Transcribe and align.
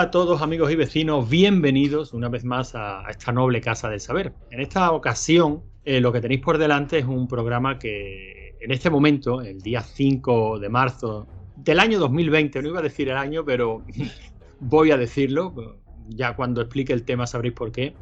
Hola 0.00 0.08
a 0.08 0.10
todos 0.12 0.40
amigos 0.40 0.72
y 0.72 0.76
vecinos, 0.76 1.28
bienvenidos 1.28 2.14
una 2.14 2.30
vez 2.30 2.42
más 2.42 2.74
a, 2.74 3.02
esta 3.10 3.32
noble 3.32 3.60
casa 3.60 3.90
del 3.90 4.00
saber. 4.00 4.32
En 4.50 4.62
esta 4.62 4.92
ocasión 4.92 5.62
eh, 5.84 6.00
lo 6.00 6.10
que 6.10 6.22
tenéis 6.22 6.40
por 6.40 6.56
delante 6.56 7.00
es 7.00 7.04
un 7.04 7.28
programa 7.28 7.78
que 7.78 8.56
en 8.58 8.70
este 8.70 8.88
momento, 8.88 9.42
el 9.42 9.60
día 9.60 9.82
5 9.82 10.58
de 10.58 10.68
marzo 10.70 11.26
del 11.54 11.80
año 11.80 11.98
2020, 11.98 12.62
no 12.62 12.68
iba 12.68 12.78
a 12.78 12.82
decir 12.82 13.10
el 13.10 13.18
año, 13.18 13.44
pero 13.44 13.84
voy 14.60 14.90
a 14.90 14.96
decirlo, 14.96 15.76
ya 16.08 16.34
cuando 16.34 16.62
explique 16.62 16.94
el 16.94 17.04
tema 17.04 17.26
sabréis 17.26 17.52
por 17.52 17.70
qué, 17.70 17.92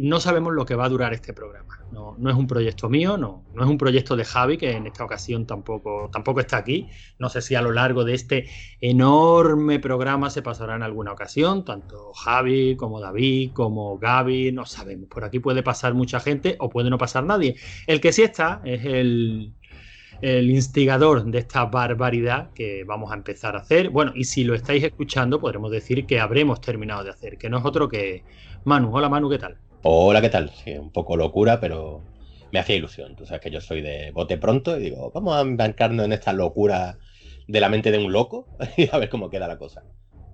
no 0.00 0.20
sabemos 0.20 0.52
lo 0.52 0.64
que 0.64 0.74
va 0.74 0.84
a 0.84 0.88
durar 0.88 1.12
este 1.12 1.32
programa. 1.32 1.80
No, 1.92 2.16
es 2.28 2.36
un 2.36 2.46
proyecto 2.48 2.88
mío, 2.88 3.16
no, 3.16 3.44
no 3.54 3.62
es 3.62 3.70
un 3.70 3.78
proyecto 3.78 4.16
de 4.16 4.24
Javi, 4.24 4.56
que 4.56 4.72
en 4.72 4.86
esta 4.86 5.04
ocasión 5.04 5.46
tampoco, 5.46 6.10
tampoco 6.12 6.40
está 6.40 6.56
aquí. 6.56 6.88
No 7.18 7.28
sé 7.28 7.40
si 7.40 7.54
a 7.54 7.62
lo 7.62 7.70
largo 7.70 8.04
de 8.04 8.14
este 8.14 8.48
enorme 8.80 9.78
programa 9.78 10.28
se 10.30 10.42
pasará 10.42 10.74
en 10.74 10.82
alguna 10.82 11.12
ocasión, 11.12 11.64
tanto 11.64 12.12
Javi 12.12 12.76
como 12.76 13.00
David, 13.00 13.52
como 13.52 13.96
Gaby, 13.98 14.50
no 14.50 14.66
sabemos. 14.66 15.08
Por 15.08 15.24
aquí 15.24 15.38
puede 15.38 15.62
pasar 15.62 15.94
mucha 15.94 16.18
gente 16.18 16.56
o 16.58 16.68
puede 16.68 16.90
no 16.90 16.98
pasar 16.98 17.24
nadie. 17.24 17.56
El 17.86 18.00
que 18.00 18.12
sí 18.12 18.22
está 18.22 18.60
es 18.64 18.84
el, 18.84 19.52
el 20.20 20.50
instigador 20.50 21.24
de 21.24 21.38
esta 21.38 21.64
barbaridad 21.66 22.50
que 22.54 22.82
vamos 22.84 23.12
a 23.12 23.14
empezar 23.14 23.56
a 23.56 23.60
hacer. 23.60 23.90
Bueno, 23.90 24.12
y 24.14 24.24
si 24.24 24.42
lo 24.42 24.54
estáis 24.54 24.82
escuchando, 24.82 25.40
podremos 25.40 25.70
decir 25.70 26.06
que 26.06 26.18
habremos 26.18 26.60
terminado 26.60 27.04
de 27.04 27.10
hacer, 27.10 27.38
que 27.38 27.48
no 27.48 27.58
es 27.58 27.64
otro 27.64 27.88
que 27.88 28.24
Manu. 28.64 28.96
Hola 28.96 29.08
Manu, 29.08 29.28
¿qué 29.30 29.38
tal? 29.38 29.58
Hola, 29.86 30.20
¿qué 30.20 30.30
tal? 30.30 30.50
Sí, 30.50 30.72
un 30.72 30.90
poco 30.92 31.16
locura, 31.16 31.60
pero 31.60 32.08
me 32.50 32.58
hacía 32.58 32.76
ilusión. 32.76 33.14
Tú 33.16 33.26
sabes 33.26 33.40
que 33.42 33.50
yo 33.50 33.60
soy 33.60 33.82
de 33.82 34.10
bote 34.12 34.38
pronto 34.38 34.76
y 34.78 34.82
digo, 34.84 35.10
vamos 35.12 35.36
a 35.36 35.40
embarcarnos 35.42 36.06
en 36.06 36.12
esta 36.12 36.32
locura 36.32 36.98
de 37.46 37.60
la 37.60 37.68
mente 37.68 37.90
de 37.90 37.98
un 37.98 38.12
loco 38.12 38.50
y 38.76 38.88
a 38.90 38.98
ver 38.98 39.08
cómo 39.10 39.30
queda 39.30 39.46
la 39.48 39.58
cosa. 39.58 39.84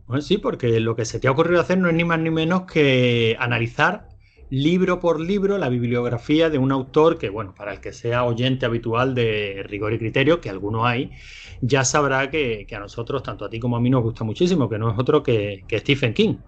Bueno, 0.07 0.23
sí, 0.23 0.39
porque 0.39 0.81
lo 0.81 0.97
que 0.97 1.05
se 1.05 1.21
te 1.21 1.29
ha 1.29 1.31
ocurrido 1.31 1.61
hacer 1.61 1.79
no 1.79 1.89
es 1.89 1.95
ni 1.95 2.05
más 2.05 2.19
ni 2.19 2.31
menos 2.31 2.63
que 2.65 3.37
analizar 3.39 4.09
libro 4.49 4.99
por 4.99 5.21
libro 5.21 5.57
la 5.59 5.69
bibliografía 5.69 6.51
de 6.51 6.59
un 6.59 6.73
autor 6.73 7.17
que, 7.19 7.29
bueno, 7.29 7.55
para 7.55 7.73
el 7.73 7.81
que 7.81 7.93
sea 7.93 8.25
oyente 8.25 8.67
habitual 8.67 9.15
de 9.15 9.63
rigor 9.65 9.93
y 9.93 9.99
criterio, 9.99 10.41
que 10.41 10.51
alguno 10.51 10.85
hay, 10.87 11.13
ya 11.61 11.85
sabrá 11.85 12.29
que, 12.31 12.67
a 12.75 12.81
nosotros, 12.81 13.23
tanto 13.23 13.45
a 13.45 13.51
ti 13.51 13.61
como 13.61 13.77
a 13.77 13.81
mí, 13.81 13.91
nos 13.91 14.03
gusta 14.03 14.25
muchísimo, 14.25 14.69
que 14.69 14.79
no 14.79 14.91
es 14.91 14.99
otro 14.99 15.23
que 15.23 15.65
Stephen 15.71 16.13
King. 16.15 16.39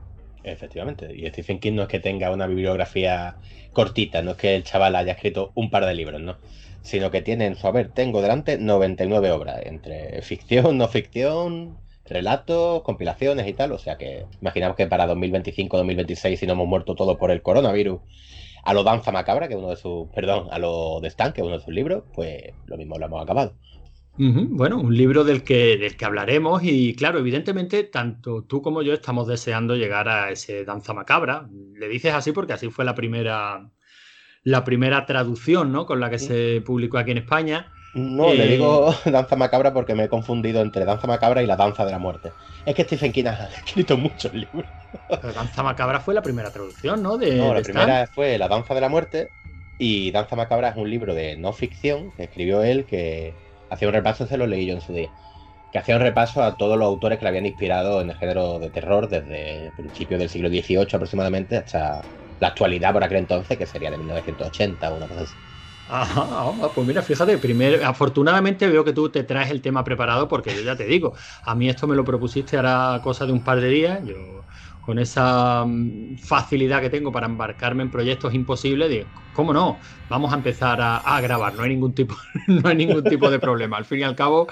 Efectivamente. 0.45 1.15
Y 1.15 1.29
Stephen 1.29 1.61
King 1.61 1.75
no 1.75 1.83
es 1.83 1.89
que 1.89 2.01
tenga 2.01 2.31
una 2.31 2.47
bibliografía 2.47 3.37
cortita, 3.73 4.23
no 4.23 4.33
es 4.33 4.37
que 4.37 4.57
el 4.57 4.65
chaval 4.65 4.97
haya 4.97 5.13
escrito 5.13 5.53
un 5.55 5.71
par 5.71 5.87
de 5.87 5.95
libros, 5.95 6.21
¿no? 6.21 6.37
Sino 6.83 7.11
que 7.11 7.23
tiene 7.23 7.47
en 7.47 7.57
su 7.57 7.67
haber, 7.67 7.91
tengo 7.91 8.23
delante 8.23 8.59
99 8.59 9.31
obras, 9.31 9.61
entre 9.65 10.21
ficción, 10.23 10.79
no 10.79 10.89
ficción, 10.89 11.79
relatos, 12.07 12.83
compilaciones 12.83 13.47
y 13.47 13.53
tal. 13.53 13.73
O 13.73 13.79
sea 13.79 13.97
que 13.97 14.27
imaginamos 14.41 14.77
que 14.77 14.87
para 14.87 15.07
2025-2026, 15.07 16.37
si 16.37 16.47
no 16.47 16.55
hemos 16.55 16.67
muerto 16.67 16.95
todos 16.95 17.17
por 17.19 17.31
el 17.31 17.43
coronavirus, 17.43 18.01
a 18.65 18.75
lo 18.75 18.85
Danza 18.85 19.13
Macabra, 19.13 19.49
que 19.49 19.55
es 19.55 19.59
uno 19.59 19.71
de 19.71 19.77
sus, 19.77 20.09
perdón, 20.09 20.49
a 20.51 20.59
lo 20.59 21.01
de 21.01 21.09
Stan, 21.09 21.33
que 21.33 21.41
es 21.41 21.47
uno 21.47 21.59
de 21.59 21.65
sus 21.65 21.75
libros, 21.75 22.05
pues 22.15 22.53
lo 22.67 22.77
mismo 22.77 22.99
lo 22.99 23.07
hemos 23.07 23.23
acabado. 23.23 23.55
Bueno, 24.19 24.79
un 24.79 24.95
libro 24.95 25.25
del 25.25 25.43
que, 25.43 25.79
del 25.79 25.97
que 25.97 26.05
hablaremos 26.05 26.63
y 26.63 26.95
claro, 26.95 27.19
evidentemente 27.19 27.85
tanto 27.85 28.43
tú 28.43 28.61
como 28.61 28.83
yo 28.83 28.93
estamos 28.93 29.27
deseando 29.27 29.75
llegar 29.75 30.09
a 30.09 30.31
ese 30.31 30.65
Danza 30.65 30.93
Macabra. 30.93 31.49
Le 31.75 31.89
dices 31.89 32.13
así 32.13 32.33
porque 32.33 32.53
así 32.53 32.69
fue 32.71 32.85
la 32.85 32.95
primera, 32.95 33.71
la 34.43 34.65
primera 34.65 35.07
traducción 35.07 35.73
¿no? 35.73 35.87
con 35.87 35.99
la 35.99 36.11
que 36.11 36.19
se 36.19 36.63
publicó 36.65 36.99
aquí 36.99 37.13
en 37.13 37.19
España. 37.19 37.73
No, 37.95 38.33
le 38.33 38.49
digo 38.49 38.95
eh, 39.05 39.11
Danza 39.11 39.37
Macabra 39.37 39.73
porque 39.73 39.95
me 39.95 40.05
he 40.05 40.09
confundido 40.09 40.63
entre 40.63 40.85
Danza 40.85 41.07
Macabra 41.07 41.43
y 41.43 41.47
la 41.47 41.57
Danza 41.57 41.85
de 41.85 41.93
la 41.93 41.99
Muerte. 41.99 42.33
Es 42.65 42.75
que 42.75 42.85
Stephen 42.85 43.13
King 43.13 43.25
ha 43.27 43.49
escrito 43.67 43.97
muchos 43.97 44.33
libros. 44.33 44.65
Pero 45.09 45.33
Danza 45.33 45.63
Macabra 45.63 46.01
fue 46.01 46.15
la 46.15 46.23
primera 46.23 46.51
traducción, 46.51 47.03
¿no? 47.03 47.17
De, 47.19 47.35
no, 47.35 47.55
la 47.55 47.63
primera 47.63 48.07
fue 48.07 48.39
La 48.39 48.49
Danza 48.49 48.75
de 48.75 48.81
la 48.81 48.89
Muerte 48.89 49.29
y 49.79 50.11
Danza 50.11 50.37
Macabra 50.37 50.69
es 50.69 50.77
un 50.77 50.89
libro 50.89 51.15
de 51.15 51.37
no 51.37 51.53
ficción 51.53 52.13
que 52.13 52.25
escribió 52.25 52.63
él 52.63 52.85
que 52.85 53.35
hacía 53.73 53.89
un 53.89 53.95
repaso, 53.95 54.27
se 54.27 54.37
lo 54.37 54.47
leí 54.47 54.67
yo 54.67 54.75
en 54.75 54.81
su 54.81 54.93
día, 54.93 55.11
que 55.71 55.79
hacía 55.79 55.97
un 55.97 56.03
repaso 56.03 56.43
a 56.43 56.57
todos 56.57 56.79
los 56.79 56.87
autores 56.87 57.19
que 57.19 57.25
le 57.25 57.31
habían 57.31 57.47
inspirado 57.47 58.01
en 58.03 58.11
el 58.11 58.17
género 58.17 58.59
de 58.61 58.71
terror 58.71 59.09
desde 59.09 59.67
el 59.69 59.75
principio 59.75 60.19
del 60.19 60.29
siglo 60.31 60.49
XVIII 60.51 60.97
aproximadamente 60.97 61.57
hasta 61.59 62.09
la 62.41 62.49
actualidad 62.49 62.93
por 62.93 63.05
aquel 63.05 63.19
entonces, 63.19 63.59
que 63.59 63.67
sería 63.67 63.91
de 63.91 63.99
1980 63.99 64.93
o 64.93 64.97
una 64.97 65.09
cosa 65.09 65.23
así. 65.23 65.37
Ajá, 65.85 66.73
pues 66.73 66.87
mira, 66.87 67.03
fíjate, 67.03 67.39
primero, 67.39 67.85
afortunadamente 67.87 68.69
veo 68.69 68.85
que 68.85 68.93
tú 68.93 69.11
te 69.11 69.25
traes 69.25 69.51
el 69.51 69.61
tema 69.61 69.83
preparado 69.83 70.29
porque 70.29 70.55
yo 70.55 70.63
ya 70.63 70.77
te 70.77 70.85
digo, 70.85 71.15
a 71.43 71.55
mí 71.57 71.69
esto 71.69 71.89
me 71.89 71.97
lo 71.97 72.05
propusiste 72.05 72.57
hará 72.57 73.01
cosa 73.03 73.27
de 73.27 73.33
un 73.33 73.43
par 73.43 73.61
de 73.61 73.69
días, 73.69 74.01
yo 74.05 74.42
con 74.85 74.99
esa 74.99 75.65
mm, 75.65 76.19
facilidad 76.19 76.81
que 76.81 76.91
tengo 76.91 77.13
para 77.13 77.27
embarcarme 77.27 77.83
en 77.83 77.91
proyectos 77.91 78.35
imposibles, 78.35 78.91
digo, 78.91 79.07
¿cómo 79.33 79.53
no? 79.53 79.79
Vamos 80.09 80.33
a 80.33 80.37
empezar 80.37 80.79
a, 80.81 81.21
grabar, 81.21 81.55
no 81.55 81.63
hay 81.63 81.71
ningún 81.71 81.95
tipo, 81.95 82.17
no 82.49 82.69
hay 82.69 82.77
ningún 82.77 83.05
tipo 83.05 83.31
de 83.31 83.39
problema. 83.39 83.77
Al 83.77 83.85
fin 83.85 84.01
y 84.01 84.03
al 84.03 84.17
cabo, 84.17 84.49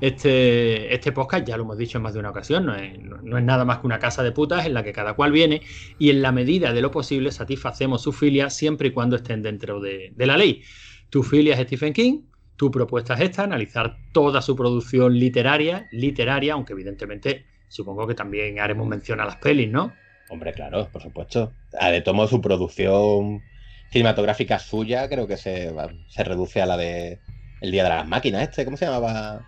este, 0.00 0.94
este 0.94 1.12
podcast, 1.12 1.46
ya 1.46 1.56
lo 1.56 1.64
hemos 1.64 1.76
dicho 1.76 1.98
en 1.98 2.02
más 2.02 2.14
de 2.14 2.20
una 2.20 2.30
ocasión, 2.30 2.64
no 2.64 2.74
es, 2.74 2.98
nada 3.44 3.64
más 3.64 3.78
que 3.78 3.86
una 3.86 3.98
casa 3.98 4.22
de 4.22 4.32
putas 4.32 4.64
en 4.66 4.74
la 4.74 4.82
que 4.82 4.92
cada 4.92 5.14
cual 5.14 5.32
viene 5.32 5.62
y 5.98 6.10
en 6.10 6.22
la 6.22 6.32
medida 6.32 6.72
de 6.72 6.80
lo 6.80 6.90
posible 6.90 7.32
satisfacemos 7.32 8.02
su 8.02 8.12
filia 8.12 8.50
siempre 8.50 8.88
y 8.88 8.90
cuando 8.92 9.16
estén 9.16 9.42
dentro 9.42 9.80
de, 9.80 10.12
de 10.14 10.26
la 10.26 10.36
ley. 10.36 10.62
Tu 11.10 11.22
filia 11.22 11.54
es 11.54 11.66
Stephen 11.66 11.92
King, 11.92 12.22
tu 12.56 12.70
propuesta 12.70 13.14
es 13.14 13.20
esta, 13.20 13.42
analizar 13.42 13.96
toda 14.12 14.40
su 14.40 14.54
producción 14.54 15.18
literaria, 15.18 15.88
literaria, 15.90 16.54
aunque 16.54 16.72
evidentemente 16.72 17.51
supongo 17.72 18.06
que 18.06 18.14
también 18.14 18.60
haremos 18.60 18.86
mención 18.86 19.20
a 19.20 19.24
las 19.24 19.36
pelis, 19.36 19.70
¿no? 19.70 19.92
Hombre, 20.28 20.52
claro, 20.52 20.88
por 20.92 21.02
supuesto. 21.02 21.52
Ah, 21.78 21.90
de 21.90 22.02
tomo 22.02 22.26
su 22.26 22.40
producción 22.40 23.42
cinematográfica 23.90 24.58
suya, 24.58 25.08
creo 25.08 25.26
que 25.26 25.36
se, 25.36 25.72
se 26.08 26.24
reduce 26.24 26.62
a 26.62 26.66
la 26.66 26.76
de 26.76 27.20
El 27.60 27.72
Día 27.72 27.84
de 27.84 27.88
las 27.88 28.06
Máquinas, 28.06 28.42
este, 28.42 28.64
¿cómo 28.64 28.76
se 28.76 28.86
llamaba? 28.86 29.46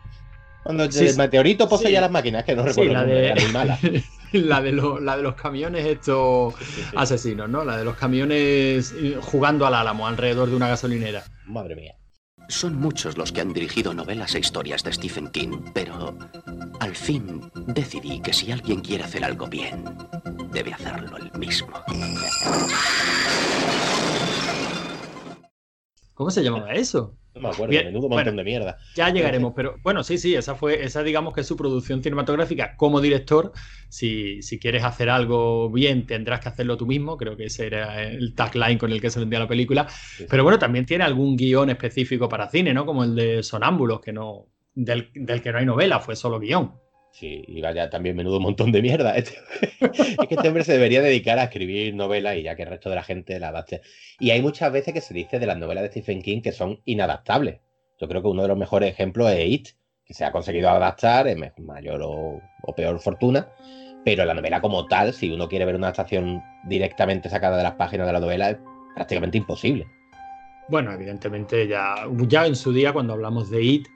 Cuando 0.62 0.84
el 0.84 1.16
meteorito 1.16 1.68
poseía 1.68 2.00
las 2.00 2.10
máquinas, 2.10 2.44
que 2.44 2.56
no 2.56 2.62
recuerdo 2.62 2.94
la 2.94 3.04
de... 3.04 3.34
la, 4.32 4.60
de 4.62 4.72
la 4.72 5.16
de 5.16 5.22
los 5.22 5.34
camiones 5.34 5.84
estos 5.84 6.54
asesinos, 6.96 7.48
¿no? 7.50 7.64
La 7.64 7.76
de 7.76 7.84
los 7.84 7.96
camiones 7.96 8.94
eh, 8.98 9.18
jugando 9.20 9.66
al 9.66 9.74
álamo 9.74 10.06
alrededor 10.06 10.48
de 10.48 10.56
una 10.56 10.68
gasolinera. 10.68 11.24
Madre 11.44 11.76
mía. 11.76 11.94
Son 12.48 12.76
muchos 12.76 13.16
los 13.16 13.32
que 13.32 13.40
han 13.40 13.52
dirigido 13.52 13.94
novelas 13.94 14.34
e 14.34 14.38
historias 14.38 14.82
de 14.82 14.92
Stephen 14.92 15.28
King, 15.28 15.62
pero 15.72 16.16
al 16.80 16.94
fin 16.94 17.50
decidí 17.66 18.20
que 18.20 18.32
si 18.32 18.52
alguien 18.52 18.80
quiere 18.80 19.04
hacer 19.04 19.24
algo 19.24 19.46
bien, 19.46 19.84
debe 20.52 20.72
hacerlo 20.72 21.16
él 21.16 21.30
mismo. 21.38 21.72
¿Cómo 26.14 26.30
se 26.30 26.42
llamaba 26.42 26.72
eso? 26.74 27.16
No 27.34 27.40
me 27.40 27.48
acuerdo, 27.48 27.72
menudo 27.72 28.08
montón 28.08 28.36
de 28.36 28.44
mierda. 28.44 28.78
Ya 28.94 29.10
llegaremos, 29.10 29.52
pero 29.56 29.76
bueno, 29.82 30.04
sí, 30.04 30.18
sí, 30.18 30.36
esa 30.36 30.54
fue, 30.54 30.84
esa 30.84 31.02
digamos 31.02 31.34
que 31.34 31.40
es 31.40 31.46
su 31.46 31.56
producción 31.56 32.02
cinematográfica 32.02 32.76
como 32.76 33.00
director. 33.00 33.52
Si, 33.88 34.40
si, 34.42 34.58
quieres 34.58 34.84
hacer 34.84 35.10
algo 35.10 35.68
bien, 35.70 36.06
tendrás 36.06 36.40
que 36.40 36.48
hacerlo 36.48 36.76
tú 36.76 36.86
mismo. 36.86 37.16
Creo 37.16 37.36
que 37.36 37.46
ese 37.46 37.66
era 37.66 38.02
el 38.02 38.34
tagline 38.34 38.78
con 38.78 38.92
el 38.92 39.00
que 39.00 39.10
se 39.10 39.18
vendía 39.18 39.40
la 39.40 39.48
película. 39.48 39.88
Pero 40.28 40.44
bueno, 40.44 40.58
también 40.58 40.86
tiene 40.86 41.04
algún 41.04 41.36
guion 41.36 41.70
específico 41.70 42.28
para 42.28 42.48
cine, 42.48 42.72
¿no? 42.72 42.86
Como 42.86 43.02
el 43.02 43.16
de 43.16 43.42
Sonámbulos, 43.42 44.00
que 44.00 44.12
no, 44.12 44.46
del, 44.74 45.10
del 45.14 45.42
que 45.42 45.50
no 45.50 45.58
hay 45.58 45.66
novela, 45.66 45.98
fue 45.98 46.14
solo 46.14 46.38
guion. 46.38 46.83
Sí, 47.14 47.44
y 47.46 47.60
vaya 47.60 47.88
también 47.90 48.16
menudo 48.16 48.40
montón 48.40 48.72
de 48.72 48.82
mierda. 48.82 49.16
es 49.16 49.30
que 49.30 50.34
este 50.34 50.48
hombre 50.48 50.64
se 50.64 50.72
debería 50.72 51.00
dedicar 51.00 51.38
a 51.38 51.44
escribir 51.44 51.94
novelas 51.94 52.36
y 52.36 52.42
ya 52.42 52.56
que 52.56 52.64
el 52.64 52.68
resto 52.70 52.90
de 52.90 52.96
la 52.96 53.04
gente 53.04 53.38
la 53.38 53.50
adapte. 53.50 53.82
Y 54.18 54.30
hay 54.30 54.42
muchas 54.42 54.72
veces 54.72 54.92
que 54.92 55.00
se 55.00 55.14
dice 55.14 55.38
de 55.38 55.46
las 55.46 55.56
novelas 55.56 55.84
de 55.84 55.90
Stephen 55.90 56.22
King 56.22 56.42
que 56.42 56.50
son 56.50 56.80
inadaptables. 56.84 57.60
Yo 58.00 58.08
creo 58.08 58.20
que 58.20 58.26
uno 58.26 58.42
de 58.42 58.48
los 58.48 58.58
mejores 58.58 58.90
ejemplos 58.90 59.30
es 59.30 59.46
It, 59.46 59.68
que 60.04 60.12
se 60.12 60.24
ha 60.24 60.32
conseguido 60.32 60.68
adaptar 60.70 61.28
en 61.28 61.52
mayor 61.58 62.00
o, 62.02 62.40
peor 62.76 62.98
fortuna. 62.98 63.48
Pero 64.04 64.24
la 64.24 64.34
novela 64.34 64.60
como 64.60 64.88
tal, 64.88 65.14
si 65.14 65.30
uno 65.30 65.48
quiere 65.48 65.66
ver 65.66 65.76
una 65.76 65.86
adaptación 65.86 66.42
directamente 66.64 67.28
sacada 67.28 67.56
de 67.56 67.62
las 67.62 67.74
páginas 67.74 68.08
de 68.08 68.12
la 68.12 68.20
novela, 68.20 68.50
es 68.50 68.58
prácticamente 68.96 69.38
imposible. 69.38 69.86
Bueno, 70.68 70.92
evidentemente 70.92 71.68
ya, 71.68 71.94
ya 72.26 72.44
en 72.44 72.56
su 72.56 72.72
día 72.72 72.92
cuando 72.92 73.12
hablamos 73.12 73.50
de 73.50 73.62
It, 73.62 73.86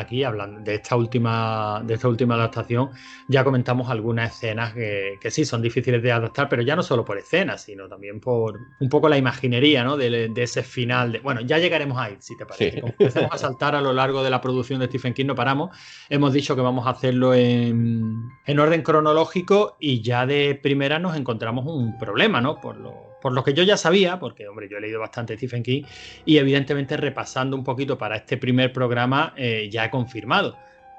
aquí, 0.00 0.24
hablando 0.24 0.60
de 0.60 0.76
esta 0.76 0.96
última, 0.96 1.82
de 1.84 1.94
esta 1.94 2.08
última 2.08 2.34
adaptación, 2.34 2.90
ya 3.28 3.44
comentamos 3.44 3.90
algunas 3.90 4.34
escenas 4.34 4.72
que, 4.74 5.18
sí 5.30 5.44
son 5.44 5.60
difíciles 5.60 6.02
de 6.02 6.10
adaptar, 6.10 6.48
pero 6.48 6.62
ya 6.62 6.74
no 6.74 6.82
solo 6.82 7.04
por 7.04 7.18
escenas, 7.18 7.62
sino 7.62 7.88
también 7.88 8.20
por 8.20 8.58
un 8.80 8.88
poco 8.88 9.08
la 9.08 9.18
imaginería 9.18 9.84
¿no? 9.84 9.96
de, 9.96 10.32
ese 10.36 10.62
final. 10.62 11.12
De, 11.12 11.18
bueno, 11.20 11.40
ya 11.42 11.58
llegaremos 11.58 11.98
ahí, 11.98 12.16
si 12.18 12.36
te 12.36 12.46
parece. 12.46 12.78
empecemos 12.78 13.32
a 13.32 13.38
saltar 13.38 13.74
a 13.74 13.80
lo 13.80 13.92
largo 13.92 14.22
de 14.22 14.30
la 14.30 14.40
producción 14.40 14.80
de 14.80 14.86
Stephen 14.86 15.14
King, 15.14 15.26
no 15.26 15.34
paramos. 15.34 15.76
Hemos 16.08 16.32
dicho 16.32 16.56
que 16.56 16.62
vamos 16.62 16.86
a 16.86 16.90
hacerlo 16.90 17.34
en, 17.34 18.30
en 18.46 18.58
orden 18.58 18.82
cronológico 18.82 19.76
y 19.80 20.00
ya 20.02 20.26
de 20.26 20.58
primera 20.62 20.98
nos 20.98 21.16
encontramos 21.16 21.66
un 21.66 21.98
problema, 21.98 22.40
¿no? 22.40 22.60
Por 22.60 22.76
lo 22.76 23.07
por 23.28 23.34
lo 23.34 23.44
que 23.44 23.52
yo 23.52 23.62
ya 23.62 23.76
sabía, 23.76 24.18
porque 24.18 24.48
hombre, 24.48 24.70
yo 24.70 24.78
he 24.78 24.80
leído 24.80 25.00
bastante 25.00 25.36
Stephen 25.36 25.62
King, 25.62 25.82
y 26.24 26.38
evidentemente 26.38 26.96
repasando 26.96 27.58
un 27.58 27.62
poquito 27.62 27.98
para 27.98 28.16
este 28.16 28.38
primer 28.38 28.72
programa, 28.72 29.34
eh, 29.36 29.68
ya 29.70 29.84
he 29.84 29.90
confirmado. 29.90 30.56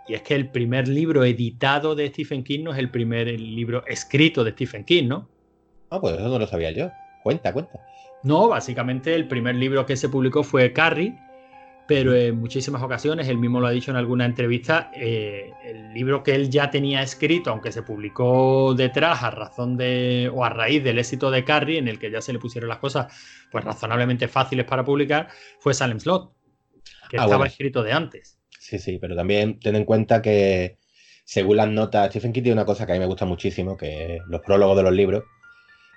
Y 0.07 0.13
es 0.13 0.21
que 0.21 0.35
el 0.35 0.47
primer 0.47 0.87
libro 0.87 1.23
editado 1.23 1.95
de 1.95 2.07
Stephen 2.09 2.43
King 2.43 2.65
no 2.65 2.71
es 2.71 2.77
el 2.77 2.91
primer 2.91 3.27
libro 3.39 3.83
escrito 3.87 4.43
de 4.43 4.51
Stephen 4.51 4.83
King, 4.83 5.07
¿no? 5.07 5.27
Ah, 5.89 5.99
pues 5.99 6.19
eso 6.19 6.29
no 6.29 6.37
lo 6.37 6.45
sabía 6.45 6.69
yo. 6.69 6.91
Cuenta, 7.23 7.51
cuenta. 7.51 7.79
No, 8.21 8.49
básicamente 8.49 9.15
el 9.15 9.27
primer 9.27 9.55
libro 9.55 9.87
que 9.87 9.97
se 9.97 10.07
publicó 10.07 10.43
fue 10.43 10.71
Carrie, 10.71 11.17
pero 11.89 12.15
en 12.15 12.39
muchísimas 12.39 12.83
ocasiones, 12.83 13.27
él 13.29 13.39
mismo 13.39 13.59
lo 13.59 13.65
ha 13.65 13.71
dicho 13.71 13.89
en 13.89 13.97
alguna 13.97 14.23
entrevista, 14.23 14.91
eh, 14.93 15.49
el 15.65 15.91
libro 15.91 16.21
que 16.21 16.35
él 16.35 16.51
ya 16.51 16.69
tenía 16.69 17.01
escrito, 17.01 17.49
aunque 17.49 17.71
se 17.71 17.81
publicó 17.81 18.75
detrás 18.75 19.23
a 19.23 19.31
razón 19.31 19.75
de, 19.75 20.29
o 20.31 20.45
a 20.45 20.49
raíz 20.49 20.83
del 20.83 20.99
éxito 20.99 21.31
de 21.31 21.43
Carrie, 21.43 21.79
en 21.79 21.87
el 21.87 21.97
que 21.97 22.11
ya 22.11 22.21
se 22.21 22.31
le 22.31 22.37
pusieron 22.37 22.69
las 22.69 22.77
cosas 22.77 23.11
pues 23.51 23.65
razonablemente 23.65 24.27
fáciles 24.27 24.67
para 24.67 24.85
publicar, 24.85 25.29
fue 25.57 25.73
Salem 25.73 25.99
Slot, 25.99 26.31
que 27.09 27.17
ah, 27.17 27.23
estaba 27.23 27.47
escrito 27.47 27.81
de 27.81 27.91
antes. 27.91 28.37
Sí, 28.59 28.77
sí, 28.77 28.99
pero 29.01 29.15
también 29.15 29.59
ten 29.59 29.75
en 29.75 29.85
cuenta 29.85 30.21
que 30.21 30.77
según 31.23 31.57
las 31.57 31.69
notas, 31.69 32.11
Stephen 32.11 32.33
King 32.33 32.43
tiene 32.43 32.53
una 32.53 32.65
cosa 32.65 32.85
que 32.85 32.91
a 32.91 32.95
mí 32.95 32.99
me 32.99 33.07
gusta 33.07 33.25
muchísimo, 33.25 33.75
que 33.75 34.17
es 34.17 34.21
los 34.27 34.41
prólogos 34.41 34.77
de 34.77 34.83
los 34.83 34.93
libros, 34.93 35.23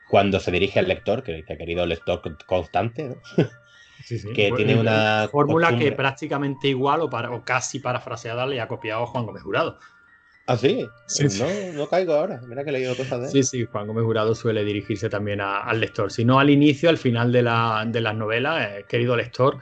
cuando 0.09 0.41
se 0.41 0.53
dirige 0.53 0.79
al 0.79 0.89
lector, 0.89 1.23
que 1.23 1.35
dice 1.35 1.59
querido 1.59 1.85
lector 1.85 2.23
constante, 2.47 3.11
¿no? 3.11 3.17
Que 4.35 4.53
tiene 4.57 4.79
una 4.79 5.29
fórmula 5.31 5.77
que 5.77 5.93
prácticamente 5.93 6.69
igual 6.69 7.01
o, 7.03 7.11
para, 7.11 7.31
o 7.31 7.45
casi 7.45 7.81
parafraseada 7.81 8.47
le 8.47 8.61
ha 8.61 8.69
copiado 8.69 9.07
Juan 9.07 9.27
Gómez 9.27 9.43
Jurado. 9.43 9.79
¿Ah, 10.47 10.57
sí? 10.57 10.85
no, 11.39 11.73
no, 11.75 11.89
caigo 11.89 12.15
ahora. 12.15 12.41
Mira 12.47 12.65
que 12.65 12.71
he 12.71 12.73
leído 12.73 12.97
cosas 12.97 13.21
de 13.21 13.27
él. 13.27 13.33
Sí, 13.33 13.43
sí, 13.43 13.65
Juan 13.65 13.87
Gómez 13.87 14.05
Jurado 14.05 14.35
suele 14.35 14.65
dirigirse 14.65 15.09
también 15.09 15.41
al 15.41 15.81
lector. 15.81 16.11
Si 16.11 16.25
no 16.25 16.41
al 16.41 16.51
inicio, 16.51 16.91
al 16.91 16.99
final 16.99 17.31
de, 17.31 17.43
la, 17.43 17.85
de 17.87 18.01
las 18.01 18.15
novelas, 18.17 18.69
eh, 18.69 18.85
querido 18.89 19.17
lector, 19.17 19.59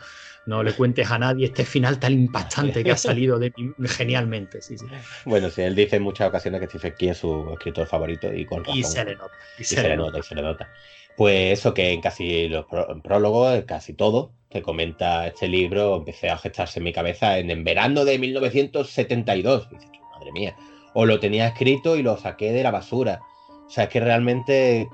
no 0.46 0.62
le 0.62 0.72
cuentes 0.72 1.10
a 1.10 1.18
nadie 1.18 1.46
este 1.46 1.64
final 1.64 1.98
tan 1.98 2.14
impactante 2.14 2.82
que 2.82 2.92
ha 2.92 2.96
salido 2.96 3.38
de 3.38 3.52
genialmente. 3.88 4.62
Sí, 4.62 4.78
sí. 4.78 4.86
Bueno, 5.26 5.50
sí, 5.50 5.62
él 5.62 5.74
dice 5.74 5.96
en 5.96 6.02
muchas 6.02 6.28
ocasiones 6.28 6.60
que 6.60 6.66
Stephen 6.66 6.94
King 6.98 7.10
es 7.10 7.18
su 7.18 7.50
escritor 7.52 7.86
favorito 7.86 8.32
y 8.32 8.46
con 8.46 8.64
razón. 8.64 8.78
Y 8.78 8.82
se 8.82 9.04
le 9.04 9.16
nota. 9.16 9.34
Y, 9.58 9.64
se, 9.64 9.82
le 9.82 9.96
nota, 9.96 10.18
y 10.18 10.22
se 10.22 10.34
le 10.34 10.42
nota. 10.42 10.72
Pues 11.16 11.58
eso 11.58 11.74
que 11.74 11.92
en 11.92 12.00
casi 12.00 12.48
los 12.48 12.66
prólogos, 13.02 13.64
casi 13.66 13.92
todo, 13.92 14.32
que 14.48 14.62
comenta 14.62 15.26
este 15.26 15.48
libro, 15.48 15.96
empecé 15.96 16.28
a 16.28 16.36
gestarse 16.36 16.80
en 16.80 16.84
mi 16.84 16.92
cabeza 16.92 17.38
en, 17.38 17.64
verano 17.64 18.04
de 18.04 18.18
1972. 18.18 19.68
Y 19.70 19.74
dices, 19.74 19.90
madre 20.12 20.32
mía. 20.32 20.56
O 20.94 21.06
lo 21.06 21.20
tenía 21.20 21.46
escrito 21.46 21.96
y 21.96 22.02
lo 22.02 22.16
saqué 22.16 22.52
de 22.52 22.62
la 22.62 22.70
basura. 22.70 23.20
O 23.66 23.70
sea, 23.70 23.84
es 23.84 23.90
que 23.90 24.00
realmente 24.00 24.88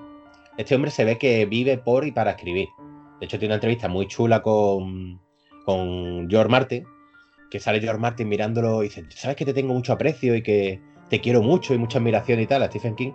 este 0.59 0.75
hombre 0.75 0.91
se 0.91 1.05
ve 1.05 1.17
que 1.17 1.47
vive 1.47 1.79
por 1.79 2.07
y 2.07 2.13
para 2.13 2.33
escribir. 2.33 2.69
De 3.19 3.25
hecho, 3.25 3.39
tiene 3.39 3.53
una 3.53 3.57
entrevista 3.57 3.89
muy 3.89 4.07
chula 4.07 4.43
con, 4.43 5.21
con 5.65 6.29
George 6.29 6.51
Martin, 6.51 6.85
que 7.51 7.61
sale 7.61 7.81
George 7.81 8.01
Martin 8.01 8.29
mirándolo 8.29 8.83
y 8.83 8.89
dice, 8.89 9.05
sabes 9.11 9.37
que 9.37 9.47
te 9.47 9.55
tengo 9.55 9.73
mucho 9.73 9.95
aprecio 9.95 10.35
y 10.35 10.43
que 10.43 10.81
te 11.09 11.21
quiero 11.21 11.43
mucho 11.43 11.73
y 11.73 11.79
mucha 11.79 11.99
admiración 11.99 12.41
y 12.41 12.47
tal 12.47 12.62
a 12.62 12.67
Stephen 12.67 12.95
King. 12.95 13.12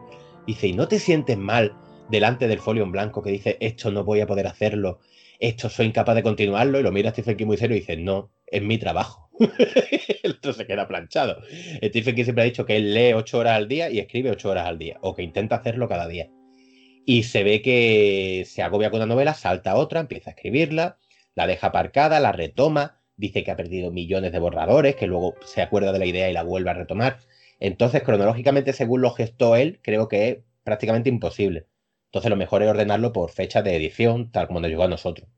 Dice, 0.48 0.68
¿y 0.68 0.74
no 0.74 0.88
te 0.88 0.98
sientes 0.98 1.38
mal 1.38 1.76
delante 2.12 2.48
del 2.48 2.60
folio 2.60 2.84
en 2.84 2.92
blanco 2.92 3.24
que 3.24 3.32
dice, 3.32 3.58
esto 3.60 3.92
no 3.92 4.04
voy 4.04 4.22
a 4.22 4.28
poder 4.28 4.48
hacerlo, 4.48 5.00
esto 5.40 5.70
soy 5.70 5.88
incapaz 5.88 6.16
de 6.16 6.24
continuarlo? 6.24 6.80
Y 6.80 6.84
lo 6.84 6.92
mira 6.92 7.12
Stephen 7.12 7.38
King 7.38 7.48
muy 7.48 7.58
serio 7.58 7.76
y 7.76 7.80
dice, 7.80 7.98
no, 7.98 8.32
es 8.46 8.62
mi 8.62 8.78
trabajo. 8.78 9.30
el 10.24 10.32
otro 10.34 10.54
se 10.54 10.68
queda 10.68 10.88
planchado. 10.88 11.42
Stephen 11.84 12.16
King 12.16 12.24
siempre 12.24 12.44
ha 12.44 12.46
dicho 12.46 12.66
que 12.66 12.76
él 12.76 12.94
lee 12.94 13.14
ocho 13.14 13.40
horas 13.40 13.58
al 13.58 13.68
día 13.68 13.90
y 13.90 14.00
escribe 14.00 14.30
ocho 14.30 14.50
horas 14.50 14.68
al 14.68 14.78
día, 14.78 14.98
o 15.02 15.16
que 15.16 15.24
intenta 15.24 15.56
hacerlo 15.56 15.88
cada 15.88 16.08
día. 16.08 16.30
Y 17.06 17.24
se 17.24 17.44
ve 17.44 17.62
que 17.64 18.44
se 18.46 18.62
agobia 18.62 18.92
con 18.92 19.00
una 19.00 19.08
novela, 19.08 19.34
salta 19.34 19.76
otra, 19.76 20.02
empieza 20.02 20.30
a 20.30 20.34
escribirla, 20.34 21.00
la 21.34 21.48
deja 21.48 21.68
aparcada, 21.68 22.20
la 22.20 22.32
retoma, 22.32 23.00
dice 23.16 23.44
que 23.44 23.52
ha 23.52 23.56
perdido 23.56 23.92
millones 23.92 24.32
de 24.32 24.40
borradores, 24.40 24.96
que 24.96 25.08
luego 25.08 25.36
se 25.44 25.62
acuerda 25.62 25.92
de 25.92 26.00
la 26.00 26.06
idea 26.06 26.30
y 26.30 26.34
la 26.34 26.44
vuelve 26.44 26.70
a 26.70 26.76
retomar. 26.76 27.18
Entonces, 27.60 28.04
cronológicamente, 28.04 28.74
según 28.74 29.02
lo 29.02 29.12
gestó 29.12 29.56
él, 29.56 29.80
creo 29.82 30.08
que 30.08 30.30
es 30.30 30.38
prácticamente 30.64 31.10
imposible. 31.10 31.68
Entonces, 32.12 32.30
lo 32.30 32.36
mejor 32.36 32.62
es 32.62 32.70
ordenarlo 32.70 33.14
por 33.14 33.32
fecha 33.32 33.62
de 33.62 33.74
edición, 33.74 34.32
tal 34.32 34.48
como 34.48 34.60
nos 34.60 34.70
llegó 34.70 34.84
a 34.84 34.90
nosotros. 34.90 35.30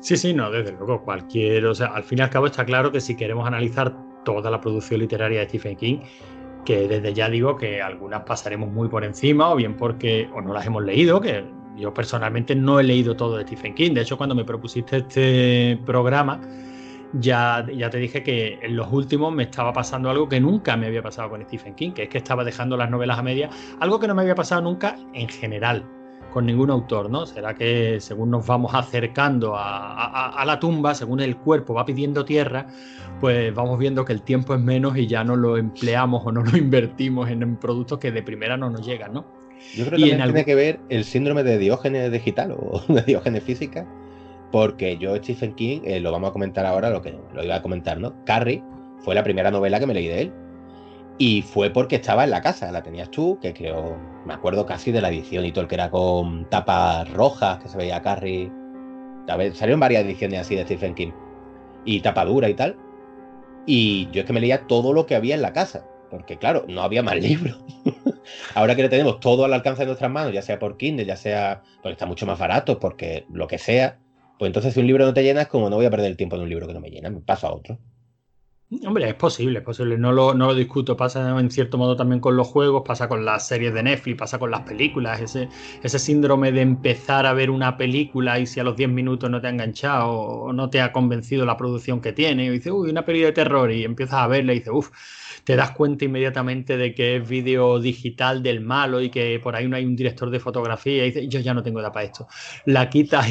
Sí, 0.00 0.16
sí, 0.16 0.32
no, 0.32 0.50
desde 0.50 0.72
luego, 0.72 1.04
cualquier, 1.04 1.66
o 1.66 1.74
sea, 1.74 1.88
al 1.88 2.02
fin 2.02 2.20
y 2.20 2.22
al 2.22 2.30
cabo 2.30 2.46
está 2.46 2.64
claro 2.64 2.90
que 2.90 3.02
si 3.02 3.14
queremos 3.14 3.46
analizar 3.46 3.94
toda 4.24 4.50
la 4.50 4.58
producción 4.58 5.00
literaria 5.00 5.40
de 5.40 5.48
Stephen 5.48 5.76
King, 5.76 5.98
que 6.64 6.88
desde 6.88 7.12
ya 7.12 7.28
digo 7.28 7.58
que 7.58 7.82
algunas 7.82 8.22
pasaremos 8.22 8.70
muy 8.70 8.88
por 8.88 9.04
encima, 9.04 9.52
o 9.52 9.56
bien 9.56 9.76
porque 9.76 10.30
o 10.34 10.40
no 10.40 10.54
las 10.54 10.64
hemos 10.64 10.82
leído, 10.82 11.20
que 11.20 11.44
yo 11.76 11.92
personalmente 11.92 12.54
no 12.54 12.80
he 12.80 12.82
leído 12.82 13.14
todo 13.14 13.36
de 13.36 13.42
Stephen 13.42 13.74
King. 13.74 13.92
De 13.92 14.00
hecho, 14.00 14.16
cuando 14.16 14.34
me 14.34 14.46
propusiste 14.46 14.96
este 14.96 15.78
programa, 15.84 16.40
ya, 17.14 17.66
ya 17.74 17.90
te 17.90 17.98
dije 17.98 18.22
que 18.22 18.58
en 18.62 18.76
los 18.76 18.92
últimos 18.92 19.32
me 19.32 19.44
estaba 19.44 19.72
pasando 19.72 20.10
algo 20.10 20.28
que 20.28 20.40
nunca 20.40 20.76
me 20.76 20.86
había 20.86 21.02
pasado 21.02 21.30
con 21.30 21.42
Stephen 21.42 21.74
King, 21.74 21.92
que 21.92 22.04
es 22.04 22.08
que 22.08 22.18
estaba 22.18 22.44
dejando 22.44 22.76
las 22.76 22.90
novelas 22.90 23.18
a 23.18 23.22
media, 23.22 23.50
algo 23.80 23.98
que 23.98 24.06
no 24.06 24.14
me 24.14 24.22
había 24.22 24.34
pasado 24.34 24.62
nunca 24.62 24.96
en 25.14 25.28
general 25.28 25.84
con 26.30 26.46
ningún 26.46 26.70
autor, 26.70 27.10
¿no? 27.10 27.26
Será 27.26 27.54
que 27.54 27.98
según 28.00 28.30
nos 28.30 28.46
vamos 28.46 28.72
acercando 28.74 29.54
a, 29.56 30.42
la 30.46 30.58
tumba, 30.58 30.94
según 30.94 31.20
el 31.20 31.36
cuerpo 31.36 31.74
va 31.74 31.84
pidiendo 31.84 32.24
tierra, 32.24 32.66
pues 33.20 33.52
vamos 33.54 33.78
viendo 33.78 34.04
que 34.04 34.12
el 34.12 34.22
tiempo 34.22 34.54
es 34.54 34.60
menos 34.60 34.96
y 34.96 35.06
ya 35.06 35.24
no 35.24 35.36
lo 35.36 35.56
empleamos 35.56 36.22
o 36.24 36.32
no 36.32 36.42
lo 36.42 36.56
invertimos 36.56 37.28
en 37.28 37.56
productos 37.56 37.98
que 37.98 38.12
de 38.12 38.22
primera 38.22 38.56
no 38.56 38.70
nos 38.70 38.86
llegan, 38.86 39.12
¿no? 39.12 39.26
Yo 39.74 39.84
creo 39.84 39.98
que 39.98 40.08
también 40.08 40.22
tiene 40.22 40.44
que 40.44 40.54
ver 40.54 40.80
el 40.88 41.04
síndrome 41.04 41.42
de 41.42 41.58
Diógenes 41.58 42.10
digital 42.10 42.52
o 42.52 42.80
de 42.92 43.02
Diógenes 43.02 43.42
física, 43.42 43.86
porque 44.50 44.96
yo, 44.98 45.16
Stephen 45.16 45.54
King, 45.54 45.80
eh, 45.84 46.00
lo 46.00 46.12
vamos 46.12 46.30
a 46.30 46.32
comentar 46.32 46.66
ahora, 46.66 46.90
lo 46.90 47.02
que 47.02 47.14
lo 47.32 47.44
iba 47.44 47.56
a 47.56 47.62
comentar, 47.62 47.98
¿no? 47.98 48.24
Carrie 48.24 48.62
fue 48.98 49.14
la 49.14 49.22
primera 49.22 49.50
novela 49.50 49.78
que 49.78 49.86
me 49.86 49.94
leí 49.94 50.08
de 50.08 50.22
él. 50.22 50.32
Y 51.18 51.42
fue 51.42 51.68
porque 51.70 51.96
estaba 51.96 52.24
en 52.24 52.30
la 52.30 52.40
casa, 52.40 52.72
la 52.72 52.82
tenías 52.82 53.10
tú, 53.10 53.38
que 53.42 53.52
creo, 53.52 53.98
me 54.24 54.32
acuerdo 54.32 54.64
casi 54.64 54.90
de 54.90 55.02
la 55.02 55.10
edición 55.10 55.44
y 55.44 55.52
todo, 55.52 55.62
el 55.62 55.68
que 55.68 55.74
era 55.74 55.90
con 55.90 56.48
tapas 56.48 57.12
rojas, 57.12 57.58
que 57.58 57.68
se 57.68 57.76
veía 57.76 58.00
Carrie. 58.00 58.50
Salieron 59.52 59.80
varias 59.80 60.04
ediciones 60.04 60.40
así 60.40 60.56
de 60.56 60.64
Stephen 60.64 60.94
King. 60.94 61.12
Y 61.84 62.00
tapa 62.00 62.24
dura 62.24 62.48
y 62.48 62.54
tal. 62.54 62.76
Y 63.66 64.08
yo 64.12 64.20
es 64.20 64.26
que 64.26 64.32
me 64.32 64.40
leía 64.40 64.66
todo 64.66 64.92
lo 64.92 65.06
que 65.06 65.14
había 65.14 65.34
en 65.34 65.42
la 65.42 65.52
casa. 65.52 65.84
Porque 66.10 66.38
claro, 66.38 66.64
no 66.68 66.82
había 66.82 67.02
más 67.02 67.16
libros. 67.22 67.62
Ahora 68.54 68.74
que 68.74 68.82
le 68.82 68.88
tenemos 68.88 69.20
todo 69.20 69.44
al 69.44 69.52
alcance 69.52 69.82
de 69.82 69.86
nuestras 69.86 70.10
manos, 70.10 70.32
ya 70.32 70.42
sea 70.42 70.58
por 70.58 70.76
Kindle, 70.76 71.04
ya 71.04 71.16
sea 71.16 71.62
porque 71.82 71.92
está 71.92 72.06
mucho 72.06 72.26
más 72.26 72.38
barato, 72.38 72.78
porque 72.80 73.26
lo 73.30 73.46
que 73.46 73.58
sea, 73.58 73.98
pues 74.40 74.48
entonces 74.48 74.72
si 74.72 74.80
un 74.80 74.86
libro 74.86 75.04
no 75.04 75.12
te 75.12 75.22
llena 75.22 75.42
es 75.42 75.48
como 75.48 75.68
no 75.68 75.76
voy 75.76 75.84
a 75.84 75.90
perder 75.90 76.10
el 76.10 76.16
tiempo 76.16 76.34
en 76.34 76.40
un 76.40 76.48
libro 76.48 76.66
que 76.66 76.72
no 76.72 76.80
me 76.80 76.88
llena, 76.88 77.10
me 77.10 77.20
paso 77.20 77.46
a 77.46 77.52
otro. 77.52 77.78
Hombre, 78.86 79.06
es 79.06 79.14
posible, 79.14 79.58
es 79.58 79.64
posible, 79.64 79.98
no 79.98 80.12
lo, 80.12 80.32
no 80.32 80.46
lo 80.46 80.54
discuto. 80.54 80.96
Pasa 80.96 81.38
en 81.38 81.50
cierto 81.50 81.76
modo 81.76 81.94
también 81.94 82.20
con 82.20 82.36
los 82.36 82.48
juegos, 82.48 82.82
pasa 82.86 83.06
con 83.06 83.26
las 83.26 83.46
series 83.46 83.74
de 83.74 83.82
Netflix, 83.82 84.16
pasa 84.16 84.38
con 84.38 84.50
las 84.50 84.62
películas. 84.62 85.20
Ese, 85.20 85.50
ese 85.82 85.98
síndrome 85.98 86.52
de 86.52 86.62
empezar 86.62 87.26
a 87.26 87.34
ver 87.34 87.50
una 87.50 87.76
película 87.76 88.38
y 88.38 88.46
si 88.46 88.60
a 88.60 88.64
los 88.64 88.76
10 88.76 88.88
minutos 88.88 89.28
no 89.28 89.42
te 89.42 89.48
ha 89.48 89.50
enganchado 89.50 90.08
o 90.10 90.52
no 90.54 90.70
te 90.70 90.80
ha 90.80 90.90
convencido 90.90 91.44
la 91.44 91.58
producción 91.58 92.00
que 92.00 92.14
tiene, 92.14 92.46
y 92.46 92.48
dices, 92.48 92.72
uy, 92.72 92.88
una 92.88 93.04
película 93.04 93.26
de 93.26 93.34
terror 93.34 93.70
y 93.70 93.84
empiezas 93.84 94.20
a 94.20 94.26
verla 94.26 94.54
y 94.54 94.60
dices, 94.60 94.72
uff, 94.72 94.90
te 95.50 95.56
das 95.56 95.72
cuenta 95.72 96.04
inmediatamente 96.04 96.76
de 96.76 96.94
que 96.94 97.16
es 97.16 97.28
vídeo 97.28 97.80
digital 97.80 98.40
del 98.40 98.60
malo 98.60 99.00
y 99.00 99.10
que 99.10 99.40
por 99.42 99.56
ahí 99.56 99.66
no 99.66 99.74
hay 99.74 99.84
un 99.84 99.96
director 99.96 100.30
de 100.30 100.38
fotografía 100.38 101.04
y 101.04 101.10
dices, 101.10 101.28
yo 101.28 101.40
ya 101.40 101.54
no 101.54 101.64
tengo 101.64 101.80
edad 101.80 101.92
para 101.92 102.06
esto. 102.06 102.28
La 102.66 102.88
quitas 102.88 103.26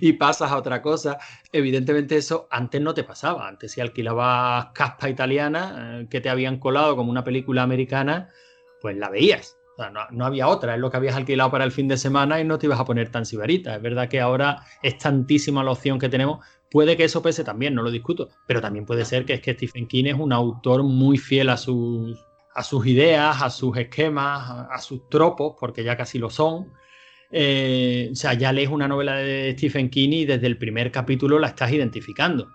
y, 0.00 0.12
pasas 0.18 0.50
a 0.50 0.56
otra 0.56 0.80
cosa. 0.80 1.18
Evidentemente 1.52 2.16
eso 2.16 2.48
antes 2.50 2.80
no 2.80 2.94
te 2.94 3.04
pasaba. 3.04 3.46
Antes 3.46 3.72
si 3.72 3.82
alquilabas 3.82 4.68
caspa 4.72 5.10
italiana 5.10 6.00
eh, 6.00 6.06
que 6.08 6.22
te 6.22 6.30
habían 6.30 6.58
colado 6.58 6.96
como 6.96 7.10
una 7.10 7.22
película 7.22 7.62
americana, 7.62 8.30
pues 8.80 8.96
la 8.96 9.10
veías. 9.10 9.58
no, 9.76 10.06
no, 10.10 10.24
había 10.24 10.48
otra, 10.48 10.74
es 10.74 10.80
lo 10.80 10.90
que 10.90 10.96
habías 10.96 11.16
alquilado 11.16 11.50
para 11.50 11.64
el 11.64 11.72
fin 11.72 11.86
de 11.86 11.98
semana 11.98 12.40
y 12.40 12.44
no 12.44 12.58
te 12.58 12.64
ibas 12.64 12.80
a 12.80 12.86
poner 12.86 13.10
tan 13.10 13.26
sibarita. 13.26 13.76
Es 13.76 13.82
verdad 13.82 14.08
que 14.08 14.22
ahora 14.22 14.62
es 14.82 14.96
tantísima 14.96 15.62
la 15.62 15.72
opción 15.72 15.98
que 15.98 16.08
tenemos 16.08 16.42
Puede 16.70 16.96
que 16.96 17.04
eso 17.04 17.22
pese 17.22 17.44
también, 17.44 17.74
no 17.74 17.82
lo 17.82 17.90
discuto, 17.90 18.28
pero 18.46 18.60
también 18.60 18.86
puede 18.86 19.04
ser 19.04 19.24
que 19.24 19.34
es 19.34 19.40
que 19.40 19.54
Stephen 19.54 19.86
King 19.86 20.06
es 20.06 20.14
un 20.14 20.32
autor 20.32 20.82
muy 20.82 21.16
fiel 21.16 21.48
a 21.50 21.56
sus, 21.56 22.18
a 22.54 22.62
sus 22.62 22.86
ideas, 22.86 23.40
a 23.42 23.50
sus 23.50 23.76
esquemas, 23.76 24.66
a, 24.70 24.78
sus 24.80 25.08
tropos, 25.08 25.54
porque 25.60 25.84
ya 25.84 25.96
casi 25.96 26.18
lo 26.18 26.28
son. 26.28 26.72
Eh, 27.30 28.08
o 28.10 28.14
sea, 28.14 28.34
ya 28.34 28.52
lees 28.52 28.68
una 28.70 28.88
novela 28.88 29.16
de 29.16 29.52
Stephen 29.56 29.90
King 29.90 30.10
y 30.10 30.24
desde 30.24 30.46
el 30.46 30.58
primer 30.58 30.90
capítulo 30.90 31.38
la 31.38 31.48
estás 31.48 31.70
identificando. 31.70 32.48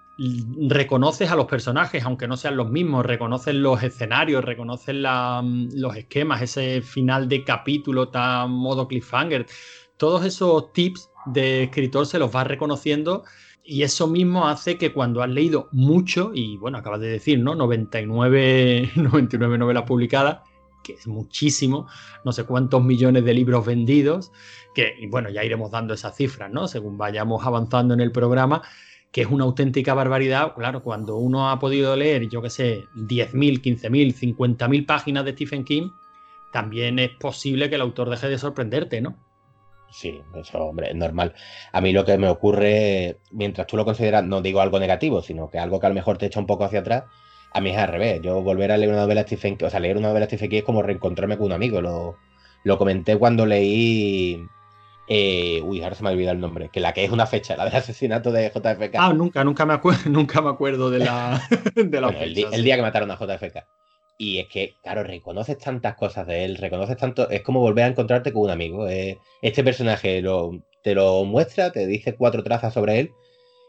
Reconoces 0.68 1.32
a 1.32 1.36
los 1.36 1.46
personajes, 1.46 2.04
aunque 2.04 2.28
no 2.28 2.36
sean 2.36 2.58
los 2.58 2.70
mismos, 2.70 3.06
reconoces 3.06 3.56
los 3.56 3.82
escenarios, 3.82 4.44
reconoces 4.44 4.96
los 4.96 5.96
esquemas, 5.96 6.42
ese 6.42 6.82
final 6.82 7.30
de 7.30 7.44
capítulo 7.44 8.10
tan 8.10 8.52
modo 8.52 8.88
cliffhanger. 8.88 9.46
Todos 9.98 10.26
esos 10.26 10.74
tips 10.74 11.10
de 11.28 11.64
escritor 11.64 12.06
se 12.06 12.20
los 12.20 12.32
vas 12.32 12.48
reconociendo 12.48 13.24
y 13.64 13.84
eso 13.84 14.08
mismo 14.08 14.48
hace 14.48 14.78
que 14.78 14.92
cuando 14.92 15.22
has 15.22 15.30
leído 15.30 15.70
mucho, 15.72 16.32
y 16.34 16.58
bueno, 16.58 16.78
acabas 16.78 17.00
de 17.02 17.10
decir, 17.10 17.40
¿no? 17.40 17.56
99, 17.56 18.92
99 18.96 19.58
novelas 19.60 19.84
publicadas, 19.84 20.40
que 20.84 20.94
es 20.94 21.08
muchísimo, 21.08 21.88
no 22.26 22.32
sé 22.32 22.44
cuántos 22.44 22.84
millones 22.84 23.24
de 23.24 23.34
libros 23.34 23.66
vendidos, 23.66 24.32
que 24.74 24.96
bueno, 25.10 25.30
ya 25.30 25.44
iremos 25.44 25.72
dando 25.72 25.94
esas 25.94 26.16
cifras, 26.16 26.52
¿no? 26.52 26.68
Según 26.68 26.98
vayamos 26.98 27.46
avanzando 27.46 27.94
en 27.94 28.02
el 28.02 28.12
programa, 28.12 28.64
que 29.12 29.22
es 29.22 29.28
una 29.28 29.44
auténtica 29.44 29.94
barbaridad. 29.94 30.54
Claro, 30.56 30.82
cuando 30.82 31.18
uno 31.18 31.50
ha 31.50 31.60
podido 31.60 31.96
leer, 31.96 32.30
yo 32.30 32.42
qué 32.42 32.50
sé, 32.50 32.86
10.000, 32.96 33.62
15.000, 33.62 34.36
50.000 34.38 34.86
páginas 34.86 35.26
de 35.26 35.34
Stephen 35.34 35.64
King, 35.64 35.92
también 36.52 37.00
es 37.00 37.12
posible 37.12 37.70
que 37.70 37.76
el 37.76 37.82
autor 37.82 38.10
deje 38.10 38.28
de 38.28 38.38
sorprenderte, 38.38 39.02
¿no? 39.02 39.18
Sí, 39.92 40.22
eso, 40.36 40.58
hombre, 40.60 40.90
es 40.90 40.96
normal. 40.96 41.34
A 41.72 41.82
mí 41.82 41.92
lo 41.92 42.06
que 42.06 42.18
me 42.18 42.30
ocurre, 42.30 43.18
mientras 43.32 43.68
tú 43.68 43.78
lo 43.78 43.86
consideras, 43.86 44.24
no 44.24 44.42
digo 44.42 44.62
algo 44.62 44.80
negativo, 44.80 45.22
sino 45.22 45.50
que 45.50 45.60
algo 45.60 45.80
que 45.80 45.86
a 45.86 45.90
lo 45.90 45.96
mejor 45.96 46.18
te 46.18 46.28
echa 46.28 46.40
un 46.40 46.48
poco 46.48 46.64
hacia 46.64 46.80
atrás, 46.80 47.04
a 47.54 47.62
mí 47.62 47.72
es 47.72 47.78
al 47.78 47.90
revés. 47.90 48.22
Yo 48.22 48.42
volver 48.42 48.72
a 48.72 48.78
leer 48.78 48.92
una 48.92 49.02
novela 49.02 49.24
Stephen 49.24 49.58
King, 49.58 49.66
o 49.66 49.70
sea, 49.70 49.80
leer 49.80 49.98
una 49.98 50.10
novela 50.10 50.26
Stephen 50.26 50.50
King 50.50 50.58
es 50.60 50.64
como 50.64 50.82
reencontrarme 50.82 51.38
con 51.38 51.48
un 51.48 51.54
amigo. 51.54 51.82
Lo, 51.82 52.18
lo 52.64 52.78
comenté 52.78 53.18
cuando 53.18 53.46
leí 53.46 54.48
eh, 55.14 55.62
uy, 55.64 55.84
ahora 55.84 55.94
se 55.94 56.04
me 56.04 56.10
ha 56.10 56.14
olvidado 56.14 56.36
el 56.36 56.40
nombre. 56.40 56.70
Que 56.70 56.80
la 56.80 56.94
que 56.94 57.04
es 57.04 57.12
una 57.12 57.26
fecha, 57.26 57.58
la 57.58 57.66
del 57.66 57.76
asesinato 57.76 58.32
de 58.32 58.50
JFK. 58.50 58.96
Ah, 58.98 59.14
nunca, 59.14 59.44
nunca 59.44 59.66
me, 59.66 59.74
acuerdo, 59.74 60.02
nunca 60.10 60.42
me 60.42 60.50
acuerdo 60.50 60.90
de 60.90 61.00
la, 61.00 61.42
de 61.76 62.02
la 62.02 62.10
fecha, 62.14 62.50
el, 62.54 62.64
día 62.64 62.78
que 62.78 62.82
mataron 62.82 63.12
a 63.12 63.18
JFK. 63.18 63.66
Y 64.24 64.38
es 64.38 64.48
que, 64.50 64.76
claro, 64.84 65.04
reconoces 65.04 65.58
tantas 65.58 65.96
cosas 65.96 66.28
de 66.28 66.46
él, 66.46 66.58
reconoces 66.58 66.96
tanto. 66.96 67.28
Es 67.32 67.42
como 67.42 67.60
volver 67.60 67.86
a 67.86 67.88
encontrarte 67.88 68.32
con 68.32 68.44
un 68.44 68.52
amigo. 68.52 68.88
Eh, 68.88 69.18
este 69.42 69.64
personaje 69.64 70.22
te 70.84 70.94
lo 70.94 71.26
muestra, 71.26 71.72
te 71.72 71.88
dice 71.88 72.16
cuatro 72.16 72.44
trazas 72.44 72.72
sobre 72.72 73.00
él 73.00 73.12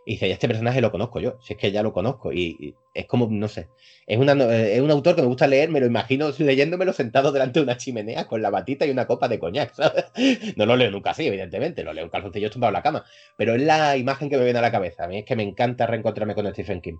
y 0.05 0.13
dice, 0.13 0.31
este 0.31 0.49
personaje 0.49 0.83
lo 0.83 0.91
conozco 0.91 1.21
yo, 1.21 1.39
si 1.41 1.55
es 1.55 1.59
que 1.59 1.73
ya 1.73 1.83
lo 1.83 1.95
conozco. 1.95 2.35
Y, 2.35 2.75
es 2.93 3.07
como, 3.07 3.29
no 3.31 3.49
sé, 3.49 3.69
es, 4.07 4.19
una, 4.19 4.33
es 4.55 4.83
un 4.83 4.91
autor 4.91 5.17
que 5.17 5.23
me 5.23 5.29
gusta 5.29 5.47
leer, 5.47 5.71
me 5.71 5.81
lo 5.81 5.87
imagino 5.87 6.29
leyéndomelo 6.39 6.93
sentado 6.93 7.33
delante 7.33 7.59
de 7.59 7.65
una 7.65 7.79
chimenea 7.79 8.27
con 8.27 8.43
la 8.43 8.51
batita 8.51 8.85
y 8.85 8.91
una 8.91 9.07
copa 9.07 9.29
de 9.29 9.39
coñac. 9.39 9.73
No 10.57 10.67
lo 10.67 10.77
leo 10.77 10.91
nunca 10.91 11.13
así, 11.13 11.27
evidentemente, 11.27 11.83
lo 11.83 11.95
leo 11.95 12.05
un 12.05 12.11
calzoncillo 12.11 12.51
tumbado 12.51 12.73
en 12.73 12.75
la 12.75 12.83
cama, 12.83 13.07
pero 13.39 13.55
es 13.55 13.63
la 13.63 13.97
imagen 13.97 14.29
que 14.29 14.37
me 14.37 14.45
viene 14.45 14.59
a 14.59 14.63
la 14.63 14.71
cabeza. 14.71 15.05
A 15.05 15.09
mí 15.09 15.17
es 15.17 15.25
que 15.25 15.35
me 15.35 15.45
encanta 15.45 15.87
reencontrarme 15.87 16.35
con 16.35 16.47
Stephen 16.53 16.83
King. 16.83 16.99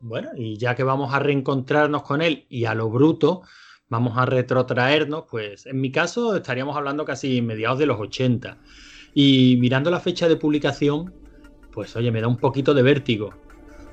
Bueno, 0.00 0.30
y 0.36 0.56
ya 0.56 0.74
que 0.74 0.82
vamos 0.82 1.14
a 1.14 1.18
reencontrarnos 1.18 2.02
con 2.02 2.22
él 2.22 2.46
y 2.48 2.66
a 2.66 2.74
lo 2.74 2.90
bruto, 2.90 3.42
vamos 3.88 4.16
a 4.18 4.26
retrotraernos, 4.26 5.24
pues 5.30 5.66
en 5.66 5.80
mi 5.80 5.90
caso 5.90 6.36
estaríamos 6.36 6.76
hablando 6.76 7.04
casi 7.04 7.40
mediados 7.42 7.78
de 7.78 7.86
los 7.86 7.98
80. 7.98 8.58
Y 9.14 9.56
mirando 9.58 9.90
la 9.90 10.00
fecha 10.00 10.28
de 10.28 10.36
publicación, 10.36 11.14
pues 11.72 11.96
oye, 11.96 12.10
me 12.10 12.20
da 12.20 12.28
un 12.28 12.36
poquito 12.36 12.74
de 12.74 12.82
vértigo. 12.82 13.34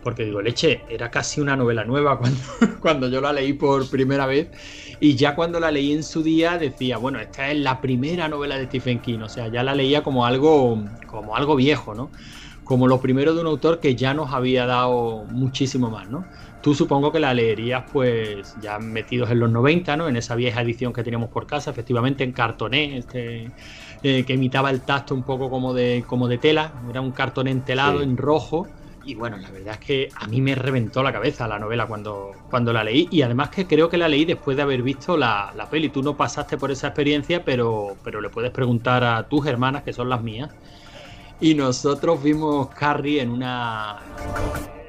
Porque 0.03 0.25
digo, 0.25 0.41
leche, 0.41 0.81
era 0.89 1.09
casi 1.09 1.39
una 1.39 1.55
novela 1.55 1.85
nueva 1.85 2.19
cuando, 2.19 2.41
cuando 2.81 3.07
yo 3.07 3.21
la 3.21 3.31
leí 3.31 3.53
por 3.53 3.89
primera 3.89 4.25
vez. 4.25 4.49
Y 4.99 5.15
ya 5.15 5.33
cuando 5.35 5.59
la 5.59 5.71
leí 5.71 5.93
en 5.93 6.03
su 6.03 6.23
día 6.23 6.57
decía, 6.57 6.97
bueno, 6.97 7.19
esta 7.19 7.49
es 7.51 7.57
la 7.59 7.79
primera 7.79 8.27
novela 8.27 8.57
de 8.57 8.65
Stephen 8.65 8.99
King. 8.99 9.19
O 9.19 9.29
sea, 9.29 9.47
ya 9.47 9.63
la 9.63 9.75
leía 9.75 10.03
como 10.03 10.25
algo, 10.25 10.83
como 11.07 11.37
algo 11.37 11.55
viejo, 11.55 11.95
¿no? 11.95 12.11
Como 12.63 12.87
lo 12.87 13.01
primero 13.01 13.33
de 13.35 13.41
un 13.41 13.47
autor 13.47 13.79
que 13.81 13.95
ya 13.95 14.13
nos 14.13 14.31
había 14.33 14.65
dado 14.65 15.25
muchísimo 15.27 15.89
más, 15.89 16.09
¿no? 16.09 16.29
Tú 16.61 16.73
supongo 16.75 17.11
que 17.11 17.19
la 17.19 17.33
leerías 17.33 17.85
pues 17.91 18.53
ya 18.55 18.79
metidos 18.79 19.29
en 19.31 19.39
los 19.39 19.51
90, 19.51 19.97
¿no? 19.97 20.07
En 20.07 20.15
esa 20.15 20.35
vieja 20.35 20.61
edición 20.61 20.93
que 20.93 21.03
teníamos 21.03 21.29
por 21.29 21.45
casa, 21.45 21.71
efectivamente 21.71 22.23
en 22.23 22.31
cartoné, 22.33 22.97
este, 22.97 23.53
eh, 24.01 24.25
que 24.25 24.33
imitaba 24.33 24.69
el 24.69 24.85
tacto 24.85 25.13
un 25.15 25.25
poco 25.25 25.49
como 25.49 25.73
de, 25.73 26.05
como 26.07 26.27
de 26.27 26.37
tela, 26.37 26.73
era 26.89 27.01
un 27.01 27.13
cartón 27.13 27.47
entelado 27.47 28.01
en 28.01 28.17
rojo. 28.17 28.73
Y 29.05 29.15
bueno, 29.15 29.37
la 29.37 29.51
verdad 29.51 29.73
es 29.73 29.79
que 29.85 30.11
a 30.15 30.27
mí 30.27 30.39
me 30.41 30.55
reventó 30.55 31.03
la 31.03 31.11
cabeza 31.11 31.45
la 31.47 31.59
novela 31.59 31.87
cuando, 31.87 32.43
cuando 32.47 32.71
la 32.71 32.83
leí. 32.85 33.09
Y 33.11 33.21
además 33.21 33.49
que 33.49 33.67
creo 33.67 33.89
que 33.89 33.97
la 33.97 34.07
leí 34.07 34.23
después 34.23 34.55
de 34.55 34.63
haber 34.63 34.81
visto 34.81 35.17
la, 35.17 35.51
la 35.55 35.69
peli. 35.69 35.89
Tú 35.91 36.01
no 36.03 36.15
pasaste 36.15 36.57
por 36.57 36.71
esa 36.71 36.87
experiencia, 36.87 37.43
pero, 37.43 37.99
pero 38.01 38.21
le 38.21 38.29
puedes 38.29 38.51
preguntar 38.51 39.03
a 39.03 39.27
tus 39.27 39.45
hermanas, 39.45 39.83
que 39.83 39.91
son 39.93 40.07
las 40.09 40.21
mías. 40.23 40.51
Y 41.43 41.55
nosotros 41.55 42.23
vimos 42.23 42.69
Carrie 42.69 43.21
en 43.21 43.29
una 43.29 43.99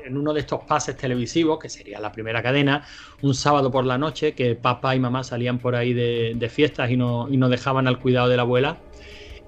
en 0.04 0.16
uno 0.16 0.32
de 0.32 0.38
estos 0.38 0.60
pases 0.60 0.96
televisivos, 0.96 1.58
que 1.58 1.68
sería 1.68 1.98
la 1.98 2.12
primera 2.12 2.44
cadena, 2.44 2.86
un 3.22 3.34
sábado 3.34 3.72
por 3.72 3.84
la 3.84 3.98
noche, 3.98 4.34
que 4.34 4.54
papá 4.54 4.94
y 4.94 5.00
mamá 5.00 5.24
salían 5.24 5.58
por 5.58 5.74
ahí 5.74 5.92
de, 5.92 6.34
de 6.36 6.48
fiestas 6.48 6.92
y, 6.92 6.96
no, 6.96 7.26
y 7.28 7.38
nos 7.38 7.50
dejaban 7.50 7.88
al 7.88 7.98
cuidado 7.98 8.28
de 8.28 8.36
la 8.36 8.42
abuela. 8.42 8.76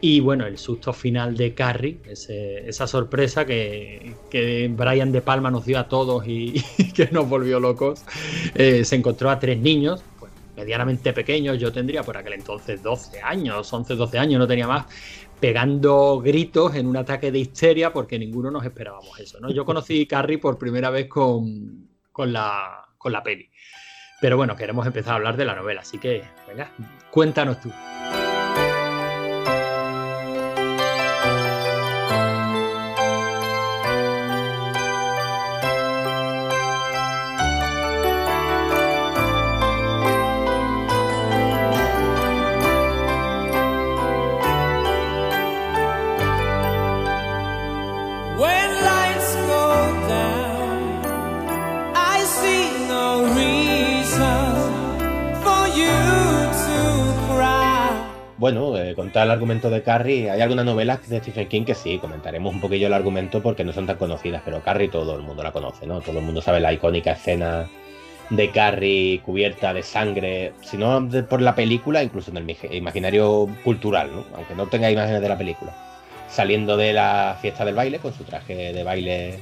Y 0.00 0.18
bueno, 0.18 0.46
el 0.46 0.58
susto 0.58 0.92
final 0.92 1.36
de 1.36 1.54
Carrie, 1.54 2.00
esa 2.06 2.88
sorpresa 2.88 3.46
que, 3.46 4.14
que, 4.28 4.68
Brian 4.68 5.12
De 5.12 5.20
Palma 5.20 5.48
nos 5.48 5.64
dio 5.64 5.78
a 5.78 5.86
todos 5.86 6.24
y, 6.26 6.60
que 6.92 7.08
nos 7.12 7.28
volvió 7.28 7.60
locos. 7.60 8.02
Eh, 8.56 8.84
se 8.84 8.96
encontró 8.96 9.30
a 9.30 9.38
tres 9.38 9.60
niños, 9.60 10.02
pues, 10.18 10.32
medianamente 10.56 11.12
pequeños, 11.12 11.58
yo 11.58 11.70
tendría 11.70 12.02
por 12.02 12.16
aquel 12.16 12.32
entonces 12.32 12.82
12 12.82 13.20
años, 13.22 13.72
11, 13.72 13.94
12 13.94 14.18
años, 14.18 14.38
no 14.40 14.46
tenía 14.46 14.66
más, 14.66 14.86
pegando 15.40 16.20
gritos 16.20 16.74
en 16.74 16.86
un 16.86 16.96
ataque 16.96 17.30
de 17.30 17.38
histeria 17.38 17.92
porque 17.92 18.18
ninguno 18.18 18.50
nos 18.50 18.64
esperábamos 18.64 19.18
eso. 19.20 19.38
¿no? 19.40 19.50
Yo 19.50 19.64
conocí 19.66 20.06
Carrie 20.06 20.38
por 20.38 20.58
primera 20.58 20.90
vez 20.90 21.08
con, 21.08 21.88
con, 22.12 22.32
la, 22.32 22.86
con 22.98 23.12
la 23.12 23.22
peli. 23.22 23.50
Pero 24.20 24.36
bueno, 24.36 24.56
queremos 24.56 24.86
empezar 24.86 25.12
a 25.12 25.16
hablar 25.16 25.36
de 25.36 25.44
la 25.44 25.54
novela, 25.54 25.82
así 25.82 25.98
que 25.98 26.22
venga, 26.48 26.70
cuéntanos 27.10 27.60
tú. 27.60 27.70
Bueno, 58.46 58.78
eh, 58.78 58.94
contar 58.94 59.24
el 59.24 59.32
argumento 59.32 59.70
de 59.70 59.82
Carrie, 59.82 60.30
hay 60.30 60.40
algunas 60.40 60.64
novelas 60.64 61.08
de 61.08 61.18
Stephen 61.18 61.48
King 61.48 61.64
que 61.64 61.74
sí, 61.74 61.98
comentaremos 61.98 62.54
un 62.54 62.60
poquillo 62.60 62.86
el 62.86 62.92
argumento 62.92 63.42
porque 63.42 63.64
no 63.64 63.72
son 63.72 63.86
tan 63.86 63.96
conocidas, 63.96 64.40
pero 64.44 64.62
Carrie 64.62 64.86
todo 64.86 65.16
el 65.16 65.22
mundo 65.22 65.42
la 65.42 65.50
conoce, 65.50 65.84
¿no? 65.84 66.00
Todo 66.00 66.20
el 66.20 66.24
mundo 66.24 66.40
sabe 66.40 66.60
la 66.60 66.72
icónica 66.72 67.10
escena 67.10 67.68
de 68.30 68.50
Carrie 68.52 69.20
cubierta 69.24 69.74
de 69.74 69.82
sangre, 69.82 70.52
si 70.62 70.76
no 70.76 71.08
por 71.28 71.42
la 71.42 71.56
película, 71.56 72.04
incluso 72.04 72.30
en 72.30 72.36
el 72.36 72.56
imaginario 72.70 73.48
cultural, 73.64 74.12
¿no? 74.14 74.24
Aunque 74.36 74.54
no 74.54 74.68
tenga 74.68 74.92
imágenes 74.92 75.20
de 75.20 75.28
la 75.28 75.36
película. 75.36 75.74
Saliendo 76.28 76.76
de 76.76 76.92
la 76.92 77.36
fiesta 77.42 77.64
del 77.64 77.74
baile 77.74 77.98
con 77.98 78.14
su 78.14 78.22
traje 78.22 78.72
de 78.72 78.84
baile 78.84 79.40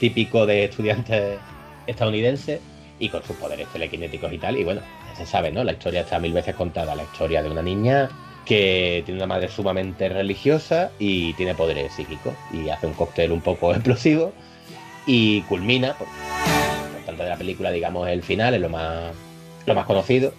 típico 0.00 0.46
de 0.46 0.64
estudiante 0.64 1.36
estadounidense 1.86 2.62
y 2.98 3.10
con 3.10 3.22
sus 3.22 3.36
poderes 3.36 3.68
telequinéticos 3.68 4.32
y 4.32 4.38
tal. 4.38 4.56
Y 4.56 4.64
bueno, 4.64 4.80
se 5.14 5.26
sabe, 5.26 5.52
¿no? 5.52 5.62
La 5.62 5.72
historia 5.72 6.00
está 6.00 6.18
mil 6.18 6.32
veces 6.32 6.54
contada, 6.54 6.94
la 6.94 7.02
historia 7.02 7.42
de 7.42 7.50
una 7.50 7.60
niña 7.60 8.08
que 8.46 9.02
tiene 9.04 9.18
una 9.18 9.26
madre 9.26 9.48
sumamente 9.48 10.08
religiosa 10.08 10.90
y 10.98 11.34
tiene 11.34 11.54
poderes 11.54 11.92
psíquicos 11.92 12.34
y 12.52 12.68
hace 12.70 12.86
un 12.86 12.94
cóctel 12.94 13.32
un 13.32 13.40
poco 13.42 13.72
explosivo 13.74 14.32
y 15.06 15.42
culmina, 15.42 15.94
por, 15.94 16.06
tanto 17.04 17.22
de 17.22 17.28
la 17.28 17.36
película, 17.36 17.70
digamos, 17.70 18.08
el 18.08 18.22
final 18.22 18.54
es 18.54 18.60
lo 18.60 18.68
más, 18.68 19.12
lo 19.66 19.74
más 19.74 19.84
conocido, 19.84 20.32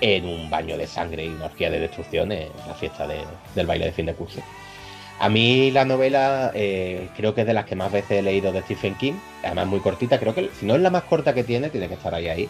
en 0.00 0.26
un 0.26 0.50
baño 0.50 0.76
de 0.76 0.86
sangre 0.86 1.24
y 1.24 1.28
una 1.28 1.48
de 1.48 1.80
destrucción 1.80 2.32
en 2.32 2.48
la 2.66 2.74
fiesta 2.74 3.06
del 3.06 3.66
baile 3.66 3.86
de 3.86 3.92
fin 3.92 4.06
de 4.06 4.14
curso. 4.14 4.40
A 5.20 5.28
mí 5.28 5.70
la 5.70 5.84
novela 5.84 6.50
eh, 6.54 7.08
creo 7.16 7.34
que 7.34 7.42
es 7.42 7.46
de 7.46 7.54
las 7.54 7.64
que 7.64 7.76
más 7.76 7.92
veces 7.92 8.18
he 8.18 8.22
leído 8.22 8.52
de 8.52 8.62
Stephen 8.62 8.96
King, 8.96 9.14
además 9.44 9.68
muy 9.68 9.80
cortita, 9.80 10.18
creo 10.18 10.34
que 10.34 10.50
si 10.58 10.66
no 10.66 10.74
es 10.74 10.82
la 10.82 10.90
más 10.90 11.04
corta 11.04 11.34
que 11.34 11.44
tiene, 11.44 11.70
tiene 11.70 11.88
que 11.88 11.94
estar 11.94 12.14
ahí 12.14 12.28
ahí. 12.28 12.48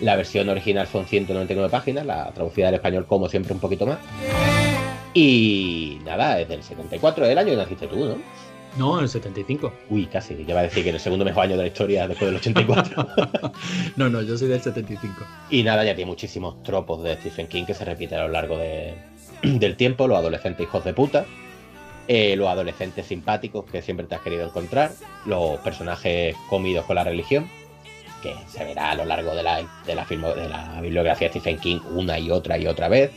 La 0.00 0.16
versión 0.16 0.48
original 0.48 0.86
son 0.86 1.06
199 1.06 1.70
páginas, 1.70 2.06
la 2.06 2.32
traducida 2.32 2.68
al 2.68 2.74
español 2.74 3.06
como 3.06 3.28
siempre 3.28 3.52
un 3.52 3.60
poquito 3.60 3.86
más. 3.86 3.98
Y 5.14 5.98
nada, 6.04 6.40
es 6.40 6.48
del 6.48 6.62
74, 6.62 7.26
del 7.26 7.38
año 7.38 7.50
que 7.50 7.56
naciste 7.56 7.86
tú, 7.86 7.96
¿no? 7.96 8.16
No, 8.78 8.96
en 8.96 9.04
el 9.04 9.08
75. 9.10 9.70
Uy, 9.90 10.06
casi, 10.06 10.44
ya 10.46 10.54
va 10.54 10.60
a 10.60 10.62
decir 10.64 10.82
que 10.82 10.88
en 10.88 10.94
el 10.94 11.00
segundo 11.00 11.24
mejor 11.24 11.44
año 11.44 11.56
de 11.56 11.62
la 11.62 11.68
historia 11.68 12.08
después 12.08 12.30
del 12.30 12.40
84. 12.40 13.06
no, 13.96 14.08
no, 14.08 14.22
yo 14.22 14.38
soy 14.38 14.48
del 14.48 14.62
75. 14.62 15.26
Y 15.50 15.62
nada, 15.62 15.84
ya 15.84 15.94
tiene 15.94 16.10
muchísimos 16.10 16.62
tropos 16.62 17.02
de 17.02 17.16
Stephen 17.16 17.48
King 17.48 17.64
que 17.66 17.74
se 17.74 17.84
repiten 17.84 18.18
a 18.18 18.22
lo 18.22 18.28
largo 18.28 18.58
del 19.42 19.76
tiempo, 19.76 20.08
los 20.08 20.16
adolescentes 20.16 20.64
hijos 20.64 20.84
de 20.84 20.94
puta, 20.94 21.26
eh, 22.08 22.34
los 22.36 22.48
adolescentes 22.48 23.06
simpáticos 23.06 23.66
que 23.66 23.82
siempre 23.82 24.06
te 24.06 24.14
has 24.14 24.22
querido 24.22 24.46
encontrar, 24.46 24.90
los 25.26 25.60
personajes 25.60 26.34
comidos 26.48 26.86
con 26.86 26.96
la 26.96 27.04
religión, 27.04 27.48
que 28.22 28.34
se 28.48 28.64
verá 28.64 28.92
a 28.92 28.94
lo 28.94 29.04
largo 29.04 29.34
de 29.34 29.42
la, 29.42 29.56
de 29.84 29.94
la, 29.94 30.06
la 30.48 30.80
bibliografía 30.80 31.28
de 31.28 31.40
Stephen 31.40 31.58
King 31.58 31.80
una 31.94 32.18
y 32.18 32.30
otra 32.30 32.56
y 32.56 32.66
otra 32.66 32.88
vez. 32.88 33.10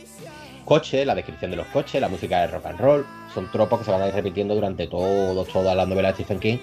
Coche, 0.64 1.06
la 1.06 1.14
descripción 1.14 1.52
de 1.52 1.56
los 1.56 1.66
coches, 1.68 2.00
la 2.00 2.08
música 2.08 2.40
de 2.40 2.48
rock 2.48 2.66
and 2.66 2.80
roll, 2.80 3.06
son 3.32 3.50
tropos 3.52 3.78
que 3.78 3.84
se 3.84 3.92
van 3.92 4.02
a 4.02 4.08
ir 4.08 4.14
repitiendo 4.14 4.54
durante 4.54 4.88
todo, 4.88 5.44
todas 5.44 5.76
las 5.76 5.86
novelas 5.86 6.16
de 6.16 6.24
Stephen 6.24 6.40
King. 6.40 6.58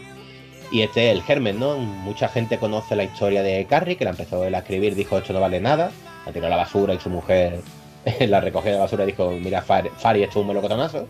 Y 0.72 0.82
este 0.82 1.10
es 1.10 1.16
el 1.16 1.24
germen, 1.24 1.60
¿no? 1.60 1.78
Mucha 1.78 2.28
gente 2.28 2.58
conoce 2.58 2.96
la 2.96 3.04
historia 3.04 3.44
de 3.44 3.66
Carrie, 3.66 3.96
que 3.96 4.04
la 4.04 4.12
empezó 4.12 4.42
a 4.42 4.48
escribir, 4.48 4.96
dijo 4.96 5.18
esto 5.18 5.32
no 5.32 5.40
vale 5.40 5.62
nada, 5.62 5.92
la 6.26 6.32
tiró 6.34 6.48
a 6.48 6.50
la 6.50 6.58
basura 6.58 6.94
y 6.94 7.00
su 7.00 7.10
mujer 7.10 7.62
la 8.28 8.42
recogió 8.42 8.72
de 8.72 8.78
la 8.78 8.84
basura 8.84 9.04
y 9.04 9.08
dijo, 9.08 9.30
mira, 9.32 9.62
Fari, 9.62 10.24
esto 10.24 10.24
es 10.24 10.36
un 10.36 10.48
melocotonazo. 10.48 11.08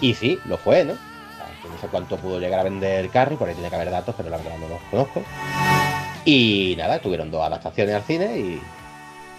y 0.00 0.14
sí, 0.14 0.38
lo 0.46 0.58
fue, 0.58 0.84
¿no? 0.84 0.94
No 0.94 1.78
sé 1.80 1.88
cuánto 1.88 2.16
pudo 2.16 2.38
llegar 2.38 2.60
a 2.60 2.64
vender 2.64 3.08
Carrie, 3.08 3.36
por 3.36 3.48
ahí 3.48 3.54
tiene 3.54 3.70
que 3.70 3.76
haber 3.76 3.90
datos, 3.90 4.14
pero 4.16 4.30
la 4.30 4.36
verdad 4.36 4.58
no 4.58 4.68
los 4.68 4.80
conozco. 4.90 5.22
Y 6.26 6.74
nada, 6.76 6.98
tuvieron 6.98 7.30
dos 7.30 7.42
adaptaciones 7.42 7.94
al 7.94 8.02
cine 8.02 8.38
y 8.38 8.60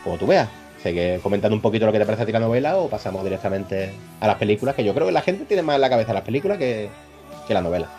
como 0.06 0.18
tú 0.18 0.26
veas, 0.26 0.48
sigue 0.82 1.20
comentando 1.22 1.54
un 1.54 1.62
poquito 1.62 1.86
lo 1.86 1.92
que 1.92 2.00
te 2.00 2.06
parece 2.06 2.24
a 2.24 2.26
ti 2.26 2.32
la 2.32 2.40
novela 2.40 2.78
o 2.78 2.90
pasamos 2.90 3.26
directamente 3.26 3.92
a 4.22 4.28
las 4.28 4.38
películas, 4.38 4.74
que 4.74 4.86
yo 4.86 4.94
creo 4.94 5.06
que 5.06 5.12
la 5.12 5.22
gente 5.22 5.44
tiene 5.44 5.64
más 5.64 5.76
en 5.76 5.82
la 5.82 5.90
cabeza 5.90 6.14
las 6.14 6.24
películas 6.24 6.58
que, 6.58 6.90
que 7.46 7.54
la 7.54 7.62
novela. 7.62 7.90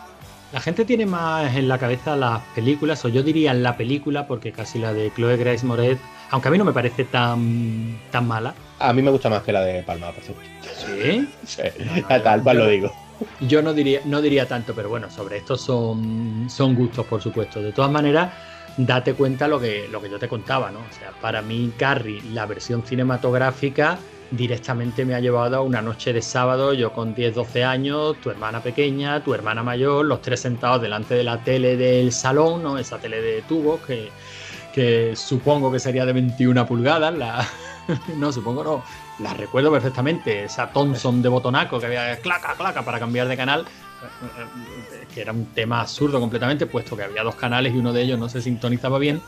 La 0.51 0.59
gente 0.59 0.83
tiene 0.85 1.05
más 1.05 1.55
en 1.55 1.67
la 1.67 1.77
cabeza 1.77 2.15
las 2.15 2.41
películas, 2.55 3.05
o 3.05 3.09
yo 3.09 3.21
diría 3.21 3.53
la 3.53 3.77
película, 3.77 4.25
porque 4.25 4.51
casi 4.51 4.79
la 4.79 4.91
de 4.91 5.11
Chloe 5.13 5.37
Grace 5.37 5.63
Moret, 5.63 5.99
aunque 6.31 6.47
a 6.47 6.51
mí 6.51 6.57
no 6.57 6.65
me 6.65 6.73
parece 6.73 7.03
tan, 7.03 7.99
tan 8.09 8.27
mala. 8.27 8.55
A 8.79 8.91
mí 8.91 9.03
me 9.03 9.11
gusta 9.11 9.29
más 9.29 9.43
que 9.43 9.53
la 9.53 9.61
de 9.61 9.83
Palma, 9.83 10.11
por 10.11 10.23
cierto. 10.23 10.41
¿Sí? 10.63 11.29
sí. 11.45 11.61
tal 12.07 12.41
cual 12.41 12.57
lo 12.57 12.67
digo. 12.67 12.91
Yo 13.41 13.61
no 13.61 13.73
diría, 13.73 13.99
no 14.05 14.21
diría 14.21 14.47
tanto, 14.47 14.73
pero 14.73 14.89
bueno, 14.89 15.11
sobre 15.11 15.37
esto 15.37 15.55
son, 15.55 16.47
son 16.49 16.73
gustos, 16.73 17.05
por 17.05 17.21
supuesto. 17.21 17.61
De 17.61 17.71
todas 17.71 17.91
maneras, 17.91 18.31
date 18.85 19.13
cuenta 19.13 19.47
lo 19.47 19.59
que, 19.59 19.87
lo 19.89 20.01
que 20.01 20.09
yo 20.09 20.19
te 20.19 20.27
contaba, 20.29 20.71
¿no? 20.71 20.79
O 20.79 20.93
sea, 20.97 21.11
para 21.21 21.41
mí, 21.41 21.73
Carrie, 21.77 22.21
la 22.31 22.45
versión 22.45 22.83
cinematográfica, 22.83 23.99
directamente 24.31 25.03
me 25.05 25.15
ha 25.15 25.19
llevado 25.19 25.57
a 25.57 25.61
una 25.61 25.81
noche 25.81 26.13
de 26.13 26.21
sábado, 26.21 26.73
yo 26.73 26.93
con 26.93 27.13
10, 27.13 27.35
12 27.35 27.63
años, 27.65 28.15
tu 28.21 28.29
hermana 28.29 28.61
pequeña, 28.63 29.21
tu 29.21 29.33
hermana 29.33 29.63
mayor, 29.63 30.05
los 30.05 30.21
tres 30.21 30.39
sentados 30.39 30.81
delante 30.81 31.15
de 31.15 31.23
la 31.23 31.43
tele 31.43 31.75
del 31.75 32.13
salón, 32.13 32.63
¿no? 32.63 32.77
Esa 32.77 32.99
tele 32.99 33.21
de 33.21 33.41
tubos 33.41 33.81
que, 33.81 34.11
que 34.73 35.13
supongo 35.15 35.71
que 35.71 35.79
sería 35.79 36.05
de 36.05 36.13
21 36.13 36.65
pulgadas, 36.65 37.13
la... 37.17 37.45
no, 38.15 38.31
supongo 38.31 38.63
no, 38.63 38.83
la 39.19 39.33
recuerdo 39.33 39.71
perfectamente, 39.71 40.45
esa 40.45 40.71
Thompson 40.71 41.21
de 41.21 41.27
botonaco 41.27 41.79
que 41.79 41.87
había 41.87 42.15
claca, 42.17 42.53
claca 42.53 42.83
para 42.83 42.97
cambiar 42.97 43.27
de 43.27 43.35
canal, 43.35 43.65
que 45.13 45.21
era 45.21 45.31
un 45.31 45.45
tema 45.47 45.81
absurdo 45.81 46.19
completamente, 46.19 46.65
puesto 46.65 46.95
que 46.95 47.03
había 47.03 47.23
dos 47.23 47.35
canales 47.35 47.73
y 47.73 47.77
uno 47.77 47.93
de 47.93 48.01
ellos 48.01 48.19
no 48.19 48.29
se 48.29 48.41
sintonizaba 48.41 48.99
bien. 48.99 49.21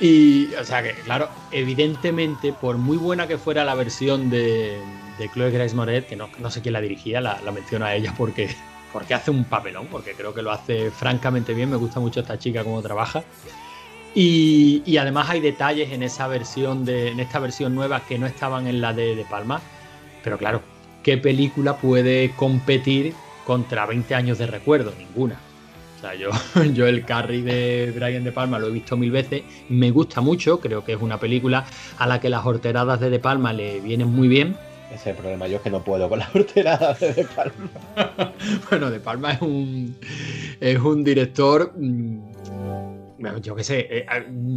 Y, 0.00 0.52
o 0.54 0.64
sea 0.64 0.82
que, 0.82 0.92
claro, 0.92 1.28
evidentemente, 1.50 2.52
por 2.52 2.76
muy 2.78 2.96
buena 2.96 3.26
que 3.26 3.38
fuera 3.38 3.64
la 3.64 3.74
versión 3.74 4.30
de, 4.30 4.78
de 5.18 5.28
Chloe 5.30 5.50
Grace 5.50 5.74
Moret, 5.74 6.06
que 6.06 6.16
no, 6.16 6.28
no, 6.38 6.50
sé 6.50 6.62
quién 6.62 6.72
la 6.72 6.80
dirigía, 6.80 7.20
la, 7.20 7.38
menciono 7.52 7.84
a 7.84 7.94
ella 7.94 8.14
porque, 8.16 8.54
porque 8.92 9.14
hace 9.14 9.30
un 9.30 9.44
papelón, 9.44 9.86
porque 9.90 10.12
creo 10.12 10.34
que 10.34 10.42
lo 10.42 10.50
hace 10.50 10.90
francamente 10.90 11.54
bien, 11.54 11.70
me 11.70 11.76
gusta 11.76 12.00
mucho 12.00 12.20
esta 12.20 12.38
chica 12.38 12.64
cómo 12.64 12.82
trabaja. 12.82 13.22
Y, 14.14 14.82
y, 14.86 14.96
además 14.98 15.28
hay 15.30 15.40
detalles 15.40 15.90
en 15.90 16.04
esa 16.04 16.28
versión 16.28 16.84
de, 16.84 17.10
en 17.10 17.20
esta 17.20 17.40
versión 17.40 17.74
nueva 17.74 18.00
que 18.06 18.16
no 18.16 18.26
estaban 18.26 18.68
en 18.68 18.80
la 18.80 18.92
de 18.92 19.26
Palma. 19.28 19.60
Pero 20.22 20.38
claro, 20.38 20.62
¿qué 21.02 21.18
película 21.18 21.76
puede 21.76 22.30
competir 22.36 23.14
contra 23.44 23.86
20 23.86 24.14
años 24.14 24.38
de 24.38 24.46
recuerdo? 24.46 24.92
Ninguna. 24.98 25.38
O 25.96 26.00
sea, 26.00 26.14
yo, 26.14 26.30
yo 26.74 26.86
el 26.86 27.04
Carrie 27.04 27.42
de 27.42 27.92
Brian 27.94 28.24
De 28.24 28.32
Palma 28.32 28.58
lo 28.58 28.68
he 28.68 28.70
visto 28.70 28.96
mil 28.96 29.10
veces, 29.10 29.42
me 29.68 29.90
gusta 29.90 30.20
mucho, 30.20 30.60
creo 30.60 30.84
que 30.84 30.92
es 30.92 31.00
una 31.00 31.18
película 31.18 31.64
a 31.98 32.06
la 32.06 32.20
que 32.20 32.28
las 32.28 32.44
horteradas 32.44 33.00
de 33.00 33.10
De 33.10 33.18
Palma 33.18 33.52
le 33.52 33.80
vienen 33.80 34.08
muy 34.08 34.28
bien. 34.28 34.56
Ese 34.88 34.94
es 34.94 35.06
el 35.08 35.14
problema, 35.16 35.48
yo 35.48 35.56
es 35.56 35.62
que 35.62 35.70
no 35.70 35.82
puedo 35.82 36.08
con 36.08 36.18
las 36.18 36.34
horteradas 36.34 37.00
de 37.00 37.14
De 37.14 37.24
Palma. 37.24 37.70
bueno, 38.70 38.90
De 38.90 39.00
Palma 39.00 39.32
es 39.32 39.42
un, 39.42 39.96
es 40.60 40.78
un 40.78 41.04
director... 41.04 41.72
Mmm, 41.76 42.34
yo 43.40 43.54
qué 43.54 43.64
sé, 43.64 43.86
eh, 43.90 44.06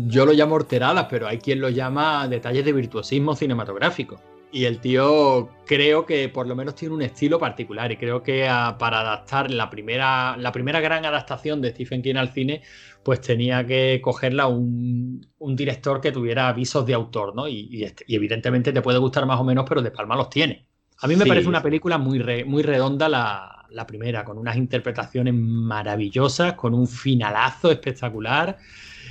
yo 0.08 0.26
lo 0.26 0.34
llamo 0.34 0.56
horteradas, 0.56 1.08
pero 1.10 1.28
hay 1.28 1.38
quien 1.38 1.62
lo 1.62 1.70
llama 1.70 2.28
detalles 2.28 2.66
de 2.66 2.74
virtuosismo 2.74 3.36
cinematográfico. 3.36 4.20
Y 4.52 4.64
el 4.66 4.80
tío 4.80 5.50
creo 5.66 6.06
que 6.06 6.30
por 6.30 6.48
lo 6.48 6.56
menos 6.56 6.76
tiene 6.76 6.96
un 6.96 7.02
estilo 7.02 7.38
particular 7.38 7.92
y 7.92 7.98
creo 7.98 8.24
que 8.24 8.48
a, 8.48 8.78
para 8.78 9.02
adaptar 9.02 9.52
la 9.52 9.70
primera, 9.70 10.38
la 10.38 10.54
primera 10.54 10.80
gran 10.80 11.06
adaptación 11.06 11.62
de 11.62 11.72
Stephen 11.72 12.02
King 12.02 12.16
al 12.16 12.32
cine, 12.32 12.62
pues 13.04 13.20
tenía 13.22 13.66
que 13.66 14.00
cogerla 14.02 14.48
un, 14.48 15.28
un 15.40 15.56
director 15.56 16.00
que 16.00 16.14
tuviera 16.14 16.48
avisos 16.48 16.86
de 16.86 16.94
autor, 16.94 17.36
¿no? 17.36 17.48
Y, 17.48 17.68
y, 17.72 17.86
y, 18.08 18.16
evidentemente 18.16 18.72
te 18.72 18.82
puede 18.82 19.00
gustar 19.00 19.26
más 19.26 19.40
o 19.40 19.44
menos, 19.44 19.66
pero 19.68 19.82
De 19.82 19.92
Palma 19.92 20.16
los 20.16 20.30
tiene. 20.30 20.66
A 21.00 21.08
mí 21.08 21.16
me 21.16 21.24
sí. 21.24 21.30
parece 21.30 21.48
una 21.50 21.62
película 21.62 21.98
muy, 21.98 22.20
re, 22.20 22.46
muy 22.46 22.64
redonda 22.64 23.10
la, 23.10 23.66
la 23.70 23.86
primera, 23.86 24.24
con 24.24 24.38
unas 24.38 24.56
interpretaciones 24.56 25.34
maravillosas, 25.34 26.54
con 26.54 26.74
un 26.74 26.88
finalazo 26.88 27.72
espectacular. 27.72 28.58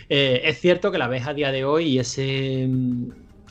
Eh, 0.09 0.41
es 0.45 0.61
cierto 0.61 0.91
que 0.91 0.99
la 0.99 1.09
ves 1.09 1.27
a 1.27 1.35
día 1.35 1.53
de 1.53 1.65
hoy 1.65 1.85
y 1.87 1.99
ese, 1.99 2.69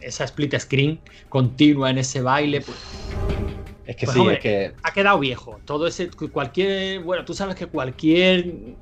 esa 0.01 0.23
split 0.25 0.57
screen 0.59 0.99
continua 1.29 1.89
en 1.89 1.97
ese 1.99 2.21
baile, 2.21 2.61
pues, 2.61 2.77
es 3.85 3.95
que 3.95 4.05
pues, 4.05 4.13
sí, 4.13 4.19
hombre, 4.19 4.35
es 4.35 4.41
que. 4.41 4.73
Ha 4.83 4.91
quedado 4.91 5.19
viejo. 5.19 5.59
Todo 5.65 5.87
ese. 5.87 6.09
Cualquier. 6.09 7.03
Bueno, 7.03 7.23
tú 7.23 7.33
sabes 7.33 7.55
que 7.55 7.67
cualquier 7.67 8.75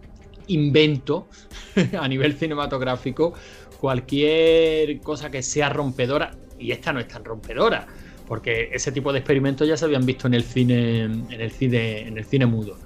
invento 0.48 1.28
a 2.00 2.08
nivel 2.08 2.34
cinematográfico, 2.34 3.34
cualquier 3.80 5.00
cosa 5.02 5.30
que 5.30 5.44
sea 5.44 5.70
rompedora, 5.70 6.32
y 6.58 6.72
esta 6.72 6.94
no 6.94 7.00
es 7.00 7.08
tan 7.08 7.24
rompedora, 7.26 7.88
porque 8.28 8.70
ese 8.72 8.92
tipo 8.92 9.12
de 9.12 9.20
experimentos 9.20 9.68
ya 9.68 9.78
se 9.78 9.86
habían 9.86 10.06
visto 10.06 10.28
en 10.28 10.34
el 10.34 10.44
cine, 10.44 11.04
en 11.04 11.32
el 11.32 11.52
cine, 11.52 12.08
en 12.08 12.18
el 12.18 12.26
cine 12.26 12.46
mudo. 12.46 12.78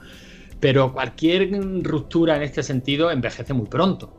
Pero 0.59 0.91
cualquier 0.91 1.51
ruptura 1.83 2.35
en 2.35 2.41
este 2.41 2.63
sentido 2.63 3.11
envejece 3.11 3.53
muy 3.53 3.67
pronto. 3.67 4.17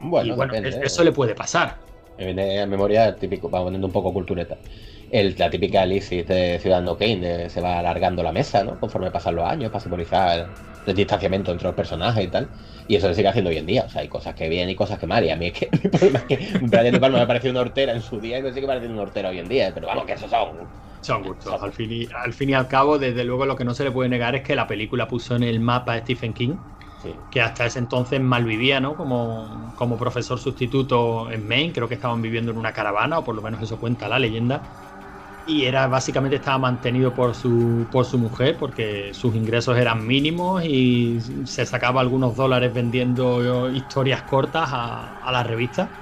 Bueno, 0.00 0.32
y 0.32 0.36
bueno 0.36 0.54
depende, 0.54 0.86
eso 0.86 1.02
¿eh? 1.02 1.06
le 1.06 1.12
puede 1.12 1.34
pasar. 1.34 1.78
Me 2.24 2.32
viene 2.32 2.60
a 2.60 2.66
memoria 2.66 3.18
típico, 3.18 3.50
va 3.50 3.62
poniendo 3.62 3.86
un 3.86 3.92
poco 3.92 4.12
cultureta. 4.12 4.60
El, 5.08 5.34
la 5.38 5.50
típica 5.50 5.82
Alice 5.82 6.24
de 6.24 6.58
Ciudadano 6.60 6.96
Kane, 6.96 7.16
de, 7.20 7.50
se 7.50 7.60
va 7.60 7.78
alargando 7.78 8.22
la 8.22 8.32
mesa, 8.32 8.64
¿no? 8.64 8.78
Conforme 8.78 9.10
pasan 9.10 9.34
los 9.36 9.44
años, 9.44 9.70
para 9.70 9.82
simbolizar 9.82 10.54
el 10.84 10.94
distanciamiento 10.94 11.52
entre 11.52 11.66
los 11.68 11.74
personajes 11.76 12.24
y 12.24 12.28
tal. 12.30 12.52
Y 12.86 12.96
eso 12.96 13.08
se 13.08 13.14
sigue 13.14 13.28
haciendo 13.28 13.50
hoy 13.50 13.58
en 13.58 13.66
día. 13.66 13.84
O 13.86 13.88
sea, 13.88 14.02
hay 14.02 14.08
cosas 14.08 14.34
que 14.34 14.48
bien 14.48 14.68
y 14.70 14.74
cosas 14.74 14.98
que 14.98 15.06
mal. 15.06 15.24
Y 15.24 15.30
a 15.30 15.36
mí 15.36 15.46
es 15.48 15.52
que 15.52 15.68
mi 15.82 15.90
problema 15.90 16.18
es 16.20 16.24
que 16.26 16.58
Brian 16.60 16.92
De 16.92 17.00
Palma 17.00 17.18
me 17.18 17.26
pareció 17.26 17.50
una 17.50 17.60
hortera 17.60 17.92
en 17.92 18.02
su 18.02 18.20
día 18.20 18.38
y 18.38 18.42
me 18.42 18.52
sigue 18.52 18.66
pareciendo 18.66 18.94
una 18.94 19.02
hortera 19.02 19.28
hoy 19.30 19.38
en 19.38 19.48
día. 19.48 19.72
Pero 19.74 19.86
vamos, 19.86 20.06
que 20.06 20.12
esos 20.14 20.30
son. 20.30 20.70
Son 21.00 21.22
gustos. 21.22 21.60
Al 21.62 21.72
fin, 21.72 21.90
y, 21.90 22.08
al 22.14 22.32
fin 22.32 22.50
y 22.50 22.54
al 22.54 22.68
cabo, 22.68 22.98
desde 22.98 23.24
luego, 23.24 23.44
lo 23.46 23.56
que 23.56 23.64
no 23.64 23.74
se 23.74 23.84
le 23.84 23.90
puede 23.90 24.08
negar 24.08 24.34
es 24.36 24.42
que 24.42 24.54
la 24.54 24.66
película 24.68 25.08
puso 25.08 25.34
en 25.34 25.42
el 25.42 25.60
mapa 25.60 25.94
a 25.94 25.98
Stephen 26.00 26.32
King. 26.32 26.58
Sí. 27.02 27.26
que 27.30 27.40
hasta 27.40 27.66
ese 27.66 27.78
entonces 27.80 28.20
malvivía, 28.20 28.78
¿no? 28.80 28.96
Como, 28.96 29.72
como 29.74 29.96
profesor 29.96 30.38
sustituto 30.38 31.30
en 31.30 31.46
Maine, 31.48 31.72
creo 31.72 31.88
que 31.88 31.94
estaban 31.94 32.22
viviendo 32.22 32.52
en 32.52 32.58
una 32.58 32.72
caravana, 32.72 33.18
o 33.18 33.24
por 33.24 33.34
lo 33.34 33.42
menos 33.42 33.62
eso 33.62 33.78
cuenta 33.80 34.08
la 34.08 34.18
leyenda. 34.20 34.70
Y 35.44 35.64
era 35.64 35.88
básicamente 35.88 36.36
estaba 36.36 36.58
mantenido 36.58 37.14
por 37.14 37.34
su, 37.34 37.88
por 37.90 38.06
su 38.06 38.18
mujer, 38.18 38.56
porque 38.58 39.14
sus 39.14 39.34
ingresos 39.36 39.78
eran 39.78 40.06
mínimos 40.06 40.64
y 40.64 41.46
se 41.46 41.66
sacaba 41.66 42.00
algunos 42.02 42.36
dólares 42.36 42.72
vendiendo 42.74 43.70
historias 43.70 44.22
cortas 44.24 44.70
a, 44.72 45.18
a 45.18 45.32
las 45.32 45.46
revistas, 45.46 45.92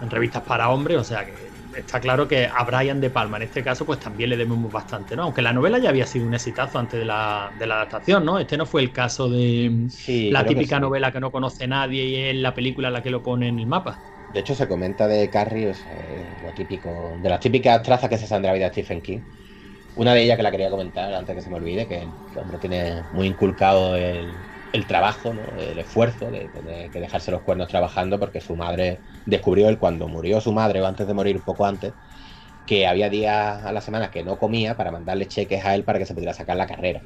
en 0.00 0.10
revistas 0.10 0.42
para 0.44 0.70
hombres, 0.70 0.98
o 0.98 1.04
sea 1.04 1.24
que 1.24 1.43
está 1.76 2.00
claro 2.00 2.26
que 2.28 2.46
a 2.46 2.64
Brian 2.64 3.00
De 3.00 3.10
Palma 3.10 3.36
en 3.38 3.44
este 3.44 3.62
caso 3.64 3.86
pues 3.86 3.98
también 3.98 4.30
le 4.30 4.36
debemos 4.36 4.70
bastante, 4.72 5.16
¿no? 5.16 5.24
Aunque 5.24 5.42
la 5.42 5.52
novela 5.52 5.78
ya 5.78 5.90
había 5.90 6.06
sido 6.06 6.26
un 6.26 6.34
exitazo 6.34 6.78
antes 6.78 6.98
de 6.98 7.04
la, 7.06 7.52
de 7.54 7.66
la 7.66 7.76
adaptación, 7.76 8.24
¿no? 8.24 8.38
Este 8.38 8.56
no 8.56 8.66
fue 8.66 8.82
el 8.82 8.92
caso 8.92 9.28
de 9.28 9.88
sí, 9.88 10.28
la 10.28 10.46
típica 10.46 10.78
que 10.78 10.80
sí. 10.80 10.80
novela 10.80 11.12
que 11.12 11.20
no 11.20 11.30
conoce 11.32 11.66
nadie 11.68 12.04
y 12.06 12.16
es 12.16 12.36
la 12.36 12.54
película 12.54 12.90
la 12.90 13.02
que 13.02 13.10
lo 13.10 13.22
pone 13.22 13.48
en 13.48 13.58
el 13.58 13.66
mapa. 13.66 14.04
De 14.26 14.40
hecho, 14.40 14.54
se 14.54 14.66
comenta 14.68 15.06
de 15.06 15.30
Carrie, 15.30 15.68
o 15.68 15.74
sea, 15.74 15.92
lo 16.40 16.52
típico, 16.54 17.18
de 17.20 17.28
las 17.28 17.40
típicas 17.40 17.82
trazas 17.82 18.08
que 18.08 18.18
se 18.18 18.26
la 18.40 18.52
vida 18.52 18.64
de 18.66 18.70
Stephen 18.72 19.02
King. 19.02 19.22
Una 19.94 20.14
de 20.14 20.22
ellas 20.24 20.36
que 20.36 20.42
la 20.44 20.50
quería 20.52 20.70
comentar 20.70 21.12
antes 21.14 21.34
que 21.36 21.42
se 21.42 21.50
me 21.50 21.56
olvide, 21.56 21.88
que 21.88 22.02
el 22.02 22.38
hombre 22.38 22.58
tiene 22.58 23.04
muy 23.12 23.26
inculcado 23.28 23.96
el, 23.96 24.46
el 24.74 24.86
trabajo, 24.86 25.34
¿no? 25.34 25.56
el 25.56 25.78
esfuerzo 25.78 26.30
de 26.30 26.50
tener 26.50 26.90
que 26.90 27.00
dejarse 27.00 27.30
los 27.32 27.42
cuernos 27.42 27.68
trabajando 27.68 28.18
porque 28.20 28.40
su 28.42 28.56
madre 28.56 29.02
descubrió 29.24 29.68
él 29.70 29.78
cuando 29.78 30.08
murió 30.08 30.40
su 30.42 30.52
madre 30.52 30.82
o 30.82 30.86
antes 30.86 31.06
de 31.06 31.14
morir, 31.14 31.44
poco 31.44 31.66
antes, 31.66 31.94
que 32.66 32.86
había 32.86 33.10
días 33.10 33.64
a 33.64 33.72
la 33.72 33.80
semana 33.82 34.10
que 34.10 34.24
no 34.24 34.38
comía 34.38 34.76
para 34.76 34.92
mandarle 34.92 35.28
cheques 35.28 35.64
a 35.64 35.74
él 35.74 35.84
para 35.84 35.98
que 35.98 36.06
se 36.06 36.14
pudiera 36.14 36.34
sacar 36.34 36.56
la 36.56 36.66
carrera. 36.66 37.04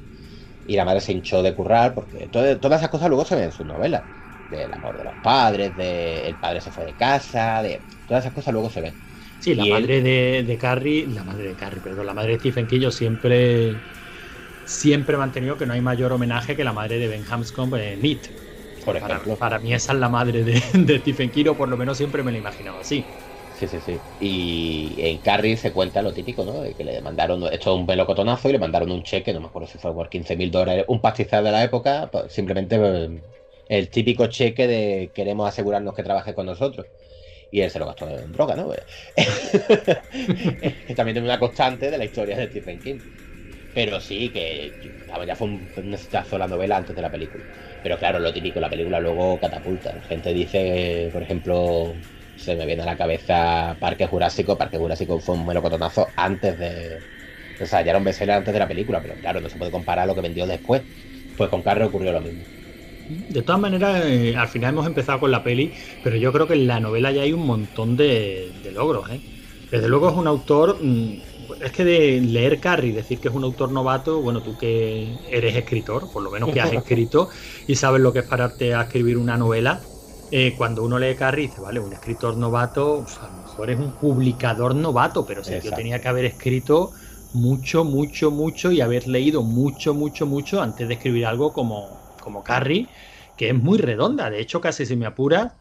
Y 0.63 0.75
la 0.77 0.85
madre 0.85 1.01
se 1.01 1.13
hinchó 1.13 1.43
de 1.43 1.55
currar 1.55 1.93
porque 1.95 2.29
todo, 2.29 2.59
todas 2.59 2.81
esas 2.81 2.91
cosas 2.91 3.09
luego 3.09 3.25
se 3.25 3.35
ven 3.35 3.45
en 3.45 3.51
sus 3.53 3.65
novelas. 3.67 4.05
Del 4.49 4.73
amor 4.73 4.97
de 4.97 5.05
los 5.05 5.17
padres, 5.21 5.75
de 5.75 6.27
el 6.27 6.37
padre 6.39 6.61
se 6.61 6.71
fue 6.71 6.85
de 6.85 6.95
casa, 6.95 7.61
de 7.63 7.87
todas 8.05 8.23
esas 8.25 8.33
cosas 8.33 8.53
luego 8.53 8.69
se 8.71 8.81
ven. 8.81 8.97
Sí, 9.37 9.55
la 9.55 9.65
y 9.65 9.69
madre 9.69 10.01
él... 10.01 10.01
de, 10.01 10.43
de, 10.43 10.57
Carrie, 10.57 11.07
la 11.07 11.23
madre 11.23 11.47
de 11.49 11.55
Carrie, 11.55 11.81
perdón, 11.81 12.05
la 12.05 12.13
madre 12.13 12.33
de 12.33 12.39
Stephen 12.39 12.67
King, 12.67 12.81
yo 12.81 12.91
siempre 12.91 13.83
siempre 14.69 15.15
he 15.15 15.17
mantenido 15.17 15.57
que 15.57 15.65
no 15.65 15.73
hay 15.73 15.81
mayor 15.81 16.13
homenaje 16.13 16.55
que 16.55 16.63
la 16.63 16.73
madre 16.73 16.99
de 16.99 17.07
Ben 17.07 17.23
Hanscom 17.29 17.73
en 17.75 18.05
It. 18.05 18.27
Por 18.85 18.95
ejemplo. 18.95 19.35
Para, 19.35 19.57
para, 19.57 19.59
mí 19.59 19.73
esa 19.73 19.93
es 19.93 19.99
la 19.99 20.09
madre 20.09 20.43
de, 20.43 20.61
de, 20.73 20.99
Stephen 20.99 21.31
King, 21.31 21.47
o 21.49 21.55
por 21.55 21.67
lo 21.67 21.75
menos 21.75 21.97
siempre 21.97 22.23
me 22.23 22.31
la 22.31 22.37
he 22.37 22.41
imaginado 22.41 22.79
así. 22.79 23.03
Sí, 23.59 23.67
sí, 23.67 23.77
sí. 23.85 23.97
Y 24.21 24.95
en 24.99 25.17
Carrie 25.17 25.57
se 25.57 25.73
cuenta 25.73 26.01
lo 26.01 26.13
típico, 26.13 26.45
¿no? 26.45 26.61
De 26.61 26.73
que 26.73 26.83
le 26.83 27.01
mandaron, 27.01 27.43
esto 27.51 27.73
es 27.73 27.79
un 27.79 27.85
melocotonazo, 27.85 28.47
y 28.47 28.53
le 28.53 28.59
mandaron 28.59 28.91
un 28.91 29.03
cheque, 29.03 29.33
no 29.33 29.41
me 29.41 29.47
acuerdo 29.47 29.67
si 29.67 29.77
fue 29.79 29.93
por 29.93 30.07
15 30.07 30.37
mil 30.37 30.49
dólares, 30.49 30.85
un 30.87 31.01
pastizal 31.01 31.43
de 31.43 31.51
la 31.51 31.63
época, 31.63 32.07
pues 32.11 32.31
simplemente 32.31 32.77
pues, 32.77 33.09
el 33.67 33.89
típico 33.89 34.27
cheque 34.27 34.67
de 34.67 35.11
queremos 35.13 35.49
asegurarnos 35.49 35.93
que 35.93 36.03
trabaje 36.03 36.33
con 36.33 36.45
nosotros. 36.45 36.85
Y 37.51 37.61
él 37.61 37.71
se 37.71 37.79
lo 37.79 37.87
gastó 37.87 38.07
en 38.07 38.31
droga, 38.31 38.55
¿no? 38.55 38.69
También 40.95 41.15
tiene 41.15 41.21
una 41.21 41.39
constante 41.39 41.89
de 41.89 41.97
la 41.97 42.05
historia 42.05 42.37
de 42.37 42.47
Stephen 42.47 42.79
King. 42.79 42.99
Pero 43.79 44.01
sí, 44.01 44.29
que 44.33 44.77
ya 45.25 45.35
fue 45.37 45.47
un, 45.47 45.71
un 45.73 45.95
la 46.39 46.47
novela 46.47 46.75
antes 46.75 46.93
de 46.93 47.01
la 47.01 47.09
película. 47.09 47.45
Pero 47.81 47.97
claro, 47.97 48.19
lo 48.19 48.33
típico, 48.33 48.59
la 48.59 48.69
película 48.69 48.99
luego 48.99 49.39
catapulta. 49.39 49.93
La 49.93 50.01
gente 50.01 50.33
dice, 50.33 51.07
por 51.13 51.23
ejemplo, 51.23 51.95
se 52.35 52.57
me 52.57 52.65
viene 52.65 52.83
a 52.83 52.85
la 52.85 52.97
cabeza 52.97 53.77
Parque 53.79 54.05
Jurásico. 54.05 54.57
Parque 54.57 54.77
Jurásico 54.77 55.21
fue 55.21 55.35
un 55.35 55.45
melocotonazo 55.45 56.11
antes 56.17 56.57
de. 56.59 56.99
O 57.61 57.65
sea, 57.65 57.81
ya 57.81 57.91
era 57.91 58.35
antes 58.35 58.53
de 58.53 58.59
la 58.59 58.67
película, 58.67 59.01
pero 59.01 59.15
claro, 59.17 59.39
no 59.39 59.47
se 59.49 59.57
puede 59.57 59.71
comparar 59.71 60.07
lo 60.07 60.15
que 60.15 60.21
vendió 60.21 60.45
después. 60.45 60.83
Pues 61.37 61.49
con 61.49 61.63
Carrie 61.63 61.85
ocurrió 61.85 62.11
lo 62.11 62.19
mismo. 62.21 62.43
De 63.07 63.43
todas 63.43 63.61
maneras, 63.61 64.05
eh, 64.05 64.35
al 64.35 64.49
final 64.49 64.73
hemos 64.73 64.87
empezado 64.87 65.19
con 65.21 65.31
la 65.31 65.41
peli, 65.43 65.73
pero 66.03 66.17
yo 66.17 66.33
creo 66.33 66.47
que 66.47 66.53
en 66.55 66.67
la 66.67 66.81
novela 66.81 67.11
ya 67.11 67.21
hay 67.21 67.31
un 67.33 67.45
montón 67.45 67.95
de, 67.95 68.51
logros. 68.73 69.09
¿eh? 69.09 69.21
Desde 69.71 69.87
luego 69.87 70.09
es 70.09 70.15
un 70.15 70.27
autor. 70.27 70.79
Mm, 70.81 71.21
es 71.59 71.71
que 71.71 71.83
de 71.85 72.21
leer 72.21 72.59
Carrie, 72.59 72.93
decir 72.93 73.19
que 73.19 73.27
es 73.29 73.33
un 73.33 73.43
autor 73.43 73.71
novato, 73.71 74.21
bueno, 74.21 74.41
tú 74.41 74.55
que 74.57 75.19
eres 75.27 75.55
escritor, 75.55 76.09
por 76.11 76.23
lo 76.23 76.31
menos 76.31 76.49
que 76.49 76.61
has 76.61 76.71
escrito 76.73 77.29
y 77.67 77.75
sabes 77.75 78.01
lo 78.01 78.13
que 78.13 78.19
es 78.19 78.25
pararte 78.25 78.73
a 78.73 78.81
escribir 78.83 79.17
una 79.17 79.37
novela, 79.37 79.89
eh, 80.29 80.55
cuando 80.55 80.83
uno 80.83 80.99
lee 80.99 81.15
Carrie 81.15 81.47
dice, 81.47 81.61
vale, 81.61 81.79
un 81.79 81.93
escritor 81.93 82.37
novato, 82.37 83.05
a 83.19 83.27
lo 83.29 83.33
mejor 83.37 83.69
es 83.71 83.79
un 83.79 83.97
publicador 83.97 84.75
novato, 84.75 85.25
pero 85.25 85.41
yo 85.59 85.73
tenía 85.73 85.99
que 86.01 86.07
haber 86.07 86.25
escrito 86.25 86.91
mucho, 87.31 87.83
mucho, 87.83 88.31
mucho 88.31 88.71
y 88.71 88.81
haber 88.81 89.07
leído 89.07 89.43
mucho, 89.43 89.93
mucho, 89.93 90.25
mucho 90.27 90.61
antes 90.61 90.87
de 90.87 90.93
escribir 90.95 91.25
algo 91.25 91.51
como, 91.53 92.05
como 92.19 92.43
Carrie, 92.43 92.91
que 93.35 93.49
es 93.49 93.55
muy 93.55 93.77
redonda. 93.77 94.29
De 94.29 94.39
hecho, 94.39 94.61
casi 94.61 94.85
si 94.85 94.95
me 94.95 95.05
apura, 95.05 95.57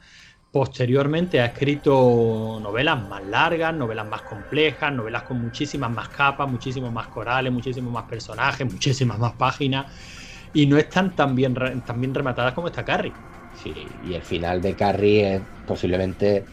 posteriormente 0.51 1.41
ha 1.41 1.47
escrito 1.47 2.59
novelas 2.61 3.07
más 3.07 3.25
largas, 3.25 3.75
novelas 3.75 4.07
más 4.07 4.23
complejas, 4.23 4.93
novelas 4.93 5.23
con 5.25 5.39
muchísimas 5.39 5.91
más 5.91 6.09
capas, 6.11 6.49
muchísimos 6.49 6.93
más 6.93 7.09
corales, 7.09 7.53
muchísimos 7.53 7.93
más 7.93 8.05
personajes, 8.05 8.67
muchísimas 8.71 9.19
más 9.19 9.35
páginas. 9.35 9.93
Y 10.53 10.67
no 10.67 10.79
están 10.79 11.15
tan 11.15 11.35
bien, 11.35 11.55
tan 11.85 12.01
bien 12.01 12.15
rematadas 12.15 12.55
como 12.55 12.69
esta 12.69 12.85
Carrie. 12.85 13.17
Sí, 13.51 13.73
y 14.01 14.15
el 14.15 14.23
final 14.23 14.61
de 14.61 14.77
Carrie 14.77 15.35
es 15.37 15.43
posiblemente 15.65 16.51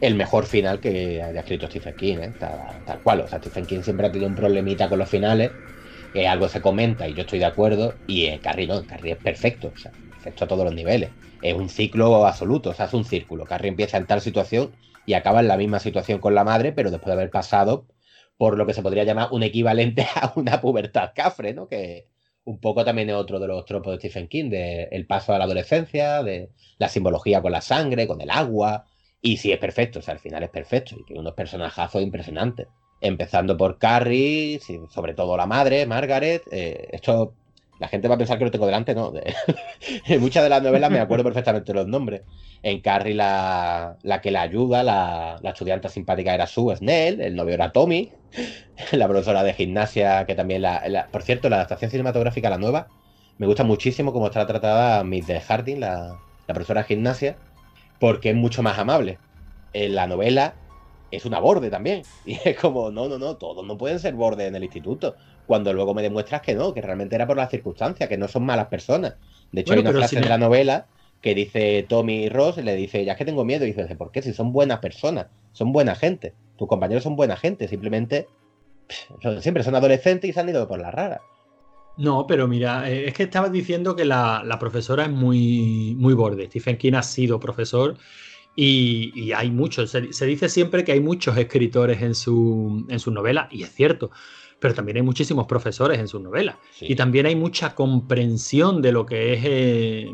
el 0.00 0.14
mejor 0.16 0.46
final 0.46 0.80
que 0.80 1.22
haya 1.22 1.40
escrito 1.40 1.68
Stephen 1.68 1.96
King, 1.96 2.18
¿eh? 2.20 2.34
tal, 2.38 3.02
cual. 3.02 3.22
O 3.22 3.28
sea, 3.28 3.38
Stephen 3.40 3.66
King 3.66 3.82
siempre 3.82 4.06
ha 4.06 4.12
tenido 4.12 4.28
un 4.30 4.34
problemita 4.36 4.88
con 4.88 4.98
los 5.00 5.10
finales, 5.10 5.58
que 6.12 6.28
algo 6.28 6.48
se 6.48 6.62
comenta 6.62 7.08
y 7.08 7.14
yo 7.14 7.22
estoy 7.22 7.40
de 7.40 7.46
acuerdo, 7.46 8.00
y 8.06 8.26
eh, 8.26 8.40
Carrie 8.42 8.66
no, 8.68 8.86
Carrie 8.86 9.14
es 9.14 9.20
perfecto, 9.22 9.74
perfecto 10.28 10.44
a 10.44 10.48
todos 10.48 10.64
los 10.64 10.74
niveles. 10.74 11.10
Es 11.42 11.54
un 11.54 11.68
ciclo 11.68 12.26
absoluto, 12.26 12.70
o 12.70 12.74
sea, 12.74 12.86
es 12.86 12.94
un 12.94 13.04
círculo. 13.04 13.44
Carrie 13.44 13.70
empieza 13.70 13.96
en 13.96 14.06
tal 14.06 14.20
situación 14.20 14.72
y 15.06 15.14
acaba 15.14 15.40
en 15.40 15.48
la 15.48 15.56
misma 15.56 15.78
situación 15.78 16.20
con 16.20 16.34
la 16.34 16.44
madre, 16.44 16.72
pero 16.72 16.90
después 16.90 17.06
de 17.08 17.12
haber 17.14 17.30
pasado 17.30 17.86
por 18.36 18.56
lo 18.56 18.66
que 18.66 18.74
se 18.74 18.82
podría 18.82 19.04
llamar 19.04 19.28
un 19.32 19.42
equivalente 19.42 20.06
a 20.14 20.32
una 20.36 20.60
pubertad 20.60 21.12
cafre, 21.14 21.54
¿no? 21.54 21.68
Que, 21.68 22.06
un 22.44 22.60
poco 22.60 22.82
también 22.82 23.10
es 23.10 23.14
otro 23.14 23.38
de 23.38 23.46
los 23.46 23.66
tropos 23.66 23.92
de 23.92 23.98
Stephen 23.98 24.26
King, 24.26 24.48
de 24.48 24.84
el 24.90 25.06
paso 25.06 25.34
a 25.34 25.38
la 25.38 25.44
adolescencia, 25.44 26.22
de 26.22 26.50
la 26.78 26.88
simbología 26.88 27.42
con 27.42 27.52
la 27.52 27.60
sangre, 27.60 28.06
con 28.06 28.22
el 28.22 28.30
agua. 28.30 28.86
Y 29.20 29.36
sí 29.36 29.52
es 29.52 29.58
perfecto, 29.58 29.98
o 29.98 30.02
sea, 30.02 30.14
al 30.14 30.20
final 30.20 30.42
es 30.42 30.48
perfecto 30.48 30.96
y 30.98 31.04
tiene 31.04 31.20
unos 31.20 31.34
personajazos 31.34 32.02
impresionantes. 32.02 32.68
Empezando 33.02 33.56
por 33.56 33.78
Carrie, 33.78 34.60
sobre 34.88 35.12
todo 35.12 35.36
la 35.36 35.46
madre, 35.46 35.84
Margaret. 35.84 36.42
Eh, 36.50 36.88
esto 36.92 37.34
la 37.78 37.88
gente 37.88 38.08
va 38.08 38.16
a 38.16 38.18
pensar 38.18 38.38
que 38.38 38.44
lo 38.44 38.50
tengo 38.50 38.66
delante, 38.66 38.94
¿no? 38.94 39.12
en 40.06 40.20
muchas 40.20 40.42
de 40.42 40.48
las 40.48 40.62
novelas 40.62 40.90
me 40.90 41.00
acuerdo 41.00 41.24
perfectamente 41.24 41.72
los 41.72 41.86
nombres. 41.86 42.22
En 42.62 42.80
Carrie 42.80 43.14
la, 43.14 43.96
que 44.22 44.30
la 44.30 44.42
ayuda, 44.42 44.82
la, 44.82 45.40
estudiante 45.44 45.88
simpática 45.88 46.34
era 46.34 46.46
Sue 46.46 46.74
Snell, 46.76 47.20
el 47.20 47.36
novio 47.36 47.54
era 47.54 47.70
Tommy, 47.70 48.10
la 48.92 49.06
profesora 49.06 49.44
de 49.44 49.54
gimnasia, 49.54 50.26
que 50.26 50.34
también 50.34 50.62
la, 50.62 51.08
Por 51.12 51.22
cierto, 51.22 51.48
la 51.48 51.56
adaptación 51.56 51.90
cinematográfica, 51.90 52.50
la 52.50 52.58
nueva, 52.58 52.88
me 53.38 53.46
gusta 53.46 53.62
muchísimo 53.62 54.12
cómo 54.12 54.26
está 54.26 54.44
tratada 54.46 55.04
Miss 55.04 55.28
de 55.28 55.40
Harding, 55.40 55.78
la, 55.78 56.18
la 56.48 56.54
profesora 56.54 56.82
de 56.82 56.88
gimnasia, 56.88 57.36
porque 58.00 58.30
es 58.30 58.36
mucho 58.36 58.62
más 58.62 58.78
amable. 58.78 59.18
En 59.72 59.94
la 59.94 60.08
novela 60.08 60.54
es 61.12 61.24
una 61.24 61.38
borde 61.38 61.70
también. 61.70 62.02
Y 62.26 62.38
es 62.44 62.58
como, 62.58 62.90
no, 62.90 63.08
no, 63.08 63.18
no, 63.18 63.36
todos 63.36 63.64
no 63.64 63.78
pueden 63.78 64.00
ser 64.00 64.14
borde 64.14 64.46
en 64.46 64.56
el 64.56 64.64
instituto 64.64 65.14
cuando 65.48 65.72
luego 65.72 65.94
me 65.94 66.02
demuestras 66.02 66.42
que 66.42 66.54
no, 66.54 66.74
que 66.74 66.82
realmente 66.82 67.16
era 67.16 67.26
por 67.26 67.38
las 67.38 67.50
circunstancias, 67.50 68.06
que 68.06 68.18
no 68.18 68.28
son 68.28 68.44
malas 68.44 68.66
personas. 68.66 69.14
De 69.50 69.62
hecho, 69.62 69.72
hay 69.72 69.80
una 69.80 69.92
frase 69.92 70.20
de 70.20 70.28
la 70.28 70.36
novela 70.36 70.86
que 71.22 71.34
dice 71.34 71.86
Tommy 71.88 72.28
Ross, 72.28 72.58
le 72.58 72.76
dice, 72.76 73.02
ya 73.02 73.12
es 73.12 73.18
que 73.18 73.24
tengo 73.24 73.46
miedo, 73.46 73.64
y 73.64 73.72
dice, 73.72 73.96
¿por 73.96 74.12
qué? 74.12 74.20
Si 74.20 74.34
son 74.34 74.52
buenas 74.52 74.80
personas, 74.80 75.28
son 75.52 75.72
buena 75.72 75.94
gente, 75.94 76.34
tus 76.58 76.68
compañeros 76.68 77.02
son 77.02 77.16
buena 77.16 77.34
gente, 77.34 77.66
simplemente 77.66 78.28
siempre 79.40 79.62
son 79.62 79.74
adolescentes 79.74 80.28
y 80.28 80.34
se 80.34 80.38
han 80.38 80.50
ido 80.50 80.68
por 80.68 80.80
la 80.80 80.90
rara. 80.90 81.22
No, 81.96 82.26
pero 82.26 82.46
mira, 82.46 82.88
eh, 82.90 83.08
es 83.08 83.14
que 83.14 83.22
estabas 83.22 83.50
diciendo 83.50 83.96
que 83.96 84.04
la, 84.04 84.56
profesora 84.60 85.04
es 85.04 85.10
muy, 85.10 85.96
muy 85.98 86.12
borde. 86.12 86.46
Stephen 86.46 86.76
King 86.76 86.92
ha 86.92 87.02
sido 87.02 87.40
profesor 87.40 87.96
y, 88.54 89.32
hay 89.32 89.50
muchos. 89.50 89.90
Se, 89.90 90.26
dice 90.26 90.50
siempre 90.50 90.84
que 90.84 90.92
hay 90.92 91.00
muchos 91.00 91.38
escritores 91.38 92.02
en 92.02 92.14
su, 92.14 92.86
en 92.90 93.00
su 93.00 93.10
novela, 93.12 93.48
y 93.50 93.62
es 93.62 93.72
cierto 93.72 94.10
pero 94.60 94.74
también 94.74 94.96
hay 94.96 95.02
muchísimos 95.02 95.46
profesores 95.46 95.98
en 95.98 96.08
sus 96.08 96.20
novelas. 96.20 96.56
Y 96.80 96.96
también 96.96 97.26
hay 97.26 97.36
mucha 97.36 97.74
comprensión 97.74 98.82
de 98.82 98.92
lo 98.92 99.06
que 99.06 99.34
es. 99.34 99.40
Eh, 99.44 100.12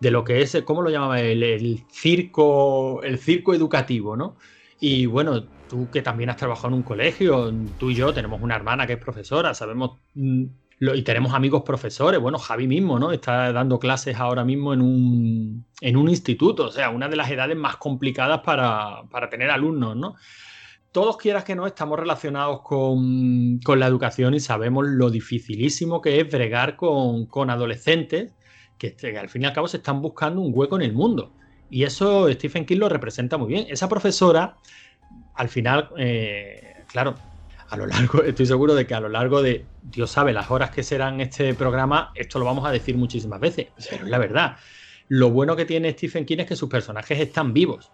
de 0.00 0.10
lo 0.10 0.24
que 0.24 0.42
es, 0.42 0.62
¿cómo 0.64 0.82
lo 0.82 0.90
llamaba? 0.90 1.20
El, 1.20 1.84
circo, 1.90 3.02
el 3.02 3.18
circo 3.18 3.54
educativo, 3.54 4.16
¿no? 4.16 4.36
Y 4.78 5.06
bueno, 5.06 5.44
tú 5.68 5.88
que 5.90 6.02
también 6.02 6.28
has 6.30 6.36
trabajado 6.36 6.68
en 6.68 6.74
un 6.74 6.82
colegio, 6.82 7.52
tú 7.78 7.90
y 7.90 7.94
yo 7.94 8.12
tenemos 8.12 8.42
una 8.42 8.56
hermana 8.56 8.86
que 8.86 8.94
es 8.94 8.98
profesora, 8.98 9.54
sabemos 9.54 9.98
mm, 10.14 10.44
y 10.80 11.02
tenemos 11.02 11.32
amigos 11.32 11.62
profesores. 11.62 12.20
Bueno, 12.20 12.38
Javi 12.38 12.66
mismo, 12.66 12.98
¿no? 12.98 13.10
Está 13.10 13.52
dando 13.52 13.78
clases 13.78 14.16
ahora 14.16 14.44
mismo 14.44 14.74
en 14.74 14.82
un, 14.82 15.64
en 15.80 15.96
un 15.96 16.08
instituto, 16.10 16.66
o 16.66 16.70
sea, 16.70 16.90
una 16.90 17.08
de 17.08 17.16
las 17.16 17.30
edades 17.30 17.56
más 17.56 17.76
complicadas 17.76 18.40
para, 18.40 19.04
para 19.10 19.30
tener 19.30 19.50
alumnos, 19.50 19.96
¿no? 19.96 20.16
Todos 20.96 21.18
quieras 21.18 21.44
que 21.44 21.54
no, 21.54 21.66
estamos 21.66 21.98
relacionados 21.98 22.62
con, 22.62 23.60
la 23.66 23.86
educación 23.86 24.32
y 24.32 24.40
sabemos 24.40 24.86
lo 24.86 25.10
dificilísimo 25.10 26.00
que 26.00 26.18
es 26.18 26.30
bregar 26.30 26.74
con, 26.74 27.50
adolescentes 27.50 28.32
que, 28.78 28.96
al 29.20 29.28
fin 29.28 29.42
y 29.42 29.44
al 29.44 29.52
cabo 29.52 29.68
se 29.68 29.76
están 29.76 30.00
buscando 30.00 30.40
un 30.40 30.52
hueco 30.54 30.76
en 30.76 30.80
el 30.80 30.94
mundo. 30.94 31.34
Y 31.68 31.82
eso 31.82 32.32
Stephen 32.32 32.64
King 32.64 32.78
lo 32.78 32.88
representa 32.88 33.36
muy 33.36 33.48
bien. 33.48 33.66
Esa 33.68 33.90
profesora, 33.90 34.56
al 35.34 35.50
final, 35.50 35.90
eh, 35.98 36.76
claro, 36.88 37.14
a 37.68 37.76
lo 37.76 37.84
largo, 37.84 38.22
estoy 38.24 38.46
seguro 38.46 38.74
de 38.74 38.86
que 38.86 38.94
a 38.94 39.00
lo 39.00 39.10
largo 39.10 39.42
de, 39.42 39.66
Dios 39.82 40.10
sabe, 40.10 40.32
las 40.32 40.50
horas 40.50 40.70
que 40.70 40.82
serán 40.82 41.20
este 41.20 41.52
programa, 41.52 42.10
esto 42.14 42.38
lo 42.38 42.46
vamos 42.46 42.64
a 42.64 42.70
decir 42.70 42.96
muchísimas 42.96 43.38
veces, 43.38 43.66
pero 43.90 44.06
es 44.06 44.10
la 44.10 44.16
verdad. 44.16 44.56
Lo 45.08 45.30
bueno 45.30 45.54
que 45.54 45.64
tiene 45.64 45.92
Stephen 45.92 46.26
King 46.26 46.38
es 46.40 46.46
que 46.46 46.56
sus 46.56 46.68
personajes 46.68 47.20
están 47.20 47.52
vivos 47.52 47.92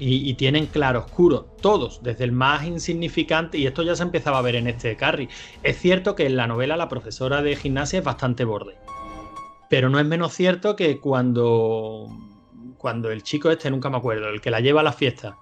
y, 0.00 0.34
tienen 0.34 0.66
claro 0.66 1.00
oscuro, 1.00 1.54
todos, 1.60 2.02
desde 2.02 2.24
el 2.24 2.32
más 2.32 2.64
insignificante, 2.64 3.58
y 3.58 3.66
esto 3.66 3.82
ya 3.82 3.94
se 3.94 4.02
empezaba 4.02 4.38
a 4.38 4.42
ver 4.42 4.56
en 4.56 4.66
este 4.66 4.96
Carrie. 4.96 5.28
Es 5.62 5.78
cierto 5.78 6.16
que 6.16 6.26
en 6.26 6.36
la 6.36 6.48
novela 6.48 6.76
la 6.76 6.88
profesora 6.88 7.42
de 7.42 7.54
gimnasia 7.54 8.00
es 8.00 8.04
bastante 8.04 8.44
borde, 8.44 8.76
pero 9.70 9.88
no 9.88 10.00
es 10.00 10.06
menos 10.06 10.32
cierto 10.34 10.74
que 10.74 10.98
cuando, 10.98 12.08
cuando 12.76 13.10
el 13.12 13.22
chico 13.22 13.50
este, 13.50 13.70
nunca 13.70 13.88
me 13.88 13.98
acuerdo, 13.98 14.28
el 14.28 14.40
que 14.40 14.50
la 14.50 14.60
lleva 14.60 14.80
a 14.80 14.84
la 14.84 14.92
fiesta, 14.92 15.36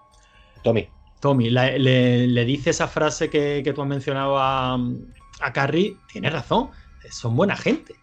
Tommy. 0.62 0.88
Tommy 1.20 1.48
le, 1.48 2.44
dice 2.44 2.70
esa 2.70 2.88
frase 2.88 3.30
que, 3.30 3.72
tú 3.74 3.80
has 3.80 3.88
mencionado 3.88 4.38
a, 4.38 4.78
a 5.40 5.52
Carrie, 5.54 5.96
tiene 6.12 6.28
razón, 6.28 6.70
son 7.10 7.36
buena 7.36 7.56
gente 7.56 7.94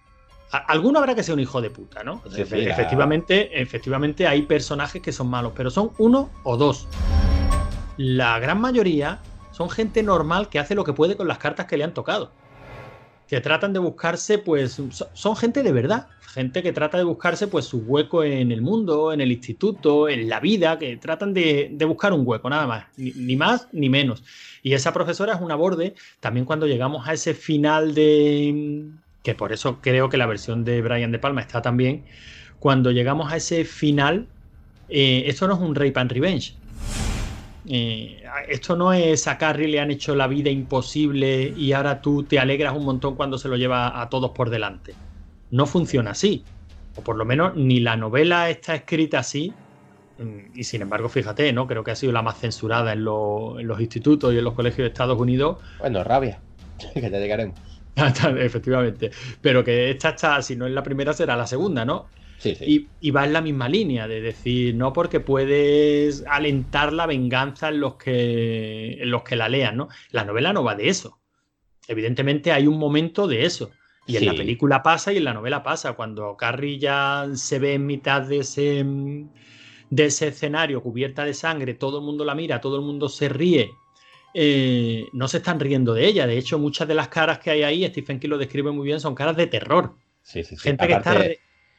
alguno 0.54 1.00
habrá 1.00 1.16
que 1.16 1.24
ser 1.24 1.34
un 1.34 1.40
hijo 1.40 1.62
de 1.62 1.70
puta, 1.70 2.04
¿no? 2.04 2.22
efectivamente, 2.36 3.62
efectivamente 3.62 4.28
hay 4.28 4.44
personajes 4.44 5.02
que 5.02 5.12
son 5.12 5.28
malos, 5.28 5.54
pero 5.56 5.72
son 5.72 5.92
uno 5.98 6.30
o 6.44 6.58
dos. 6.58 6.88
La 7.98 8.40
gran 8.40 8.62
mayoría 8.62 9.20
son 9.52 9.70
gente 9.70 10.04
normal 10.04 10.50
que 10.50 10.60
hace 10.60 10.76
lo 10.76 10.84
que 10.84 10.94
puede 10.94 11.16
con 11.16 11.28
las 11.28 11.38
cartas 11.38 11.66
que 11.66 11.78
le 11.78 11.84
han 11.84 11.94
tocado. 11.94 12.32
Que 13.28 13.42
tratan 13.42 13.74
de 13.74 13.80
buscarse, 13.80 14.38
pues, 14.38 14.80
son 15.14 15.36
gente 15.36 15.64
de 15.64 15.72
verdad. 15.72 16.08
Gente 16.34 16.62
que 16.62 16.74
trata 16.74 16.98
de 16.98 17.04
buscarse, 17.04 17.48
pues, 17.48 17.66
su 17.66 17.80
hueco 17.80 18.24
en 18.24 18.52
el 18.52 18.62
mundo, 18.62 19.14
en 19.14 19.22
el 19.22 19.32
instituto, 19.32 20.10
en 20.10 20.30
la 20.30 20.40
vida, 20.40 20.78
que 20.78 20.98
tratan 20.98 21.34
de, 21.34 21.76
buscar 21.88 22.14
un 22.14 22.24
hueco, 22.28 22.50
nada 22.50 22.68
más. 22.68 22.86
ni, 22.98 23.36
más 23.36 23.70
ni 23.72 23.90
menos. 23.90 24.24
Y 24.62 24.74
esa 24.74 24.94
profesora 24.94 25.34
es 25.34 25.42
una 25.42 25.56
borde. 25.56 25.96
También 26.20 26.46
cuando 26.46 26.68
llegamos 26.68 27.08
a 27.08 27.14
ese 27.14 27.34
final 27.34 27.96
de, 27.96 28.92
que 29.24 29.34
por 29.34 29.54
eso 29.54 29.80
creo 29.82 30.10
que 30.10 30.18
la 30.18 30.26
versión 30.26 30.66
de 30.66 30.82
Brian 30.82 31.12
De 31.12 31.20
Palma 31.20 31.42
está 31.42 31.62
también. 31.62 32.04
Cuando 32.60 32.92
llegamos 32.92 33.32
a 33.32 33.38
ese 33.38 33.66
final, 33.66 34.28
eh, 34.90 35.24
esto 35.28 35.48
no 35.48 35.56
es 35.56 35.60
un 35.60 35.74
Rape 35.76 35.94
and 35.96 36.12
Revenge. 36.12 36.54
Eh, 37.66 38.22
esto 38.50 38.76
no 38.76 38.92
es 38.92 39.26
a 39.28 39.38
Carrie 39.38 39.70
le 39.70 39.80
han 39.80 39.90
hecho 39.90 40.16
la 40.16 40.28
vida 40.28 40.50
imposible 40.50 41.54
y 41.56 41.72
ahora 41.72 42.02
tú 42.02 42.24
te 42.24 42.38
alegras 42.38 42.76
un 42.76 42.84
montón 42.84 43.16
cuando 43.16 43.38
se 43.38 43.48
lo 43.48 43.56
lleva 43.56 44.02
a 44.02 44.10
todos 44.10 44.32
por 44.32 44.50
delante. 44.50 44.94
No 45.50 45.66
funciona 45.66 46.12
así. 46.12 46.44
O 46.96 47.02
por 47.02 47.16
lo 47.16 47.26
menos 47.26 47.56
ni 47.56 47.80
la 47.80 47.96
novela 47.96 48.50
está 48.50 48.76
escrita 48.76 49.20
así. 49.20 49.54
Mm, 50.20 50.60
y 50.60 50.64
sin 50.66 50.82
embargo, 50.82 51.08
fíjate, 51.08 51.54
¿no? 51.54 51.66
Creo 51.66 51.84
que 51.84 51.92
ha 51.92 51.96
sido 51.96 52.12
la 52.12 52.22
más 52.22 52.40
censurada 52.40 52.92
en, 52.92 53.00
en 53.00 53.68
los 53.68 53.80
institutos 53.80 54.34
y 54.34 54.38
en 54.38 54.44
los 54.44 54.54
colegios 54.54 54.80
de 54.80 54.88
Estados 54.88 55.18
Unidos. 55.18 55.58
Bueno, 55.80 56.04
rabia. 56.04 56.40
que 56.94 57.10
te 57.10 57.20
llegaremos. 57.20 57.73
Efectivamente. 58.38 59.12
Pero 59.42 59.64
que 59.64 59.92
esta 59.92 60.10
está, 60.10 60.42
si 60.42 60.56
no 60.56 60.66
es 60.66 60.74
la 60.74 60.84
primera, 60.84 61.14
será 61.14 61.36
la 61.36 61.48
segunda, 61.48 61.86
¿no? 61.86 62.08
Sí, 62.38 62.56
sí. 62.56 62.90
Y, 63.00 63.12
va 63.12 63.24
en 63.24 63.34
la 63.34 63.42
misma 63.42 63.70
línea, 63.70 64.08
de 64.08 64.20
decir, 64.20 64.76
no 64.76 64.92
porque 64.92 65.22
puedes 65.22 66.26
alentar 66.28 66.92
la 66.92 67.06
venganza 67.06 67.70
en 67.70 67.80
los 67.80 67.96
que, 67.96 69.02
en 69.02 69.12
los 69.12 69.24
que 69.24 69.38
la 69.38 69.48
lean, 69.48 69.78
¿no? 69.78 69.88
La 70.12 70.26
novela 70.26 70.52
no 70.52 70.64
va 70.64 70.76
de 70.76 70.90
eso. 70.90 71.20
Evidentemente 71.88 72.52
hay 72.52 72.68
un 72.68 72.78
momento 72.78 73.28
de 73.28 73.46
eso. 73.46 73.72
Y 74.06 74.18
en 74.18 74.26
la 74.26 74.34
película 74.34 74.84
pasa 74.84 75.14
y 75.14 75.18
en 75.18 75.24
la 75.24 75.34
novela 75.34 75.64
pasa. 75.64 75.94
Cuando 75.94 76.36
Carrie 76.36 76.78
ya 76.78 77.30
se 77.36 77.60
ve 77.60 77.76
en 77.76 77.86
mitad 77.86 78.24
de 78.24 78.40
ese, 78.40 78.86
de 79.90 80.06
ese 80.06 80.28
escenario 80.28 80.84
cubierta 80.84 81.24
de 81.24 81.34
sangre, 81.34 81.74
todo 81.74 82.00
el 82.00 82.06
mundo 82.06 82.26
la 82.26 82.36
mira, 82.36 82.60
todo 82.60 82.76
el 82.76 82.82
mundo 82.82 83.08
se 83.08 83.30
ríe 83.30 83.72
eh, 84.34 85.08
no 85.14 85.28
se 85.28 85.38
están 85.38 85.60
riendo 85.60 85.94
de 85.94 86.08
ella. 86.08 86.28
De 86.28 86.38
hecho, 86.38 86.60
muchas 86.60 86.88
de 86.88 86.96
las 86.96 87.08
caras 87.08 87.40
que 87.40 87.52
hay 87.52 87.64
ahí, 87.64 87.88
Stephen 87.88 88.20
King 88.20 88.30
lo 88.30 88.38
describe 88.38 88.72
muy 88.72 88.86
bien, 88.86 89.00
son 89.00 89.16
caras 89.16 89.38
de 89.38 89.48
terror. 89.48 89.96
Gente 90.24 90.88
que 90.88 90.94
está 90.94 91.26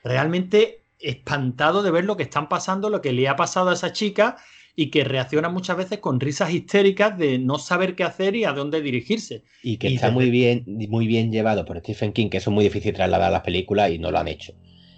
realmente 0.02 0.82
espantado 1.00 1.82
de 1.82 1.90
ver 1.90 2.04
lo 2.04 2.16
que 2.16 2.22
están 2.24 2.48
pasando, 2.48 2.90
lo 2.90 3.00
que 3.00 3.12
le 3.12 3.28
ha 3.28 3.36
pasado 3.36 3.70
a 3.70 3.74
esa 3.74 3.92
chica 3.92 4.36
y 4.76 4.90
que 4.90 5.04
reacciona 5.04 5.48
muchas 5.48 5.76
veces 5.76 5.98
con 5.98 6.18
risas 6.18 6.52
histéricas 6.52 7.16
de 7.16 7.38
no 7.38 7.58
saber 7.58 7.94
qué 7.94 8.04
hacer 8.04 8.34
y 8.34 8.44
a 8.44 8.52
dónde 8.52 8.80
dirigirse. 8.80 9.42
Y 9.62 9.76
que 9.76 9.88
está 9.88 10.10
muy 10.10 10.30
bien, 10.30 10.64
muy 10.66 11.06
bien 11.06 11.30
llevado 11.30 11.64
por 11.64 11.78
Stephen 11.78 12.12
King, 12.12 12.28
que 12.28 12.38
eso 12.38 12.50
es 12.50 12.54
muy 12.54 12.64
difícil 12.64 12.92
trasladar 12.92 13.28
a 13.28 13.32
las 13.32 13.42
películas 13.42 13.90
y 13.90 13.98
no 13.98 14.10
lo 14.10 14.18
han 14.18 14.28
hecho. 14.28 14.52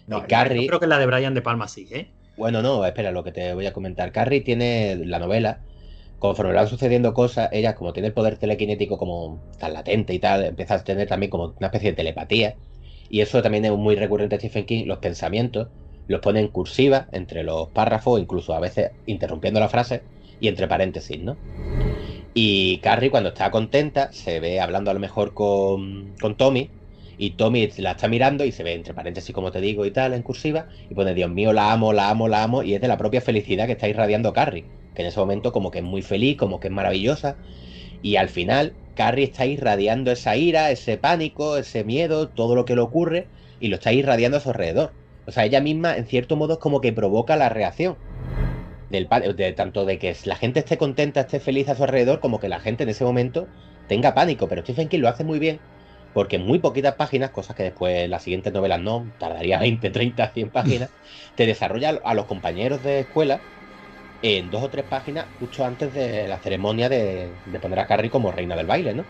No, 0.07 0.27
Carrie... 0.27 0.66
creo 0.66 0.81
que 0.81 0.87
la 0.87 0.99
de 0.99 1.07
Brian 1.07 1.35
De 1.35 1.42
Palma 1.42 1.69
sí, 1.69 1.88
¿eh? 1.90 2.09
Bueno, 2.37 2.62
no, 2.62 2.85
espera, 2.85 3.11
lo 3.11 3.25
que 3.25 3.33
te 3.33 3.55
voy 3.55 3.66
a 3.66 3.73
comentar. 3.73 4.12
Carrie 4.12 4.42
tiene 4.42 4.97
la 5.05 5.19
novela 5.19 5.61
conforme 6.18 6.55
van 6.55 6.68
sucediendo 6.68 7.12
cosas, 7.14 7.48
ella, 7.52 7.74
como 7.74 7.92
tiene 7.92 8.09
el 8.09 8.14
poder 8.14 8.38
telequinético 8.38 8.98
como 8.98 9.40
tan 9.59 9.72
latente 9.72 10.14
y 10.14 10.18
tal, 10.18 10.44
empieza 10.44 10.74
a 10.74 10.85
tener 10.85 11.09
también 11.09 11.31
como 11.31 11.55
una 11.59 11.66
especie 11.66 11.90
de 11.90 11.96
telepatía. 11.96 12.57
Y 13.09 13.20
eso 13.20 13.42
también 13.42 13.64
es 13.64 13.72
muy 13.72 13.94
recurrente 13.94 14.37
en 14.37 14.40
Stephen 14.40 14.66
King, 14.66 14.85
los 14.87 14.98
pensamientos 14.98 15.68
los 16.09 16.20
pone 16.20 16.40
en 16.40 16.48
cursiva 16.48 17.09
entre 17.12 17.42
los 17.42 17.68
párrafos, 17.68 18.20
incluso 18.20 18.55
a 18.55 18.61
veces 18.61 18.92
interrumpiendo 19.07 19.61
la 19.61 19.68
frase 19.68 20.02
y 20.40 20.48
entre 20.48 20.68
paréntesis, 20.68 21.18
¿no? 21.18 21.37
Y 22.33 22.79
Carrie 22.79 23.11
cuando 23.11 23.31
está 23.31 23.50
contenta 23.50 24.12
se 24.12 24.40
ve 24.40 24.61
hablando 24.61 24.90
a 24.90 24.94
lo 24.94 25.00
mejor 25.00 25.35
con, 25.35 26.14
con 26.20 26.37
Tommy 26.37 26.70
y 27.18 27.31
Tommy 27.31 27.68
la 27.79 27.92
está 27.92 28.09
mirando 28.09 28.44
y 28.44 28.52
se 28.52 28.62
ve 28.62 28.74
entre 28.74 28.94
paréntesis, 28.94 29.35
como 29.35 29.50
te 29.50 29.61
digo, 29.61 29.87
y 29.87 29.90
tal, 29.90 30.12
en 30.12 30.22
cursiva, 30.22 30.68
y 30.90 30.94
pone, 30.94 31.14
Dios 31.14 31.31
mío, 31.31 31.52
la 31.52 31.72
amo, 31.72 31.92
la 31.94 32.11
amo, 32.11 32.29
la 32.29 32.42
amo, 32.42 32.62
y 32.62 32.74
es 32.74 32.81
de 32.81 32.88
la 32.88 32.98
propia 32.98 33.22
felicidad 33.22 33.66
que 33.66 33.72
está 33.72 33.88
irradiando 33.88 34.35
Carrie 34.35 34.66
que 34.96 35.02
en 35.02 35.09
ese 35.09 35.20
momento 35.20 35.52
como 35.52 35.70
que 35.70 35.78
es 35.78 35.85
muy 35.85 36.02
feliz, 36.02 36.37
como 36.37 36.59
que 36.59 36.68
es 36.68 36.74
maravillosa, 36.74 37.37
y 38.02 38.16
al 38.16 38.28
final 38.28 38.72
Carrie 38.96 39.24
está 39.24 39.46
irradiando 39.46 40.11
esa 40.11 40.37
ira, 40.37 40.70
ese 40.70 40.96
pánico, 40.96 41.56
ese 41.59 41.85
miedo, 41.85 42.28
todo 42.28 42.56
lo 42.56 42.64
que 42.64 42.74
le 42.74 42.80
ocurre, 42.80 43.28
y 43.61 43.68
lo 43.68 43.76
está 43.76 43.92
irradiando 43.92 44.38
a 44.38 44.40
su 44.40 44.48
alrededor. 44.50 44.92
O 45.26 45.32
sea, 45.32 45.44
ella 45.44 45.61
misma, 45.61 45.96
en 45.96 46.06
cierto 46.06 46.37
modo, 46.37 46.54
es 46.54 46.59
como 46.59 46.80
que 46.80 46.92
provoca 46.92 47.37
la 47.37 47.48
reacción. 47.48 47.96
Del, 48.90 49.09
de, 49.37 49.52
tanto 49.52 49.85
de 49.85 49.98
que 49.98 50.16
la 50.24 50.37
gente 50.37 50.61
esté 50.61 50.78
contenta, 50.78 51.20
esté 51.20 51.40
feliz 51.40 51.68
a 51.68 51.74
su 51.74 51.82
alrededor, 51.82 52.20
como 52.20 52.38
que 52.38 52.48
la 52.48 52.61
gente 52.61 52.85
en 52.85 52.88
ese 52.88 53.04
momento 53.04 53.48
tenga 53.88 54.14
pánico. 54.14 54.48
Pero 54.48 54.62
Stephen 54.62 54.88
King 54.88 55.00
lo 55.00 55.09
hace 55.09 55.24
muy 55.24 55.38
bien, 55.38 55.59
porque 56.14 56.37
en 56.37 56.46
muy 56.46 56.61
poquitas 56.61 56.94
páginas, 56.94 57.30
cosas 57.30 57.56
que 57.56 57.64
después 57.64 58.09
las 58.09 58.22
siguientes 58.22 58.52
novelas 58.52 58.80
no, 58.80 59.11
tardaría 59.18 59.59
20, 59.59 59.90
30, 59.90 60.28
100 60.28 60.50
páginas, 60.50 60.90
te 61.35 61.46
desarrolla 61.46 62.00
a 62.02 62.14
los 62.14 62.26
compañeros 62.26 62.82
de 62.85 63.00
escuela 63.00 63.40
en 64.22 64.50
dos 64.50 64.62
o 64.62 64.70
tres 64.70 64.85
páginas 64.87 65.29
justo 65.38 65.64
antes 65.64 65.92
de 65.92 66.29
la 66.29 66.38
ceremonia 66.38 66.88
de, 66.88 67.40
poner 67.61 67.79
a 67.81 67.87
Carrie 67.87 68.11
como 68.11 68.33
reina 68.33 68.57
del 68.57 68.66
baile, 68.66 68.94
¿no? 68.94 69.05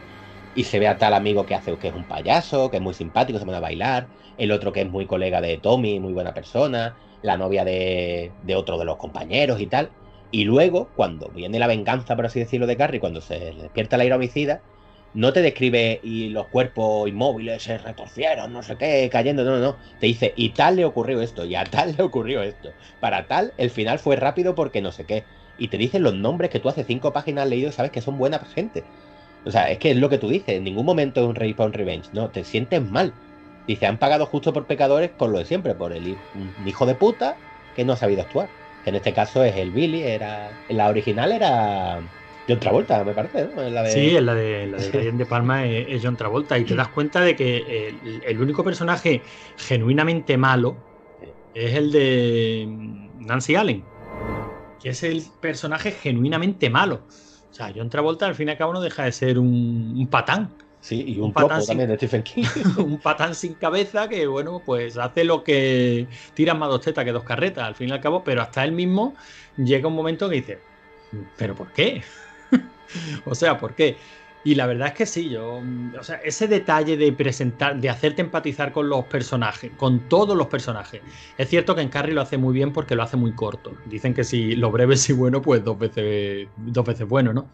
Y 0.55 0.65
se 0.65 0.79
ve 0.79 0.89
a 0.89 0.99
tal 0.99 1.15
amigo 1.15 1.47
que 1.47 1.55
hace 1.55 1.77
que 1.79 1.89
es 1.89 1.95
un 1.95 2.07
payaso, 2.07 2.71
que 2.71 2.79
es 2.79 2.83
muy 2.83 2.95
simpático, 2.95 3.39
se 3.39 3.45
pone 3.45 3.59
a 3.59 3.61
bailar, 3.61 4.11
el 4.37 4.53
otro 4.53 4.73
que 4.73 4.83
es 4.83 4.91
muy 4.91 5.07
colega 5.07 5.41
de 5.41 5.59
Tommy, 5.59 6.01
muy 6.01 6.13
buena 6.13 6.35
persona, 6.35 6.97
la 7.23 7.37
novia 7.37 7.65
de, 7.65 8.37
de 8.41 8.57
otro 8.57 8.79
de 8.79 8.85
los 8.87 8.97
compañeros 8.99 9.61
y 9.61 9.67
tal. 9.69 9.95
Y 10.31 10.45
luego, 10.45 10.93
cuando 10.95 11.31
viene 11.31 11.59
la 11.59 11.67
venganza, 11.67 12.17
por 12.17 12.27
así 12.27 12.41
decirlo, 12.41 12.67
de 12.67 12.77
Carrie, 12.77 13.01
cuando 13.01 13.21
se 13.21 13.39
despierta 13.55 13.97
la 13.97 14.05
ira 14.05 14.17
homicida, 14.17 14.65
no 15.15 15.33
te 15.33 15.43
describe 15.43 16.01
y 16.03 16.29
los 16.29 16.47
cuerpos 16.49 17.09
inmóviles 17.09 17.63
se 17.63 17.79
retorcieron, 17.79 18.53
no 18.53 18.63
sé 18.63 18.77
qué, 18.77 19.09
cayendo, 19.11 19.45
no, 19.45 19.53
no, 19.53 19.61
no. 19.61 19.77
Te 19.99 20.07
dice, 20.07 20.33
y 20.37 20.51
tal 20.51 20.77
le 20.77 20.85
ocurrió 20.85 21.23
esto, 21.23 21.45
y 21.45 21.55
a 21.55 21.65
tal 21.65 21.95
le 21.97 22.03
ocurrió 22.03 22.43
esto. 22.43 22.71
Para 23.01 23.27
tal, 23.27 23.53
el 23.57 23.71
final 23.71 23.99
fue 23.99 24.17
rápido 24.17 24.55
porque 24.55 24.83
no 24.83 24.93
sé 24.93 25.05
qué. 25.05 25.25
Y 25.59 25.69
te 25.69 25.79
dicen 25.79 26.03
los 26.03 26.15
nombres 26.15 26.51
que 26.51 26.61
tú 26.61 26.69
hace 26.69 26.85
cinco 26.85 27.13
páginas 27.13 27.49
leído 27.49 27.73
sabes 27.73 27.93
que 27.93 28.03
son 28.03 28.19
buena 28.19 28.39
gente. 28.39 28.85
O 29.45 29.51
sea, 29.51 29.71
es 29.71 29.79
que 29.79 29.93
es 29.93 29.97
lo 29.97 30.09
que 30.09 30.19
tú 30.19 30.29
dices, 30.29 30.57
en 30.57 30.65
ningún 30.65 30.85
momento 30.85 31.21
es 31.23 31.27
un 31.29 31.35
Respawn 31.35 31.73
Revenge, 31.73 32.11
no, 32.13 32.29
te 32.31 32.45
sientes 32.45 32.83
mal. 32.83 33.15
Dice, 33.67 33.87
han 33.87 33.99
pagado 33.99 34.27
justo 34.27 34.53
por 34.53 34.67
pecadores 34.67 35.11
con 35.17 35.33
lo 35.33 35.39
de 35.39 35.45
siempre, 35.45 35.75
por 35.75 35.93
el 35.93 36.17
hijo 36.65 36.87
de 36.87 36.95
puta 36.95 37.37
que 37.75 37.85
no 37.85 37.95
ha 37.95 37.97
sabido 37.97 38.23
actuar. 38.23 38.49
Que 38.85 38.91
en 38.91 38.97
este 38.97 39.13
caso 39.13 39.43
es 39.45 39.57
el 39.57 39.73
Billy, 39.73 40.03
era. 40.03 40.51
La 40.69 40.89
original 40.89 41.33
era 41.33 42.01
John 42.49 42.61
Travolta, 42.61 43.03
me 43.03 43.13
parece, 43.13 43.49
¿no? 43.55 43.63
la 43.63 43.83
de... 43.83 43.91
Sí, 43.91 44.17
en 44.17 44.27
la 44.27 44.35
de, 44.35 44.67
la 44.69 44.79
de 44.79 45.13
de 45.13 45.27
Palma 45.27 45.65
es, 45.65 46.01
John 46.03 46.17
Travolta. 46.17 46.57
Y 46.59 46.65
te 46.65 46.75
das 46.75 46.89
cuenta 46.89 47.21
de 47.21 47.35
que 47.35 47.93
el, 48.25 48.41
único 48.41 48.63
personaje 48.63 49.23
genuinamente 49.57 50.37
malo 50.37 50.77
es 51.55 51.75
el 51.75 51.91
de 51.91 52.67
Nancy 53.19 53.57
Allen, 53.57 53.85
que 54.81 54.91
es 54.91 55.03
el 55.03 55.25
personaje 55.41 55.91
genuinamente 55.91 56.71
malo. 56.71 57.03
O 57.51 57.55
sea, 57.55 57.73
John 57.75 57.91
Travolta 57.91 58.27
al 58.27 58.35
fin 58.35 58.49
y 58.49 58.51
al 58.53 58.59
cabo 58.59 58.73
no 58.73 58.81
deja 58.81 59.05
de 59.05 59.13
ser 59.13 59.39
un, 59.39 60.07
patán. 60.09 60.51
Sí, 60.81 61.05
y 61.05 61.19
un, 61.19 61.33
patán 61.33 61.67
también 61.67 61.89
de 61.89 61.97
Stephen 61.97 62.23
King. 62.23 62.45
un 62.79 62.99
patán 62.99 63.35
sin 63.35 63.55
cabeza 63.55 64.09
que, 64.09 64.25
bueno, 64.29 64.63
pues 64.65 64.99
hace 64.99 65.25
lo 65.25 65.43
que 65.43 66.07
tiran 66.35 66.61
más 66.61 66.69
dos 66.69 66.83
tetas 66.83 67.05
que 67.05 67.11
dos 67.11 67.25
carretas, 67.25 67.65
al 67.65 67.75
fin 67.75 67.89
y 67.89 67.93
al 67.93 68.01
cabo, 68.01 68.23
pero 68.23 68.43
hasta 68.43 68.63
él 68.63 68.71
mismo 68.71 69.15
llega 69.57 69.89
un 69.89 69.97
momento 69.97 70.29
que 70.29 70.37
dice, 70.37 70.59
¿pero 71.37 71.57
por 71.57 71.73
qué? 71.73 72.03
o 73.25 73.35
sea, 73.35 73.59
¿por 73.59 73.75
qué? 73.75 73.97
Y 74.47 74.55
la 74.55 74.67
verdad 74.67 74.89
es 74.89 74.95
que 74.95 75.07
sí, 75.07 75.29
yo, 75.29 75.61
o 75.99 76.03
sea, 76.05 76.17
ese 76.19 76.47
detalle 76.47 76.97
de 76.97 77.13
presentar, 77.13 77.81
de 77.81 77.91
hacerte 77.91 78.23
empatizar 78.23 78.71
con 78.71 78.89
los 78.89 79.05
personajes, 79.07 79.73
con 79.77 80.09
todos 80.09 80.37
los 80.37 80.47
personajes. 80.47 81.01
Es 81.37 81.49
cierto 81.49 81.75
que 81.75 81.81
en 81.81 81.89
Carrie 81.89 82.15
lo 82.15 82.21
hace 82.21 82.39
muy 82.39 82.55
bien 82.55 82.73
porque 82.73 82.95
lo 82.95 83.03
hace 83.03 83.17
muy 83.17 83.33
corto. 83.33 83.73
Dicen 83.87 84.15
que 84.15 84.23
si 84.23 84.55
lo 84.55 84.71
breve 84.71 84.95
es 84.95 85.11
y 85.11 85.15
bueno, 85.15 85.43
pues 85.43 85.65
dos 85.65 85.77
veces, 85.77 86.49
dos 86.59 86.87
veces 86.87 87.09
bueno, 87.09 87.33
¿no? 87.33 87.49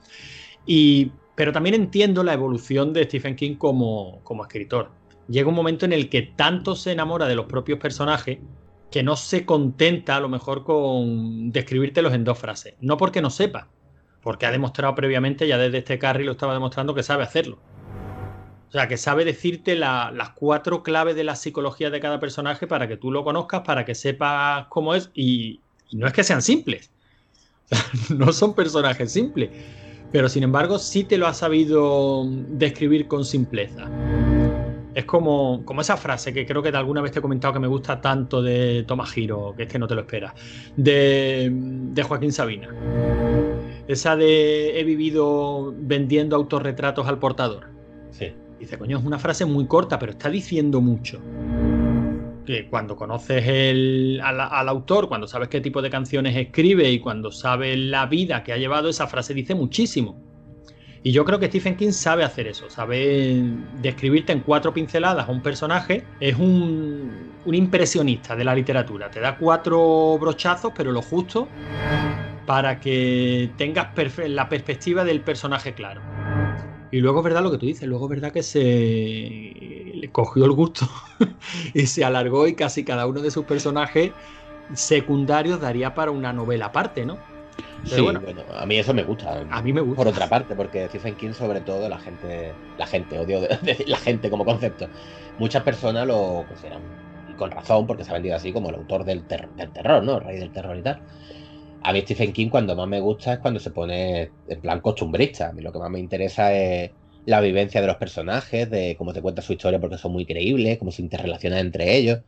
Y, 0.66 1.12
pero 1.34 1.50
también 1.50 1.74
entiendo 1.74 2.22
la 2.22 2.34
evolución 2.34 2.92
de 2.92 3.04
Stephen 3.04 3.36
King 3.36 3.54
como, 3.56 4.20
como 4.22 4.42
escritor. 4.42 4.90
Llega 5.28 5.48
un 5.48 5.54
momento 5.54 5.86
en 5.86 5.94
el 5.94 6.10
que 6.10 6.20
tanto 6.20 6.76
se 6.76 6.92
enamora 6.92 7.26
de 7.26 7.36
los 7.36 7.46
propios 7.46 7.78
personajes 7.78 8.38
que 8.90 9.02
no 9.02 9.16
se 9.16 9.46
contenta 9.46 10.16
a 10.16 10.20
lo 10.20 10.28
mejor 10.28 10.62
con 10.62 11.50
describírtelos 11.52 12.12
en 12.12 12.24
dos 12.24 12.38
frases. 12.38 12.74
No 12.82 12.98
porque 12.98 13.22
no 13.22 13.30
sepa, 13.30 13.70
porque 14.22 14.46
ha 14.46 14.50
demostrado 14.50 14.94
previamente, 14.94 15.46
ya 15.46 15.58
desde 15.58 15.78
este 15.78 15.98
carry 15.98 16.24
lo 16.24 16.32
estaba 16.32 16.54
demostrando 16.54 16.94
que 16.94 17.02
sabe 17.02 17.24
hacerlo. 17.24 17.58
O 18.68 18.72
sea, 18.72 18.88
que 18.88 18.96
sabe 18.96 19.26
decirte 19.26 19.76
las 19.76 20.30
cuatro 20.30 20.82
claves 20.82 21.14
de 21.14 21.24
la 21.24 21.36
psicología 21.36 21.90
de 21.90 22.00
cada 22.00 22.20
personaje 22.20 22.66
para 22.66 22.88
que 22.88 22.96
tú 22.96 23.10
lo 23.10 23.22
conozcas, 23.22 23.60
para 23.66 23.84
que 23.84 23.94
sepas 23.94 24.66
cómo 24.70 24.94
es. 24.94 25.10
Y, 25.14 25.60
no 25.92 26.06
es 26.06 26.14
que 26.14 26.24
sean 26.24 26.40
simples. 26.40 26.90
no 28.08 28.32
son 28.32 28.54
personajes 28.54 29.12
simples. 29.12 29.50
Pero 30.10 30.28
sin 30.30 30.42
embargo, 30.42 30.78
sí 30.78 31.04
te 31.04 31.18
lo 31.18 31.26
ha 31.26 31.34
sabido 31.34 32.24
describir 32.26 33.08
con 33.08 33.26
simpleza. 33.26 33.90
Es 34.94 35.04
como, 35.04 35.62
como 35.66 35.82
esa 35.82 35.98
frase 35.98 36.32
que 36.32 36.46
creo 36.46 36.62
que 36.62 36.70
de 36.70 36.78
alguna 36.78 37.02
vez 37.02 37.12
te 37.12 37.18
he 37.18 37.22
comentado 37.22 37.52
que 37.52 37.60
me 37.60 37.68
gusta 37.68 38.00
tanto 38.00 38.40
de 38.40 38.84
Tomás 38.86 39.10
Giro, 39.10 39.52
que 39.54 39.64
es 39.64 39.68
que 39.68 39.78
no 39.78 39.86
te 39.86 39.94
lo 39.94 40.02
esperas, 40.02 40.32
de, 40.76 41.50
de 41.50 42.02
Joaquín 42.02 42.32
Sabina. 42.32 42.68
Esa 43.88 44.16
de 44.16 44.78
he 44.78 44.84
vivido 44.84 45.74
vendiendo 45.76 46.36
autorretratos 46.36 47.06
al 47.08 47.18
portador. 47.18 47.68
Sí. 48.10 48.32
Dice, 48.58 48.78
coño, 48.78 48.98
es 48.98 49.04
una 49.04 49.18
frase 49.18 49.44
muy 49.44 49.66
corta, 49.66 49.98
pero 49.98 50.12
está 50.12 50.30
diciendo 50.30 50.80
mucho. 50.80 51.20
Que 52.46 52.68
cuando 52.68 52.96
conoces 52.96 53.44
el, 53.46 54.20
al, 54.22 54.40
al, 54.40 54.68
autor, 54.68 55.08
cuando 55.08 55.26
sabes 55.26 55.48
qué 55.48 55.60
tipo 55.60 55.82
de 55.82 55.90
canciones 55.90 56.36
escribe 56.36 56.88
y 56.90 57.00
cuando 57.00 57.32
sabes 57.32 57.76
la 57.76 58.06
vida 58.06 58.44
que 58.44 58.52
ha 58.52 58.56
llevado, 58.56 58.88
esa 58.88 59.08
frase 59.08 59.34
dice 59.34 59.54
muchísimo. 59.54 60.20
Y 61.04 61.10
yo 61.10 61.24
creo 61.24 61.40
que 61.40 61.46
Stephen 61.46 61.76
King 61.76 61.90
sabe 61.90 62.22
hacer 62.22 62.46
eso, 62.46 62.70
sabe 62.70 63.42
describirte 63.80 64.32
en 64.32 64.40
cuatro 64.40 64.72
pinceladas 64.72 65.28
a 65.28 65.32
un 65.32 65.42
personaje. 65.42 66.04
Es 66.20 66.36
un, 66.36 67.32
un 67.44 67.54
impresionista 67.54 68.36
de 68.36 68.44
la 68.44 68.54
literatura. 68.54 69.10
Te 69.10 69.18
da 69.18 69.36
cuatro 69.36 70.16
brochazos, 70.20 70.72
pero 70.76 70.92
lo 70.92 71.02
justo 71.02 71.48
para 72.46 72.80
que 72.80 73.50
tengas 73.56 73.88
la 74.28 74.48
perspectiva 74.48 75.04
del 75.04 75.20
personaje 75.20 75.74
claro. 75.74 76.00
Y 76.90 77.00
luego 77.00 77.20
es 77.20 77.24
verdad 77.24 77.42
lo 77.42 77.50
que 77.50 77.58
tú 77.58 77.66
dices, 77.66 77.88
luego 77.88 78.04
es 78.06 78.10
verdad 78.10 78.32
que 78.32 78.42
se 78.42 79.92
le 79.94 80.10
cogió 80.12 80.44
el 80.44 80.52
gusto 80.52 80.86
y 81.74 81.86
se 81.86 82.04
alargó 82.04 82.46
y 82.46 82.54
casi 82.54 82.84
cada 82.84 83.06
uno 83.06 83.20
de 83.20 83.30
sus 83.30 83.44
personajes 83.44 84.12
secundarios 84.74 85.60
daría 85.60 85.94
para 85.94 86.10
una 86.10 86.32
novela 86.32 86.66
aparte, 86.66 87.06
¿no? 87.06 87.18
sí, 87.84 88.00
bueno, 88.00 88.20
a 88.56 88.66
mí 88.66 88.76
eso 88.76 88.94
me 88.94 89.02
gusta. 89.02 89.44
A 89.50 89.62
mí 89.62 89.72
me 89.72 89.80
gusta. 89.80 89.96
Por 89.96 90.08
otra 90.08 90.28
parte, 90.28 90.54
porque 90.54 90.86
Stephen 90.88 91.16
King, 91.16 91.32
sobre 91.32 91.60
todo, 91.60 91.88
la 91.88 91.98
gente, 91.98 92.52
la 92.78 92.86
gente, 92.86 93.18
odio 93.18 93.40
decir 93.40 93.88
la 93.88 93.96
gente 93.96 94.30
como 94.30 94.44
concepto. 94.44 94.88
Muchas 95.38 95.62
personas 95.62 96.06
lo 96.06 96.44
consideran, 96.46 96.82
y 97.30 97.34
con 97.34 97.50
razón, 97.50 97.86
porque 97.86 98.04
se 98.04 98.10
ha 98.10 98.14
vendido 98.14 98.36
así 98.36 98.52
como 98.52 98.68
el 98.68 98.76
autor 98.76 99.04
del, 99.04 99.26
del 99.26 99.70
terror, 99.72 100.02
¿no? 100.02 100.18
El 100.18 100.24
rey 100.24 100.38
del 100.38 100.52
terror 100.52 100.76
y 100.76 100.82
tal. 100.82 101.00
A 101.84 101.92
mí 101.92 102.00
Stephen 102.02 102.32
King 102.32 102.48
cuando 102.48 102.76
más 102.76 102.88
me 102.88 103.00
gusta 103.00 103.34
es 103.34 103.38
cuando 103.40 103.58
se 103.58 103.70
pone 103.70 104.30
en 104.48 104.60
plan 104.60 104.80
costumbrista. 104.80 105.48
A 105.48 105.52
mí 105.52 105.62
lo 105.62 105.72
que 105.72 105.78
más 105.78 105.90
me 105.90 105.98
interesa 105.98 106.54
es 106.54 106.92
la 107.26 107.40
vivencia 107.40 107.80
de 107.80 107.86
los 107.86 107.96
personajes, 107.96 108.70
de 108.70 108.96
cómo 108.96 109.12
te 109.12 109.22
cuenta 109.22 109.42
su 109.42 109.52
historia 109.52 109.80
porque 109.80 109.98
son 109.98 110.12
muy 110.12 110.24
creíbles, 110.24 110.78
cómo 110.78 110.92
se 110.92 111.02
interrelacionan 111.02 111.58
entre 111.60 111.96
ellos. 111.96 112.20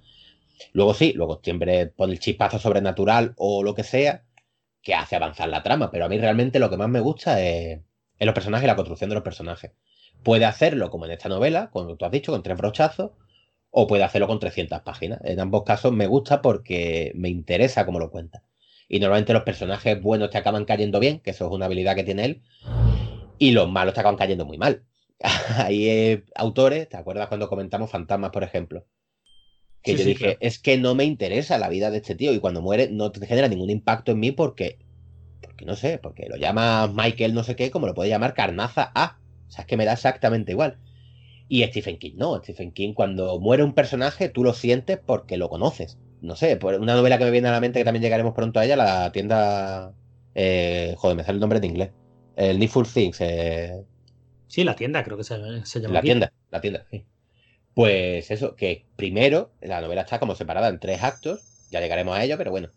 Luego 0.72 0.94
sí, 0.94 1.12
luego 1.14 1.40
siempre 1.42 1.86
pone 1.86 2.14
el 2.14 2.20
chispazo 2.20 2.58
sobrenatural 2.58 3.34
o 3.36 3.62
lo 3.62 3.74
que 3.74 3.84
sea 3.84 4.24
que 4.82 4.94
hace 4.94 5.16
avanzar 5.16 5.48
la 5.48 5.62
trama, 5.62 5.90
pero 5.90 6.04
a 6.04 6.08
mí 6.08 6.18
realmente 6.18 6.58
lo 6.58 6.70
que 6.70 6.76
más 6.76 6.88
me 6.88 7.00
gusta 7.00 7.40
es, 7.42 7.80
los 8.20 8.34
personajes 8.34 8.64
y 8.64 8.68
la 8.68 8.76
construcción 8.76 9.10
de 9.10 9.14
los 9.14 9.24
personajes. 9.24 9.72
Puede 10.22 10.44
hacerlo 10.44 10.90
como 10.90 11.06
en 11.06 11.12
esta 11.12 11.28
novela, 11.28 11.70
como 11.70 11.96
tú 11.96 12.04
has 12.04 12.12
dicho, 12.12 12.32
con 12.32 12.42
tres 12.42 12.56
brochazos, 12.56 13.12
o 13.70 13.86
puede 13.86 14.04
hacerlo 14.04 14.28
con 14.28 14.38
300 14.38 14.82
páginas. 14.82 15.20
En 15.24 15.40
ambos 15.40 15.64
casos 15.64 15.92
me 15.92 16.06
gusta 16.06 16.42
porque 16.42 17.12
me 17.14 17.28
interesa 17.28 17.86
cómo 17.86 17.98
lo 17.98 18.10
cuenta. 18.10 18.42
Y 18.88 19.01
normalmente 19.01 19.33
los 19.33 19.42
personajes 19.42 20.01
buenos 20.01 20.31
te 20.31 20.38
acaban 20.38 20.64
cayendo 20.64 21.01
bien, 21.01 21.20
que 21.20 21.31
eso 21.31 21.47
es 21.47 21.53
una 21.53 21.66
habilidad 21.66 21.94
que 21.94 22.05
tiene 22.05 22.25
él, 22.25 22.42
y 23.38 23.53
los 23.53 23.70
malos 23.70 23.94
te 23.94 24.01
acaban 24.01 24.16
cayendo 24.16 24.44
muy 24.44 24.59
mal. 24.59 24.85
Hay 25.57 26.23
autores, 26.35 26.88
¿te 26.88 26.97
acuerdas 26.97 27.29
cuando 27.29 27.49
comentamos 27.49 27.90
Fantasmas, 27.90 28.31
por 28.31 28.44
ejemplo? 28.44 28.87
Que 29.83 29.97
yo 29.97 30.05
dije, 30.05 30.38
es 30.40 30.59
que 30.59 30.79
no 30.79 30.94
me 30.94 31.05
interesa 31.05 31.59
la 31.59 31.68
vida 31.68 31.90
de 31.90 31.99
este 31.99 32.14
tío 32.14 32.33
y 32.33 32.40
cuando 32.40 32.62
muere 32.62 32.88
no 32.90 33.12
te 33.12 33.27
genera 33.27 33.49
ningún 33.49 33.68
impacto 33.68 34.12
en 34.12 34.20
mí 34.20 34.33
porque, 34.33 34.79
porque 35.42 35.66
no 35.66 35.77
sé, 35.77 35.99
porque 35.99 36.27
lo 36.27 36.37
llama 36.37 36.87
Michael 36.88 37.35
no 37.35 37.44
sé 37.44 37.55
qué, 37.55 37.70
como 37.70 37.87
lo 37.87 37.94
puede 37.94 38.09
llamar 38.09 38.33
Carnaza 38.33 38.90
A. 38.94 39.18
O 39.47 39.51
sea, 39.51 39.62
es 39.62 39.66
que 39.66 39.77
me 39.77 39.85
da 39.85 39.92
exactamente 39.92 40.53
igual. 40.53 40.79
Y 41.49 41.62
Stephen 41.64 41.99
King 41.99 42.14
no, 42.16 42.37
Stephen 42.38 42.73
King 42.73 42.94
cuando 42.94 43.38
muere 43.38 43.62
un 43.62 43.75
personaje 43.75 44.31
tú 44.31 44.42
lo 44.42 44.55
sientes 44.55 44.99
porque 45.05 45.37
lo 45.37 45.51
conoces. 45.51 45.99
No 46.24 46.37
sé, 46.37 46.56
por 46.56 46.74
una 46.74 46.94
novela 46.94 47.18
que 47.18 47.24
me 47.24 47.30
viene 47.30 47.48
a 47.48 47.52
la 47.52 47.60
mente 47.60 47.80
que 47.80 47.84
también 47.84 48.02
llegaremos 48.02 48.34
pronto 48.34 48.60
a 48.60 48.64
ella, 48.64 48.76
la 48.76 49.12
tienda... 49.12 49.92
Eh, 50.34 50.94
joder, 50.98 51.16
me 51.16 51.22
sale 51.22 51.37
el 51.37 51.40
nombre 51.40 51.58
en 51.58 51.64
inglés. 51.64 51.90
El 52.37 52.58
Needful 52.58 52.87
Things. 52.87 53.20
Eh, 53.20 53.84
Sí, 54.54 54.62
la 54.62 54.76
tienda, 54.76 55.02
creo 55.02 55.16
que 55.16 55.24
se, 55.24 55.37
llama. 55.37 55.94
La 55.94 56.00
tienda, 56.00 56.32
la 56.52 56.60
tienda, 56.60 56.87
sí. 56.88 57.04
Pues 57.74 58.30
eso, 58.30 58.54
que 58.54 58.87
primero 58.94 59.50
la 59.60 59.80
novela 59.80 60.02
está 60.02 60.20
como 60.20 60.37
separada 60.37 60.68
en 60.68 60.78
tres 60.78 61.02
actos, 61.02 61.66
ya 61.72 61.80
llegaremos 61.80 62.16
a 62.16 62.22
ello, 62.22 62.38
pero 62.38 62.52
bueno. 62.52 62.68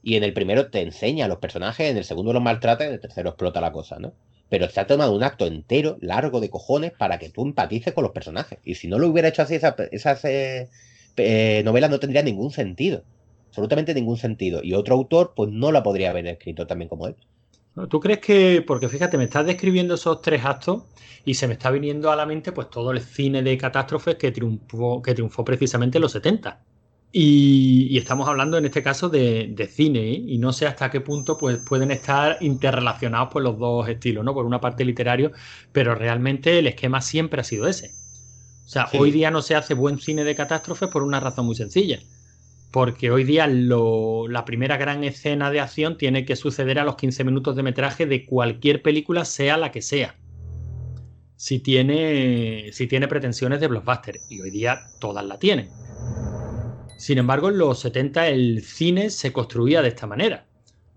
Y 0.00 0.14
en 0.14 0.22
el 0.22 0.32
primero 0.32 0.70
te 0.70 0.80
enseña 0.80 1.24
a 1.24 1.28
los 1.28 1.38
personajes, 1.38 1.90
en 1.90 1.96
el 1.96 2.04
segundo 2.04 2.32
los 2.32 2.40
maltrata 2.40 2.84
y 2.84 2.86
en 2.86 2.92
el 2.92 3.00
tercero 3.00 3.30
explota 3.30 3.60
la 3.60 3.72
cosa, 3.72 3.98
¿no? 3.98 4.14
Pero 4.48 4.68
se 4.68 4.78
ha 4.78 4.86
tomado 4.86 5.12
un 5.12 5.24
acto 5.24 5.46
entero, 5.46 5.96
largo 6.00 6.40
de 6.40 6.50
cojones, 6.50 6.92
para 6.92 7.18
que 7.18 7.30
tú 7.30 7.42
empatices 7.42 7.94
con 7.94 8.04
los 8.04 8.12
personajes. 8.12 8.60
Y 8.62 8.76
si 8.76 8.86
no 8.86 9.00
lo 9.00 9.08
hubiera 9.08 9.26
hecho 9.26 9.42
así, 9.42 9.56
esas 9.56 9.74
esa, 9.90 10.28
eh, 11.16 11.62
novelas 11.64 11.90
no 11.90 12.00
tendría 12.00 12.22
ningún 12.22 12.50
sentido. 12.50 13.02
Absolutamente 13.48 13.94
ningún 13.94 14.16
sentido. 14.16 14.60
Y 14.62 14.74
otro 14.74 14.94
autor, 14.94 15.32
pues 15.36 15.50
no 15.50 15.70
la 15.72 15.82
podría 15.82 16.10
haber 16.10 16.26
escrito 16.26 16.66
también 16.66 16.88
como 16.88 17.06
él. 17.06 17.16
¿Tú 17.88 18.00
crees 18.00 18.20
que, 18.20 18.62
porque 18.66 18.88
fíjate, 18.88 19.18
me 19.18 19.24
estás 19.24 19.46
describiendo 19.46 19.94
esos 19.94 20.22
tres 20.22 20.44
actos 20.44 20.84
y 21.24 21.34
se 21.34 21.48
me 21.48 21.54
está 21.54 21.70
viniendo 21.70 22.10
a 22.10 22.16
la 22.16 22.24
mente 22.24 22.52
pues 22.52 22.70
todo 22.70 22.92
el 22.92 23.00
cine 23.00 23.42
de 23.42 23.58
catástrofes 23.58 24.14
que 24.16 24.30
triunfó, 24.30 25.02
que 25.02 25.14
triunfó 25.14 25.44
precisamente 25.44 25.98
en 25.98 26.02
los 26.02 26.12
70? 26.12 26.60
Y, 27.16 27.96
estamos 27.96 28.28
hablando 28.28 28.58
en 28.58 28.64
este 28.64 28.82
caso 28.82 29.08
de, 29.08 29.70
cine 29.70 30.00
¿eh? 30.00 30.24
y 30.26 30.38
no 30.38 30.52
sé 30.52 30.66
hasta 30.66 30.90
qué 30.90 31.00
punto 31.00 31.38
pues, 31.38 31.58
pueden 31.58 31.92
estar 31.92 32.38
interrelacionados 32.40 33.28
por 33.32 33.42
los 33.42 33.56
dos 33.56 33.88
estilos, 33.88 34.24
¿no? 34.24 34.34
Por 34.34 34.46
una 34.46 34.60
parte 34.60 34.84
literario, 34.84 35.30
pero 35.72 35.94
realmente 35.94 36.58
el 36.58 36.66
esquema 36.66 37.00
siempre 37.00 37.40
ha 37.40 37.44
sido 37.44 37.68
ese. 37.68 37.94
O 38.64 38.68
sea, 38.68 38.88
hoy 38.98 39.10
día 39.10 39.30
no 39.30 39.42
se 39.42 39.54
hace 39.54 39.74
buen 39.74 39.98
cine 39.98 40.24
de 40.24 40.34
catástrofes 40.34 40.88
por 40.88 41.02
una 41.02 41.20
razón 41.20 41.46
muy 41.46 41.54
sencilla 41.54 42.00
porque 42.74 43.12
hoy 43.12 43.22
día 43.22 43.46
la 43.46 44.44
primera 44.44 44.76
gran 44.76 45.04
escena 45.04 45.52
de 45.52 45.60
acción 45.60 45.96
tiene 45.96 46.24
que 46.24 46.34
suceder 46.34 46.80
a 46.80 46.84
los 46.84 46.96
15 46.96 47.22
minutos 47.22 47.54
de 47.54 47.62
metraje 47.62 48.04
de 48.04 48.26
cualquier 48.26 48.82
película, 48.82 49.24
sea 49.24 49.56
la 49.56 49.70
que 49.70 49.80
sea. 49.80 50.16
Si 51.36 51.60
tiene, 51.60 52.70
si 52.72 52.88
tiene 52.88 53.06
pretensiones 53.06 53.60
de 53.60 53.68
blockbuster, 53.68 54.18
y 54.28 54.40
hoy 54.40 54.50
día 54.50 54.88
todas 54.98 55.24
la 55.24 55.38
tienen. 55.38 55.70
Sin 56.98 57.18
embargo, 57.18 57.48
en 57.48 57.58
los 57.58 57.78
70 57.78 58.26
el 58.26 58.60
cine 58.64 59.10
se 59.10 59.32
construía 59.32 59.80
de 59.80 59.88
esta 59.90 60.08
manera. 60.08 60.48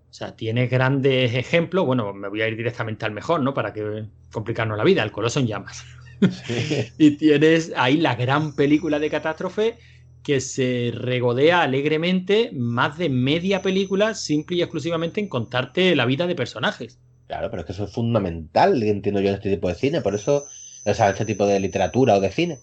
O 0.10 0.14
sea, 0.16 0.36
tiene 0.36 0.66
grandes 0.66 1.36
ejemplos. 1.36 1.86
Bueno, 1.86 2.12
me 2.12 2.28
voy 2.28 2.42
a 2.42 2.48
ir 2.48 2.58
directamente 2.58 3.06
al 3.06 3.12
mejor, 3.12 3.42
¿no? 3.42 3.54
Para 3.54 3.72
que 3.72 4.08
complicarnos 4.32 4.80
la 4.80 4.84
vida, 4.84 5.04
el 5.04 5.12
Coloso 5.12 5.40
en 5.40 5.46
llamas. 5.46 5.86
y 6.98 7.12
tienes 7.12 7.72
ahí 7.76 7.98
la 7.98 8.16
gran 8.16 8.56
película 8.56 9.00
de 9.00 9.10
catástrofe 9.10 9.78
que 10.24 10.42
se 10.42 10.92
regodea 10.94 11.62
alegremente 11.62 12.50
más 12.54 12.98
de 12.98 13.10
media 13.10 13.62
película 13.62 14.14
simple 14.14 14.58
y 14.58 14.62
exclusivamente 14.62 15.22
en 15.22 15.30
contarte 15.30 15.96
la 15.96 16.06
vida 16.06 16.28
de 16.28 16.36
personajes. 16.36 17.00
Claro, 17.28 17.50
pero 17.50 17.62
es 17.62 17.66
que 17.66 17.72
eso 17.72 17.86
es 17.86 17.92
fundamental, 17.92 18.82
entiendo 18.84 19.22
yo, 19.22 19.30
en 19.30 19.36
este 19.36 19.50
tipo 19.50 19.68
de 19.68 19.76
cine, 19.76 20.02
por 20.02 20.16
eso, 20.16 20.46
o 20.86 20.94
sea, 20.94 21.10
este 21.10 21.26
tipo 21.26 21.46
de 21.46 21.60
literatura 21.60 22.16
o 22.16 22.22
de 22.22 22.32
cine. 22.32 22.60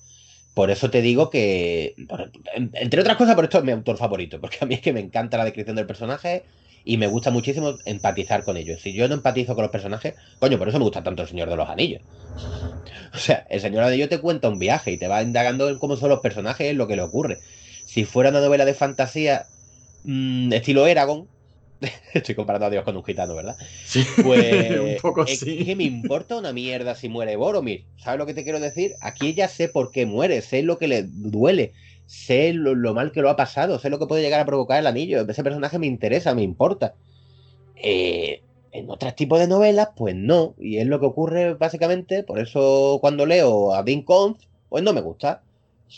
Por 0.54 0.70
eso 0.70 0.90
te 0.90 1.02
digo 1.02 1.30
que, 1.30 1.94
entre 2.74 3.00
otras 3.00 3.16
cosas, 3.16 3.34
por 3.34 3.44
esto 3.44 3.58
es 3.58 3.64
mi 3.64 3.72
autor 3.72 3.96
favorito, 3.96 4.40
porque 4.40 4.58
a 4.60 4.66
mí 4.66 4.74
es 4.74 4.80
que 4.80 4.92
me 4.92 5.00
encanta 5.00 5.36
la 5.36 5.44
descripción 5.44 5.76
del 5.76 5.86
personaje 5.86 6.44
y 6.84 6.98
me 6.98 7.06
gusta 7.08 7.30
muchísimo 7.30 7.78
empatizar 7.84 8.44
con 8.44 8.56
ellos. 8.56 8.82
Si 8.82 8.92
yo 8.94 9.08
no 9.08 9.14
empatizo 9.14 9.54
con 9.54 9.62
los 9.62 9.72
personajes, 9.72 10.14
coño, 10.38 10.58
por 10.58 10.68
eso 10.68 10.78
me 10.78 10.84
gusta 10.84 11.02
tanto 11.02 11.22
el 11.22 11.28
Señor 11.28 11.48
de 11.50 11.56
los 11.56 11.68
Anillos. 11.68 12.02
O 13.14 13.18
sea, 13.18 13.46
el 13.48 13.60
Señor 13.60 13.76
de 13.76 13.80
los 13.82 13.88
Anillos 13.88 14.08
te 14.08 14.20
cuenta 14.20 14.48
un 14.48 14.58
viaje 14.58 14.92
y 14.92 14.98
te 14.98 15.08
va 15.08 15.22
indagando 15.22 15.68
en 15.68 15.78
cómo 15.78 15.96
son 15.96 16.10
los 16.10 16.20
personajes, 16.20 16.70
en 16.70 16.78
lo 16.78 16.86
que 16.86 16.96
le 16.96 17.02
ocurre. 17.02 17.40
Si 17.86 18.04
fuera 18.04 18.30
una 18.30 18.40
novela 18.40 18.64
de 18.64 18.74
fantasía 18.74 19.48
mmm, 20.02 20.52
estilo 20.52 20.86
Eragon, 20.86 21.28
estoy 22.14 22.34
comparando 22.34 22.66
a 22.66 22.70
Dios 22.70 22.84
con 22.84 22.96
un 22.96 23.04
gitano, 23.04 23.34
¿verdad? 23.34 23.56
Sí, 23.84 24.04
pues 24.22 24.80
un 24.80 24.96
poco 24.96 25.22
es 25.22 25.40
que 25.40 25.74
me 25.76 25.84
importa 25.84 26.36
una 26.36 26.52
mierda 26.52 26.94
si 26.94 27.08
muere 27.08 27.36
Boromir. 27.36 27.86
¿Sabes 27.96 28.18
lo 28.18 28.26
que 28.26 28.34
te 28.34 28.44
quiero 28.44 28.60
decir? 28.60 28.94
Aquí 29.00 29.34
ya 29.34 29.48
sé 29.48 29.68
por 29.68 29.90
qué 29.90 30.06
muere, 30.06 30.42
sé 30.42 30.62
lo 30.62 30.78
que 30.78 30.88
le 30.88 31.04
duele, 31.06 31.72
sé 32.06 32.52
lo, 32.52 32.94
mal 32.94 33.12
que 33.12 33.22
lo 33.22 33.30
ha 33.30 33.36
pasado, 33.36 33.78
sé 33.78 33.90
lo 33.90 33.98
que 33.98 34.06
puede 34.06 34.22
llegar 34.22 34.40
a 34.40 34.46
provocar 34.46 34.78
el 34.78 34.86
anillo. 34.86 35.26
Ese 35.28 35.44
personaje 35.44 35.78
me 35.78 35.86
interesa, 35.86 36.34
me 36.34 36.42
importa. 36.42 36.94
Eh, 37.76 38.42
en 38.72 38.90
otros 38.90 39.14
tipos 39.14 39.38
de 39.38 39.46
novelas, 39.46 39.90
pues 39.96 40.14
no. 40.14 40.54
Y 40.58 40.78
es 40.78 40.86
lo 40.86 41.00
que 41.00 41.06
ocurre 41.06 41.54
básicamente. 41.54 42.22
Por 42.24 42.40
eso 42.40 42.98
cuando 43.00 43.26
leo 43.26 43.74
a 43.74 43.82
Dean 43.82 44.02
Koontz, 44.02 44.48
pues 44.68 44.82
no 44.82 44.92
me 44.92 45.00
gusta. 45.00 45.42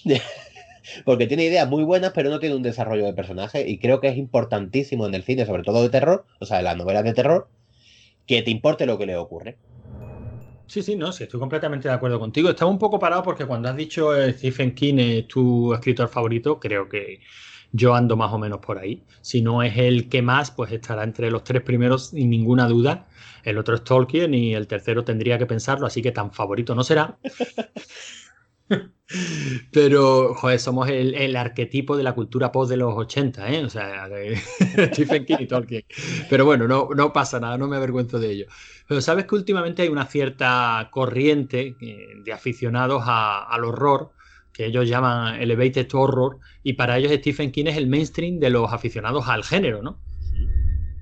Porque 1.04 1.26
tiene 1.26 1.44
ideas 1.44 1.68
muy 1.68 1.82
buenas, 1.82 2.12
pero 2.12 2.30
no 2.30 2.38
tiene 2.38 2.54
un 2.54 2.62
desarrollo 2.62 3.06
de 3.06 3.12
personaje. 3.12 3.68
Y 3.68 3.78
creo 3.78 4.00
que 4.00 4.08
es 4.08 4.16
importantísimo 4.16 5.06
en 5.06 5.14
el 5.14 5.24
cine, 5.24 5.46
sobre 5.46 5.62
todo 5.62 5.82
de 5.82 5.88
terror, 5.88 6.26
o 6.40 6.46
sea, 6.46 6.58
en 6.58 6.64
las 6.64 6.76
novelas 6.76 7.04
de 7.04 7.14
terror, 7.14 7.48
que 8.26 8.42
te 8.42 8.50
importe 8.50 8.86
lo 8.86 8.98
que 8.98 9.06
le 9.06 9.16
ocurre. 9.16 9.56
Sí, 10.68 10.82
sí, 10.82 10.96
no, 10.96 11.12
sí, 11.12 11.22
estoy 11.24 11.38
completamente 11.38 11.88
de 11.88 11.94
acuerdo 11.94 12.18
contigo. 12.18 12.50
Estaba 12.50 12.70
un 12.70 12.78
poco 12.78 12.98
parado 12.98 13.22
porque 13.22 13.46
cuando 13.46 13.68
has 13.68 13.76
dicho 13.76 14.14
eh, 14.16 14.32
Stephen 14.32 14.74
King 14.74 14.94
es 14.98 15.28
tu 15.28 15.72
escritor 15.72 16.08
favorito, 16.08 16.58
creo 16.58 16.88
que 16.88 17.20
yo 17.70 17.94
ando 17.94 18.16
más 18.16 18.32
o 18.32 18.38
menos 18.38 18.58
por 18.58 18.78
ahí. 18.78 19.04
Si 19.20 19.42
no 19.42 19.62
es 19.62 19.76
el 19.76 20.08
que 20.08 20.22
más, 20.22 20.50
pues 20.50 20.72
estará 20.72 21.04
entre 21.04 21.30
los 21.30 21.44
tres 21.44 21.62
primeros 21.62 22.08
sin 22.08 22.30
ninguna 22.30 22.66
duda. 22.66 23.08
El 23.44 23.58
otro 23.58 23.76
es 23.76 23.84
Tolkien 23.84 24.34
y 24.34 24.54
el 24.54 24.66
tercero 24.66 25.04
tendría 25.04 25.38
que 25.38 25.46
pensarlo, 25.46 25.86
así 25.86 26.02
que 26.02 26.10
tan 26.12 26.32
favorito 26.32 26.74
no 26.74 26.82
será. 26.82 27.16
Pero, 29.72 30.34
joder, 30.34 30.58
somos 30.58 30.88
el, 30.88 31.36
arquetipo 31.36 31.96
de 31.96 32.02
la 32.02 32.14
cultura 32.14 32.50
post 32.50 32.70
de 32.70 32.76
los 32.76 32.94
80, 32.94 33.52
¿eh? 33.52 33.64
O 33.64 33.70
sea, 33.70 34.08
Stephen 34.92 35.24
King 35.24 35.36
y 35.40 35.46
Tolkien. 35.46 35.84
Pero 36.28 36.44
bueno, 36.44 36.66
no, 36.66 36.88
no 36.94 37.12
pasa 37.12 37.38
nada, 37.38 37.56
no 37.56 37.68
me 37.68 37.76
avergüenzo 37.76 38.18
de 38.18 38.32
ello. 38.32 38.46
Pero 38.88 39.00
sabes 39.00 39.26
que 39.26 39.34
últimamente 39.36 39.82
hay 39.82 39.88
una 39.88 40.06
cierta 40.06 40.88
corriente 40.90 41.76
eh, 41.80 42.08
de 42.24 42.32
aficionados 42.32 43.04
al 43.06 43.64
horror, 43.64 44.12
que 44.52 44.66
ellos 44.66 44.88
llaman 44.88 45.40
Elevated 45.40 45.88
Horror, 45.92 46.38
y 46.62 46.72
para 46.72 46.98
ellos 46.98 47.12
Stephen 47.12 47.52
King 47.52 47.66
es 47.66 47.76
el 47.76 47.86
mainstream 47.86 48.40
de 48.40 48.50
los 48.50 48.72
aficionados 48.72 49.28
al 49.28 49.44
género, 49.44 49.82
¿no? 49.82 50.00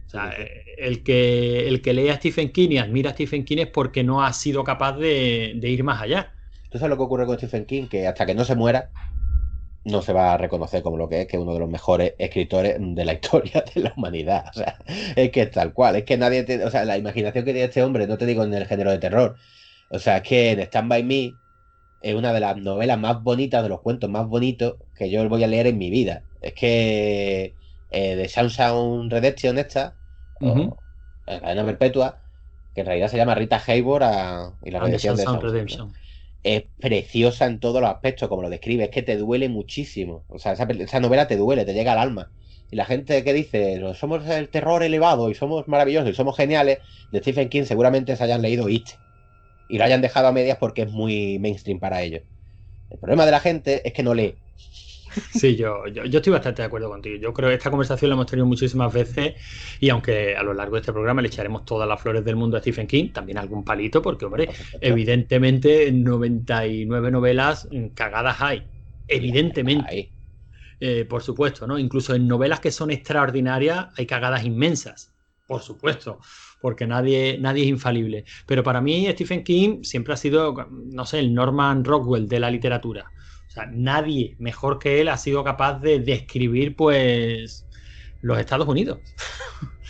O 0.07 0.11
sea, 0.11 0.35
el 0.77 1.03
que, 1.03 1.67
el 1.67 1.81
que 1.81 1.95
lee 1.95 2.09
a 2.09 2.17
Stephen 2.17 2.53
King 2.53 2.71
y 2.71 2.79
admira 2.79 3.11
a 3.11 3.15
Stephen 3.15 3.45
King 3.45 3.59
es 3.59 3.67
porque 3.69 4.05
no 4.05 4.23
ha 4.23 4.33
sido 4.33 4.63
capaz 4.63 4.97
de, 4.97 5.55
de 5.57 5.69
ir 5.71 5.83
más 5.83 6.03
allá. 6.03 6.35
¿Tú 6.75 6.81
sabes 6.81 6.91
lo 6.91 6.97
que 6.97 7.05
ocurre 7.05 7.25
con 7.25 7.37
Stephen 7.37 7.67
King? 7.67 7.87
Que 7.87 8.09
hasta 8.09 8.27
que 8.27 8.35
no 8.35 8.45
se 8.45 8.57
muera, 8.57 8.91
no 9.85 10.03
se 10.03 10.13
va 10.13 10.35
a 10.35 10.39
reconocer 10.39 10.83
como 10.83 10.97
lo 10.97 11.09
que 11.09 11.21
es, 11.21 11.29
que 11.29 11.37
es 11.37 11.41
uno 11.41 11.53
de 11.53 11.61
los 11.61 11.71
mejores 11.71 12.15
escritores 12.19 12.79
de 12.81 13.05
la 13.05 13.13
historia 13.23 13.65
de 13.73 13.81
la 13.81 13.95
humanidad. 13.97 14.47
O 14.49 14.55
sea, 14.55 14.79
es 15.15 15.31
que 15.31 15.43
es 15.43 15.53
tal 15.53 15.73
cual, 15.73 15.95
es 15.95 16.03
que 16.03 16.17
nadie 16.17 16.43
tiene, 16.43 16.65
o 16.65 16.71
sea, 16.73 16.85
la 16.85 16.99
imaginación 16.99 17.45
que 17.45 17.53
tiene 17.53 17.69
este 17.69 17.81
hombre, 17.81 18.09
no 18.09 18.19
te 18.19 18.27
digo 18.27 18.43
en 18.43 18.53
el 18.55 18.67
género 18.67 18.91
de 18.91 18.99
terror, 18.99 19.37
o 19.89 20.01
sea, 20.01 20.17
es 20.17 20.23
que 20.25 20.51
en 20.51 20.59
Stand 20.59 20.89
By 20.89 21.05
Me 21.05 21.35
es 22.03 22.15
una 22.17 22.33
de 22.33 22.41
las 22.41 22.57
novelas 22.57 22.99
más 22.99 23.23
bonitas, 23.23 23.63
de 23.63 23.69
los 23.69 23.81
cuentos 23.81 24.11
más 24.11 24.27
bonitos 24.27 24.75
que 24.97 25.09
yo 25.11 25.29
voy 25.29 25.45
a 25.45 25.47
leer 25.47 25.69
en 25.69 25.79
mi 25.79 25.91
vida. 25.91 26.25
Es 26.43 26.55
que 26.55 27.55
eh, 27.93 28.17
de 28.17 28.29
Sound 28.29 29.13
Redemption 29.13 29.59
esta, 29.59 29.95
la 30.41 31.41
cadena 31.41 31.65
perpetua, 31.65 32.19
que 32.75 32.81
en 32.81 32.89
realidad 32.89 33.07
se 33.07 33.17
llama 33.17 33.37
Rita 33.37 33.63
Hayworth 33.65 34.55
y 34.65 34.73
la 34.73 34.81
redención 34.81 35.15
de 35.15 35.25
Redemption. 35.25 35.93
Es 36.45 36.65
preciosa 36.79 37.47
en 37.47 37.59
todos 37.59 37.81
los 37.81 37.91
aspectos, 37.91 38.29
como 38.29 38.43
lo 38.43 38.51
describe, 38.51 38.85
es 38.85 38.91
que 38.91 39.03
te 39.03 39.17
duele 39.17 39.49
muchísimo. 39.49 40.25
O 40.29 40.39
sea, 40.39 40.53
esa, 40.53 41.01
novela 41.01 41.27
te 41.27 41.37
duele, 41.37 41.65
te 41.65 41.75
llega 41.75 41.93
al 41.93 41.99
alma. 41.99 42.31
Y 42.71 42.77
la 42.77 42.85
gente 42.85 43.25
que 43.25 43.33
dice, 43.33 43.81
somos 43.95 44.27
el 44.29 44.49
terror 44.49 44.83
elevado 44.83 45.31
y 45.31 45.35
somos 45.35 45.67
maravillosos 45.67 46.11
y 46.11 46.15
somos 46.15 46.37
geniales, 46.37 46.79
de 47.11 47.19
Stephen 47.21 47.49
King 47.49 47.65
seguramente 47.65 48.15
se 48.15 48.25
hayan 48.25 48.43
leído 48.43 48.69
It. 48.69 48.91
Y 49.69 49.79
lo 49.79 49.85
hayan 49.85 50.03
dejado 50.03 50.29
a 50.29 50.33
medias 50.33 50.59
porque 50.59 50.83
es 50.83 50.91
muy 50.91 51.39
mainstream 51.39 51.81
para 51.81 52.03
ellos. 52.03 52.23
El 52.91 52.99
problema 52.99 53.25
de 53.25 53.33
la 53.33 53.41
gente 53.41 53.83
es 53.87 53.93
que 53.93 54.03
no 54.03 54.15
lee. 54.15 54.37
Sí, 55.33 55.57
yo, 55.57 55.87
yo, 55.87 56.03
estoy 56.05 56.33
bastante 56.33 56.63
de 56.63 56.67
acuerdo 56.67 56.89
contigo. 56.89 57.17
Yo 57.17 57.33
creo 57.33 57.49
que 57.49 57.57
esta 57.57 57.71
conversación 57.71 58.09
la 58.09 58.15
hemos 58.15 58.27
tenido 58.27 58.47
muchísimas 58.47 58.93
veces 58.93 59.35
y 59.81 59.89
aunque 59.91 60.37
a 60.37 60.43
lo 60.43 60.55
largo 60.55 60.77
de 60.77 60.81
este 60.81 60.93
programa 60.93 61.23
le 61.23 61.29
echaremos 61.29 61.65
todas 61.65 61.89
las 61.89 62.01
flores 62.01 62.25
del 62.25 62.37
mundo 62.37 62.57
a 62.57 62.61
Stephen 62.61 62.87
King, 62.87 63.11
también 63.13 63.39
algún 63.39 63.65
palito, 63.65 64.01
porque, 64.03 64.25
hombre, 64.25 64.49
evidentemente 64.81 65.91
99 65.93 67.11
novelas 67.11 67.69
cagadas 67.95 68.41
hay. 68.41 68.65
Evidentemente. 69.07 70.11
Eh, 70.81 71.05
por 71.05 71.23
supuesto, 71.23 71.67
¿no? 71.67 71.79
Incluso 71.79 72.15
en 72.15 72.27
novelas 72.27 72.61
que 72.61 72.71
son 72.71 72.91
extraordinarias 72.91 73.87
hay 73.97 74.07
cagadas 74.07 74.45
inmensas. 74.45 75.13
Por 75.47 75.61
supuesto, 75.61 76.21
porque 76.61 76.87
nadie, 76.87 77.39
nadie 77.39 77.65
es 77.65 77.69
infalible. 77.69 78.25
Pero 78.47 78.63
para 78.63 78.81
mí 78.81 79.07
Stephen 79.13 79.45
King 79.45 79.83
siempre 79.83 80.15
ha 80.15 80.17
sido, 80.17 80.55
no 80.71 81.05
sé, 81.05 81.21
el 81.21 81.35
Norman 81.35 81.85
Rockwell 81.85 82.27
de 82.27 82.41
la 82.41 82.51
literatura 82.51 83.11
sea, 83.55 83.67
nadie 83.67 84.37
mejor 84.39 84.79
que 84.79 85.01
él 85.01 85.09
ha 85.09 85.17
sido 85.17 85.45
capaz 85.45 85.79
de 85.81 86.01
describir, 86.01 86.77
pues, 86.77 87.67
los 88.23 88.39
Estados 88.39 88.67
Unidos. 88.67 88.99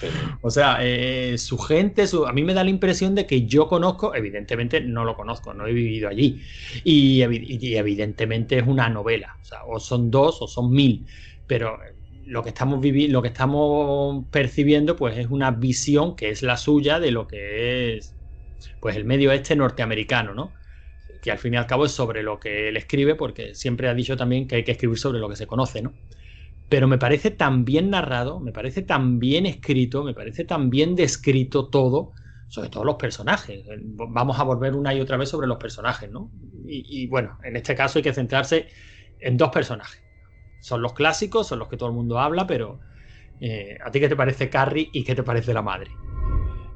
o 0.42 0.50
sea, 0.50 0.78
eh, 0.80 1.38
su 1.38 1.56
gente, 1.58 2.04
a 2.26 2.32
mí 2.32 2.42
me 2.42 2.52
da 2.52 2.64
la 2.64 2.70
impresión 2.70 3.14
de 3.14 3.26
que 3.26 3.46
yo 3.46 3.68
conozco, 3.68 4.14
evidentemente 4.14 4.80
no 4.80 5.04
lo 5.04 5.16
conozco, 5.16 5.54
no 5.54 5.66
he 5.66 5.72
vivido 5.72 6.08
allí, 6.08 6.42
y, 6.82 7.22
evidentemente 7.22 8.58
es 8.58 8.66
una 8.66 8.88
novela, 8.88 9.36
o, 9.40 9.44
sea, 9.44 9.64
o 9.64 9.78
son 9.78 10.10
dos 10.10 10.42
o 10.42 10.48
son 10.48 10.70
mil, 10.70 11.06
pero 11.46 11.78
lo 12.26 12.42
que 12.42 12.48
estamos 12.48 12.80
viviendo, 12.80 13.12
lo 13.12 13.22
que 13.22 13.28
estamos 13.28 14.24
percibiendo, 14.30 14.96
pues 14.96 15.16
es 15.16 15.28
una 15.28 15.50
visión 15.50 16.16
que 16.16 16.30
es 16.30 16.42
la 16.42 16.56
suya 16.56 16.98
de 16.98 17.10
lo 17.10 17.26
que 17.26 17.96
es, 17.96 18.14
pues 18.80 18.96
el 18.96 19.04
medio 19.04 19.30
este 19.32 19.56
norteamericano, 19.56 20.34
¿no? 20.34 20.52
Que 21.24 21.30
al 21.30 21.38
fin 21.38 21.54
y 21.54 21.56
al 21.56 21.66
cabo 21.66 21.86
es 21.86 21.92
sobre 21.92 22.22
lo 22.22 22.38
que 22.38 22.68
él 22.68 22.76
escribe, 22.76 23.14
porque 23.14 23.54
siempre 23.54 23.88
ha 23.88 23.94
dicho 23.94 24.14
también 24.14 24.46
que 24.46 24.56
hay 24.56 24.62
que 24.62 24.72
escribir 24.72 24.98
sobre 24.98 25.20
lo 25.20 25.30
que 25.30 25.36
se 25.36 25.46
conoce, 25.46 25.80
¿no? 25.80 25.94
Pero 26.68 26.86
me 26.86 26.98
parece 26.98 27.30
tan 27.30 27.64
bien 27.64 27.88
narrado, 27.88 28.40
me 28.40 28.52
parece 28.52 28.82
tan 28.82 29.18
bien 29.18 29.46
escrito, 29.46 30.04
me 30.04 30.12
parece 30.12 30.44
tan 30.44 30.68
bien 30.68 30.94
descrito 30.94 31.70
todo, 31.70 32.12
sobre 32.48 32.68
todo 32.68 32.84
los 32.84 32.96
personajes. 32.96 33.64
Vamos 33.80 34.38
a 34.38 34.42
volver 34.42 34.74
una 34.74 34.92
y 34.92 35.00
otra 35.00 35.16
vez 35.16 35.30
sobre 35.30 35.46
los 35.46 35.56
personajes, 35.56 36.10
¿no? 36.10 36.30
Y, 36.66 37.06
bueno, 37.06 37.38
en 37.42 37.56
este 37.56 37.74
caso 37.74 37.98
hay 37.98 38.02
que 38.02 38.12
centrarse 38.12 38.68
en 39.18 39.38
dos 39.38 39.48
personajes. 39.48 40.02
Son 40.60 40.82
los 40.82 40.92
clásicos, 40.92 41.46
son 41.46 41.58
los 41.58 41.68
que 41.68 41.78
todo 41.78 41.88
el 41.88 41.94
mundo 41.94 42.18
habla, 42.18 42.46
pero 42.46 42.80
eh, 43.40 43.78
¿a 43.82 43.90
ti 43.90 43.98
qué 43.98 44.10
te 44.10 44.16
parece 44.16 44.50
Carrie 44.50 44.90
y 44.92 45.04
qué 45.04 45.14
te 45.14 45.22
parece 45.22 45.54
la 45.54 45.62
madre? 45.62 45.90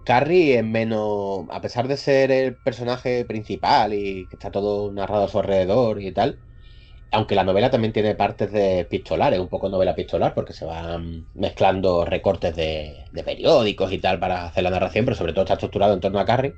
Carrie 0.08 0.56
es 0.56 0.64
menos, 0.64 1.44
a 1.50 1.60
pesar 1.60 1.86
de 1.86 1.98
ser 1.98 2.30
el 2.30 2.56
personaje 2.56 3.26
principal 3.26 3.92
y 3.92 4.26
que 4.28 4.36
está 4.36 4.50
todo 4.50 4.90
narrado 4.90 5.24
a 5.24 5.28
su 5.28 5.38
alrededor 5.38 6.00
y 6.00 6.10
tal, 6.12 6.38
aunque 7.10 7.34
la 7.34 7.44
novela 7.44 7.70
también 7.70 7.92
tiene 7.92 8.14
partes 8.14 8.50
de 8.50 8.86
pistolares, 8.86 9.38
un 9.38 9.48
poco 9.48 9.68
novela 9.68 9.94
pistolar, 9.94 10.32
porque 10.32 10.54
se 10.54 10.64
van 10.64 11.26
mezclando 11.34 12.06
recortes 12.06 12.56
de, 12.56 13.04
periódicos 13.22 13.92
y 13.92 13.98
tal 13.98 14.18
para 14.18 14.46
hacer 14.46 14.64
la 14.64 14.70
narración, 14.70 15.04
pero 15.04 15.14
sobre 15.14 15.34
todo 15.34 15.42
está 15.42 15.54
estructurado 15.54 15.92
en 15.92 16.00
torno 16.00 16.20
a 16.20 16.24
Carrie. 16.24 16.54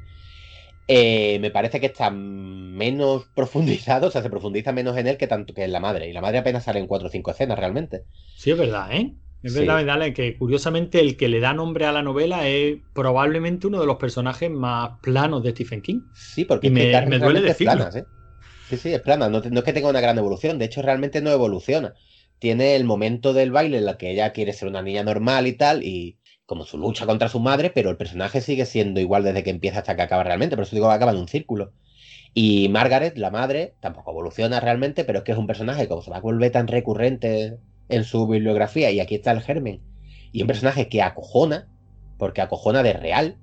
Eh, 0.86 1.40
me 1.40 1.51
parece 1.51 1.80
que 1.80 1.86
está 1.86 2.09
menos 2.11 3.24
profundizado, 3.34 4.07
o 4.07 4.11
sea, 4.12 4.22
se 4.22 4.30
profundiza 4.30 4.70
menos 4.70 4.96
en 4.96 5.09
él 5.09 5.16
que 5.16 5.26
tanto 5.26 5.55
que 5.55 5.64
en 5.64 5.72
la 5.72 5.80
madre. 5.80 6.09
Y 6.09 6.12
la 6.12 6.20
madre 6.20 6.38
apenas 6.38 6.62
sale 6.62 6.78
en 6.78 6.86
cuatro 6.86 7.09
o 7.09 7.11
cinco 7.11 7.32
escenas 7.32 7.59
realmente. 7.59 8.05
Sí, 8.36 8.53
es 8.53 8.59
verdad, 8.59 8.92
¿eh? 8.92 9.12
Es 9.43 9.55
verdad, 9.55 10.12
que 10.12 10.36
curiosamente 10.36 11.01
el 11.01 11.16
que 11.16 11.28
le 11.28 11.41
da 11.41 11.55
nombre 11.55 11.86
a 11.86 11.93
la 11.93 12.03
novela 12.03 12.47
es 12.47 12.78
probablemente 12.93 13.66
uno 13.66 13.80
de 13.80 13.86
los 13.86 13.97
personajes 13.97 14.51
más 14.51 14.99
planos 15.01 15.43
de 15.43 15.53
Stephen 15.53 15.80
King. 15.80 16.01
Sí, 16.14 16.45
porque 16.45 16.70
me, 16.70 17.18
duele 17.18 17.41
decirlo. 17.41 17.88
¿eh? 17.95 18.05
Sí, 18.68 18.76
sí, 18.76 18.93
es 18.93 19.01
plana. 19.01 19.28
No, 19.28 19.38
es 19.38 19.64
que 19.64 19.72
tenga 19.72 19.88
una 19.88 20.01
gran 20.01 20.18
evolución. 20.18 20.59
De 20.59 20.66
hecho, 20.66 20.82
realmente 20.82 21.22
no 21.22 21.30
evoluciona. 21.30 21.95
Tiene 22.38 22.76
el 22.76 22.84
momento 22.84 23.32
del 23.32 23.51
baile 23.51 23.78
en 23.78 23.86
la 23.86 23.97
que 23.97 24.11
ella 24.11 24.32
quiere 24.32 24.53
ser 24.53 24.68
una 24.68 24.82
niña 24.82 25.03
normal 25.03 25.47
y 25.47 25.53
tal, 25.55 25.82
y 25.82 26.18
como 26.45 26.64
su 26.64 26.76
lucha 26.76 27.07
contra 27.07 27.28
su 27.28 27.41
madre, 27.41 27.70
pero 27.70 27.91
el 27.91 27.97
personaje 27.97 28.41
sigue 28.41 28.66
siendo 28.66 29.01
igual 29.01 29.24
desde 29.24 29.43
que 29.43 29.51
empieza 29.51 29.78
hasta 29.78 29.97
que 29.97 30.03
acaba 30.03 30.22
realmente. 30.22 30.57
Por 30.57 30.64
eso 30.64 30.76
digo 30.76 30.88
que 30.88 30.95
acaba 30.95 31.12
en 31.12 31.18
un 31.18 31.28
círculo. 31.28 31.72
Y 32.34 32.68
Margaret, 32.68 33.16
la 33.16 33.30
madre, 33.30 33.74
tampoco 33.80 34.11
evoluciona 34.11 34.61
realmente, 34.61 35.05
pero 35.05 35.20
es 35.20 35.24
que 35.24 35.32
es 35.32 35.38
un 35.38 35.47
personaje 35.47 35.88
como 35.88 36.03
se 36.03 36.11
va 36.11 36.18
a 36.18 36.20
volver 36.20 36.53
tan 36.53 36.68
recurrente 36.68 37.59
en 37.91 38.05
su 38.05 38.26
bibliografía, 38.26 38.91
y 38.91 39.01
aquí 39.01 39.16
está 39.16 39.32
el 39.32 39.41
germen, 39.41 39.82
y 40.32 40.43
un 40.43 40.47
personaje 40.47 40.88
que 40.88 41.03
acojona, 41.03 41.68
porque 42.18 42.41
acojona 42.41 42.82
de 42.82 42.93
real, 42.93 43.38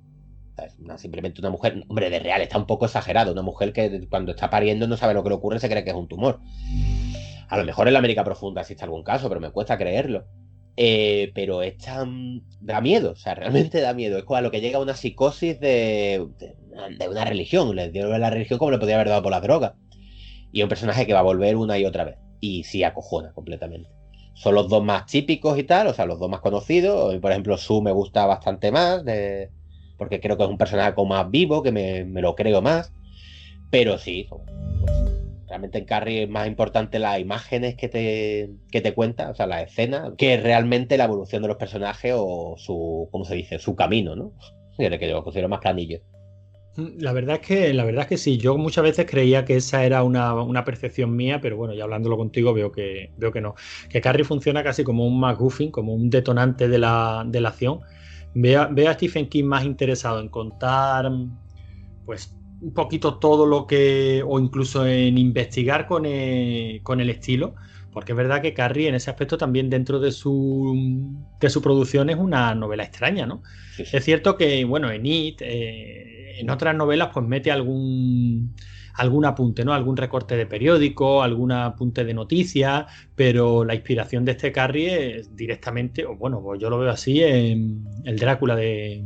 simplemente 0.96 1.40
una 1.40 1.50
mujer, 1.50 1.84
hombre, 1.88 2.10
de 2.10 2.18
real, 2.18 2.40
está 2.40 2.58
un 2.58 2.66
poco 2.66 2.86
exagerado, 2.86 3.32
una 3.32 3.42
mujer 3.42 3.72
que 3.72 4.06
cuando 4.08 4.32
está 4.32 4.50
pariendo 4.50 4.86
no 4.86 4.96
sabe 4.96 5.14
lo 5.14 5.22
que 5.22 5.28
le 5.28 5.36
ocurre, 5.36 5.60
se 5.60 5.68
cree 5.68 5.84
que 5.84 5.90
es 5.90 5.96
un 5.96 6.08
tumor. 6.08 6.40
A 7.48 7.56
lo 7.56 7.64
mejor 7.64 7.86
en 7.86 7.94
la 7.94 7.98
América 7.98 8.24
Profunda 8.24 8.60
existe 8.60 8.84
algún 8.84 9.02
caso, 9.02 9.28
pero 9.28 9.40
me 9.40 9.50
cuesta 9.50 9.78
creerlo. 9.78 10.26
Eh, 10.80 11.32
pero 11.34 11.62
es 11.62 11.76
tan... 11.78 12.44
da 12.60 12.80
miedo, 12.80 13.12
o 13.12 13.16
sea, 13.16 13.34
realmente 13.34 13.80
da 13.80 13.94
miedo. 13.94 14.18
Es 14.18 14.24
como 14.24 14.36
a 14.36 14.42
lo 14.42 14.50
que 14.50 14.60
llega 14.60 14.78
una 14.78 14.94
psicosis 14.94 15.58
de, 15.58 16.28
de, 16.38 17.08
una 17.08 17.24
religión. 17.24 17.74
Le 17.74 17.90
dio 17.90 18.16
la 18.16 18.30
religión 18.30 18.58
como 18.58 18.70
le 18.70 18.78
podía 18.78 18.94
haber 18.94 19.08
dado 19.08 19.22
por 19.22 19.32
la 19.32 19.40
droga. 19.40 19.74
Y 20.52 20.62
un 20.62 20.68
personaje 20.68 21.06
que 21.06 21.14
va 21.14 21.20
a 21.20 21.24
volver 21.24 21.56
una 21.56 21.78
y 21.78 21.84
otra 21.84 22.04
vez. 22.04 22.18
Y 22.40 22.64
sí 22.64 22.84
acojona 22.84 23.32
completamente 23.32 23.90
son 24.38 24.54
los 24.54 24.68
dos 24.68 24.84
más 24.84 25.06
típicos 25.06 25.58
y 25.58 25.64
tal, 25.64 25.88
o 25.88 25.94
sea, 25.94 26.06
los 26.06 26.20
dos 26.20 26.30
más 26.30 26.40
conocidos. 26.40 27.16
Por 27.16 27.32
ejemplo, 27.32 27.58
Su 27.58 27.82
me 27.82 27.90
gusta 27.90 28.24
bastante 28.24 28.70
más, 28.70 29.02
porque 29.96 30.20
creo 30.20 30.36
que 30.36 30.44
es 30.44 30.48
un 30.48 30.58
personaje 30.58 30.94
como 30.94 31.14
más 31.14 31.28
vivo, 31.28 31.60
que 31.60 31.72
me, 31.72 32.04
lo 32.22 32.36
creo 32.36 32.62
más. 32.62 32.92
Pero 33.70 33.98
sí, 33.98 34.28
pues, 34.30 34.42
realmente 35.48 35.78
en 35.78 35.84
Carrie 35.86 36.22
es 36.22 36.28
más 36.28 36.46
importante 36.46 37.00
las 37.00 37.18
imágenes 37.18 37.74
que 37.74 37.88
te, 37.88 38.50
que 38.70 38.80
te 38.80 38.94
cuenta, 38.94 39.30
o 39.30 39.34
sea, 39.34 39.48
la 39.48 39.60
escena, 39.60 40.14
que 40.16 40.36
realmente 40.36 40.96
la 40.96 41.04
evolución 41.04 41.42
de 41.42 41.48
los 41.48 41.56
personajes 41.56 42.14
o 42.16 42.54
su, 42.58 43.08
¿cómo 43.10 43.24
se 43.24 43.34
dice? 43.34 43.58
Su 43.58 43.74
camino, 43.74 44.14
¿no? 44.14 44.32
Que 44.76 45.08
yo 45.08 45.24
considero 45.24 45.48
más 45.48 45.58
planillo. 45.58 45.98
La 46.78 47.12
verdad 47.12 47.40
es 47.40 47.46
que, 47.46 47.74
la 47.74 47.84
verdad 47.84 48.02
es 48.02 48.08
que 48.08 48.16
sí, 48.16 48.38
yo 48.38 48.56
muchas 48.56 48.84
veces 48.84 49.04
creía 49.04 49.44
que 49.44 49.56
esa 49.56 49.84
era 49.84 50.04
una, 50.04 50.64
percepción 50.64 51.16
mía, 51.16 51.40
pero 51.40 51.56
bueno, 51.56 51.74
ya 51.74 51.82
hablándolo 51.82 52.16
contigo 52.16 52.54
veo 52.54 52.70
que, 52.70 53.10
veo 53.16 53.32
que 53.32 53.40
no. 53.40 53.56
Que 53.88 54.00
Carrie 54.00 54.22
funciona 54.22 54.62
casi 54.62 54.84
como 54.84 55.04
un 55.04 55.18
McGuffin, 55.18 55.72
como 55.72 55.92
un 55.92 56.08
detonante 56.08 56.68
de 56.68 56.78
la, 56.78 57.24
de 57.26 57.40
la 57.40 57.48
acción. 57.48 57.80
Veo, 58.32 58.62
a 58.62 58.94
Stephen 58.94 59.28
King 59.28 59.44
más 59.44 59.64
interesado 59.64 60.20
en 60.20 60.28
contar, 60.28 61.10
pues, 62.06 62.36
un 62.60 62.72
poquito 62.72 63.18
todo 63.18 63.44
lo 63.44 63.66
que, 63.66 64.22
o 64.24 64.38
incluso 64.38 64.86
en 64.86 65.18
investigar 65.18 65.88
con 65.88 66.06
el, 66.06 66.80
con 66.84 67.00
el 67.00 67.10
estilo, 67.10 67.56
porque 67.92 68.12
es 68.12 68.16
verdad 68.16 68.40
que 68.40 68.54
Carrie 68.54 68.86
en 68.86 68.94
ese 68.94 69.10
aspecto 69.10 69.36
también 69.36 69.68
dentro 69.68 69.98
de 69.98 70.12
su, 70.12 71.12
de 71.40 71.50
su 71.50 71.60
producción 71.60 72.08
es 72.08 72.16
una 72.16 72.54
novela 72.54 72.84
extraña, 72.84 73.26
¿no? 73.26 73.42
Es 73.76 74.04
cierto 74.04 74.36
que, 74.36 74.64
bueno, 74.64 74.92
en 74.92 75.06
It, 75.06 75.42
eh, 75.42 76.17
en 76.38 76.50
otras 76.50 76.74
novelas, 76.74 77.10
pues 77.12 77.26
mete 77.26 77.50
algún 77.50 78.54
algún 78.98 79.24
apunte, 79.24 79.64
¿no? 79.64 79.72
Algún 79.72 79.96
recorte 79.96 80.36
de 80.36 80.44
periódico, 80.44 81.22
algún 81.22 81.52
apunte 81.52 82.04
de 82.04 82.14
noticias, 82.14 82.86
pero 83.14 83.64
la 83.64 83.74
inspiración 83.74 84.24
de 84.24 84.32
este 84.32 84.50
Carrie 84.50 85.18
es 85.18 85.36
directamente, 85.36 86.04
o 86.04 86.16
bueno, 86.16 86.42
pues 86.42 86.60
yo 86.60 86.68
lo 86.68 86.78
veo 86.78 86.90
así 86.90 87.22
en 87.22 87.86
el 88.04 88.18
Drácula 88.18 88.56
de, 88.56 89.04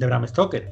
Bram 0.00 0.26
Stoker. 0.26 0.68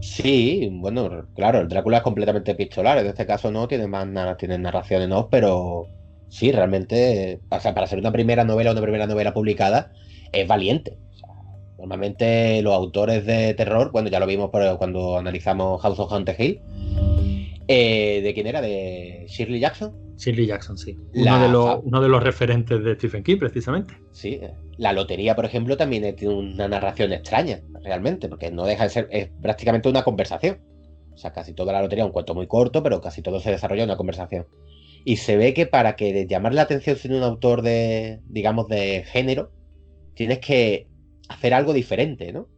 Sí, 0.00 0.68
bueno, 0.72 1.26
claro, 1.36 1.60
el 1.60 1.68
Drácula 1.68 1.98
es 1.98 2.02
completamente 2.02 2.50
epistolar, 2.50 2.98
en 2.98 3.06
este 3.06 3.24
caso 3.24 3.52
no, 3.52 3.68
tiene 3.68 3.86
más 3.86 4.36
tiene 4.36 4.58
narraciones 4.58 5.08
no, 5.08 5.28
pero 5.30 5.86
sí, 6.28 6.50
realmente, 6.50 7.40
o 7.48 7.60
sea, 7.60 7.72
para 7.72 7.86
ser 7.86 8.00
una 8.00 8.10
primera 8.10 8.44
novela 8.44 8.70
o 8.70 8.72
una 8.72 8.82
primera 8.82 9.06
novela 9.06 9.32
publicada, 9.32 9.92
es 10.32 10.46
valiente. 10.48 10.98
Normalmente 11.84 12.62
los 12.62 12.72
autores 12.72 13.26
de 13.26 13.52
terror, 13.52 13.92
bueno, 13.92 14.08
ya 14.08 14.18
lo 14.18 14.26
vimos 14.26 14.48
cuando 14.50 15.18
analizamos 15.18 15.82
House 15.82 15.98
of 15.98 16.10
Haunted 16.10 16.34
Hill, 16.38 16.62
eh, 17.68 18.22
¿de 18.22 18.32
quién 18.32 18.46
era? 18.46 18.62
¿De 18.62 19.26
Shirley 19.28 19.60
Jackson? 19.60 19.94
Shirley 20.16 20.46
Jackson, 20.46 20.78
sí. 20.78 20.96
Uno 21.14 21.38
de, 21.40 21.48
los, 21.50 21.80
uno 21.84 22.00
de, 22.00 22.08
los, 22.08 22.22
referentes 22.22 22.82
de 22.82 22.94
Stephen 22.94 23.22
King, 23.22 23.36
precisamente. 23.38 23.94
Sí, 24.12 24.40
la 24.78 24.94
lotería, 24.94 25.36
por 25.36 25.44
ejemplo, 25.44 25.76
también 25.76 26.16
tiene 26.16 26.32
una 26.32 26.68
narración 26.68 27.12
extraña, 27.12 27.60
realmente, 27.82 28.30
porque 28.30 28.50
no 28.50 28.64
deja 28.64 28.84
de 28.84 28.90
ser, 28.90 29.08
es 29.10 29.28
prácticamente 29.42 29.90
una 29.90 30.04
conversación. 30.04 30.60
O 31.12 31.18
sea, 31.18 31.34
casi 31.34 31.52
toda 31.52 31.74
la 31.74 31.82
lotería 31.82 32.06
un 32.06 32.12
cuento 32.12 32.34
muy 32.34 32.46
corto, 32.46 32.82
pero 32.82 33.02
casi 33.02 33.20
todo 33.20 33.40
se 33.40 33.50
desarrolla 33.50 33.82
en 33.82 33.90
una 33.90 33.98
conversación. 33.98 34.46
Y 35.04 35.16
se 35.16 35.36
ve 35.36 35.52
que 35.52 35.66
para 35.66 35.96
que 35.96 36.26
llamar 36.26 36.54
la 36.54 36.62
atención 36.62 36.96
siendo 36.96 37.18
un 37.18 37.24
autor 37.24 37.60
de, 37.60 38.20
digamos, 38.24 38.68
de 38.68 39.04
género, 39.04 39.52
tienes 40.14 40.38
que 40.38 40.88
hacer 41.28 41.54
algo 41.54 41.72
diferente, 41.72 42.32
¿no? 42.32 42.48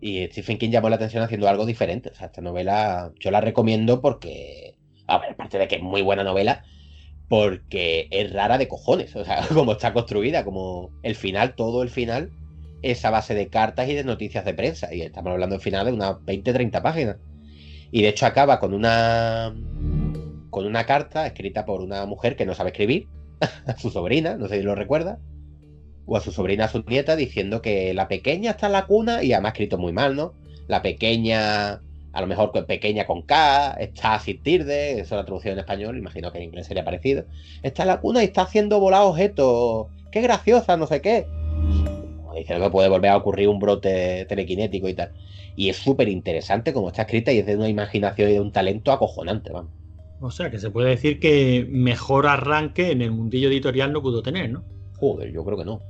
Y 0.00 0.26
Stephen 0.28 0.58
King 0.58 0.70
llamó 0.70 0.88
la 0.88 0.96
atención 0.96 1.22
haciendo 1.22 1.48
algo 1.48 1.66
diferente. 1.66 2.10
O 2.10 2.14
sea, 2.14 2.26
esta 2.26 2.40
novela 2.40 3.12
yo 3.18 3.30
la 3.30 3.40
recomiendo 3.40 4.00
porque, 4.00 4.76
a 5.06 5.18
ver, 5.18 5.32
aparte 5.32 5.58
de 5.58 5.68
que 5.68 5.76
es 5.76 5.82
muy 5.82 6.02
buena 6.02 6.24
novela, 6.24 6.64
porque 7.28 8.08
es 8.10 8.32
rara 8.32 8.56
de 8.58 8.68
cojones. 8.68 9.14
O 9.16 9.24
sea, 9.24 9.46
como 9.54 9.72
está 9.72 9.92
construida, 9.92 10.44
como 10.44 10.90
el 11.02 11.14
final, 11.14 11.54
todo 11.54 11.82
el 11.82 11.90
final, 11.90 12.30
es 12.82 13.04
a 13.04 13.10
base 13.10 13.34
de 13.34 13.48
cartas 13.48 13.88
y 13.88 13.94
de 13.94 14.04
noticias 14.04 14.44
de 14.44 14.54
prensa. 14.54 14.92
Y 14.94 15.02
estamos 15.02 15.32
hablando 15.32 15.54
del 15.54 15.62
final 15.62 15.86
de 15.86 15.92
unas 15.92 16.12
20-30 16.12 16.82
páginas. 16.82 17.16
Y 17.92 18.02
de 18.02 18.08
hecho 18.08 18.26
acaba 18.26 18.58
con 18.58 18.72
una 18.72 19.54
con 20.50 20.66
una 20.66 20.84
carta 20.84 21.26
escrita 21.26 21.64
por 21.64 21.80
una 21.80 22.06
mujer 22.06 22.36
que 22.36 22.44
no 22.44 22.54
sabe 22.54 22.70
escribir, 22.70 23.08
a 23.66 23.76
su 23.78 23.90
sobrina, 23.90 24.36
no 24.36 24.48
sé 24.48 24.58
si 24.58 24.62
lo 24.62 24.74
recuerda, 24.74 25.18
o 26.06 26.16
a 26.16 26.20
su 26.20 26.32
sobrina, 26.32 26.64
a 26.64 26.68
su 26.68 26.82
nieta, 26.86 27.16
diciendo 27.16 27.62
que 27.62 27.94
la 27.94 28.08
pequeña 28.08 28.52
está 28.52 28.66
en 28.66 28.72
la 28.72 28.86
cuna, 28.86 29.22
y 29.22 29.32
además 29.32 29.52
escrito 29.52 29.78
muy 29.78 29.92
mal, 29.92 30.16
¿no? 30.16 30.34
La 30.66 30.82
pequeña, 30.82 31.80
a 32.12 32.20
lo 32.20 32.26
mejor 32.26 32.52
pequeña 32.66 33.06
con 33.06 33.22
K, 33.22 33.72
está 33.80 34.18
sin 34.18 34.42
tirde, 34.42 34.92
eso 34.92 35.02
es 35.02 35.10
la 35.12 35.24
traducción 35.24 35.52
en 35.54 35.60
español, 35.60 35.98
imagino 35.98 36.32
que 36.32 36.38
en 36.38 36.44
inglés 36.44 36.66
sería 36.66 36.84
parecido. 36.84 37.24
Está 37.62 37.82
en 37.82 37.88
la 37.88 38.00
cuna 38.00 38.22
y 38.22 38.26
está 38.26 38.42
haciendo 38.42 38.80
volar 38.80 39.02
objetos, 39.02 39.86
qué 40.10 40.20
graciosa, 40.20 40.76
no 40.76 40.86
sé 40.86 41.00
qué. 41.00 41.26
Diciendo 42.34 42.64
que 42.64 42.70
puede 42.70 42.88
volver 42.88 43.10
a 43.10 43.16
ocurrir 43.16 43.48
un 43.48 43.58
brote 43.58 44.24
telequinético 44.26 44.88
y 44.88 44.94
tal. 44.94 45.12
Y 45.56 45.68
es 45.68 45.76
súper 45.76 46.08
interesante 46.08 46.72
como 46.72 46.88
está 46.88 47.02
escrita 47.02 47.32
y 47.32 47.38
es 47.38 47.46
de 47.46 47.56
una 47.56 47.68
imaginación 47.68 48.30
y 48.30 48.32
de 48.34 48.40
un 48.40 48.52
talento 48.52 48.92
acojonante, 48.92 49.52
vamos. 49.52 49.72
O 50.20 50.30
sea, 50.30 50.50
que 50.50 50.58
se 50.58 50.70
puede 50.70 50.90
decir 50.90 51.18
que 51.18 51.66
mejor 51.68 52.26
arranque 52.26 52.90
en 52.90 53.02
el 53.02 53.10
mundillo 53.10 53.48
editorial 53.48 53.92
no 53.92 54.02
pudo 54.02 54.22
tener, 54.22 54.50
¿no? 54.50 54.64
Joder, 55.00 55.32
yo 55.32 55.44
creo 55.44 55.56
que 55.56 55.64
no. 55.64 55.80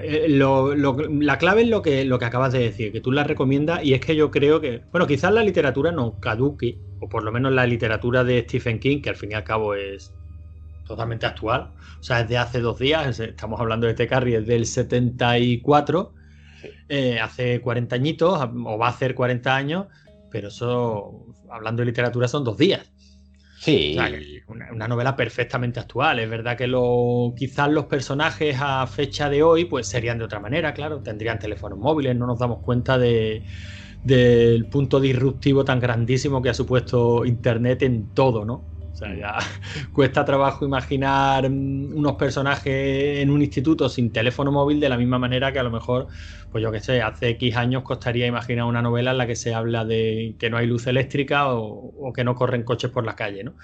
Eh, 0.00 0.28
la 0.28 1.38
clave 1.38 1.62
es 1.62 1.68
lo 1.68 1.82
que, 1.82 2.04
lo 2.04 2.20
que 2.20 2.24
acabas 2.24 2.52
de 2.52 2.60
decir, 2.60 2.92
que 2.92 3.00
tú 3.00 3.10
la 3.10 3.24
recomiendas 3.24 3.84
y 3.84 3.94
es 3.94 4.00
que 4.00 4.14
yo 4.14 4.30
creo 4.30 4.60
que, 4.60 4.82
bueno, 4.92 5.08
quizás 5.08 5.32
la 5.32 5.42
literatura 5.42 5.90
no 5.90 6.20
caduque, 6.20 6.78
o 7.00 7.08
por 7.08 7.24
lo 7.24 7.32
menos 7.32 7.52
la 7.52 7.66
literatura 7.66 8.22
de 8.22 8.42
Stephen 8.42 8.78
King, 8.78 9.02
que 9.02 9.10
al 9.10 9.16
fin 9.16 9.32
y 9.32 9.34
al 9.34 9.42
cabo 9.42 9.74
es 9.74 10.14
totalmente 10.86 11.26
actual, 11.26 11.72
o 11.98 12.02
sea, 12.02 12.20
es 12.20 12.28
de 12.28 12.38
hace 12.38 12.60
dos 12.60 12.78
días, 12.78 13.18
estamos 13.18 13.58
hablando 13.58 13.86
de 13.86 13.92
este 13.94 14.06
Carrie, 14.06 14.36
es 14.36 14.46
del 14.46 14.66
74, 14.66 16.14
eh, 16.88 17.18
hace 17.18 17.60
40 17.60 17.96
añitos, 17.96 18.40
o 18.40 18.78
va 18.78 18.86
a 18.86 18.90
hacer 18.90 19.16
40 19.16 19.56
años, 19.56 19.86
pero 20.30 20.48
eso, 20.48 21.26
hablando 21.50 21.80
de 21.80 21.86
literatura, 21.86 22.28
son 22.28 22.44
dos 22.44 22.56
días. 22.56 22.92
Sí. 23.58 23.96
una, 24.46 24.88
novela 24.88 25.16
perfectamente 25.16 25.80
actual. 25.80 26.20
Es 26.20 26.28
verdad 26.28 26.56
que 26.56 26.66
lo, 26.66 27.34
quizás 27.36 27.70
los 27.70 27.86
personajes 27.86 28.56
a 28.60 28.86
fecha 28.86 29.28
de 29.28 29.42
hoy 29.42 29.64
pues 29.64 29.86
serían 29.86 30.18
de 30.18 30.24
otra 30.24 30.40
manera, 30.40 30.74
claro. 30.74 31.02
Tendrían 31.02 31.38
teléfonos 31.38 31.78
móviles, 31.78 32.14
no 32.16 32.26
nos 32.26 32.38
damos 32.38 32.60
cuenta 32.60 32.98
de, 32.98 33.44
del 34.02 34.66
punto 34.66 35.00
disruptivo 35.00 35.64
tan 35.64 35.80
grandísimo 35.80 36.40
que 36.40 36.50
ha 36.50 36.54
supuesto 36.54 37.24
Internet 37.24 37.82
en 37.82 38.14
todo, 38.14 38.44
¿no? 38.44 38.75
O 38.96 38.98
sea, 38.98 39.14
ya 39.14 39.36
cuesta 39.92 40.24
trabajo 40.24 40.64
imaginar 40.64 41.50
mm, 41.50 41.94
unos 41.94 42.14
personajes 42.14 43.18
en 43.18 43.28
un 43.28 43.42
instituto 43.42 43.90
sin 43.90 44.10
teléfono 44.10 44.50
móvil 44.50 44.80
de 44.80 44.88
la 44.88 44.96
misma 44.96 45.18
manera 45.18 45.52
que 45.52 45.58
a 45.58 45.62
lo 45.62 45.70
mejor, 45.70 46.06
pues 46.50 46.62
yo 46.62 46.72
qué 46.72 46.80
sé, 46.80 47.02
hace 47.02 47.28
X 47.30 47.56
años 47.56 47.82
costaría 47.82 48.26
imaginar 48.26 48.64
una 48.64 48.80
novela 48.80 49.10
en 49.10 49.18
la 49.18 49.26
que 49.26 49.36
se 49.36 49.52
habla 49.52 49.84
de 49.84 50.34
que 50.38 50.48
no 50.48 50.56
hay 50.56 50.66
luz 50.66 50.86
eléctrica 50.86 51.52
o, 51.52 52.10
que 52.14 52.24
no 52.24 52.34
corren 52.34 52.62
coches 52.62 52.90
por 52.90 53.04
la 53.04 53.14
calle, 53.14 53.44
¿no? 53.44 53.56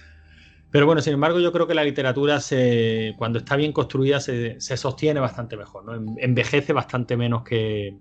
Pero 0.71 0.85
bueno, 0.85 1.01
sin 1.01 1.15
embargo, 1.15 1.41
yo 1.41 1.51
creo 1.51 1.67
que 1.67 1.75
la 1.75 1.85
literatura, 1.85 2.39
se, 2.41 3.15
cuando 3.17 3.39
está 3.39 3.57
bien 3.57 3.73
construida, 3.73 4.21
se, 4.21 4.61
sostiene 4.61 5.21
bastante 5.21 5.57
mejor, 5.57 5.87
¿no? 5.87 6.15
Envejece 6.19 6.75
bastante 6.75 7.17
menos 7.17 7.43
que, 7.43 7.97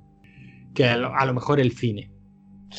que 0.75 0.86
a 0.86 0.97
lo 0.97 1.34
mejor 1.34 1.61
el 1.61 1.71
cine 1.71 2.11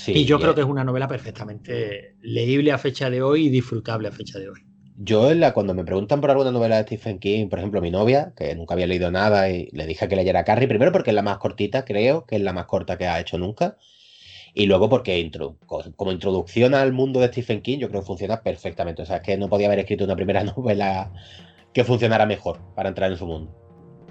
y 0.06 0.24
yo 0.24 0.38
creo 0.38 0.54
que 0.54 0.62
es 0.62 0.66
una 0.66 0.84
novela 0.84 1.08
perfectamente 1.08 2.16
leíble 2.20 2.72
a 2.72 2.78
fecha 2.78 3.10
de 3.10 3.22
hoy 3.22 3.46
y 3.46 3.50
disfrutable 3.50 4.08
a 4.08 4.12
fecha 4.12 4.38
de 4.38 4.48
hoy. 4.48 4.60
Yo 4.96 5.32
la, 5.34 5.52
cuando 5.52 5.74
me 5.74 5.84
preguntan 5.84 6.20
por 6.20 6.30
alguna 6.30 6.50
novela 6.50 6.76
de 6.76 6.82
Stephen 6.82 7.18
King, 7.18 7.48
por 7.48 7.58
ejemplo, 7.58 7.80
mi 7.80 7.90
novia, 7.90 8.32
que 8.36 8.54
nunca 8.54 8.74
había 8.74 8.86
leído 8.86 9.10
nada 9.10 9.48
y 9.50 9.68
le 9.72 9.86
dije 9.86 10.06
que 10.06 10.16
leyera 10.16 10.44
Carrie, 10.44 10.68
primero 10.68 10.92
porque 10.92 11.10
es 11.10 11.14
la 11.14 11.22
más 11.22 11.38
cortita, 11.38 11.84
creo, 11.84 12.26
que 12.26 12.36
es 12.36 12.42
la 12.42 12.52
más 12.52 12.66
corta 12.66 12.98
que 12.98 13.06
ha 13.06 13.18
hecho 13.18 13.38
nunca. 13.38 13.76
Y 14.54 14.66
luego 14.66 14.88
porque 14.88 15.30
como 15.96 16.12
introducción 16.12 16.74
al 16.74 16.92
mundo 16.92 17.20
de 17.20 17.28
Stephen 17.28 17.62
King, 17.62 17.78
yo 17.78 17.88
creo 17.88 18.02
que 18.02 18.06
funciona 18.06 18.42
perfectamente. 18.42 19.02
O 19.02 19.06
sea, 19.06 19.16
es 19.16 19.22
que 19.22 19.36
no 19.38 19.48
podía 19.48 19.66
haber 19.66 19.80
escrito 19.80 20.04
una 20.04 20.16
primera 20.16 20.44
novela 20.56 21.12
que 21.72 21.84
funcionara 21.84 22.26
mejor 22.26 22.60
para 22.74 22.90
entrar 22.90 23.10
en 23.10 23.18
su 23.18 23.26
mundo. 23.26 23.61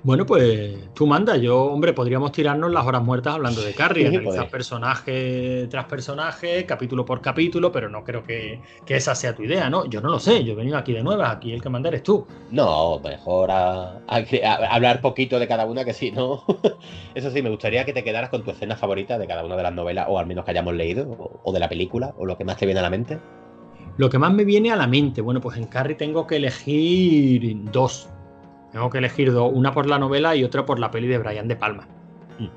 Bueno, 0.04 0.26
pues 0.26 0.94
tú 0.96 1.06
manda. 1.06 1.38
Yo, 1.38 1.66
hombre, 1.66 1.94
podríamos 1.94 2.32
tirarnos 2.32 2.72
las 2.72 2.86
horas 2.88 3.04
muertas 3.04 3.36
hablando 3.36 3.62
de 3.62 3.74
Carrie, 3.74 4.08
analizar 4.08 4.50
personaje 4.50 5.68
tras 5.70 5.86
personaje, 5.86 6.66
capítulo 6.66 7.06
por 7.06 7.22
capítulo, 7.22 7.72
pero 7.72 7.88
no 7.88 8.04
creo 8.04 8.24
que, 8.24 8.60
esa 8.88 9.14
sea 9.14 9.36
tu 9.36 9.44
idea, 9.44 9.70
¿no? 9.70 9.86
Yo 9.86 10.02
no 10.02 10.10
lo 10.10 10.20
sé, 10.20 10.44
yo 10.44 10.54
he 10.54 10.56
venido 10.56 10.78
aquí 10.78 10.92
de 10.92 11.04
nuevas, 11.04 11.32
aquí 11.32 11.54
el 11.54 11.62
que 11.62 11.70
manda 11.70 11.90
eres 11.90 12.02
tú. 12.02 12.26
No, 12.50 13.00
mejor 13.00 13.52
a, 13.52 14.02
hablar 14.72 15.02
poquito 15.02 15.38
de 15.38 15.48
cada 15.48 15.66
una, 15.66 15.86
que 15.86 15.94
sí, 15.94 16.12
¿no? 16.12 16.44
Eso 17.16 17.30
sí, 17.30 17.44
me 17.44 17.52
gustaría 17.52 17.86
que 17.86 17.94
te 17.94 18.04
quedaras 18.04 18.32
con 18.32 18.44
tu 18.44 18.50
escena 18.50 18.76
favorita 18.76 19.20
de 19.20 19.28
cada 19.28 19.46
una 19.46 19.56
de 19.56 19.64
las 19.64 19.74
novelas, 19.74 20.08
o 20.10 20.18
al 20.18 20.26
menos 20.26 20.46
que 20.46 20.52
hayamos 20.52 20.74
leído, 20.74 21.40
o 21.44 21.54
de 21.54 21.60
la 21.60 21.70
película, 21.70 22.14
o 22.18 22.26
lo 22.26 22.38
que 22.38 22.44
más 22.44 22.58
te 22.58 22.66
viene 22.66 22.80
a 22.80 22.84
la 22.84 22.90
mente. 22.90 23.20
Lo 23.98 24.10
que 24.10 24.18
más 24.18 24.34
me 24.34 24.46
viene 24.46 24.72
a 24.72 24.76
la 24.76 24.88
mente, 24.88 25.22
bueno, 25.22 25.42
pues 25.42 25.58
en 25.58 25.66
Carrie 25.66 25.96
tengo 25.96 26.26
que 26.26 26.38
elegir 26.38 27.56
dos 27.72 28.10
tengo 28.72 28.90
que 28.90 29.00
elegir 29.00 29.32
dos, 29.32 29.52
una 29.54 29.74
por 29.74 29.88
la 29.88 30.00
novela 30.00 30.36
y 30.36 30.44
otra 30.44 30.66
por 30.66 30.80
la 30.80 30.92
peli 30.92 31.08
de 31.08 31.18
Brian 31.18 31.48
De 31.48 31.56
Palma. 31.56 31.88
Mm. 32.40 32.48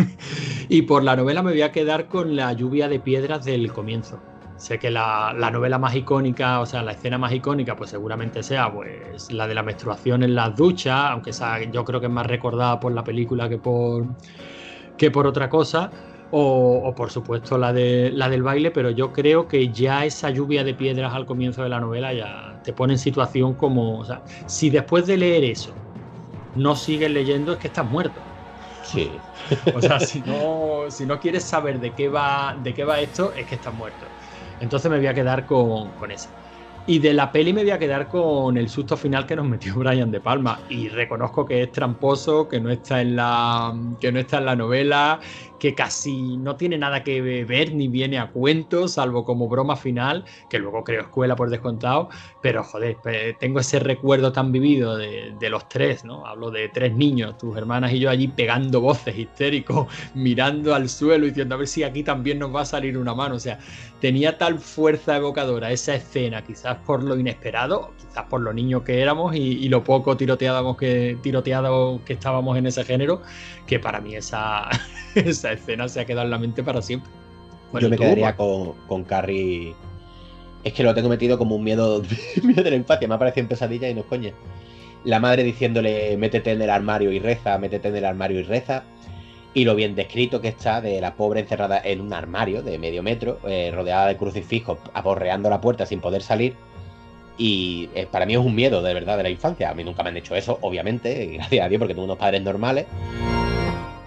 y 0.68 0.82
por 0.82 1.02
la 1.02 1.16
novela 1.16 1.42
me 1.42 1.52
voy 1.52 1.62
a 1.62 1.72
quedar 1.72 2.08
con 2.08 2.36
la 2.36 2.52
lluvia 2.52 2.88
de 2.88 3.00
piedras 3.00 3.44
del 3.44 3.72
comienzo. 3.72 4.20
Sé 4.56 4.78
que 4.78 4.90
la, 4.90 5.34
novela 5.52 5.78
más 5.78 5.94
icónica, 5.94 6.60
o 6.60 6.66
sea, 6.66 6.82
la 6.82 6.92
escena 6.92 7.18
más 7.18 7.32
icónica, 7.32 7.76
pues 7.76 7.90
seguramente 7.90 8.42
sea 8.42 8.72
pues 8.72 9.30
la 9.30 9.46
de 9.46 9.54
la 9.54 9.62
menstruación 9.62 10.22
en 10.22 10.34
las 10.34 10.56
duchas, 10.56 11.10
aunque 11.10 11.32
sea, 11.34 11.62
yo 11.64 11.84
creo 11.84 12.00
que 12.00 12.06
es 12.06 12.12
más 12.12 12.26
recordada 12.26 12.80
por 12.80 12.92
la 12.92 13.04
película 13.04 13.50
que 13.50 13.58
por, 13.58 14.06
que 14.96 15.10
por 15.10 15.26
otra 15.26 15.50
cosa. 15.50 15.90
O, 16.32 16.92
por 16.96 17.10
supuesto 17.10 17.56
la, 17.56 17.72
de, 17.72 18.10
la 18.12 18.28
del 18.28 18.42
baile, 18.42 18.72
pero 18.72 18.90
yo 18.90 19.12
creo 19.12 19.46
que 19.46 19.68
ya 19.68 20.04
esa 20.04 20.30
lluvia 20.30 20.64
de 20.64 20.74
piedras 20.74 21.14
al 21.14 21.24
comienzo 21.24 21.62
de 21.62 21.68
la 21.68 21.78
novela 21.78 22.12
ya 22.12 22.60
te 22.64 22.72
pone 22.72 22.94
en 22.94 22.98
situación 22.98 23.54
como, 23.54 24.00
o 24.00 24.04
sea, 24.04 24.22
si 24.46 24.68
después 24.68 25.06
de 25.06 25.16
leer 25.16 25.44
eso 25.44 25.72
no 26.56 26.74
sigues 26.74 27.10
leyendo 27.10 27.52
es 27.52 27.58
que 27.58 27.68
estás 27.68 27.88
muerto. 27.88 28.20
Sí. 28.82 29.10
O 29.74 29.80
sea, 29.80 30.00
si 30.00 30.20
no, 30.26 30.84
si 30.88 31.06
no 31.06 31.20
quieres 31.20 31.44
saber 31.44 31.80
de 31.80 31.92
qué 31.92 32.08
va, 32.08 32.56
de 32.62 32.74
qué 32.74 32.84
va 32.84 33.00
esto, 33.00 33.32
es 33.36 33.46
que 33.46 33.54
estás 33.54 33.74
muerto. 33.74 34.04
Entonces 34.60 34.90
me 34.90 34.96
voy 34.96 35.06
a 35.06 35.14
quedar 35.14 35.46
con, 35.46 35.90
con 35.92 36.10
esa. 36.10 36.30
Y 36.88 37.00
de 37.00 37.14
la 37.14 37.32
peli 37.32 37.52
me 37.52 37.62
voy 37.62 37.72
a 37.72 37.80
quedar 37.80 38.06
con 38.06 38.56
el 38.56 38.68
susto 38.68 38.96
final 38.96 39.26
que 39.26 39.34
nos 39.34 39.44
metió 39.44 39.74
Brian 39.74 40.12
De 40.12 40.20
Palma. 40.20 40.60
Y 40.68 40.88
reconozco 40.88 41.44
que 41.44 41.64
es 41.64 41.72
tramposo, 41.72 42.48
que 42.48 42.60
no 42.60 42.70
está 42.70 43.00
en 43.00 43.16
la, 43.16 43.74
que 44.00 44.12
no 44.12 44.20
está 44.20 44.38
en 44.38 44.46
la 44.46 44.54
novela, 44.54 45.18
que 45.58 45.74
casi 45.74 46.36
no 46.36 46.56
tiene 46.56 46.78
nada 46.78 47.02
que 47.02 47.20
ver 47.20 47.74
ni 47.74 47.88
viene 47.88 48.18
a 48.18 48.30
cuento, 48.30 48.88
salvo 48.88 49.24
como 49.24 49.48
broma 49.48 49.76
final, 49.76 50.24
que 50.50 50.58
luego 50.58 50.84
creo 50.84 51.02
escuela 51.02 51.36
por 51.36 51.50
descontado. 51.50 52.08
Pero 52.42 52.62
joder, 52.64 52.96
tengo 53.38 53.60
ese 53.60 53.78
recuerdo 53.78 54.32
tan 54.32 54.52
vivido 54.52 54.96
de, 54.96 55.34
de 55.38 55.50
los 55.50 55.68
tres, 55.68 56.04
¿no? 56.04 56.26
Hablo 56.26 56.50
de 56.50 56.68
tres 56.68 56.94
niños, 56.94 57.38
tus 57.38 57.56
hermanas 57.56 57.92
y 57.92 57.98
yo 57.98 58.10
allí 58.10 58.28
pegando 58.28 58.80
voces 58.80 59.16
histéricos, 59.16 59.86
mirando 60.14 60.74
al 60.74 60.88
suelo 60.88 61.26
y 61.26 61.30
diciendo 61.30 61.54
a 61.54 61.58
ver 61.58 61.68
si 61.68 61.82
aquí 61.82 62.02
también 62.02 62.38
nos 62.38 62.54
va 62.54 62.62
a 62.62 62.66
salir 62.66 62.98
una 62.98 63.14
mano. 63.14 63.36
O 63.36 63.40
sea, 63.40 63.58
tenía 64.00 64.38
tal 64.38 64.58
fuerza 64.58 65.16
evocadora 65.16 65.70
esa 65.70 65.94
escena, 65.94 66.42
quizás 66.42 66.76
por 66.86 67.02
lo 67.02 67.16
inesperado, 67.16 67.92
quizás 67.98 68.24
por 68.26 68.40
lo 68.40 68.52
niños 68.52 68.82
que 68.82 69.00
éramos 69.00 69.34
y, 69.34 69.68
lo 69.68 69.82
poco 69.82 70.16
tiroteados 70.16 70.76
que, 70.76 71.18
tiroteado 71.22 72.00
que 72.04 72.12
estábamos 72.12 72.56
en 72.56 72.66
ese 72.66 72.84
género, 72.84 73.22
que 73.66 73.80
para 73.80 74.00
mí 74.00 74.14
esa, 74.14 74.68
esa 75.14 75.45
escena 75.52 75.88
se 75.88 76.00
ha 76.00 76.04
quedado 76.04 76.24
en 76.24 76.30
la 76.30 76.38
mente 76.38 76.62
para 76.62 76.82
siempre. 76.82 77.10
Yo 77.80 77.90
me 77.90 77.98
quedaría 77.98 78.36
con, 78.36 78.72
con 78.86 79.04
Carrie. 79.04 79.74
Es 80.64 80.72
que 80.72 80.82
lo 80.82 80.94
tengo 80.94 81.08
metido 81.08 81.38
como 81.38 81.56
un 81.56 81.64
miedo, 81.64 82.02
miedo 82.42 82.62
de 82.62 82.70
la 82.70 82.76
infancia, 82.76 83.06
me 83.06 83.14
ha 83.14 83.18
parecido 83.18 83.42
en 83.42 83.48
pesadilla 83.48 83.88
y 83.88 83.94
no 83.94 84.00
es 84.00 84.06
coña. 84.06 84.32
La 85.04 85.20
madre 85.20 85.44
diciéndole, 85.44 86.16
métete 86.16 86.52
en 86.52 86.62
el 86.62 86.70
armario 86.70 87.12
y 87.12 87.18
reza, 87.18 87.58
métete 87.58 87.88
en 87.88 87.96
el 87.96 88.04
armario 88.04 88.40
y 88.40 88.42
reza 88.42 88.82
y 89.56 89.64
lo 89.64 89.74
bien 89.74 89.94
descrito 89.94 90.42
que 90.42 90.48
está 90.48 90.82
de 90.82 91.00
la 91.00 91.14
pobre 91.14 91.40
encerrada 91.40 91.80
en 91.82 92.02
un 92.02 92.12
armario 92.12 92.60
de 92.60 92.78
medio 92.78 93.02
metro, 93.02 93.38
eh, 93.46 93.72
rodeada 93.74 94.06
de 94.06 94.18
crucifijos, 94.18 94.78
aporreando 94.92 95.48
la 95.48 95.62
puerta 95.62 95.86
sin 95.86 96.02
poder 96.02 96.20
salir. 96.20 96.54
Y 97.38 97.88
eh, 97.94 98.06
para 98.10 98.26
mí 98.26 98.34
es 98.34 98.38
un 98.38 98.54
miedo 98.54 98.82
de 98.82 98.92
verdad 98.92 99.16
de 99.16 99.22
la 99.22 99.30
infancia. 99.30 99.70
A 99.70 99.74
mí 99.74 99.82
nunca 99.82 100.02
me 100.02 100.10
han 100.10 100.16
hecho 100.18 100.36
eso, 100.36 100.58
obviamente, 100.60 101.24
gracias 101.32 101.64
a 101.64 101.68
Dios, 101.70 101.78
porque 101.78 101.94
tengo 101.94 102.04
unos 102.04 102.18
padres 102.18 102.42
normales. 102.42 102.84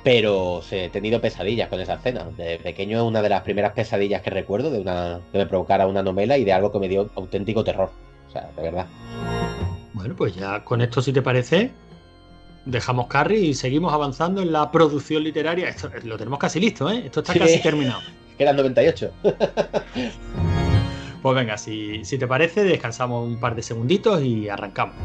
Pero 0.03 0.61
he 0.71 0.89
tenido 0.89 1.19
pesadillas 1.19 1.69
con 1.69 1.81
esa 1.81 1.95
escena. 1.95 2.25
De 2.37 2.57
pequeño 2.59 2.97
es 2.97 3.03
una 3.03 3.21
de 3.21 3.29
las 3.29 3.43
primeras 3.43 3.73
pesadillas 3.73 4.21
que 4.21 4.29
recuerdo 4.29 4.71
de 4.71 4.79
una 4.79 5.19
que 5.31 5.37
me 5.37 5.45
provocara 5.45 5.87
una 5.87 6.01
novela 6.01 6.37
y 6.37 6.45
de 6.45 6.53
algo 6.53 6.71
que 6.71 6.79
me 6.79 6.87
dio 6.87 7.09
auténtico 7.15 7.63
terror. 7.63 7.91
O 8.27 8.31
sea, 8.31 8.49
de 8.55 8.61
verdad. 8.61 8.87
Bueno, 9.93 10.15
pues 10.15 10.35
ya 10.35 10.63
con 10.63 10.81
esto, 10.81 11.01
si 11.01 11.11
te 11.11 11.21
parece, 11.21 11.71
dejamos 12.65 13.07
Carrie 13.07 13.39
y 13.39 13.53
seguimos 13.53 13.93
avanzando 13.93 14.41
en 14.41 14.51
la 14.51 14.71
producción 14.71 15.23
literaria. 15.23 15.67
Esto 15.67 15.89
lo 16.03 16.17
tenemos 16.17 16.39
casi 16.39 16.59
listo, 16.59 16.89
¿eh? 16.89 17.03
Esto 17.05 17.21
está 17.21 17.33
casi 17.33 17.61
terminado. 17.61 18.01
Quedan 18.37 18.55
98. 18.55 19.11
pues 21.21 21.35
venga, 21.35 21.57
si, 21.57 22.05
si 22.05 22.17
te 22.17 22.25
parece, 22.25 22.63
descansamos 22.63 23.27
un 23.27 23.39
par 23.39 23.55
de 23.55 23.63
segunditos 23.63 24.23
y 24.23 24.47
arrancamos. 24.47 24.95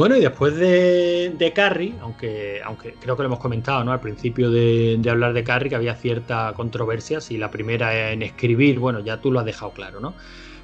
Bueno, 0.00 0.16
y 0.16 0.20
después 0.20 0.56
de, 0.56 1.34
de, 1.36 1.52
Carrie, 1.52 1.92
aunque, 2.00 2.62
aunque 2.64 2.94
creo 2.94 3.16
que 3.16 3.22
lo 3.22 3.26
hemos 3.26 3.38
comentado 3.38 3.84
¿no? 3.84 3.92
al 3.92 4.00
principio 4.00 4.50
de, 4.50 4.98
hablar 5.10 5.34
de 5.34 5.44
Carrie, 5.44 5.68
que 5.68 5.76
había 5.76 5.94
cierta 5.94 6.54
controversia, 6.56 7.20
si 7.20 7.36
la 7.36 7.50
primera 7.50 8.10
en 8.10 8.22
escribir, 8.22 8.78
bueno, 8.78 9.00
ya 9.00 9.20
tú 9.20 9.30
lo 9.30 9.40
has 9.40 9.44
dejado 9.44 9.72
claro, 9.72 10.00
¿no? 10.00 10.14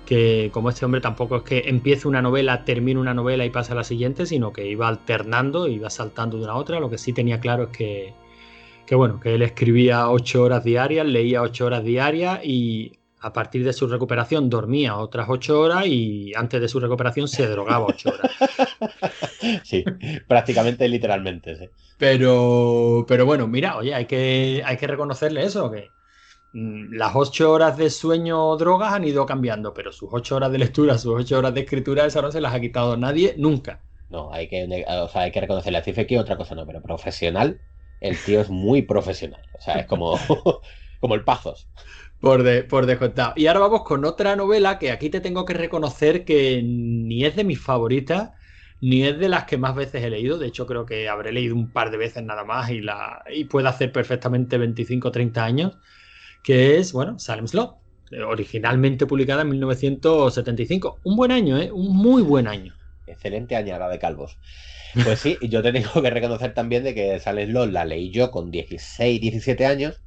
Que 0.07 0.49
como 0.55 0.71
este 0.71 0.87
hombre 0.87 1.03
tampoco 1.03 1.37
es 1.37 1.43
que 1.43 1.65
empiece 1.67 2.09
una 2.09 2.23
novela, 2.23 2.65
termine 2.65 2.99
una 2.99 3.13
novela 3.13 3.45
y 3.45 3.51
pasa 3.51 3.75
a 3.75 3.77
la 3.77 3.85
siguiente, 3.85 4.25
sino 4.25 4.55
que 4.55 4.67
iba 4.69 4.89
alternando, 4.89 5.69
iba 5.69 5.91
saltando 5.91 6.39
de 6.39 6.45
una 6.45 6.55
a 6.55 6.57
otra. 6.57 6.81
Lo 6.81 6.89
que 6.89 6.97
sí 6.97 7.13
tenía 7.13 7.39
claro 7.39 7.65
es 7.65 7.77
que, 7.77 8.15
que 8.87 8.95
bueno, 8.95 9.21
que 9.21 9.35
él 9.35 9.43
escribía 9.43 10.09
ocho 10.09 10.45
horas 10.45 10.65
diarias, 10.65 11.07
leía 11.07 11.43
ocho 11.43 11.67
horas 11.67 11.85
diarias 11.85 12.41
y 12.43 12.93
a 13.27 13.33
partir 13.33 13.65
de 13.65 13.73
su 13.73 13.89
recuperación 13.89 14.49
dormía 14.49 14.97
otras 14.97 15.27
ocho 15.29 15.61
horas 15.61 15.85
y 15.87 16.33
antes 16.37 16.61
de 16.61 16.69
su 16.69 16.79
recuperación 16.79 17.27
se 17.27 17.49
drogaba 17.49 17.87
ocho 17.87 18.11
horas. 18.11 18.31
Sí, 19.65 19.85
prácticamente 20.27 20.89
literalmente, 20.89 21.57
sí. 21.57 21.69
Pero, 21.99 23.05
pero 23.07 23.27
bueno, 23.27 23.47
mira, 23.47 23.77
oye, 23.77 23.95
hay 23.95 24.07
que, 24.07 24.63
hay 24.65 24.77
que 24.77 24.87
reconocerle 24.87 25.45
eso, 25.45 25.71
que 25.71 25.91
mm, 26.53 26.95
las 26.95 27.15
ocho 27.15 27.53
horas 27.53 27.77
de 27.77 27.91
sueño 27.91 28.49
o 28.49 28.57
drogas 28.57 28.93
han 28.93 29.05
ido 29.05 29.27
cambiando, 29.27 29.75
pero 29.75 29.93
sus 29.93 30.09
ocho 30.13 30.37
horas 30.37 30.53
de 30.53 30.59
lectura, 30.59 30.99
sus 30.99 31.15
ocho 31.21 31.39
horas 31.39 31.55
de 31.55 31.61
escritura, 31.61 32.07
esa 32.07 32.23
no 32.23 32.31
se 32.31 32.41
las 32.41 32.55
ha 32.55 32.61
quitado 32.61 32.97
nadie 32.97 33.35
nunca. 33.39 33.81
No, 34.09 34.33
hay 34.33 34.49
que, 34.49 34.85
o 34.89 35.09
sea, 35.09 35.23
hay 35.23 35.33
que 35.33 35.41
reconocerle 35.41 35.79
a 35.79 35.83
Cifre 35.83 36.07
otra 36.19 36.37
cosa 36.37 36.55
no, 36.55 36.65
pero 36.67 36.81
profesional, 36.81 37.61
el 38.01 38.17
tío 38.25 38.41
es 38.41 38.51
muy 38.51 38.83
profesional. 38.83 39.43
O 39.59 39.61
sea, 39.61 39.81
es 39.81 39.87
como, 39.87 40.17
como 41.01 41.15
el 41.15 41.25
Pazos. 41.25 41.69
Por, 42.21 42.43
de, 42.43 42.65
por 42.65 42.87
descontado. 42.87 43.35
Y 43.37 43.47
ahora 43.47 43.61
vamos 43.61 43.83
con 43.85 44.05
otra 44.07 44.37
novela 44.37 44.79
que 44.79 44.91
aquí 44.91 45.11
te 45.11 45.21
tengo 45.21 45.45
que 45.45 45.53
reconocer 45.53 46.25
que 46.25 46.63
ni 46.65 47.25
es 47.25 47.37
de 47.37 47.45
mis 47.45 47.61
favoritas, 47.61 48.31
ni 48.81 49.05
es 49.05 49.19
de 49.19 49.29
las 49.29 49.45
que 49.45 49.59
más 49.59 49.75
veces 49.75 50.03
he 50.03 50.11
leído. 50.11 50.39
De 50.39 50.47
hecho, 50.47 50.67
creo 50.67 50.87
que 50.87 51.09
habré 51.09 51.33
leído 51.33 51.55
un 51.55 51.71
par 51.71 51.91
de 51.91 51.99
veces 51.99 52.23
nada 52.23 52.45
más 52.45 52.71
y, 52.71 52.81
la, 52.81 53.23
y 53.31 53.45
puede 53.45 53.69
hacer 53.69 53.93
perfectamente 53.93 54.57
25 54.59 55.09
o 55.09 55.11
30 55.11 55.45
años, 55.45 55.79
que 56.43 56.79
es, 56.79 56.93
bueno, 56.93 57.19
Salem 57.19 57.47
Slot, 57.47 57.77
originalmente 58.27 59.07
publicada 59.07 59.43
en 59.43 59.51
1975. 59.51 61.01
Un 61.05 61.17
buen 61.17 61.33
año, 61.33 61.59
¿eh? 61.59 61.71
Un 61.71 61.97
muy 61.97 62.23
buen 62.23 62.49
año. 62.49 62.75
Excelente 63.07 63.57
añada 63.57 63.89
de 63.89 63.99
calvos. 63.99 64.39
Pues 65.05 65.21
sí, 65.21 65.37
yo 65.43 65.63
te 65.63 65.73
tengo 65.73 66.01
que 66.01 66.11
reconocer 66.11 66.55
también 66.55 66.83
de 66.83 66.95
que 66.95 67.21
Salem 67.21 67.51
Slot 67.51 67.71
la 67.71 67.85
leí 67.85 68.11
yo 68.11 68.31
con 68.31 68.51
16, 68.51 69.21
17 69.21 69.67
años 69.67 70.01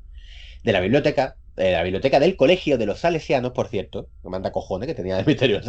de 0.63 0.71
la 0.73 0.79
biblioteca 0.81 1.37
de 1.55 1.71
la 1.73 1.83
biblioteca 1.83 2.19
del 2.21 2.37
colegio 2.37 2.77
de 2.77 2.85
los 2.85 2.99
salesianos, 2.99 3.51
por 3.51 3.67
cierto, 3.67 4.09
me 4.23 4.29
manda 4.29 4.51
cojones 4.53 4.87
que 4.87 4.95
tenía 4.95 5.19
el 5.19 5.25
misterio 5.27 5.59
de 5.59 5.61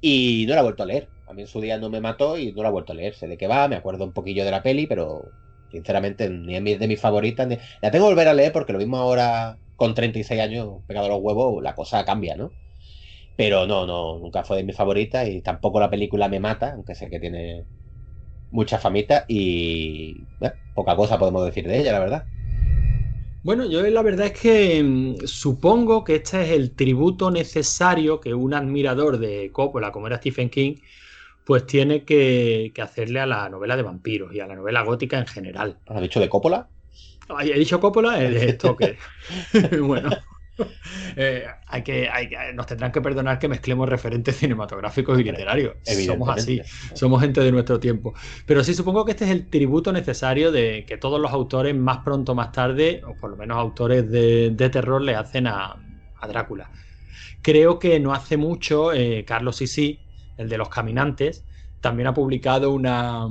y 0.00 0.46
no 0.48 0.54
la 0.54 0.60
he 0.60 0.62
vuelto 0.64 0.82
a 0.82 0.86
leer. 0.86 1.10
A 1.26 1.34
mí 1.34 1.42
en 1.42 1.48
su 1.48 1.60
día 1.60 1.78
no 1.78 1.90
me 1.90 2.00
mató 2.00 2.38
y 2.38 2.52
no 2.52 2.62
la 2.62 2.68
he 2.68 2.72
vuelto 2.72 2.92
a 2.92 2.96
leer. 2.96 3.14
Sé 3.14 3.26
de 3.28 3.36
qué 3.36 3.46
va, 3.46 3.68
me 3.68 3.76
acuerdo 3.76 4.04
un 4.04 4.12
poquillo 4.12 4.44
de 4.44 4.50
la 4.50 4.62
peli, 4.62 4.86
pero 4.86 5.32
sinceramente 5.70 6.28
ni 6.30 6.56
es 6.56 6.78
de 6.80 6.88
mis 6.88 7.00
favoritas. 7.00 7.48
La 7.82 7.90
tengo 7.90 8.06
que 8.06 8.10
volver 8.14 8.28
a 8.28 8.34
leer 8.34 8.52
porque 8.52 8.72
lo 8.72 8.78
mismo 8.78 8.96
ahora 8.98 9.58
con 9.76 9.94
36 9.94 10.40
años 10.40 10.82
pegado 10.86 11.06
a 11.06 11.08
los 11.10 11.20
huevos, 11.20 11.62
la 11.62 11.74
cosa 11.74 12.04
cambia, 12.04 12.36
¿no? 12.36 12.54
Pero 13.36 13.66
no, 13.66 13.86
no, 13.86 14.18
nunca 14.18 14.44
fue 14.44 14.58
de 14.58 14.64
mis 14.64 14.76
favoritas 14.76 15.28
y 15.28 15.42
tampoco 15.42 15.80
la 15.80 15.90
película 15.90 16.28
me 16.28 16.40
mata, 16.40 16.72
aunque 16.74 16.94
sé 16.96 17.10
que 17.10 17.20
tiene 17.20 17.66
mucha 18.50 18.78
famita 18.78 19.24
y 19.28 20.28
poca 20.74 20.96
cosa 20.96 21.18
podemos 21.18 21.44
decir 21.46 21.66
de 21.68 21.78
ella, 21.80 21.92
la 21.92 22.00
verdad. 22.00 22.28
Bueno, 23.48 23.64
yo 23.64 23.80
la 23.80 24.02
verdad 24.02 24.26
es 24.26 24.38
que 24.38 24.82
mm, 24.82 25.26
supongo 25.26 26.04
que 26.04 26.16
este 26.16 26.42
es 26.42 26.50
el 26.50 26.72
tributo 26.72 27.30
necesario 27.30 28.20
que 28.20 28.34
un 28.34 28.52
admirador 28.52 29.16
de 29.18 29.50
Coppola, 29.52 29.90
como 29.90 30.06
era 30.06 30.18
Stephen 30.18 30.50
King, 30.50 30.74
pues 31.46 31.64
tiene 31.64 32.04
que, 32.04 32.70
hacerle 32.78 33.20
a 33.20 33.26
la 33.26 33.48
novela 33.48 33.74
de 33.74 33.84
vampiros 33.84 34.34
y 34.34 34.40
a 34.40 34.46
la 34.46 34.54
novela 34.54 34.82
gótica 34.82 35.16
en 35.16 35.26
general. 35.26 35.78
¿Has 35.86 36.02
dicho 36.02 36.20
de 36.20 36.28
Coppola? 36.28 36.68
He 37.40 37.58
dicho 37.58 37.80
Coppola, 37.80 38.22
es 38.22 38.34
de 38.34 38.52
Stoker. 38.52 38.98
bueno. 39.80 40.10
Eh, 41.16 41.44
hay, 41.66 41.82
que, 41.82 42.08
nos 42.54 42.66
tendrán 42.66 42.92
que 42.92 43.00
perdonar 43.00 43.38
que 43.38 43.48
mezclemos 43.48 43.88
referentes 43.88 44.36
cinematográficos 44.36 45.18
y 45.18 45.24
literarios. 45.24 45.74
Somos 46.06 46.28
así, 46.28 46.60
somos 46.94 47.20
gente 47.20 47.40
de 47.40 47.50
nuestro 47.50 47.80
tiempo. 47.80 48.14
Pero 48.46 48.62
sí 48.62 48.72
supongo 48.74 49.04
que 49.04 49.12
este 49.12 49.24
es 49.24 49.30
el 49.30 49.48
tributo 49.48 49.92
necesario 49.92 50.52
de 50.52 50.84
que 50.86 50.96
todos 50.96 51.20
los 51.20 51.32
autores, 51.32 51.74
más 51.74 51.98
pronto 51.98 52.32
o 52.32 52.34
más 52.34 52.52
tarde, 52.52 53.02
o 53.04 53.16
por 53.16 53.30
lo 53.30 53.36
menos 53.36 53.56
autores 53.56 54.08
de, 54.08 54.70
terror, 54.70 55.02
le 55.02 55.16
hacen 55.16 55.46
a, 55.48 55.76
Drácula. 56.28 56.70
Creo 57.42 57.78
que 57.78 57.98
no 57.98 58.12
hace 58.12 58.36
mucho, 58.36 58.92
eh, 58.92 59.24
Carlos 59.24 59.56
Sisi, 59.56 60.00
el 60.36 60.48
de 60.48 60.58
los 60.58 60.68
caminantes, 60.68 61.44
también 61.80 62.08
ha 62.08 62.14
publicado 62.14 62.72
una, 62.72 63.26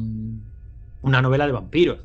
una 1.01 1.21
novela 1.21 1.45
de 1.45 1.51
vampiros. 1.53 1.99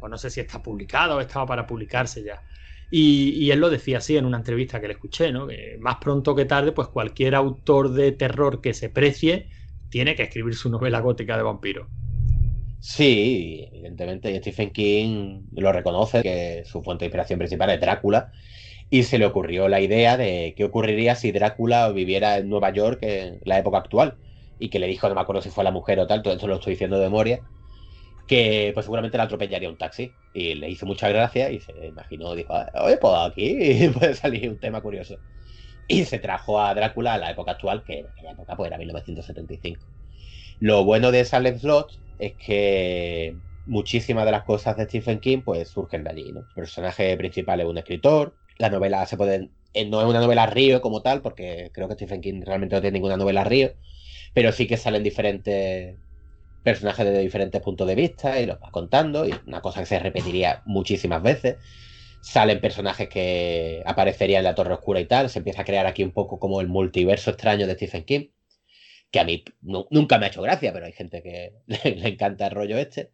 O 0.00 0.08
no 0.08 0.18
sé 0.18 0.30
si 0.30 0.40
está 0.40 0.62
publicado 0.62 1.16
o 1.16 1.20
estaba 1.20 1.46
para 1.46 1.66
publicarse 1.66 2.22
ya. 2.22 2.42
Y, 2.90 3.50
él 3.50 3.58
lo 3.58 3.70
decía 3.70 3.98
así 3.98 4.16
en 4.16 4.26
una 4.26 4.38
entrevista 4.38 4.80
que 4.80 4.86
le 4.86 4.94
escuché, 4.94 5.32
¿no? 5.32 5.46
Que 5.46 5.76
más 5.80 5.96
pronto 5.96 6.34
que 6.34 6.44
tarde, 6.44 6.72
pues 6.72 6.88
cualquier 6.88 7.34
autor 7.34 7.92
de 7.92 8.12
terror 8.12 8.60
que 8.60 8.74
se 8.74 8.88
precie 8.88 9.48
tiene 9.90 10.14
que 10.14 10.24
escribir 10.24 10.54
su 10.54 10.70
novela 10.70 11.00
gótica 11.00 11.36
de 11.36 11.42
vampiro. 11.42 11.88
Sí, 12.78 13.68
evidentemente 13.72 14.38
Stephen 14.38 14.70
King 14.70 15.42
lo 15.52 15.72
reconoce, 15.72 16.22
que 16.22 16.62
su 16.64 16.82
fuente 16.82 17.04
de 17.04 17.06
inspiración 17.06 17.38
principal 17.38 17.70
es 17.70 17.80
Drácula, 17.80 18.30
y 18.88 19.02
se 19.02 19.18
le 19.18 19.26
ocurrió 19.26 19.68
la 19.68 19.80
idea 19.80 20.16
de 20.16 20.54
qué 20.56 20.64
ocurriría 20.64 21.16
si 21.16 21.32
Drácula 21.32 21.90
viviera 21.90 22.38
en 22.38 22.48
Nueva 22.48 22.70
York 22.70 23.00
en 23.02 23.40
la 23.44 23.58
época 23.58 23.78
actual, 23.78 24.18
y 24.60 24.68
que 24.68 24.78
le 24.78 24.86
dijo, 24.86 25.08
no 25.08 25.16
me 25.16 25.20
acuerdo 25.20 25.42
si 25.42 25.50
fue 25.50 25.64
la 25.64 25.72
mujer 25.72 25.98
o 25.98 26.06
tal, 26.06 26.22
todo 26.22 26.34
esto 26.34 26.46
lo 26.46 26.56
estoy 26.56 26.74
diciendo 26.74 26.98
de 26.98 27.06
memoria, 27.06 27.40
que 28.26 28.72
pues 28.74 28.86
seguramente 28.86 29.16
la 29.16 29.24
atropellaría 29.24 29.68
un 29.68 29.78
taxi. 29.78 30.12
Y 30.34 30.54
le 30.54 30.68
hizo 30.68 30.86
mucha 30.86 31.08
gracia 31.08 31.50
y 31.50 31.60
se 31.60 31.72
imaginó, 31.86 32.34
dijo, 32.34 32.54
oye, 32.74 32.96
pues 32.98 33.14
aquí 33.16 33.88
puede 33.98 34.14
salir 34.14 34.50
un 34.50 34.58
tema 34.58 34.80
curioso. 34.80 35.18
Y 35.88 36.04
se 36.04 36.18
trajo 36.18 36.60
a 36.60 36.74
Drácula 36.74 37.14
a 37.14 37.18
la 37.18 37.30
época 37.30 37.52
actual, 37.52 37.84
que 37.84 38.00
en 38.00 38.06
aquella 38.06 38.32
época 38.32 38.56
pues, 38.56 38.68
era 38.68 38.78
1975. 38.78 39.86
Lo 40.58 40.84
bueno 40.84 41.12
de 41.12 41.24
Salem 41.24 41.58
Slot 41.58 41.98
es 42.18 42.32
que 42.34 43.36
muchísimas 43.66 44.24
de 44.24 44.30
las 44.32 44.44
cosas 44.44 44.76
de 44.76 44.84
Stephen 44.84 45.20
King 45.20 45.42
pues 45.44 45.68
surgen 45.68 46.04
de 46.04 46.10
allí, 46.10 46.32
¿no? 46.32 46.40
El 46.40 46.54
personaje 46.54 47.16
principal 47.16 47.60
es 47.60 47.66
un 47.66 47.78
escritor, 47.78 48.34
la 48.58 48.70
novela 48.70 49.06
se 49.06 49.16
puede... 49.16 49.50
Eh, 49.74 49.84
no 49.84 50.00
es 50.00 50.06
una 50.06 50.20
novela 50.20 50.46
río 50.46 50.80
como 50.80 51.02
tal, 51.02 51.20
porque 51.20 51.70
creo 51.72 51.86
que 51.88 51.94
Stephen 51.94 52.22
King 52.22 52.42
realmente 52.44 52.74
no 52.74 52.80
tiene 52.80 52.94
ninguna 52.94 53.18
novela 53.18 53.44
río, 53.44 53.72
pero 54.32 54.50
sí 54.52 54.66
que 54.66 54.76
salen 54.78 55.02
diferentes 55.02 55.96
personajes 56.66 57.06
de 57.06 57.20
diferentes 57.20 57.62
puntos 57.62 57.86
de 57.86 57.94
vista 57.94 58.40
y 58.40 58.46
los 58.46 58.56
va 58.60 58.72
contando, 58.72 59.24
y 59.24 59.32
una 59.46 59.60
cosa 59.60 59.78
que 59.78 59.86
se 59.86 60.00
repetiría 60.00 60.62
muchísimas 60.66 61.22
veces. 61.22 61.58
Salen 62.20 62.60
personajes 62.60 63.08
que 63.08 63.84
aparecerían 63.86 64.40
en 64.40 64.44
la 64.46 64.56
Torre 64.56 64.74
Oscura 64.74 64.98
y 64.98 65.06
tal, 65.06 65.30
se 65.30 65.38
empieza 65.38 65.62
a 65.62 65.64
crear 65.64 65.86
aquí 65.86 66.02
un 66.02 66.10
poco 66.10 66.40
como 66.40 66.60
el 66.60 66.66
multiverso 66.66 67.30
extraño 67.30 67.68
de 67.68 67.74
Stephen 67.74 68.02
King, 68.04 68.30
que 69.12 69.20
a 69.20 69.24
mí 69.24 69.44
nunca 69.62 70.18
me 70.18 70.26
ha 70.26 70.28
hecho 70.28 70.42
gracia, 70.42 70.72
pero 70.72 70.86
hay 70.86 70.92
gente 70.92 71.22
que 71.22 71.52
le, 71.68 72.08
encanta 72.08 72.46
el 72.48 72.50
rollo 72.52 72.78
este. 72.78 73.12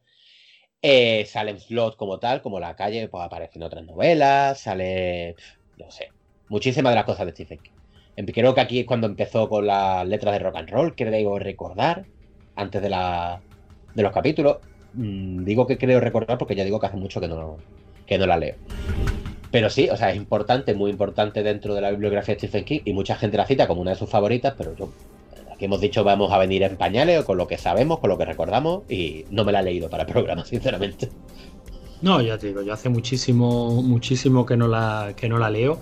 Eh, 0.80 1.26
salen 1.26 1.60
slots 1.60 1.96
como 1.96 2.18
tal, 2.18 2.40
como 2.40 2.58
la 2.58 2.74
calle, 2.74 3.08
pues 3.08 3.22
aparecen 3.22 3.62
otras 3.62 3.84
novelas, 3.84 4.60
sale, 4.60 5.36
no 5.76 5.90
sé, 5.90 6.08
muchísimas 6.48 6.92
de 6.92 6.96
las 6.96 7.04
cosas 7.04 7.26
de 7.26 7.32
Stephen 7.32 7.58
King. 7.58 8.32
Creo 8.32 8.54
que 8.54 8.62
aquí 8.62 8.80
es 8.80 8.86
cuando 8.86 9.06
empezó 9.08 9.50
con 9.50 9.66
las 9.66 10.06
letras 10.08 10.32
de 10.32 10.38
rock 10.38 10.56
and 10.56 10.70
roll, 10.70 10.96
creo 10.96 11.38
recordar 11.38 12.06
antes 12.56 12.82
de, 12.82 12.90
la, 12.90 13.40
de 13.94 14.02
los 14.02 14.12
capítulos. 14.12 14.58
Mm, 14.94 15.44
digo 15.44 15.66
que 15.66 15.78
creo 15.78 16.00
recordar 16.00 16.38
porque 16.38 16.54
ya 16.54 16.64
digo 16.64 16.78
que 16.80 16.86
hace 16.86 16.96
mucho 16.96 17.20
que 17.20 17.28
no, 17.28 17.58
que 18.06 18.18
no 18.18 18.26
la 18.26 18.36
leo. 18.36 18.56
Pero 19.50 19.68
sí, 19.68 19.88
o 19.90 19.96
sea, 19.96 20.10
es 20.10 20.16
importante, 20.16 20.74
muy 20.74 20.90
importante 20.90 21.42
dentro 21.42 21.74
de 21.74 21.82
la 21.82 21.90
bibliografía 21.90 22.34
de 22.34 22.38
Stephen 22.38 22.64
King 22.64 22.80
y 22.84 22.92
mucha 22.94 23.16
gente 23.16 23.36
la 23.36 23.46
cita 23.46 23.66
como 23.66 23.82
una 23.82 23.90
de 23.90 23.96
sus 23.96 24.08
favoritas, 24.08 24.54
pero 24.56 24.74
yo, 24.74 24.88
aquí 25.52 25.66
hemos 25.66 25.80
dicho, 25.80 26.02
vamos 26.04 26.32
a 26.32 26.38
venir 26.38 26.62
en 26.62 26.76
pañales 26.76 27.20
o 27.20 27.26
con 27.26 27.36
lo 27.36 27.46
que 27.46 27.58
sabemos, 27.58 27.98
con 27.98 28.08
lo 28.08 28.16
que 28.16 28.24
recordamos 28.24 28.90
y 28.90 29.26
no 29.30 29.44
me 29.44 29.52
la 29.52 29.60
he 29.60 29.64
leído 29.64 29.90
para 29.90 30.04
el 30.04 30.08
programa, 30.08 30.44
sinceramente. 30.46 31.10
No, 32.00 32.20
ya 32.20 32.38
te 32.38 32.48
digo, 32.48 32.62
yo 32.62 32.72
hace 32.72 32.88
muchísimo, 32.88 33.82
muchísimo 33.82 34.46
que 34.46 34.56
no 34.56 34.68
la, 34.68 35.12
que 35.16 35.28
no 35.28 35.38
la 35.38 35.50
leo 35.50 35.80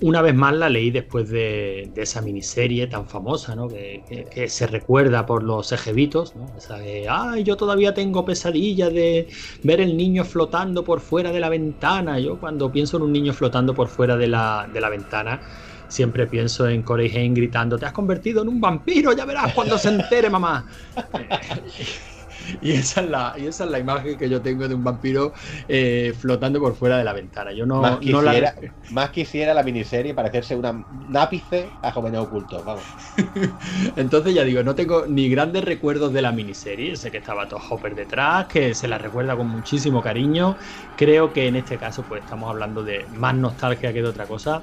una 0.00 0.22
vez 0.22 0.34
más 0.34 0.54
la 0.54 0.68
leí 0.68 0.90
después 0.90 1.28
de, 1.28 1.92
esa 1.94 2.22
miniserie 2.22 2.86
tan 2.86 3.06
famosa, 3.06 3.54
¿no? 3.54 3.68
Que, 3.68 4.46
se 4.48 4.66
recuerda 4.66 5.26
por 5.26 5.42
los 5.42 5.70
de, 5.70 7.06
ay, 7.08 7.44
yo 7.44 7.56
todavía 7.56 7.92
tengo 7.92 8.24
pesadillas 8.24 8.92
de 8.92 9.28
ver 9.62 9.80
el 9.80 9.96
niño 9.96 10.24
flotando 10.24 10.84
por 10.84 11.00
fuera 11.00 11.32
de 11.32 11.40
la 11.40 11.48
ventana. 11.48 12.18
Yo 12.18 12.38
cuando 12.38 12.70
pienso 12.72 12.96
en 12.96 13.04
un 13.04 13.12
niño 13.12 13.32
flotando 13.32 13.74
por 13.74 13.88
fuera 13.88 14.16
de 14.16 14.28
la, 14.28 14.68
de 14.72 14.80
la 14.80 14.88
ventana, 14.88 15.40
siempre 15.88 16.26
pienso 16.26 16.68
en 16.68 16.82
Corey 16.82 17.14
Haim 17.14 17.34
gritando, 17.34 17.78
te 17.78 17.86
has 17.86 17.92
convertido 17.92 18.42
en 18.42 18.48
un 18.48 18.60
vampiro, 18.60 19.12
ya 19.12 19.24
verás 19.24 19.52
cuando 19.52 19.78
se 19.78 19.88
entere 19.88 20.30
mamá. 20.30 20.66
y, 22.60 22.72
esa 22.72 23.00
es 23.00 23.10
la, 23.10 23.34
y 23.36 23.46
esa 23.46 23.64
es 23.64 23.70
la 23.70 23.78
imagen 23.78 24.16
que 24.16 24.28
yo 24.28 24.42
tengo 24.42 24.68
de 24.68 24.74
un 24.74 24.84
vampiro 24.84 25.32
eh, 25.68 26.14
flotando 26.18 26.60
por 26.60 26.74
fuera 26.74 26.98
de 26.98 27.04
la 27.04 27.12
ventana. 27.12 27.52
Yo 27.52 27.66
no, 27.66 27.80
más, 27.80 27.98
quisiera, 27.98 28.30
la... 28.30 28.54
más 28.90 29.10
quisiera 29.10 29.54
la 29.54 29.62
miniserie 29.62 30.14
parecerse 30.14 30.56
una, 30.56 30.84
nápice 31.08 31.68
a 31.82 31.92
jóvenes 31.92 32.20
ocultos, 32.20 32.64
vamos. 32.64 32.84
Entonces 33.96 34.34
ya 34.34 34.44
digo, 34.44 34.62
no 34.62 34.74
tengo 34.74 35.06
ni 35.06 35.28
grandes 35.28 35.64
recuerdos 35.64 36.12
de 36.12 36.22
la 36.22 36.32
miniserie, 36.32 36.96
sé 36.96 37.10
que 37.10 37.18
estaba 37.18 37.48
todo 37.48 37.60
Hopper 37.68 37.94
detrás, 37.94 38.46
que 38.46 38.74
se 38.74 38.88
la 38.88 38.98
recuerda 38.98 39.36
con 39.36 39.48
muchísimo 39.48 40.02
cariño. 40.02 40.56
Creo 40.96 41.32
que 41.32 41.48
en 41.48 41.56
este 41.56 41.78
caso 41.78 42.02
pues 42.02 42.22
estamos 42.22 42.50
hablando 42.50 42.82
de 42.82 43.06
más 43.16 43.34
nostalgia 43.34 43.92
que 43.92 44.02
de 44.02 44.08
otra 44.08 44.26
cosa. 44.26 44.60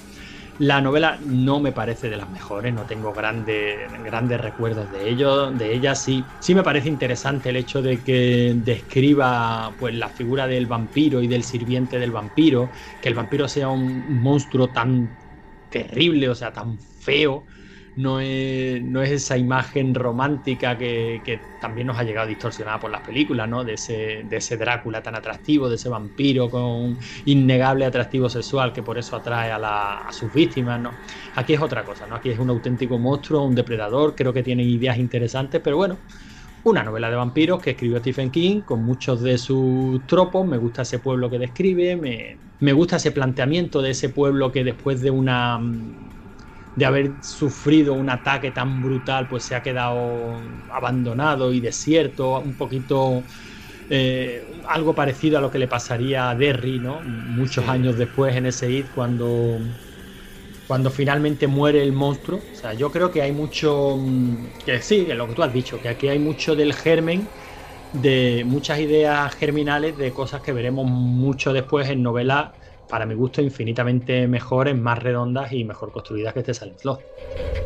La 0.58 0.80
novela 0.80 1.20
no 1.26 1.60
me 1.60 1.72
parece 1.72 2.10
de 2.10 2.18
las 2.18 2.30
mejores, 2.30 2.74
no 2.74 2.86
tengo 2.86 3.14
grandes, 3.14 3.89
recuerdos 4.41 4.91
de 4.91 5.10
ello, 5.10 5.52
de 5.52 5.74
ella. 5.74 5.95
Sí, 5.95 6.28
sí 6.39 6.54
me 6.54 6.62
parece 6.64 6.88
interesante 6.89 7.49
el 7.49 7.56
hecho 7.56 7.82
de 7.82 8.04
que 8.04 8.54
describa 8.58 9.76
pues 9.78 9.95
la 9.95 10.10
figura 10.10 10.45
del 10.47 10.68
vampiro 10.68 11.22
y 11.24 11.28
del 11.28 11.43
sirviente 11.43 11.97
del 11.99 12.12
vampiro, 12.12 12.72
que 12.99 13.10
el 13.10 13.16
vampiro 13.16 13.47
sea 13.47 13.70
un 13.70 14.22
monstruo 14.22 14.72
tan 14.72 15.18
terrible, 15.70 16.30
o 16.30 16.36
sea, 16.36 16.54
tan 16.54 16.78
feo, 16.80 17.45
no 17.96 18.20
es, 18.22 18.82
no 18.82 19.02
es 19.02 19.12
esa 19.12 19.38
imagen 19.38 19.94
romántica 19.94 20.78
que, 20.78 21.39
también 21.60 21.88
nos 21.88 21.98
ha 22.00 22.04
llegado 22.04 22.28
distorsionada 22.28 22.80
por 22.80 22.89
las 22.89 23.02
películas, 23.02 23.48
¿no? 23.48 23.64
De 23.64 23.74
ese, 23.74 24.24
de 24.28 24.38
ese 24.38 24.58
Drácula 24.58 25.04
tan 25.04 25.16
atractivo, 25.16 25.70
de 25.70 25.76
ese 25.76 25.89
vampiro 25.89 26.50
con 26.50 26.98
innegable 27.26 27.86
atractivo 27.86 28.30
sexual 28.30 28.74
que 28.74 28.82
por 28.82 28.98
eso 28.98 29.16
atrae 29.16 29.52
a, 29.52 30.08
sus 30.12 30.34
víctimas, 30.34 30.80
¿no? 30.80 30.92
Aquí 31.36 31.54
es 31.54 31.62
otra 31.62 31.84
cosa, 31.84 32.08
¿no? 32.08 32.16
Aquí 32.16 32.30
es 32.30 32.39
un 32.39 32.50
auténtico 32.50 32.98
monstruo, 32.98 33.44
un 33.44 33.54
depredador, 33.54 34.16
creo 34.16 34.34
que 34.34 34.42
tiene 34.42 34.64
ideas 34.64 34.98
interesantes, 34.98 35.62
pero 35.64 35.78
bueno, 35.78 35.98
una 36.64 36.84
novela 36.84 37.10
de 37.10 37.16
vampiros 37.16 37.62
que 37.62 37.72
escribió 37.72 38.00
Stephen 38.00 38.32
King 38.32 38.62
con 38.62 38.84
muchos 38.84 39.22
de 39.22 39.38
sus 39.38 40.06
tropos. 40.08 40.48
Me 40.48 40.58
gusta 40.58 40.84
ese 40.84 41.00
pueblo 41.00 41.30
que 41.30 41.38
describe, 41.38 41.96
me, 41.96 42.38
me, 42.60 42.74
gusta 42.74 42.98
ese 42.98 43.12
planteamiento 43.12 43.82
de 43.82 43.92
ese 43.92 44.10
pueblo 44.10 44.52
que 44.52 44.64
después 44.64 45.02
de 45.02 45.12
una 45.12 45.60
de 46.82 46.86
haber 46.88 47.17
sufrido 47.21 47.93
un 47.93 48.09
ataque 48.09 48.51
tan 48.51 48.82
brutal, 48.82 49.27
pues 49.27 49.45
se 49.45 49.53
ha 49.55 49.61
quedado 49.61 50.41
abandonado 50.69 51.53
y 51.53 51.61
desierto, 51.61 52.41
un 52.41 52.55
poquito 52.57 53.27
eh, 53.89 54.43
algo 54.67 54.95
parecido 54.95 55.38
a 55.38 55.41
lo 55.41 55.51
que 55.51 55.59
le 55.59 55.67
pasaría 55.67 56.29
a 56.29 56.36
Derry, 56.36 56.79
¿no? 56.79 57.03
Muchos 57.03 57.67
años 57.69 57.97
después 57.97 58.36
en 58.36 58.47
ese 58.47 58.69
hit, 58.69 58.89
cuando, 58.91 59.59
cuando 60.65 60.91
finalmente 60.91 61.47
muere 61.47 61.84
el 61.84 61.93
monstruo. 61.93 62.39
O 62.51 62.53
sea, 62.53 62.73
yo 62.73 62.91
creo 62.91 63.11
que 63.11 63.21
hay 63.21 63.32
mucho, 63.34 63.97
mm, 63.97 64.53
que 64.63 64.82
sí, 64.82 65.05
lo 65.07 65.27
que 65.27 65.34
tú 65.36 65.43
has 65.43 65.53
dicho, 65.53 65.79
que 65.82 65.89
aquí 65.89 66.07
hay 66.07 66.19
mucho 66.19 66.55
del 66.55 66.73
germen 66.73 67.34
de 67.91 68.43
muchas 68.45 68.79
ideas 68.79 69.36
germinales 69.36 69.97
de 69.97 70.13
cosas 70.13 70.41
que 70.41 70.53
veremos 70.53 70.86
mucho 70.88 71.53
después 71.53 71.89
en 71.89 72.03
novelas 72.03 72.53
para 72.92 73.08
mi 73.08 73.16
gusto, 73.16 73.42
infinitamente 73.42 74.28
mejores, 74.30 74.78
más 74.78 75.00
redondas 75.00 75.54
y 75.54 75.66
mejor 75.66 75.92
construidas 75.94 76.34
que 76.36 76.42
este 76.42 76.54
Silent 76.56 76.80
Slot. 76.82 77.08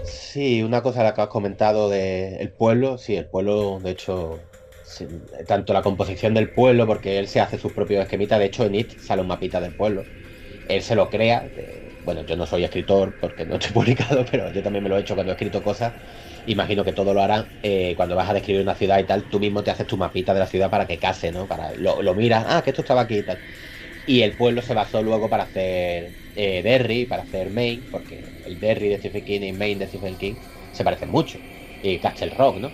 Sí, 0.01 0.61
una 0.61 0.81
cosa 0.83 1.03
la 1.03 1.13
que 1.13 1.21
has 1.21 1.27
comentado 1.29 1.89
del 1.89 2.53
pueblo, 2.53 2.97
sí, 2.97 3.15
el 3.15 3.27
pueblo, 3.29 3.79
de 3.81 3.91
hecho, 3.91 4.51
tanto 5.47 5.73
la 5.73 5.81
composición 5.81 6.33
del 6.35 6.53
pueblo, 6.53 6.85
porque 6.85 7.17
él 7.19 7.27
se 7.27 7.39
hace 7.41 7.57
sus 7.57 7.73
propios 7.73 8.01
esquemitas, 8.03 8.37
de 8.39 8.45
hecho 8.45 8.65
en 8.65 8.75
It 8.75 8.93
sale 8.99 9.21
un 9.21 9.27
mapita 9.27 9.59
del 9.59 9.73
pueblo, 9.73 10.11
él 10.65 10.83
se 10.83 10.95
lo 10.95 11.09
crea, 11.09 11.51
bueno, 12.01 12.23
yo 12.25 12.35
no 12.37 12.45
soy 12.47 12.63
escritor 12.63 13.17
porque 13.19 13.45
no 13.45 13.55
estoy 13.55 13.71
publicado, 13.73 14.25
pero 14.29 14.51
yo 14.51 14.63
también 14.63 14.83
me 14.83 14.89
lo 14.89 14.97
he 14.97 15.01
hecho 15.01 15.15
cuando 15.15 15.31
he 15.33 15.35
escrito 15.35 15.61
cosas, 15.63 15.95
imagino 16.45 16.85
que 16.85 16.93
todo 16.93 17.13
lo 17.13 17.21
harán 17.21 17.51
eh, 17.63 17.95
cuando 17.95 18.15
vas 18.15 18.29
a 18.29 18.33
describir 18.33 18.61
una 18.63 18.75
ciudad 18.75 18.99
y 18.99 19.05
tal, 19.05 19.27
tú 19.29 19.39
mismo 19.39 19.63
te 19.63 19.71
haces 19.71 19.87
tu 19.87 19.97
mapita 19.97 20.33
de 20.33 20.39
la 20.41 20.47
ciudad 20.47 20.69
para 20.71 20.87
que 20.87 20.99
case, 20.99 21.31
¿no? 21.31 21.47
Para, 21.47 21.73
lo, 21.75 22.01
lo 22.03 22.15
miras, 22.15 22.45
ah, 22.47 22.61
que 22.63 22.71
esto 22.71 22.81
estaba 22.83 23.01
aquí 23.01 23.19
y 23.19 23.23
tal. 23.23 23.41
Y 24.07 24.21
el 24.21 24.33
pueblo 24.33 24.61
se 24.61 24.73
basó 24.73 25.01
luego 25.01 25.29
para 25.29 25.43
hacer 25.43 26.11
eh, 26.35 26.61
Derry, 26.63 27.05
para 27.05 27.23
hacer 27.23 27.49
Maine, 27.49 27.83
porque 27.91 28.23
el 28.45 28.59
Derry 28.59 28.89
de 28.89 28.99
Stephen 28.99 29.25
King 29.25 29.41
y 29.41 29.51
Maine 29.51 29.79
de 29.79 29.87
Stephen 29.87 30.15
King 30.17 30.35
se 30.71 30.83
parecen 30.83 31.09
mucho. 31.09 31.39
Y 31.81 31.97
Castle 31.99 32.31
Rock, 32.31 32.57
¿no? 32.57 32.71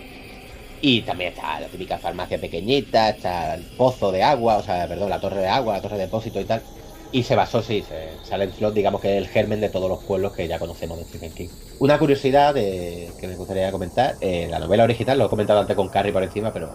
Y 0.80 1.02
también 1.02 1.32
está 1.32 1.60
la 1.60 1.68
típica 1.68 1.98
farmacia 1.98 2.40
pequeñita, 2.40 3.10
está 3.10 3.54
el 3.54 3.64
pozo 3.76 4.10
de 4.10 4.22
agua, 4.22 4.56
o 4.56 4.62
sea, 4.62 4.88
perdón, 4.88 5.10
la 5.10 5.20
torre 5.20 5.40
de 5.40 5.48
agua, 5.48 5.74
la 5.74 5.82
torre 5.82 5.96
de 5.96 6.04
depósito 6.04 6.40
y 6.40 6.44
tal. 6.44 6.62
Y 7.12 7.22
se 7.22 7.36
basó, 7.36 7.62
sí, 7.62 7.82
se, 7.82 8.18
Silent 8.24 8.54
Slot, 8.54 8.74
digamos 8.74 9.00
que 9.00 9.12
es 9.12 9.18
el 9.18 9.28
germen 9.28 9.60
de 9.60 9.68
todos 9.68 9.88
los 9.88 10.02
pueblos 10.02 10.32
que 10.32 10.48
ya 10.48 10.58
conocemos 10.58 10.98
de 10.98 11.04
Stephen 11.04 11.32
King. 11.32 11.48
Una 11.78 11.98
curiosidad 11.98 12.54
que 12.54 13.12
me 13.22 13.36
gustaría 13.36 13.70
comentar, 13.70 14.16
eh, 14.20 14.48
la 14.50 14.58
novela 14.58 14.84
original, 14.84 15.18
lo 15.18 15.26
he 15.26 15.28
comentado 15.28 15.60
antes 15.60 15.76
con 15.76 15.88
Carrie 15.88 16.12
por 16.12 16.22
encima, 16.24 16.52
pero 16.52 16.74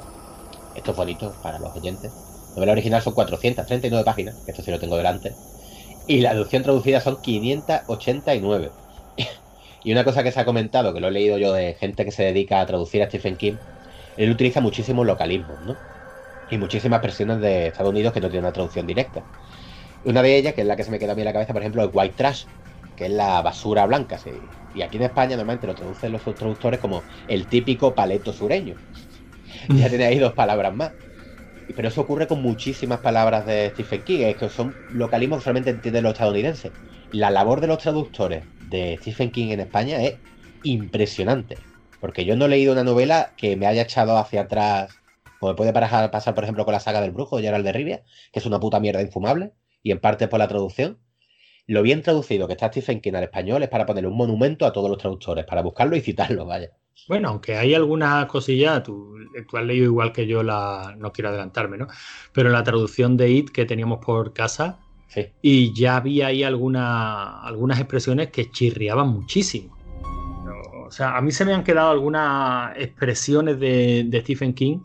esto 0.74 0.92
es 0.92 0.98
bonito 0.98 1.36
para 1.42 1.60
los 1.60 1.76
oyentes. 1.76 2.14
La 2.58 2.62
novela 2.62 2.72
original 2.72 3.04
son 3.04 3.14
439 3.14 4.04
páginas, 4.04 4.36
que 4.44 4.50
esto 4.50 4.64
sí 4.64 4.72
lo 4.72 4.80
tengo 4.80 4.98
delante. 4.98 5.32
Y 6.08 6.22
la 6.22 6.32
edición 6.32 6.64
traducida 6.64 7.00
son 7.02 7.22
589. 7.22 8.72
y 9.84 9.92
una 9.92 10.04
cosa 10.04 10.24
que 10.24 10.32
se 10.32 10.40
ha 10.40 10.46
comentado, 10.46 10.92
que 10.92 11.00
lo 11.00 11.10
he 11.10 11.12
leído 11.12 11.38
yo 11.38 11.54
de 11.54 11.76
gente 11.76 12.04
que 12.04 12.10
se 12.10 12.24
dedica 12.24 12.60
a 12.60 12.66
traducir 12.66 13.04
a 13.04 13.06
Stephen 13.06 13.36
King, 13.36 13.58
él 14.18 14.32
utiliza 14.32 14.60
muchísimos 14.60 15.06
localismos, 15.06 15.62
¿no? 15.68 15.78
Y 16.50 16.58
muchísimas 16.58 17.00
versiones 17.00 17.42
de 17.42 17.68
Estados 17.68 17.92
Unidos 17.92 18.12
que 18.12 18.22
no 18.22 18.28
tienen 18.28 18.46
una 18.46 18.54
traducción 18.54 18.88
directa. 18.88 19.22
Una 20.04 20.24
de 20.24 20.36
ellas, 20.36 20.56
que 20.56 20.62
es 20.62 20.68
la 20.68 20.76
que 20.76 20.84
se 20.84 20.90
me 20.90 20.98
queda 20.98 21.12
a 21.12 21.16
mí 21.16 21.22
en 21.22 21.26
la 21.26 21.34
cabeza, 21.34 21.54
por 21.54 21.62
ejemplo, 21.62 21.84
es 21.84 21.92
White 21.94 22.16
Trash, 22.18 22.46
que 22.96 23.06
es 23.06 23.12
la 23.12 23.40
basura 23.44 23.86
blanca. 23.86 24.18
¿sí? 24.18 24.32
Y 24.74 24.82
aquí 24.82 24.98
en 24.98 25.04
España 25.04 25.38
normalmente 25.38 25.68
lo 25.68 25.76
traducen 25.76 26.12
los 26.12 26.24
traductores 26.24 26.80
como 26.80 27.04
el 27.28 27.46
típico 27.46 27.94
paleto 27.94 28.34
sureño. 28.34 28.78
ya 29.70 29.86
ahí 30.08 30.18
dos 30.18 30.34
palabras 30.34 30.74
más. 30.74 30.94
Pero 31.76 31.88
eso 31.90 32.02
ocurre 32.02 32.28
con 32.28 32.42
muchísimas 32.42 33.00
palabras 33.00 33.46
de 33.46 33.70
Stephen 33.70 34.04
King, 34.04 34.22
es 34.22 34.36
que 34.38 34.50
son 34.50 34.74
localismos 34.90 35.40
que 35.40 35.44
solamente 35.44 35.70
entienden 35.70 36.04
los 36.04 36.14
estadounidenses. 36.14 36.72
La 37.12 37.30
labor 37.30 37.62
de 37.62 37.68
los 37.68 37.78
traductores 37.78 38.46
de 38.70 38.98
Stephen 39.02 39.32
King 39.32 39.50
en 39.50 39.60
España 39.62 40.02
es 40.02 40.16
impresionante. 40.64 41.58
Porque 42.00 42.26
yo 42.26 42.36
no 42.36 42.46
he 42.46 42.50
leído 42.50 42.74
una 42.74 42.84
novela 42.84 43.34
que 43.38 43.56
me 43.56 43.68
haya 43.68 43.84
echado 43.84 44.18
hacia 44.18 44.42
atrás, 44.42 44.96
como 45.40 45.56
puede 45.56 45.74
pasar, 45.74 46.36
por 46.36 46.44
ejemplo, 46.44 46.66
con 46.66 46.74
la 46.74 46.80
saga 46.80 47.02
del 47.02 47.12
brujo 47.12 47.38
de 47.38 47.44
Gerald 47.44 47.66
de 47.66 47.74
Rivia, 47.74 48.04
que 48.32 48.40
es 48.40 48.46
una 48.46 48.60
puta 48.60 48.80
mierda 48.80 49.02
infumable, 49.02 49.54
y 49.84 49.92
en 49.92 50.00
parte 50.00 50.28
por 50.28 50.40
la 50.40 50.48
traducción. 50.48 51.00
Lo 51.68 51.82
bien 51.82 52.02
traducido 52.02 52.48
que 52.48 52.54
está 52.54 52.70
Stephen 52.70 53.02
King 53.02 53.14
al 53.14 53.24
español 53.24 53.62
es 53.62 53.70
para 53.70 53.86
ponerle 53.86 54.10
un 54.10 54.18
monumento 54.18 54.66
a 54.66 54.72
todos 54.72 54.90
los 54.90 54.98
traductores, 54.98 55.46
para 55.46 55.62
buscarlo 55.62 55.96
y 55.96 56.02
citarlo, 56.02 56.46
vaya. 56.46 56.70
Bueno, 57.08 57.30
aunque 57.30 57.58
hay 57.58 57.76
algunas 57.76 58.26
cosillas, 58.26 58.84
tú, 58.84 59.16
tú, 59.48 59.58
has 59.58 59.66
leído 59.66 59.86
igual 59.86 60.12
que 60.12 60.26
yo 60.26 60.44
la, 60.44 60.96
no 60.98 61.12
quiero 61.12 61.30
adelantarme, 61.30 61.78
¿no? 61.78 61.88
Pero 62.34 62.50
la 62.50 62.64
traducción 62.64 63.18
de 63.18 63.30
IT 63.30 63.50
que 63.52 63.66
teníamos 63.66 64.00
por 64.04 64.34
casa, 64.34 64.80
y 65.42 65.74
ya 65.74 65.98
había 65.98 66.28
ahí 66.28 66.44
alguna, 66.44 67.42
algunas 67.42 67.80
expresiones 67.80 68.30
que 68.30 68.52
chirriaban 68.52 69.10
muchísimo. 69.10 69.76
o 70.86 70.92
sea, 70.92 71.18
a 71.18 71.22
mí 71.22 71.32
se 71.32 71.46
me 71.46 71.54
han 71.54 71.64
quedado 71.64 71.92
algunas 71.92 72.78
expresiones 72.78 73.60
de, 73.60 74.20
Stephen 74.22 74.54
King 74.54 74.80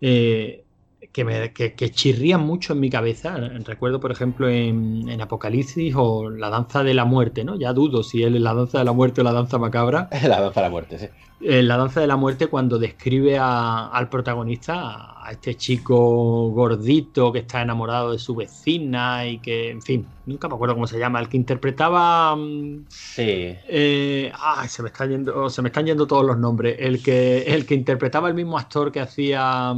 eh, 0.00 0.64
que, 1.12 1.24
me, 1.24 1.52
que, 1.52 1.90
chirrían 1.90 2.40
mucho 2.42 2.72
en 2.72 2.80
mi 2.80 2.90
cabeza. 2.90 3.36
Recuerdo, 3.64 4.00
por 4.00 4.12
ejemplo, 4.12 4.48
en, 4.48 5.20
Apocalipsis 5.20 5.94
o 5.96 6.30
La 6.30 6.50
Danza 6.50 6.82
de 6.82 6.94
la 6.94 7.04
Muerte, 7.04 7.44
¿no? 7.44 7.56
Ya 7.56 7.72
dudo 7.72 8.02
si 8.02 8.22
él 8.22 8.36
es 8.36 8.42
la 8.42 8.54
danza 8.54 8.78
de 8.78 8.84
la 8.84 8.92
muerte 8.92 9.20
o 9.20 9.24
la 9.24 9.32
danza 9.32 9.58
macabra. 9.58 10.08
la 10.22 10.40
danza 10.40 10.60
de 10.60 10.66
la 10.66 10.70
muerte, 10.70 10.98
sí. 10.98 11.06
En 11.42 11.68
la 11.68 11.78
danza 11.78 12.00
de 12.00 12.06
la 12.06 12.16
muerte, 12.16 12.48
cuando 12.48 12.78
describe 12.78 13.38
al 13.38 14.08
protagonista, 14.10 15.24
a 15.24 15.32
este 15.32 15.54
chico 15.56 16.50
gordito 16.50 17.32
que 17.32 17.40
está 17.40 17.62
enamorado 17.62 18.12
de 18.12 18.18
su 18.18 18.34
vecina 18.34 19.26
y 19.26 19.38
que, 19.38 19.70
en 19.70 19.80
fin, 19.80 20.06
nunca 20.26 20.48
me 20.48 20.54
acuerdo 20.54 20.74
cómo 20.74 20.86
se 20.86 20.98
llama, 20.98 21.18
el 21.18 21.30
que 21.30 21.38
interpretaba. 21.38 22.36
Mm, 22.36 22.84
sí. 22.88 23.24
Eh, 23.26 24.30
ay, 24.38 24.68
se 24.68 24.82
me, 24.82 24.88
está 24.88 25.06
yendo, 25.06 25.48
se 25.48 25.62
me 25.62 25.68
están 25.68 25.86
yendo 25.86 26.06
todos 26.06 26.26
los 26.26 26.36
nombres. 26.36 26.76
El 26.78 27.02
que, 27.02 27.38
el 27.42 27.64
que 27.64 27.74
interpretaba 27.74 28.28
el 28.28 28.34
mismo 28.34 28.58
actor 28.58 28.92
que 28.92 29.00
hacía. 29.00 29.74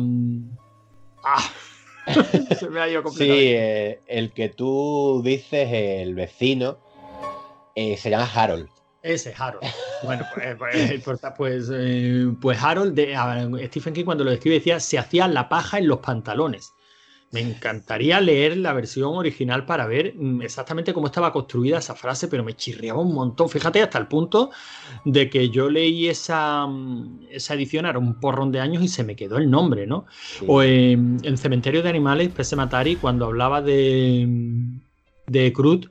Ah, 1.25 1.51
se 2.59 2.69
me 2.69 2.81
ha 2.81 2.89
ido 2.89 3.07
Sí, 3.11 3.29
eh, 3.29 4.01
el 4.07 4.33
que 4.33 4.49
tú 4.49 5.23
dices, 5.25 5.69
el 5.73 6.15
vecino, 6.15 6.79
eh, 7.75 7.97
se 7.97 8.11
llama 8.11 8.29
Harold. 8.33 8.69
Ese, 9.03 9.35
Harold. 9.37 9.65
Bueno, 10.03 10.27
pues, 10.35 10.57
pues, 11.05 11.21
pues, 11.37 11.71
eh, 11.73 12.27
pues 12.41 12.61
Harold, 12.61 12.95
de, 12.95 13.15
Stephen 13.69 13.95
King 13.95 14.05
cuando 14.05 14.25
lo 14.25 14.33
describe 14.33 14.57
decía, 14.57 14.81
se 14.81 14.99
hacía 14.99 15.29
la 15.29 15.49
paja 15.49 15.79
en 15.79 15.87
los 15.87 16.01
pantalones. 16.01 16.75
Me 17.33 17.41
encantaría 17.41 18.21
leer 18.21 18.59
la 18.59 18.75
versión 18.75 19.17
original 19.17 19.65
para 19.65 19.87
ver 19.87 20.15
mm, 20.15 20.43
exactamente 20.43 20.93
cómo 20.93 21.07
estaba 21.07 21.33
construida 21.33 21.79
esa 21.79 21.95
frase, 21.95 22.29
pero 22.29 22.45
me 22.45 22.55
chirriaba 22.55 23.01
un 23.01 23.15
montón. 23.15 23.49
Fíjate, 23.49 23.81
hasta 23.83 23.99
el 23.99 24.07
punto 24.07 24.51
de 25.07 25.31
que 25.31 25.49
yo 25.49 25.71
leí 25.71 26.09
esa, 26.09 26.67
mm, 26.67 27.29
esa 27.31 27.55
edición, 27.55 27.87
era 27.87 27.99
un 27.99 28.21
porrón 28.21 28.53
de 28.53 28.61
años 28.61 28.83
y 28.83 28.89
se 28.89 29.03
me 29.03 29.17
quedó 29.17 29.39
el 29.39 29.51
nombre, 29.51 29.87
¿no? 29.87 30.05
O 30.47 30.63
en, 30.63 31.21
Cementerio 31.39 31.83
de 31.83 31.89
Animales, 31.89 32.29
Pese 32.29 32.55
Matari, 32.55 32.97
cuando 32.97 33.25
hablaba 33.25 33.63
de, 33.63 34.29
de 35.27 35.53
Crut, 35.55 35.91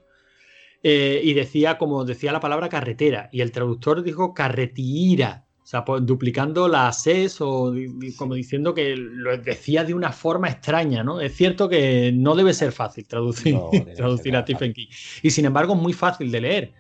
eh, 0.84 1.22
y 1.24 1.34
decía, 1.34 1.80
como 1.80 2.06
decía 2.06 2.32
la 2.32 2.40
palabra 2.40 2.70
carretera, 2.70 3.30
y 3.32 3.42
el 3.42 3.52
traductor 3.52 4.04
dijo 4.04 4.36
carretira, 4.36 5.46
sea, 5.72 5.86
pues, 5.86 6.06
duplicando 6.06 6.68
la 6.68 6.90
S 6.90 7.38
o 7.40 7.74
como 8.18 8.36
diciendo 8.36 8.74
que 8.74 8.94
lo 8.98 9.38
decía 9.38 9.86
de 9.86 9.94
una 9.94 10.12
forma 10.12 10.50
extraña, 10.50 11.02
¿no? 11.02 11.22
Es 11.22 11.34
cierto 11.34 11.70
que 11.70 12.12
no 12.14 12.36
debe 12.36 12.54
ser 12.54 12.74
fácil 12.74 13.08
traducir, 13.08 13.58
traducir 13.96 14.36
a 14.36 14.42
Stephen 14.42 14.74
King, 14.74 14.88
y 15.24 15.30
sin 15.30 15.46
embargo 15.46 15.74
es 15.74 15.80
muy 15.80 15.94
fácil 15.94 16.30
de 16.30 16.42
leer, 16.42 16.74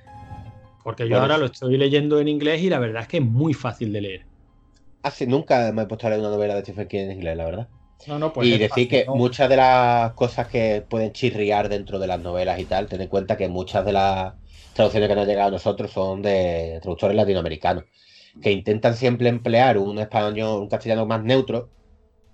porque 0.84 1.08
yo 1.08 1.22
ahora 1.22 1.38
lo 1.38 1.46
estoy 1.46 1.78
leyendo 1.78 2.20
en 2.20 2.28
inglés 2.28 2.62
y 2.64 2.70
la 2.70 2.80
verdad 2.80 3.04
es 3.04 3.08
que 3.08 3.18
es 3.18 3.24
muy 3.24 3.54
fácil 3.54 3.94
de 3.94 4.02
leer. 4.02 4.26
Así, 5.04 5.26
nunca 5.26 5.72
me 5.72 5.84
he 5.84 5.86
puesto 5.86 6.08
a 6.08 6.10
leer 6.10 6.20
una 6.20 6.30
novela 6.30 6.56
de 6.56 6.62
Stephen 6.62 6.89
King 6.89 7.00
en 7.00 7.12
inglés, 7.14 7.38
la 7.38 7.46
verdad. 7.46 7.70
Pues 8.34 8.48
y 8.48 8.58
decir 8.58 8.89
que 8.89 9.06
muchas 9.08 9.48
de 9.48 9.56
las 9.56 10.12
cosas 10.14 10.48
que 10.48 10.84
pueden 10.88 11.14
chirriar 11.14 11.70
dentro 11.70 11.98
de 11.98 12.08
las 12.08 12.20
novelas 12.20 12.60
y 12.60 12.66
tal, 12.66 12.88
ten 12.88 13.00
en 13.00 13.08
cuenta 13.08 13.38
que 13.38 13.48
muchas 13.48 13.86
de 13.86 13.94
las 13.94 14.34
traducciones 14.74 15.08
que 15.08 15.16
nos 15.16 15.22
han 15.22 15.30
llegado 15.30 15.48
a 15.48 15.52
nosotros 15.52 15.92
son 15.92 16.22
de 16.22 16.80
traductores 16.82 17.16
latinoamericanos, 17.16 17.86
que 18.42 18.52
intentan 18.52 18.96
siempre 18.96 19.30
emplear 19.30 19.78
un 19.78 20.00
español, 20.00 20.62
un 20.62 20.70
castellano 20.70 21.06
más 21.06 21.24
neutro, 21.24 21.70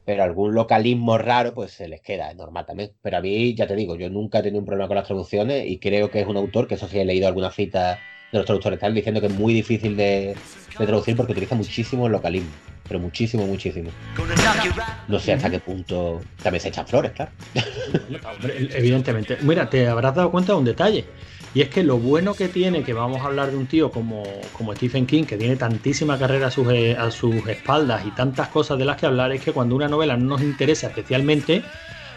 pero 0.06 0.24
algún 0.24 0.54
localismo 0.54 1.18
raro 1.18 1.54
pues 1.54 1.72
se 1.72 1.88
les 1.88 2.02
queda, 2.02 2.30
es 2.30 2.36
normal 2.36 2.66
también. 2.66 2.91
Pero 3.02 3.18
a 3.18 3.22
mí, 3.22 3.56
ya 3.56 3.68
te 3.68 3.76
digo, 3.76 3.95
yo 3.95 4.10
nunca 4.10 4.39
he 4.39 4.43
tenido 4.43 4.60
un 4.60 4.66
problema 4.66 4.88
con 4.88 4.95
las 4.98 5.08
traducciones 5.08 5.66
y 5.68 5.80
creo 5.80 6.10
que 6.12 6.22
es 6.22 6.28
un 6.28 6.38
autor, 6.38 6.68
que 6.68 6.76
eso 6.76 6.88
sí 6.88 7.00
he 7.00 7.06
leído 7.06 7.28
alguna 7.28 7.52
cita 7.52 8.00
de 8.32 8.38
los 8.38 8.45
traductores, 8.45 8.78
están 8.78 8.93
diciendo 8.93 9.22
que 9.22 9.28
es 9.28 9.34
muy 9.34 9.54
difícil 9.54 9.95
de, 9.95 10.36
de 10.78 10.86
traducir 10.86 11.16
porque 11.16 11.32
utiliza 11.34 11.56
muchísimo 11.56 12.08
el 12.08 12.12
localismo 12.12 12.52
pero 12.88 13.00
muchísimo, 13.00 13.45
muchísimo. 13.45 13.89
No 15.08 15.20
sé 15.20 15.34
hasta 15.34 15.50
qué 15.50 15.60
punto 15.60 16.22
también 16.41 16.62
se 16.62 16.70
echan 16.70 16.88
flores, 16.88 17.12
claro. 17.12 17.32
Evidentemente. 18.76 19.38
Mira, 19.41 19.70
te 19.70 19.88
habrás 19.88 20.16
dado 20.16 20.32
cuenta 20.32 20.54
de 20.54 20.60
un 20.60 20.66
detalle. 20.66 21.06
Y 21.58 21.62
es 21.64 21.70
que 21.70 21.82
lo 21.82 21.97
bueno 21.97 22.36
que 22.36 22.49
tiene, 22.49 22.84
que 22.84 22.93
vamos 22.93 23.22
a 23.22 23.26
hablar 23.26 23.49
de 23.49 23.58
un 23.58 23.66
tío 23.66 23.89
como, 23.89 24.22
como 24.53 24.76
Stephen 24.76 25.08
King, 25.08 25.24
que 25.24 25.38
tiene 25.38 25.55
tantísima 25.55 26.16
carrera 26.20 26.49
a 26.49 26.51
sus, 26.51 26.72
eh, 26.72 26.95
a 26.95 27.10
sus 27.10 27.47
espaldas 27.47 28.05
y 28.05 28.12
tantas 28.12 28.49
cosas 28.49 28.78
de 28.78 28.86
las 28.86 28.95
que 28.95 29.08
hablar, 29.08 29.32
es 29.32 29.41
que 29.41 29.51
cuando 29.51 29.76
una 29.76 29.88
novela 29.88 30.16
no 30.16 30.26
nos 30.26 30.41
interesa 30.43 30.86
especialmente, 30.86 31.64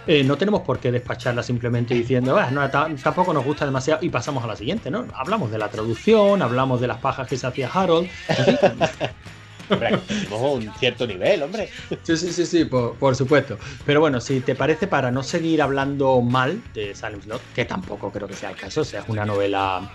eh, 0.07 0.24
no 0.24 0.36
tenemos 0.36 0.61
por 0.61 0.78
qué 0.78 0.93
despacharla 0.93 1.43
simplemente 1.43 1.95
diciendo, 1.95 2.36
ah, 2.38 2.70
tampoco 3.03 3.32
nos 3.32 3.43
gusta 3.43 3.64
demasiado 3.64 4.05
y 4.05 4.11
pasamos 4.11 4.45
a 4.45 4.47
la 4.47 4.57
siguiente, 4.57 4.91
¿no? 4.91 5.07
Hablamos 5.14 5.51
de 5.51 5.57
la 5.57 5.68
traducción, 5.70 6.43
hablamos 6.43 6.78
de 6.82 6.88
las 6.88 6.99
pajas 6.99 7.26
que 7.26 7.38
se 7.38 7.47
hacía 7.47 7.70
Harold. 7.72 8.11
un 9.71 10.73
cierto 10.79 11.07
nivel, 11.07 11.43
hombre. 11.43 11.68
Sí, 12.03 12.16
sí, 12.16 12.33
sí, 12.33 12.47
sí, 12.47 12.64
por, 12.64 13.16
supuesto. 13.16 13.59
Pero 13.87 14.01
bueno, 14.01 14.21
si 14.21 14.41
te 14.41 14.55
parece, 14.55 14.87
para 14.87 15.11
no 15.11 15.23
seguir 15.23 15.62
hablando 15.62 16.21
mal 16.21 16.62
de 16.75 16.95
Salem 16.95 17.23
Slot, 17.23 17.43
que 17.55 17.64
tampoco 17.64 18.11
creo 18.11 18.29
que 18.29 18.35
sea 18.35 18.51
el 18.51 18.57
caso, 18.57 18.83
o 18.83 18.85
sea, 18.85 19.01
es 19.01 19.09
una 19.09 19.25
novela. 19.25 19.91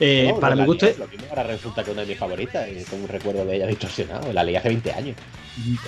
Eh, 0.00 0.34
para 0.40 0.56
mi 0.56 0.64
gusto. 0.64 0.86
Lo 0.98 1.06
mismo 1.06 1.26
ahora 1.30 1.44
resulta 1.44 1.84
que 1.84 1.90
una 1.90 2.02
de 2.02 2.08
mis 2.08 2.18
favoritas, 2.18 2.68
y 2.68 2.82
con 2.84 3.00
un 3.02 3.08
recuerdo 3.08 3.44
de 3.44 3.56
ella 3.56 3.66
distorsionado. 3.66 4.32
La 4.32 4.42
leí 4.42 4.56
hace 4.56 4.68
20 4.68 4.92
años. 4.92 5.16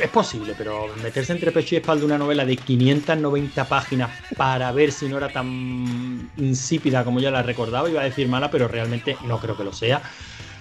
Es 0.00 0.08
posible, 0.10 0.54
pero 0.56 0.86
meterse 1.02 1.32
entre 1.32 1.50
pecho 1.50 1.74
y 1.74 1.78
espalda 1.78 2.04
una 2.04 2.18
novela 2.18 2.44
de 2.44 2.56
590 2.56 3.64
páginas 3.68 4.10
para 4.36 4.70
ver 4.70 4.92
si 4.92 5.08
no 5.08 5.16
era 5.16 5.28
tan 5.28 6.30
insípida 6.36 7.02
como 7.02 7.18
yo 7.18 7.32
la 7.32 7.42
recordaba, 7.42 7.90
iba 7.90 8.00
a 8.00 8.04
decir 8.04 8.28
mala, 8.28 8.48
pero 8.48 8.68
realmente 8.68 9.16
no 9.24 9.40
creo 9.40 9.56
que 9.56 9.64
lo 9.64 9.72
sea 9.72 10.02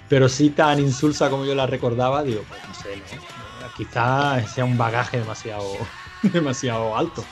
pero 0.08 0.28
sí 0.28 0.50
tan 0.50 0.78
insulsa 0.78 1.30
como 1.30 1.44
yo 1.44 1.54
la 1.54 1.66
recordaba, 1.66 2.22
digo, 2.22 2.42
pues 2.48 2.60
no 2.66 2.74
sé, 2.74 2.96
¿no? 2.96 3.36
quizás 3.76 4.50
sea 4.50 4.64
un 4.64 4.78
bagaje 4.78 5.18
demasiado, 5.18 5.64
demasiado 6.22 6.96
alto. 6.96 7.24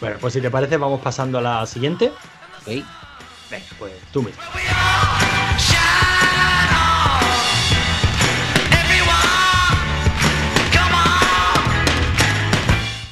Bueno, 0.00 0.16
pues 0.20 0.34
si 0.34 0.40
te 0.40 0.50
parece, 0.50 0.76
vamos 0.76 1.00
pasando 1.00 1.38
a 1.38 1.42
la 1.42 1.66
siguiente. 1.66 2.12
Sí. 2.64 2.84
Venga, 3.50 3.66
pues 3.78 3.92
tú 4.12 4.22
mismo. 4.22 4.42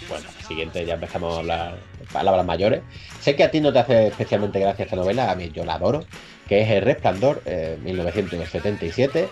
Bueno, 0.08 0.28
siguiente 0.46 0.84
ya 0.86 0.94
empezamos 0.94 1.36
a 1.36 1.38
hablar 1.40 1.78
palabras 2.12 2.46
mayores. 2.46 2.82
Sé 3.20 3.36
que 3.36 3.44
a 3.44 3.50
ti 3.50 3.60
no 3.60 3.72
te 3.72 3.80
hace 3.80 4.06
especialmente 4.08 4.58
gracia 4.58 4.84
esta 4.84 4.96
novela, 4.96 5.30
a 5.30 5.34
mí 5.34 5.50
yo 5.50 5.64
la 5.64 5.74
adoro 5.74 6.04
que 6.48 6.62
es 6.62 6.70
El 6.70 6.82
Resplandor, 6.82 7.42
1977, 7.84 9.20
eh, 9.20 9.28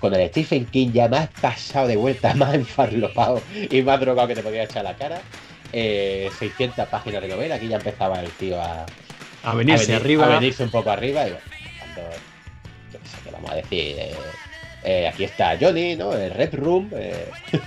con 0.00 0.14
el 0.14 0.28
Stephen 0.28 0.66
King 0.66 0.90
ya 0.92 1.08
más 1.08 1.28
pasado 1.40 1.86
de 1.86 1.96
vuelta, 1.96 2.34
más 2.36 2.54
enfarlopado 2.54 3.42
y 3.70 3.82
más 3.82 4.00
drogado 4.00 4.28
que 4.28 4.34
te 4.34 4.42
podía 4.42 4.64
echar 4.64 4.84
la 4.84 4.96
cara. 4.96 5.20
600 5.72 6.78
eh, 6.78 6.88
páginas 6.90 7.22
de 7.22 7.28
novela, 7.28 7.56
aquí 7.56 7.68
ya 7.68 7.76
empezaba 7.76 8.20
el 8.20 8.30
tío 8.30 8.60
a, 8.60 8.86
a 9.42 9.54
venirse 9.54 9.94
arriba. 9.94 10.26
A 10.26 10.38
venirse 10.38 10.62
un 10.62 10.70
poco 10.70 10.90
arriba 10.90 11.26
y 11.26 11.30
bueno, 11.32 11.44
cuando, 11.78 12.16
yo 12.92 12.98
qué 13.00 13.08
sé 13.08 13.16
qué 13.24 13.30
vamos 13.30 13.50
a 13.50 13.54
decir. 13.56 13.96
Eh, 14.84 15.08
aquí 15.08 15.24
está 15.24 15.56
Johnny, 15.60 15.96
¿no? 15.96 16.12
El 16.12 16.30
Red 16.30 16.54
Room, 16.54 16.90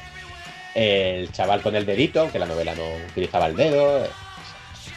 el 0.75 1.31
chaval 1.33 1.61
con 1.61 1.75
el 1.75 1.85
dedito, 1.85 2.21
aunque 2.21 2.39
la 2.39 2.45
novela 2.45 2.73
no 2.73 2.83
utilizaba 3.11 3.47
el 3.47 3.55
dedo 3.57 4.07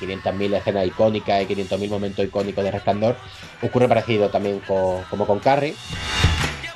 500.000 0.07 0.57
escenas 0.57 0.87
icónicas 0.87 1.43
y 1.43 1.47
500.000 1.47 1.89
momentos 1.89 2.25
icónicos 2.25 2.65
de 2.65 2.71
Resplandor. 2.71 3.17
Ocurre 3.63 3.89
parecido 3.89 4.29
también 4.31 4.61
como 4.67 5.27
con 5.27 5.39
Carrie, 5.39 5.75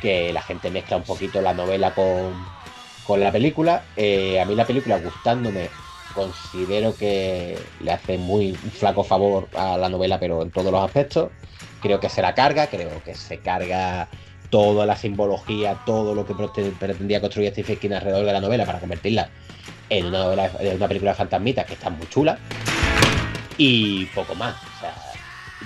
que 0.01 0.33
la 0.33 0.43
gente 0.43 0.71
mezcla 0.71 0.97
un 0.97 1.03
poquito 1.03 1.41
la 1.41 1.55
novela 1.55 1.95
con, 1.95 3.21
la 3.21 3.33
película. 3.33 3.85
Eh, 3.97 4.41
a 4.41 4.45
mí 4.45 4.55
la 4.55 4.67
película 4.67 4.99
gustándome, 4.99 5.69
considero 6.15 6.95
que 6.95 7.59
le 7.81 7.93
hace 7.93 8.19
muy 8.19 8.55
flaco 8.55 9.05
favor 9.05 9.49
a 9.55 9.77
la 9.77 9.89
novela, 9.89 10.19
pero 10.19 10.43
en 10.43 10.51
todos 10.51 10.73
los 10.73 10.83
aspectos. 10.83 11.31
Creo 11.81 12.01
que 12.01 12.09
se 12.09 12.23
la 12.23 12.35
carga, 12.35 12.67
creo 12.69 13.03
que 13.05 13.15
se 13.15 13.39
carga 13.39 14.09
toda 14.51 14.87
la 14.87 14.97
simbología, 14.97 15.81
todo 15.85 16.15
lo 16.15 16.25
que 16.25 16.35
pretendía 16.79 17.21
construir 17.21 17.51
Stephen 17.53 17.77
King 17.77 17.91
alrededor 17.93 18.25
de 18.25 18.33
la 18.33 18.41
novela 18.41 18.65
para 18.65 18.81
convertirla 18.81 19.29
en 19.91 20.07
una 20.07 20.19
novela, 20.19 20.51
en 20.61 20.77
una 20.77 20.89
película 20.89 21.13
de 21.13 21.17
fantasmitas 21.17 21.67
que 21.67 21.75
está 21.75 21.91
muy 21.91 22.09
chula 22.09 22.39
y 23.57 24.07
poco 24.07 24.35
más. 24.35 24.55
O 24.55 24.81
sea, 24.81 24.95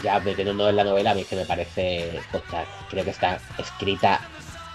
ya 0.03 0.20
deteniendo 0.20 0.68
en 0.68 0.76
la 0.76 0.84
novela, 0.84 1.11
a 1.11 1.14
mí 1.14 1.22
es 1.22 1.26
que 1.26 1.36
me 1.36 1.45
parece, 1.45 2.20
creo 2.88 3.05
que 3.05 3.11
está 3.11 3.41
escrita 3.59 4.20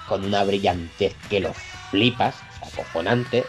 con 0.07 0.23
una 0.23 0.43
brillantez 0.43 1.15
que 1.29 1.39
lo 1.39 1.53
flipas, 1.89 2.35
o 2.61 2.65
sea, 2.65 2.83
acojonante, 2.83 3.45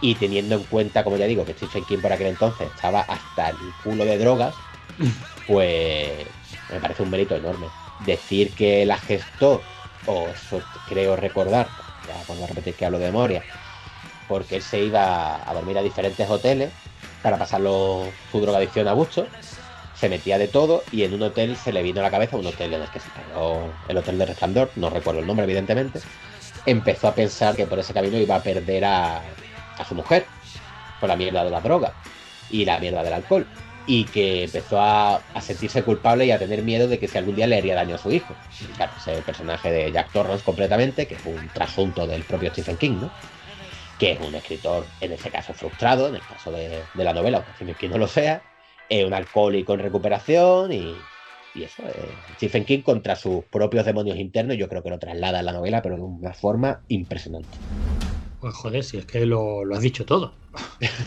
y 0.00 0.14
teniendo 0.14 0.56
en 0.56 0.64
cuenta, 0.64 1.04
como 1.04 1.16
ya 1.16 1.26
digo, 1.26 1.44
que 1.44 1.54
Stephen 1.54 1.84
King 1.84 1.98
por 1.98 2.12
aquel 2.12 2.28
entonces 2.28 2.68
estaba 2.74 3.00
hasta 3.00 3.50
el 3.50 3.56
culo 3.82 4.04
de 4.04 4.18
drogas, 4.18 4.54
pues 5.46 6.26
me 6.70 6.80
parece 6.80 7.02
un 7.02 7.10
mérito 7.10 7.36
enorme. 7.36 7.68
Decir 8.04 8.50
que 8.52 8.84
la 8.84 8.98
gestó, 8.98 9.62
o 10.06 10.28
eso 10.28 10.62
creo 10.88 11.16
recordar, 11.16 11.68
ya 12.06 12.14
cuando 12.26 12.46
repetir 12.46 12.74
que 12.74 12.84
hablo 12.84 12.98
de 12.98 13.06
memoria, 13.06 13.42
porque 14.28 14.56
él 14.56 14.62
se 14.62 14.80
iba 14.80 15.48
a 15.48 15.54
dormir 15.54 15.78
a 15.78 15.82
diferentes 15.82 16.28
hoteles 16.28 16.70
para 17.26 17.38
pasarlo 17.38 18.04
su 18.30 18.40
drogadicción 18.40 18.86
a 18.86 18.92
gusto. 18.92 19.26
Se 19.96 20.08
metía 20.08 20.38
de 20.38 20.46
todo 20.46 20.84
y 20.92 21.02
en 21.02 21.12
un 21.12 21.22
hotel 21.22 21.56
se 21.56 21.72
le 21.72 21.82
vino 21.82 21.98
a 21.98 22.04
la 22.04 22.10
cabeza, 22.12 22.36
un 22.36 22.46
hotel 22.46 22.74
en 22.74 22.82
el 22.82 22.88
que 22.88 23.00
se 23.00 23.08
quedó 23.10 23.68
el 23.88 23.96
hotel 23.96 24.16
de 24.16 24.26
Resplandor, 24.26 24.70
no 24.76 24.90
recuerdo 24.90 25.18
el 25.18 25.26
nombre 25.26 25.42
evidentemente, 25.42 25.98
empezó 26.66 27.08
a 27.08 27.16
pensar 27.16 27.56
que 27.56 27.66
por 27.66 27.80
ese 27.80 27.92
camino 27.92 28.16
iba 28.16 28.36
a 28.36 28.42
perder 28.44 28.84
a, 28.84 29.22
su 29.88 29.96
mujer 29.96 30.24
por 31.00 31.08
la 31.08 31.16
mierda 31.16 31.42
de 31.42 31.50
la 31.50 31.60
droga 31.60 31.94
y 32.48 32.64
la 32.64 32.78
mierda 32.78 33.02
del 33.02 33.14
alcohol 33.14 33.44
y 33.88 34.04
que 34.04 34.44
empezó 34.44 34.80
a, 34.80 35.20
sentirse 35.40 35.82
culpable 35.82 36.26
y 36.26 36.30
a 36.30 36.38
tener 36.38 36.62
miedo 36.62 36.86
de 36.86 37.00
que 37.00 37.08
si 37.08 37.18
algún 37.18 37.34
día 37.34 37.48
le 37.48 37.58
haría 37.58 37.74
daño 37.74 37.96
a 37.96 37.98
su 37.98 38.12
hijo. 38.12 38.36
Claro, 38.76 38.92
ese 38.98 39.20
personaje 39.22 39.72
de 39.72 39.90
Jack 39.90 40.12
Torrance 40.12 40.44
completamente, 40.44 41.08
que 41.08 41.16
es 41.16 41.26
un 41.26 41.48
trasunto 41.48 42.06
del 42.06 42.22
propio 42.22 42.50
Stephen 42.52 42.76
King, 42.76 42.98
¿no? 43.00 43.10
Que 43.98 44.12
es 44.12 44.20
un 44.20 44.34
escritor, 44.34 44.84
en 45.00 45.12
este 45.12 45.30
caso 45.30 45.54
frustrado, 45.54 46.08
en 46.08 46.16
el 46.16 46.20
caso 46.20 46.52
de, 46.52 46.82
la 46.94 47.12
novela, 47.12 47.44
que 47.78 47.88
no 47.88 47.98
lo 47.98 48.06
sea, 48.06 48.42
es 48.88 49.04
un 49.04 49.14
alcohólico 49.14 49.74
en 49.74 49.80
recuperación 49.80 50.72
y, 50.72 50.96
eso, 51.54 51.88
eh, 51.88 52.14
Stephen 52.34 52.66
King 52.66 52.82
contra 52.82 53.16
sus 53.16 53.44
propios 53.44 53.86
demonios 53.86 54.18
internos, 54.18 54.58
yo 54.58 54.68
creo 54.68 54.82
que 54.82 54.90
lo 54.90 54.98
traslada 54.98 55.40
en 55.40 55.46
la 55.46 55.52
novela, 55.52 55.80
pero 55.80 55.96
de 55.96 56.02
una 56.02 56.34
forma 56.34 56.82
impresionante. 56.88 57.48
Pues 58.40 58.54
joder, 58.54 58.84
si 58.84 58.98
es 58.98 59.06
que 59.06 59.24
lo, 59.24 59.64
lo 59.64 59.74
has 59.74 59.80
dicho 59.80 60.04
todo. 60.04 60.34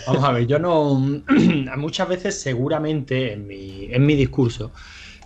Vamos 0.08 0.24
a 0.24 0.32
ver, 0.32 0.48
yo 0.48 0.58
no. 0.58 0.96
muchas 1.78 2.10
veces, 2.10 2.42
seguramente, 2.42 3.34
en 3.34 3.46
mi, 3.46 3.90
en 3.92 4.06
mi 4.06 4.16
discurso, 4.16 4.72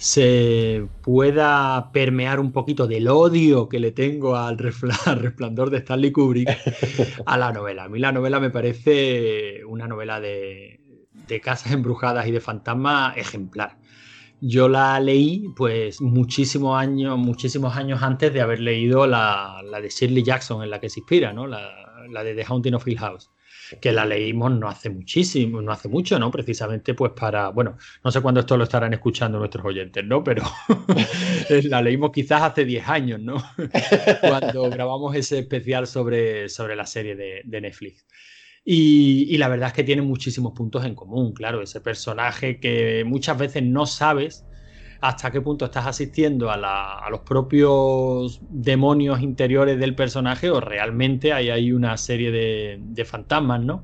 se 0.03 0.85
pueda 1.01 1.93
permear 1.93 2.41
un 2.41 2.51
poquito 2.51 2.87
del 2.87 3.07
odio 3.07 3.69
que 3.69 3.79
le 3.79 3.93
tengo 3.93 4.35
al, 4.35 4.57
resplandor 4.57 5.69
de 5.69 5.77
Stanley 5.77 6.11
Kubrick 6.11 6.49
a 7.25 7.37
la 7.37 7.53
novela. 7.53 7.85
A 7.85 7.87
mí 7.87 7.99
la 7.99 8.11
novela 8.11 8.41
me 8.41 8.49
parece 8.49 9.63
una 9.65 9.87
novela 9.87 10.19
de, 10.19 10.81
casas 11.41 11.71
embrujadas 11.71 12.27
y 12.27 12.31
de 12.31 12.41
fantasmas 12.41 13.15
ejemplar. 13.15 13.77
Yo 14.41 14.67
la 14.67 14.99
leí 14.99 15.45
pues 15.55 16.01
muchísimos 16.01 16.77
años, 16.77 17.17
muchísimos 17.17 17.77
años 17.77 18.03
antes 18.03 18.33
de 18.33 18.41
haber 18.41 18.59
leído 18.59 19.07
la, 19.07 19.61
de 19.81 19.87
Shirley 19.87 20.21
Jackson 20.23 20.63
en 20.63 20.69
la 20.69 20.81
que 20.81 20.89
se 20.89 20.99
inspira, 20.99 21.31
¿no? 21.31 21.47
la, 21.47 22.03
la 22.09 22.25
de 22.25 22.35
The 22.35 22.43
Haunting 22.43 22.73
of 22.73 22.85
Hill 22.85 22.99
House. 22.99 23.31
Que 23.79 23.91
la 23.91 24.05
leímos 24.05 24.51
no 24.51 24.67
hace 24.67 24.89
muchísimo, 24.89 25.61
no 25.61 25.71
hace 25.71 25.87
mucho, 25.87 26.19
¿no? 26.19 26.31
Precisamente 26.31 26.93
pues 26.93 27.11
para, 27.13 27.49
bueno, 27.49 27.77
no 28.03 28.11
sé 28.11 28.21
cuándo 28.21 28.41
esto 28.41 28.57
lo 28.57 28.63
estarán 28.63 28.93
escuchando 28.93 29.39
nuestros 29.39 29.65
oyentes, 29.65 30.03
¿no? 30.05 30.23
Pero 30.23 30.43
la 31.63 31.81
leímos 31.81 32.11
quizás 32.11 32.41
hace 32.41 32.65
10 32.65 32.87
años, 32.87 33.19
¿no? 33.19 33.43
Cuando 34.21 34.69
grabamos 34.69 35.15
ese 35.15 35.39
especial 35.39 35.87
sobre, 35.87 36.49
sobre 36.49 36.75
la 36.75 36.85
serie 36.85 37.15
de, 37.15 37.61
Netflix. 37.61 38.05
Y, 38.65 39.27
y, 39.29 39.37
la 39.37 39.49
verdad 39.49 39.67
es 39.67 39.73
que 39.73 39.83
tiene 39.83 40.01
muchísimos 40.01 40.53
puntos 40.53 40.85
en 40.85 40.95
común, 40.95 41.33
claro, 41.33 41.61
ese 41.61 41.81
personaje 41.81 42.59
que 42.59 43.03
muchas 43.05 43.37
veces 43.37 43.63
no 43.63 43.85
sabes 43.85 44.45
hasta 45.03 45.31
qué 45.31 45.41
punto 45.41 45.65
estás 45.65 45.85
asistiendo 45.85 46.49
a, 46.49 47.09
los 47.11 47.19
propios 47.19 48.39
demonios 48.49 49.21
interiores 49.21 49.77
del 49.77 49.95
personaje 49.95 50.49
o 50.49 50.61
realmente 50.61 51.33
hay, 51.33 51.49
hay 51.49 51.73
una 51.73 51.97
serie 51.97 52.31
de, 52.31 53.05
fantasmas, 53.05 53.59
¿no? 53.59 53.83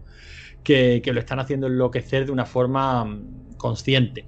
Que, 0.64 1.02
lo 1.06 1.20
están 1.20 1.42
haciendo 1.42 1.68
enloquecer 1.68 2.26
de 2.26 2.32
una 2.32 2.46
forma 2.46 3.04
mm, 3.04 3.58
consciente. 3.58 4.24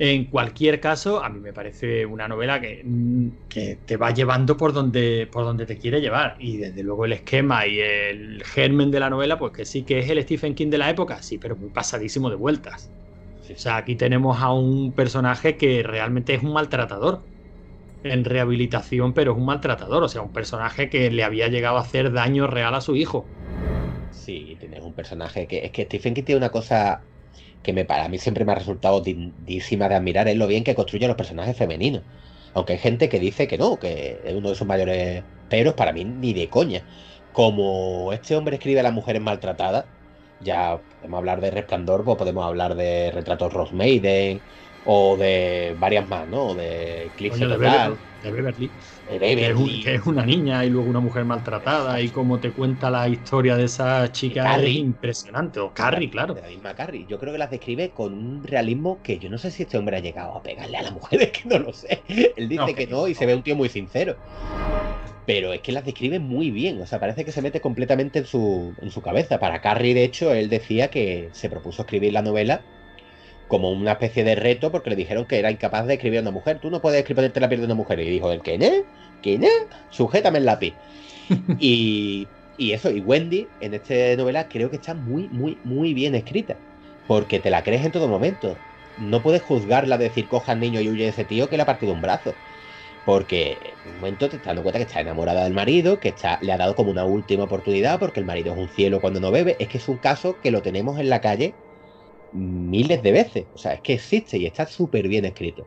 En 0.00 0.24
cualquier 0.24 0.80
caso, 0.80 1.22
a 1.22 1.28
mí 1.28 1.38
me 1.38 1.52
parece 1.52 2.04
una 2.04 2.26
novela 2.26 2.60
que, 2.60 2.82
mm, 2.84 3.28
que, 3.48 3.78
te 3.86 3.96
va 3.96 4.10
llevando 4.10 4.56
por 4.56 4.72
donde, 4.72 5.28
por 5.30 5.44
donde 5.44 5.66
te 5.66 5.78
quiere 5.78 6.00
llevar. 6.00 6.34
Y 6.40 6.56
desde 6.56 6.82
luego 6.82 7.04
el 7.04 7.12
esquema 7.12 7.64
y 7.64 7.78
el 7.78 8.42
germen 8.44 8.90
de 8.90 8.98
la 8.98 9.08
novela, 9.08 9.38
pues 9.38 9.52
que 9.52 9.64
sí 9.64 9.84
que 9.84 10.00
es 10.00 10.10
el 10.10 10.20
Stephen 10.24 10.56
King 10.56 10.70
de 10.70 10.78
la 10.78 10.90
época, 10.90 11.22
sí, 11.22 11.38
pero 11.38 11.54
muy 11.54 11.70
pasadísimo 11.70 12.28
de 12.28 12.34
vueltas. 12.34 12.90
O 13.54 13.58
sea, 13.58 13.76
aquí 13.76 13.94
tenemos 13.94 14.40
a 14.40 14.52
un 14.52 14.92
personaje 14.92 15.56
que 15.56 15.82
realmente 15.82 16.34
es 16.34 16.42
un 16.42 16.52
maltratador 16.52 17.22
en 18.04 18.24
rehabilitación, 18.24 19.12
pero 19.12 19.32
es 19.32 19.38
un 19.38 19.46
maltratador, 19.46 20.02
o 20.02 20.08
sea, 20.08 20.22
un 20.22 20.32
personaje 20.32 20.88
que 20.88 21.10
le 21.10 21.24
había 21.24 21.48
llegado 21.48 21.78
a 21.78 21.80
hacer 21.80 22.12
daño 22.12 22.46
real 22.46 22.74
a 22.74 22.80
su 22.80 22.96
hijo. 22.96 23.24
Sí, 24.10 24.56
tienes 24.60 24.82
un 24.82 24.92
personaje 24.92 25.46
que 25.46 25.64
es 25.64 25.70
que 25.70 25.84
Stephen 25.84 26.14
King 26.14 26.24
tiene 26.24 26.38
una 26.38 26.50
cosa 26.50 27.00
que 27.62 27.72
me 27.72 27.84
para 27.84 28.08
mí 28.08 28.18
siempre 28.18 28.44
me 28.44 28.52
ha 28.52 28.54
resultado 28.54 29.00
dignísima 29.00 29.88
de 29.88 29.96
admirar, 29.96 30.28
es 30.28 30.36
lo 30.36 30.46
bien 30.46 30.64
que 30.64 30.74
construye 30.74 31.06
los 31.06 31.16
personajes 31.16 31.56
femeninos. 31.56 32.02
Aunque 32.54 32.74
hay 32.74 32.78
gente 32.78 33.08
que 33.08 33.20
dice 33.20 33.46
que 33.46 33.58
no, 33.58 33.78
que 33.78 34.20
es 34.24 34.34
uno 34.34 34.50
de 34.50 34.54
sus 34.54 34.66
mayores 34.66 35.22
peros, 35.48 35.74
para 35.74 35.92
mí 35.92 36.04
ni 36.04 36.32
de 36.32 36.48
coña. 36.48 36.82
Como 37.32 38.12
este 38.12 38.36
hombre 38.36 38.56
escribe 38.56 38.80
a 38.80 38.82
las 38.82 38.92
mujeres 38.92 39.22
maltratadas, 39.22 39.84
ya 40.40 40.78
podemos 40.98 41.18
hablar 41.18 41.40
de 41.40 41.50
Resplandor, 41.50 42.04
pues 42.04 42.16
podemos 42.18 42.44
hablar 42.44 42.74
de 42.74 43.10
Retratos 43.12 43.52
Ross 43.52 43.72
Maiden 43.72 44.40
o 44.84 45.16
de 45.16 45.76
varias 45.78 46.08
más, 46.08 46.26
¿no? 46.28 46.54
De 46.54 47.06
Eclipse 47.06 47.46
Total. 47.46 47.96
De 48.22 48.32
Beverly. 48.32 48.70
De 49.10 49.18
Beverly. 49.18 49.82
Que, 49.82 49.94
es 49.94 50.06
una 50.06 50.24
niña 50.24 50.64
y 50.64 50.70
luego 50.70 50.88
una 50.88 51.00
mujer 51.00 51.24
maltratada 51.24 52.00
y 52.00 52.08
como 52.08 52.38
te 52.40 52.50
cuenta 52.50 52.90
la 52.90 53.08
historia 53.08 53.56
de 53.56 53.64
esa 53.64 54.10
chica 54.10 54.56
es 54.56 54.74
impresionante. 54.74 55.60
O 55.60 55.72
Carrie, 55.72 56.10
claro. 56.10 56.34
De 56.34 56.42
la 56.42 56.48
misma 56.48 56.74
Carrie. 56.74 57.06
Yo 57.08 57.18
creo 57.18 57.32
que 57.32 57.38
las 57.38 57.50
describe 57.50 57.90
con 57.90 58.14
un 58.14 58.42
realismo 58.42 59.00
que 59.02 59.18
yo 59.18 59.30
no 59.30 59.38
sé 59.38 59.50
si 59.50 59.64
este 59.64 59.78
hombre 59.78 59.98
ha 59.98 60.00
llegado 60.00 60.34
a 60.34 60.42
pegarle 60.42 60.78
a 60.78 60.82
la 60.82 60.90
mujer, 60.90 61.22
es 61.22 61.30
que 61.30 61.48
no 61.48 61.58
lo 61.58 61.72
sé. 61.72 62.02
Él 62.08 62.48
dice 62.48 62.74
que, 62.74 62.86
no 62.86 63.06
y 63.06 63.14
se 63.14 63.26
ve 63.26 63.34
un 63.34 63.42
tío 63.42 63.56
muy 63.56 63.68
sincero 63.68 64.16
pero 65.28 65.52
es 65.52 65.60
que 65.60 65.72
las 65.72 65.84
describe 65.84 66.20
muy 66.20 66.50
bien, 66.50 66.80
o 66.80 66.86
sea, 66.86 67.00
parece 67.00 67.22
que 67.22 67.32
se 67.32 67.42
mete 67.42 67.60
completamente 67.60 68.20
en 68.20 68.24
su, 68.24 68.74
en 68.80 68.90
su 68.90 69.02
cabeza. 69.02 69.38
Para 69.38 69.60
Carrie, 69.60 69.92
de 69.92 70.02
hecho, 70.02 70.32
él 70.32 70.48
decía 70.48 70.88
que 70.88 71.28
se 71.32 71.50
propuso 71.50 71.82
escribir 71.82 72.14
la 72.14 72.22
novela 72.22 72.62
como 73.46 73.70
una 73.70 73.92
especie 73.92 74.24
de 74.24 74.36
reto 74.36 74.72
porque 74.72 74.88
le 74.88 74.96
dijeron 74.96 75.26
que 75.26 75.38
era 75.38 75.50
incapaz 75.50 75.86
de 75.86 75.94
escribir 75.94 76.20
a 76.20 76.22
una 76.22 76.30
mujer. 76.30 76.60
Tú 76.60 76.70
no 76.70 76.80
puedes 76.80 77.00
escribir 77.00 77.30
la 77.34 77.48
piel 77.50 77.60
de 77.60 77.66
una 77.66 77.74
mujer. 77.74 78.00
Y 78.00 78.08
dijo, 78.08 78.32
¿el 78.32 78.40
qué? 78.40 78.86
¿Qué? 79.20 79.38
Sujétame 79.90 80.38
el 80.38 80.46
lápiz. 80.46 80.78
y, 81.58 82.26
y 82.56 82.72
eso, 82.72 82.90
y 82.90 83.00
Wendy 83.00 83.48
en 83.60 83.74
esta 83.74 83.94
novela 84.16 84.48
creo 84.48 84.70
que 84.70 84.76
está 84.76 84.94
muy, 84.94 85.28
muy, 85.28 85.58
muy 85.62 85.92
bien 85.92 86.14
escrita. 86.14 86.56
Porque 87.06 87.38
te 87.38 87.50
la 87.50 87.62
crees 87.62 87.84
en 87.84 87.92
todo 87.92 88.08
momento. 88.08 88.56
No 88.96 89.22
puedes 89.22 89.42
juzgarla 89.42 89.98
de 89.98 90.04
decir, 90.04 90.26
coja 90.26 90.52
al 90.52 90.60
niño 90.60 90.80
y 90.80 90.88
huye 90.88 91.04
de 91.04 91.10
ese 91.10 91.26
tío 91.26 91.50
que 91.50 91.58
le 91.58 91.64
ha 91.64 91.66
partido 91.66 91.92
un 91.92 92.00
brazo. 92.00 92.38
Porque 93.08 93.56
en 93.86 93.92
un 93.92 93.96
momento 94.00 94.28
te 94.28 94.36
estás 94.36 94.48
dando 94.48 94.62
cuenta 94.62 94.78
que 94.80 94.84
está 94.84 95.00
enamorada 95.00 95.44
del 95.44 95.54
marido, 95.54 95.98
que 95.98 96.10
está, 96.10 96.38
le 96.42 96.52
ha 96.52 96.58
dado 96.58 96.74
como 96.74 96.90
una 96.90 97.06
última 97.06 97.44
oportunidad 97.44 97.98
porque 97.98 98.20
el 98.20 98.26
marido 98.26 98.52
es 98.52 98.58
un 98.58 98.68
cielo 98.68 99.00
cuando 99.00 99.18
no 99.18 99.30
bebe. 99.30 99.56
Es 99.58 99.68
que 99.68 99.78
es 99.78 99.88
un 99.88 99.96
caso 99.96 100.38
que 100.42 100.50
lo 100.50 100.60
tenemos 100.60 101.00
en 101.00 101.08
la 101.08 101.22
calle 101.22 101.54
miles 102.34 103.02
de 103.02 103.12
veces. 103.12 103.46
O 103.54 103.56
sea, 103.56 103.72
es 103.72 103.80
que 103.80 103.94
existe 103.94 104.36
y 104.36 104.44
está 104.44 104.66
súper 104.66 105.08
bien 105.08 105.24
escrito. 105.24 105.66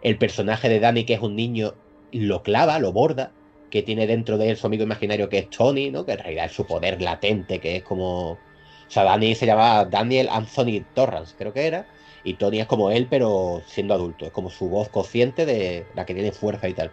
El 0.00 0.16
personaje 0.16 0.70
de 0.70 0.80
Danny, 0.80 1.04
que 1.04 1.12
es 1.12 1.20
un 1.20 1.36
niño, 1.36 1.74
lo 2.10 2.42
clava, 2.42 2.78
lo 2.78 2.90
borda, 2.90 3.32
que 3.70 3.82
tiene 3.82 4.06
dentro 4.06 4.38
de 4.38 4.48
él 4.48 4.56
su 4.56 4.66
amigo 4.66 4.84
imaginario 4.84 5.28
que 5.28 5.40
es 5.40 5.50
Tony, 5.50 5.90
¿no? 5.90 6.06
Que 6.06 6.12
en 6.12 6.20
realidad 6.20 6.46
es 6.46 6.52
su 6.52 6.66
poder 6.66 7.02
latente, 7.02 7.58
que 7.58 7.76
es 7.76 7.82
como. 7.82 8.30
O 8.30 8.38
sea, 8.88 9.04
Danny 9.04 9.34
se 9.34 9.44
llamaba 9.44 9.84
Daniel 9.84 10.30
Anthony 10.30 10.86
Torrance, 10.94 11.34
creo 11.36 11.52
que 11.52 11.66
era 11.66 11.86
y 12.24 12.34
Tony 12.34 12.60
es 12.60 12.66
como 12.66 12.90
él, 12.90 13.06
pero 13.08 13.62
siendo 13.66 13.94
adulto. 13.94 14.26
Es 14.26 14.32
como 14.32 14.50
su 14.50 14.68
voz 14.68 14.88
consciente 14.88 15.46
de 15.46 15.86
la 15.94 16.04
que 16.04 16.14
tiene 16.14 16.32
fuerza 16.32 16.68
y 16.68 16.74
tal. 16.74 16.90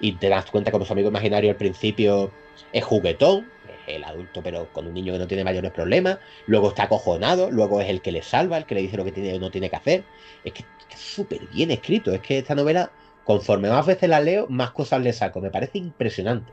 Y 0.00 0.12
te 0.12 0.28
das 0.28 0.50
cuenta 0.50 0.70
como 0.70 0.84
su 0.84 0.92
amigo 0.92 1.08
imaginario 1.08 1.50
al 1.50 1.56
principio 1.56 2.32
es 2.72 2.84
juguetón, 2.84 3.48
es 3.86 3.96
el 3.96 4.04
adulto, 4.04 4.42
pero 4.42 4.72
con 4.72 4.86
un 4.86 4.94
niño 4.94 5.12
que 5.12 5.18
no 5.18 5.26
tiene 5.26 5.44
mayores 5.44 5.70
problemas. 5.70 6.18
Luego 6.46 6.68
está 6.68 6.84
acojonado, 6.84 7.50
luego 7.50 7.80
es 7.80 7.88
el 7.88 8.00
que 8.00 8.12
le 8.12 8.22
salva, 8.22 8.58
el 8.58 8.66
que 8.66 8.74
le 8.74 8.82
dice 8.82 8.96
lo 8.96 9.04
que 9.04 9.12
tiene 9.12 9.34
o 9.34 9.40
no 9.40 9.50
tiene 9.50 9.70
que 9.70 9.76
hacer. 9.76 10.04
Es 10.44 10.52
que 10.52 10.64
es 10.90 10.98
súper 10.98 11.46
bien 11.48 11.70
escrito. 11.70 12.12
Es 12.12 12.20
que 12.20 12.38
esta 12.38 12.54
novela, 12.54 12.90
conforme 13.24 13.68
más 13.68 13.86
veces 13.86 14.08
la 14.08 14.20
leo, 14.20 14.46
más 14.48 14.72
cosas 14.72 15.02
le 15.02 15.12
saco. 15.12 15.40
Me 15.40 15.50
parece 15.50 15.78
impresionante. 15.78 16.50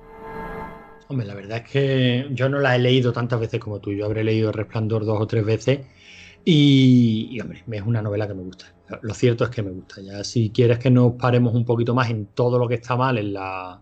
Hombre, 1.07 1.25
la 1.25 1.33
verdad 1.33 1.63
es 1.65 1.71
que 1.71 2.27
yo 2.31 2.49
no 2.49 2.59
la 2.59 2.75
he 2.75 2.79
leído 2.79 3.11
tantas 3.13 3.39
veces 3.39 3.59
como 3.59 3.79
tú. 3.79 3.91
Yo 3.91 4.05
habré 4.05 4.23
leído 4.23 4.51
Resplandor 4.51 5.05
dos 5.05 5.19
o 5.19 5.25
tres 5.25 5.43
veces 5.43 5.79
y, 6.51 7.39
hombre, 7.39 7.63
es 7.71 7.81
una 7.83 8.01
novela 8.01 8.27
que 8.27 8.33
me 8.33 8.41
gusta. 8.41 8.65
Lo 9.03 9.13
cierto 9.13 9.43
es 9.43 9.51
que 9.51 9.61
me 9.61 9.69
gusta. 9.69 10.01
Ya 10.01 10.23
si 10.23 10.49
quieres 10.49 10.79
que 10.79 10.89
nos 10.89 11.13
paremos 11.13 11.53
un 11.53 11.63
poquito 11.63 11.93
más 11.93 12.09
en 12.09 12.25
todo 12.27 12.57
lo 12.57 12.67
que 12.67 12.75
está 12.75 12.95
mal 12.95 13.19
en 13.19 13.33
la, 13.33 13.79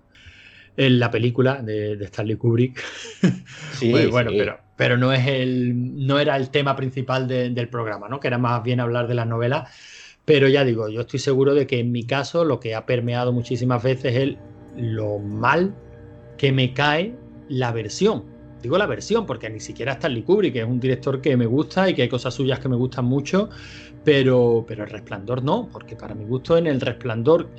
en 0.76 1.00
la 1.00 1.10
película 1.10 1.62
de, 1.62 1.94
Stanley 1.94 2.36
Kubrick, 2.36 2.84
sí, 3.72 3.90
pues 3.90 4.10
bueno, 4.10 4.32
pero, 4.38 4.60
pero 4.76 4.98
no 4.98 5.14
es 5.14 5.26
el 5.28 6.06
no 6.06 6.20
era 6.20 6.36
el 6.36 6.50
tema 6.50 6.76
principal 6.76 7.28
del 7.28 7.70
programa, 7.70 8.10
¿no? 8.10 8.20
Que 8.20 8.28
era 8.28 8.38
más 8.38 8.62
bien 8.64 8.82
hablar 8.82 9.08
de 9.08 9.16
las 9.16 9.28
novelas. 9.28 9.72
Pero 10.26 10.50
ya 10.50 10.66
digo, 10.66 10.90
yo 10.90 11.02
estoy 11.02 11.20
seguro 11.20 11.56
de 11.56 11.68
que 11.68 11.80
en 11.80 11.94
mi 11.94 12.04
caso 12.04 12.44
lo 12.44 12.60
que 12.60 12.76
ha 12.76 12.86
permeado 12.86 13.32
muchísimas 13.32 13.82
veces 13.82 14.14
es 14.14 14.36
lo 14.76 15.20
mal 15.20 15.74
que 16.38 16.52
me 16.52 16.74
cae 16.74 17.16
la 17.48 17.72
versión 17.72 18.37
digo 18.62 18.78
la 18.78 18.86
versión, 18.86 19.26
porque 19.26 19.50
ni 19.50 19.60
siquiera 19.60 19.94
Stanley 19.94 20.24
Kubrick, 20.24 20.54
que 20.54 20.60
es 20.60 20.66
un 20.66 20.80
director 20.80 21.22
que 21.22 21.36
me 21.38 21.46
gusta 21.46 21.90
y 21.90 21.94
que 21.94 22.04
hay 22.04 22.10
cosas 22.10 22.34
suyas 22.34 22.60
que 22.60 22.70
me 22.70 22.76
gustan 22.76 23.06
mucho, 23.06 23.50
pero, 24.04 24.66
pero 24.68 24.84
el 24.84 24.90
resplandor 24.90 25.44
no, 25.44 25.68
porque 25.72 25.96
para 25.96 26.16
mi 26.16 26.26
gusto 26.26 26.58
en 26.58 26.68
el 26.68 26.82
resplandor, 26.82 27.50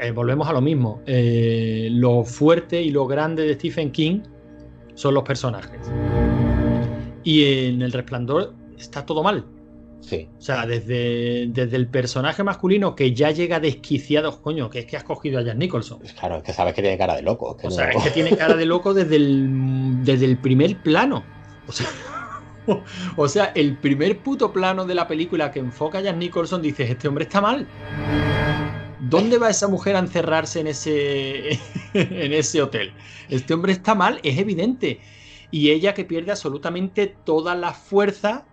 eh, 0.00 0.10
volvemos 0.10 0.48
a 0.48 0.52
lo 0.52 0.60
mismo, 0.60 1.02
eh, 1.06 1.88
lo 1.90 2.24
fuerte 2.24 2.80
y 2.82 2.90
lo 2.90 3.06
grande 3.06 3.44
de 3.44 3.54
Stephen 3.54 3.90
King 3.90 4.20
son 4.94 5.14
los 5.14 5.22
personajes. 5.24 5.80
Y 7.24 7.66
en 7.66 7.82
el 7.82 7.92
resplandor 7.92 8.54
está 8.78 9.04
todo 9.04 9.22
mal. 9.22 9.44
O 10.00 10.40
sea, 10.40 10.66
desde, 10.66 11.46
desde 11.48 11.76
el 11.76 11.88
personaje 11.88 12.44
masculino 12.44 12.94
que 12.94 13.12
ya 13.12 13.32
llega 13.32 13.58
desquiciado, 13.58 14.40
coño, 14.40 14.70
que 14.70 14.80
es 14.80 14.86
que 14.86 14.96
has 14.96 15.02
cogido 15.02 15.40
a 15.40 15.42
Jack 15.42 15.56
Nicholson. 15.56 15.98
Claro, 16.18 16.36
es 16.36 16.42
que 16.44 16.52
sabes 16.52 16.74
que 16.74 16.82
tiene 16.82 16.96
cara 16.96 17.16
de 17.16 17.22
loco. 17.22 17.56
o 17.60 17.70
sea, 17.70 17.90
es 17.90 18.04
que 18.04 18.10
tiene 18.10 18.36
cara 18.36 18.54
de 18.54 18.66
loco 18.66 18.94
desde 18.94 19.16
el, 19.16 20.04
desde 20.04 20.26
el 20.26 20.38
primer 20.38 20.76
plano. 20.82 21.24
O 21.66 21.72
sea, 21.72 21.88
o 23.16 23.28
sea, 23.28 23.46
el 23.54 23.76
primer 23.78 24.18
puto 24.18 24.52
plano 24.52 24.84
de 24.84 24.94
la 24.94 25.08
película 25.08 25.50
que 25.50 25.58
enfoca 25.58 25.98
a 25.98 26.02
Jack 26.02 26.16
Nicholson, 26.16 26.62
dices, 26.62 26.88
este 26.88 27.08
hombre 27.08 27.24
está 27.24 27.40
mal. 27.40 27.66
¿Dónde 29.00 29.38
va 29.38 29.50
esa 29.50 29.68
mujer 29.68 29.96
a 29.96 30.00
encerrarse 30.00 30.60
en 30.60 30.68
ese, 30.68 31.50
en 31.94 32.32
ese 32.32 32.62
hotel? 32.62 32.92
Este 33.28 33.54
hombre 33.54 33.72
está 33.72 33.94
mal, 33.94 34.20
es 34.22 34.38
evidente. 34.38 35.00
Y 35.50 35.70
ella 35.70 35.94
que 35.94 36.04
pierde 36.04 36.30
absolutamente 36.30 37.14
toda 37.24 37.54
la 37.54 37.72
fuerza 37.72 38.46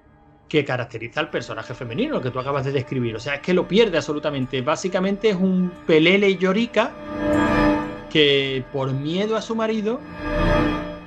que 0.54 0.64
caracteriza 0.64 1.20
al 1.20 1.32
personaje 1.32 1.74
femenino, 1.74 2.22
que 2.22 2.30
tú 2.30 2.38
acabas 2.38 2.64
de 2.64 2.72
describir. 2.72 3.16
O 3.16 3.20
sea, 3.20 3.34
es 3.36 3.42
que 3.42 3.56
lo 3.56 3.68
pierde 3.68 3.98
absolutamente. 3.98 4.62
Básicamente 4.62 5.30
es 5.30 5.36
un 5.36 5.72
pelele 5.88 6.38
llorica 6.38 6.92
que 8.12 8.64
por 8.72 8.94
miedo 8.94 9.36
a 9.36 9.42
su 9.42 9.56
marido 9.56 10.00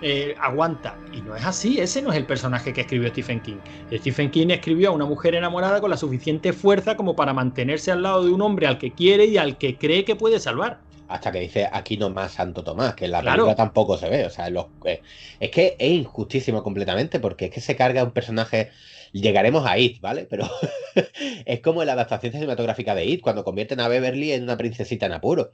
eh, 0.02 0.34
aguanta. 0.40 0.96
Y 1.12 1.20
no 1.20 1.36
es 1.36 1.44
así, 1.44 1.78
ese 1.78 2.02
no 2.02 2.10
es 2.10 2.16
el 2.16 2.26
personaje 2.26 2.72
que 2.72 2.80
escribió 2.80 3.08
Stephen 3.10 3.38
King. 3.38 3.58
Stephen 3.92 4.32
King 4.32 4.48
escribió 4.48 4.88
a 4.88 4.92
una 4.92 5.04
mujer 5.04 5.36
enamorada 5.36 5.80
con 5.80 5.90
la 5.90 5.96
suficiente 5.96 6.52
fuerza 6.52 6.96
como 6.96 7.14
para 7.14 7.32
mantenerse 7.32 7.92
al 7.92 8.02
lado 8.02 8.24
de 8.24 8.32
un 8.32 8.42
hombre 8.42 8.66
al 8.66 8.78
que 8.78 8.90
quiere 8.90 9.26
y 9.26 9.38
al 9.38 9.58
que 9.58 9.78
cree 9.78 10.04
que 10.04 10.16
puede 10.16 10.40
salvar. 10.40 10.80
Hasta 11.06 11.30
que 11.30 11.38
dice 11.38 11.68
aquí 11.72 11.96
no 11.96 12.10
más 12.10 12.32
Santo 12.32 12.64
Tomás, 12.64 12.96
que 12.96 13.04
en 13.04 13.12
la 13.12 13.22
película 13.22 13.54
tampoco 13.54 13.96
se 13.96 14.08
ve. 14.08 14.26
O 14.26 14.30
sea, 14.30 14.48
eh, 14.48 15.02
es 15.38 15.50
que 15.52 15.76
es 15.78 15.92
injustísimo 15.92 16.64
completamente, 16.64 17.20
porque 17.20 17.44
es 17.44 17.52
que 17.52 17.60
se 17.60 17.76
carga 17.76 18.02
un 18.02 18.10
personaje 18.10 18.72
Llegaremos 19.20 19.66
a 19.66 19.78
It, 19.78 20.00
¿vale? 20.00 20.26
Pero 20.28 20.48
es 21.46 21.60
como 21.60 21.84
la 21.84 21.94
adaptación 21.94 22.32
cinematográfica 22.32 22.94
de 22.94 23.06
It, 23.06 23.20
cuando 23.20 23.44
convierten 23.44 23.80
a 23.80 23.88
Beverly 23.88 24.32
en 24.32 24.42
una 24.44 24.56
princesita 24.56 25.06
en 25.06 25.12
apuro. 25.12 25.50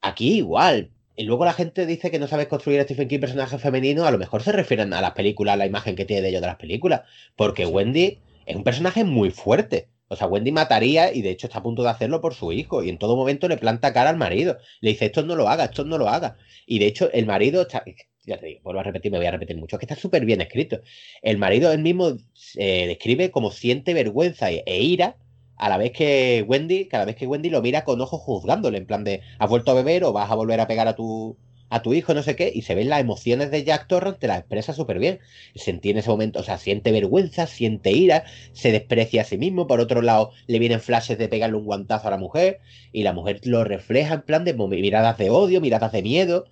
Aquí 0.00 0.36
igual, 0.38 0.90
y 1.16 1.24
luego 1.24 1.46
la 1.46 1.54
gente 1.54 1.86
dice 1.86 2.10
que 2.10 2.18
no 2.18 2.28
sabes 2.28 2.46
construir 2.46 2.78
a 2.78 2.84
Stephen 2.84 3.08
King 3.08 3.20
personajes 3.20 3.60
femeninos, 3.60 4.06
a 4.06 4.10
lo 4.10 4.18
mejor 4.18 4.42
se 4.42 4.52
refieren 4.52 4.92
a 4.92 5.00
las 5.00 5.12
películas, 5.12 5.54
a 5.54 5.56
la 5.56 5.66
imagen 5.66 5.96
que 5.96 6.04
tiene 6.04 6.22
de 6.22 6.28
ellos 6.28 6.42
de 6.42 6.46
las 6.46 6.56
películas. 6.56 7.02
Porque 7.36 7.64
Wendy 7.64 8.18
es 8.44 8.54
un 8.54 8.64
personaje 8.64 9.02
muy 9.02 9.30
fuerte. 9.30 9.88
O 10.08 10.14
sea, 10.16 10.26
Wendy 10.28 10.52
mataría 10.52 11.12
y 11.12 11.22
de 11.22 11.30
hecho 11.30 11.46
está 11.46 11.60
a 11.60 11.62
punto 11.62 11.82
de 11.82 11.88
hacerlo 11.88 12.20
por 12.20 12.34
su 12.34 12.52
hijo. 12.52 12.82
Y 12.82 12.90
en 12.90 12.98
todo 12.98 13.16
momento 13.16 13.48
le 13.48 13.56
planta 13.56 13.94
cara 13.94 14.10
al 14.10 14.18
marido. 14.18 14.58
Le 14.80 14.90
dice, 14.90 15.06
esto 15.06 15.22
no 15.22 15.36
lo 15.36 15.48
haga, 15.48 15.64
esto 15.64 15.84
no 15.84 15.96
lo 15.96 16.08
haga. 16.08 16.36
Y 16.66 16.78
de 16.78 16.86
hecho, 16.86 17.10
el 17.12 17.26
marido 17.26 17.62
está. 17.62 17.82
Ya 18.26 18.38
te 18.38 18.46
digo, 18.46 18.60
vuelvo 18.64 18.80
a 18.80 18.82
repetir, 18.82 19.12
me 19.12 19.18
voy 19.18 19.26
a 19.26 19.30
repetir 19.30 19.56
mucho. 19.56 19.78
Que 19.78 19.86
está 19.86 19.94
súper 19.96 20.24
bien 20.24 20.40
escrito. 20.40 20.80
El 21.22 21.38
marido 21.38 21.72
él 21.72 21.80
mismo 21.80 22.16
eh, 22.56 22.86
describe 22.88 23.30
como 23.30 23.50
siente 23.52 23.94
vergüenza 23.94 24.50
e, 24.50 24.64
e 24.66 24.82
ira 24.82 25.16
a 25.56 25.68
la 25.68 25.78
vez 25.78 25.92
que 25.92 26.44
Wendy, 26.46 26.86
cada 26.88 27.04
vez 27.04 27.16
que 27.16 27.26
Wendy 27.26 27.50
lo 27.50 27.62
mira 27.62 27.84
con 27.84 28.00
ojos 28.00 28.20
juzgándole, 28.20 28.78
en 28.78 28.86
plan 28.86 29.04
de, 29.04 29.22
¿has 29.38 29.48
vuelto 29.48 29.70
a 29.70 29.74
beber 29.74 30.04
o 30.04 30.12
vas 30.12 30.30
a 30.30 30.34
volver 30.34 30.60
a 30.60 30.66
pegar 30.66 30.86
a 30.88 30.94
tu, 30.96 31.36
a 31.70 31.82
tu 31.82 31.94
hijo, 31.94 32.14
no 32.14 32.22
sé 32.22 32.36
qué? 32.36 32.50
Y 32.54 32.62
se 32.62 32.74
ven 32.74 32.88
las 32.88 33.00
emociones 33.00 33.50
de 33.50 33.64
Jack 33.64 33.86
Torrance, 33.88 34.18
te 34.18 34.26
las 34.26 34.40
expresa 34.40 34.72
súper 34.72 34.98
bien. 34.98 35.20
Se 35.54 35.70
entiende 35.70 36.00
ese 36.00 36.10
momento, 36.10 36.40
o 36.40 36.42
sea, 36.42 36.58
siente 36.58 36.92
vergüenza, 36.92 37.46
siente 37.46 37.92
ira, 37.92 38.24
se 38.52 38.72
desprecia 38.72 39.22
a 39.22 39.24
sí 39.24 39.38
mismo. 39.38 39.66
Por 39.66 39.80
otro 39.80 40.02
lado, 40.02 40.32
le 40.46 40.58
vienen 40.58 40.80
flashes 40.80 41.16
de 41.16 41.28
pegarle 41.28 41.56
un 41.56 41.64
guantazo 41.64 42.08
a 42.08 42.10
la 42.10 42.18
mujer 42.18 42.60
y 42.92 43.02
la 43.02 43.12
mujer 43.12 43.40
lo 43.44 43.64
refleja 43.64 44.14
en 44.14 44.22
plan 44.22 44.44
de 44.44 44.54
miradas 44.54 45.16
de 45.16 45.30
odio, 45.30 45.60
miradas 45.60 45.92
de 45.92 46.02
miedo. 46.02 46.46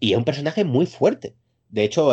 Y 0.00 0.12
es 0.12 0.18
un 0.18 0.24
personaje 0.24 0.64
muy 0.64 0.86
fuerte. 0.86 1.34
De 1.70 1.84
hecho, 1.84 2.12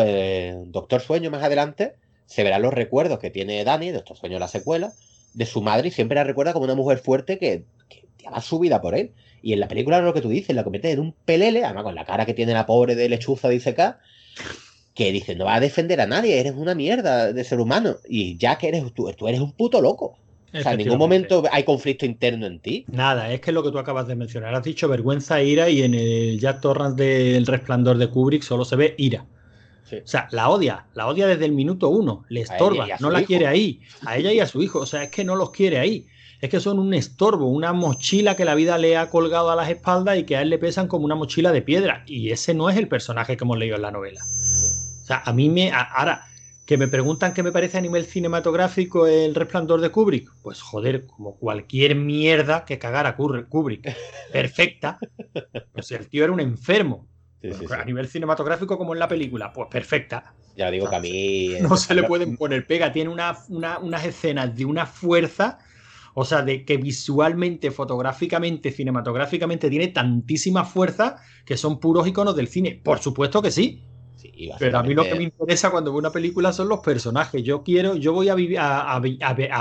Doctor 0.68 1.02
Sueño 1.02 1.30
más 1.32 1.44
adelante 1.44 1.96
se 2.26 2.44
verán 2.44 2.62
los 2.62 2.74
recuerdos 2.74 3.20
que 3.20 3.30
tiene 3.30 3.64
Dani, 3.64 3.92
Doctor 3.92 4.18
Sueño 4.18 4.40
la 4.40 4.48
secuela, 4.48 4.94
de 5.34 5.46
su 5.46 5.62
madre 5.62 5.90
y 5.90 5.92
siempre 5.92 6.16
la 6.16 6.24
recuerda 6.24 6.54
como 6.54 6.66
una 6.66 6.76
mujer 6.76 7.00
fuerte 7.00 7.38
que, 7.38 7.66
que 7.90 8.08
daba 8.24 8.42
su 8.42 8.60
vida 8.60 8.82
por 8.82 8.96
él. 8.96 9.12
Y 9.42 9.54
en 9.54 9.60
la 9.60 9.68
película 9.68 10.00
lo 10.02 10.14
que 10.14 10.22
tú 10.22 10.30
dices, 10.30 10.56
la 10.56 10.64
convierte 10.64 10.92
en 10.92 11.00
un 11.00 11.14
pelele, 11.26 11.66
además 11.66 11.84
con 11.84 11.96
la 11.96 12.06
cara 12.06 12.26
que 12.26 12.34
tiene 12.34 12.54
la 12.54 12.66
pobre 12.66 12.96
de 12.96 13.10
lechuza, 13.10 13.50
dice 13.50 13.72
acá, 13.72 14.00
que 14.94 15.12
dice, 15.12 15.36
no 15.36 15.46
va 15.46 15.56
a 15.56 15.60
defender 15.60 16.00
a 16.02 16.06
nadie, 16.06 16.40
eres 16.40 16.54
una 16.56 16.76
mierda 16.76 17.34
de 17.34 17.44
ser 17.44 17.60
humano. 17.60 17.98
Y 18.08 18.38
ya 18.38 18.58
que 18.58 18.70
eres 18.70 18.94
tú, 18.94 19.12
tú 19.18 19.28
eres 19.28 19.42
un 19.42 19.52
puto 19.52 19.82
loco. 19.82 20.18
O 20.54 20.62
sea, 20.62 20.74
en 20.74 20.78
ningún 20.80 20.99
momento 20.99 21.43
hay 21.51 21.64
conflicto 21.64 22.06
interno 22.06 22.45
en 22.45 22.60
ti. 22.60 22.86
Nada, 22.91 23.32
es 23.34 23.41
que 23.41 23.51
lo 23.51 23.64
que 23.64 23.72
tú 23.72 23.80
acabas 23.80 24.08
de 24.08 24.16
mencionar. 24.16 24.54
Has 24.54 24.64
dicho 24.64 24.88
vergüenza, 24.88 25.41
ira, 25.41 25.70
y 25.70 25.82
en 25.82 25.95
el 25.95 26.39
Jack 26.39 26.62
Torrance 26.62 27.01
del 27.04 27.45
resplandor 27.47 27.97
de 27.97 28.08
Kubrick 28.10 28.43
solo 28.43 28.64
se 28.66 28.76
ve 28.76 28.95
ira. 28.97 29.26
O 29.91 30.08
sea, 30.08 30.28
la 30.32 30.49
odia, 30.49 30.86
la 30.93 31.08
odia 31.08 31.28
desde 31.28 31.45
el 31.45 31.51
minuto 31.51 31.89
uno, 31.89 32.26
le 32.30 32.41
estorba, 32.41 32.88
no 32.99 33.12
la 33.12 33.24
quiere 33.24 33.47
ahí, 33.47 33.82
a 34.06 34.18
ella 34.18 34.32
y 34.32 34.39
a 34.39 34.47
su 34.47 34.62
hijo, 34.64 34.80
o 34.80 34.86
sea, 34.86 35.04
es 35.04 35.10
que 35.10 35.24
no 35.24 35.36
los 35.36 35.51
quiere 35.51 35.78
ahí, 35.78 36.08
es 36.41 36.49
que 36.49 36.60
son 36.60 36.80
un 36.80 36.93
estorbo, 36.93 37.45
una 37.45 37.74
mochila 37.74 38.36
que 38.36 38.45
la 38.45 38.56
vida 38.56 38.78
le 38.78 38.97
ha 38.97 39.10
colgado 39.10 39.51
a 39.51 39.56
las 39.56 39.70
espaldas 39.70 40.18
y 40.18 40.24
que 40.24 40.36
a 40.36 40.41
él 40.41 40.49
le 40.49 40.58
pesan 40.58 40.88
como 40.88 41.06
una 41.06 41.16
mochila 41.16 41.51
de 41.51 41.62
piedra, 41.62 42.04
y 42.08 42.32
ese 42.32 42.54
no 42.54 42.70
es 42.70 42.78
el 42.78 42.88
personaje 42.88 43.38
que 43.38 43.43
hemos 43.43 43.58
leído 43.58 43.76
en 43.76 43.84
la 43.84 43.91
novela. 43.91 44.22
O 44.24 45.06
sea, 45.06 45.22
a 45.26 45.34
mí 45.34 45.49
me, 45.49 45.72
ahora, 45.72 46.26
que 46.74 46.78
me 46.80 46.88
preguntan 46.88 47.36
qué 47.36 47.43
me 47.43 47.51
parece 47.51 47.78
a 47.78 47.82
nivel 47.82 48.03
cinematográfico 48.03 49.05
el 49.05 49.36
resplandor 49.36 49.80
de 49.80 49.91
Kubrick, 49.91 50.28
pues 50.41 50.59
joder, 50.59 51.05
como 51.05 51.38
cualquier 51.38 51.93
mierda 51.93 52.65
que 52.65 52.80
cagara 52.80 53.15
Kubrick, 53.15 53.95
perfecta, 54.32 54.97
pues 55.71 55.91
el 55.91 56.09
tío 56.09 56.24
era 56.24 56.34
un 56.34 56.39
enfermo, 56.39 57.07
a 57.78 57.86
nivel 57.86 58.07
cinematográfico, 58.07 58.76
como 58.76 58.93
en 58.93 58.99
la 58.99 59.07
película, 59.07 59.53
pues 59.53 59.67
perfecta. 59.69 60.34
Ya 60.57 60.71
digo 60.71 60.89
que 60.89 60.95
a 60.95 60.99
mí. 60.99 61.57
No 61.61 61.78
se 61.78 61.93
le 61.93 62.01
pueden 62.01 62.38
poner 62.38 62.65
pega. 62.65 62.91
Tiene 62.91 63.11
unas 63.11 64.05
escenas 64.05 64.55
de 64.55 64.65
una 64.65 64.88
fuerza. 64.88 65.59
O 66.15 66.26
sea, 66.26 66.41
de 66.41 66.65
que 66.65 66.78
visualmente, 66.78 67.69
fotográficamente, 67.69 68.71
cinematográficamente 68.71 69.69
tiene 69.69 69.89
tantísima 69.89 70.65
fuerza 70.65 71.17
que 71.45 71.55
son 71.55 71.80
puros 71.80 72.07
iconos 72.07 72.36
del 72.36 72.47
cine. 72.47 72.82
Por 72.84 72.97
supuesto 72.97 73.43
que 73.43 73.51
sí. 73.51 73.84
Pero 74.59 74.80
a 74.80 74.84
mí 74.84 74.93
lo 74.93 75.03
que 75.03 75.15
me 75.15 75.24
interesa 75.24 75.71
cuando 75.71 75.91
veo 75.91 75.99
una 75.99 76.11
película 76.11 76.53
son 76.53 76.69
los 76.69 76.80
personajes. 76.80 77.43
Yo 77.43 77.63
quiero, 77.63 77.95
yo 77.95 78.13
voy 78.13 78.30
a, 78.30 78.36
vivir, 78.36 78.59
a 78.59 78.99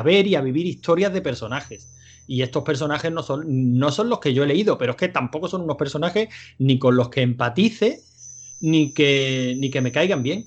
ver 0.04 0.26
y 0.26 0.34
a 0.34 0.40
vivir 0.40 0.66
historias 0.66 1.12
de 1.12 1.22
personajes. 1.22 1.88
Y 2.26 2.42
estos 2.42 2.62
personajes 2.62 3.10
no 3.10 3.22
son, 3.22 3.78
no 3.78 3.90
son 3.90 4.08
los 4.08 4.20
que 4.20 4.32
yo 4.32 4.44
he 4.44 4.46
leído, 4.46 4.78
pero 4.78 4.92
es 4.92 4.96
que 4.96 5.08
tampoco 5.08 5.48
son 5.48 5.62
unos 5.62 5.76
personajes 5.76 6.28
ni 6.58 6.78
con 6.78 6.96
los 6.96 7.08
que 7.08 7.22
empatice, 7.22 8.00
ni 8.60 8.92
que, 8.94 9.54
ni 9.58 9.70
que 9.70 9.80
me 9.80 9.92
caigan 9.92 10.22
bien. 10.22 10.46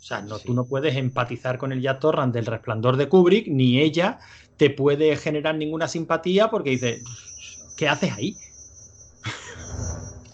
O 0.00 0.02
sea, 0.02 0.20
no, 0.20 0.40
tú 0.40 0.52
no 0.52 0.66
puedes 0.66 0.96
empatizar 0.96 1.58
con 1.58 1.72
el 1.72 1.80
Jack 1.80 2.00
Torrance 2.00 2.36
del 2.36 2.46
resplandor 2.46 2.96
de 2.96 3.08
Kubrick, 3.08 3.46
ni 3.46 3.80
ella 3.80 4.18
te 4.56 4.68
puede 4.70 5.16
generar 5.16 5.54
ninguna 5.54 5.86
simpatía 5.86 6.50
porque 6.50 6.70
dice, 6.70 7.02
¿qué 7.76 7.88
haces 7.88 8.12
ahí? 8.12 8.36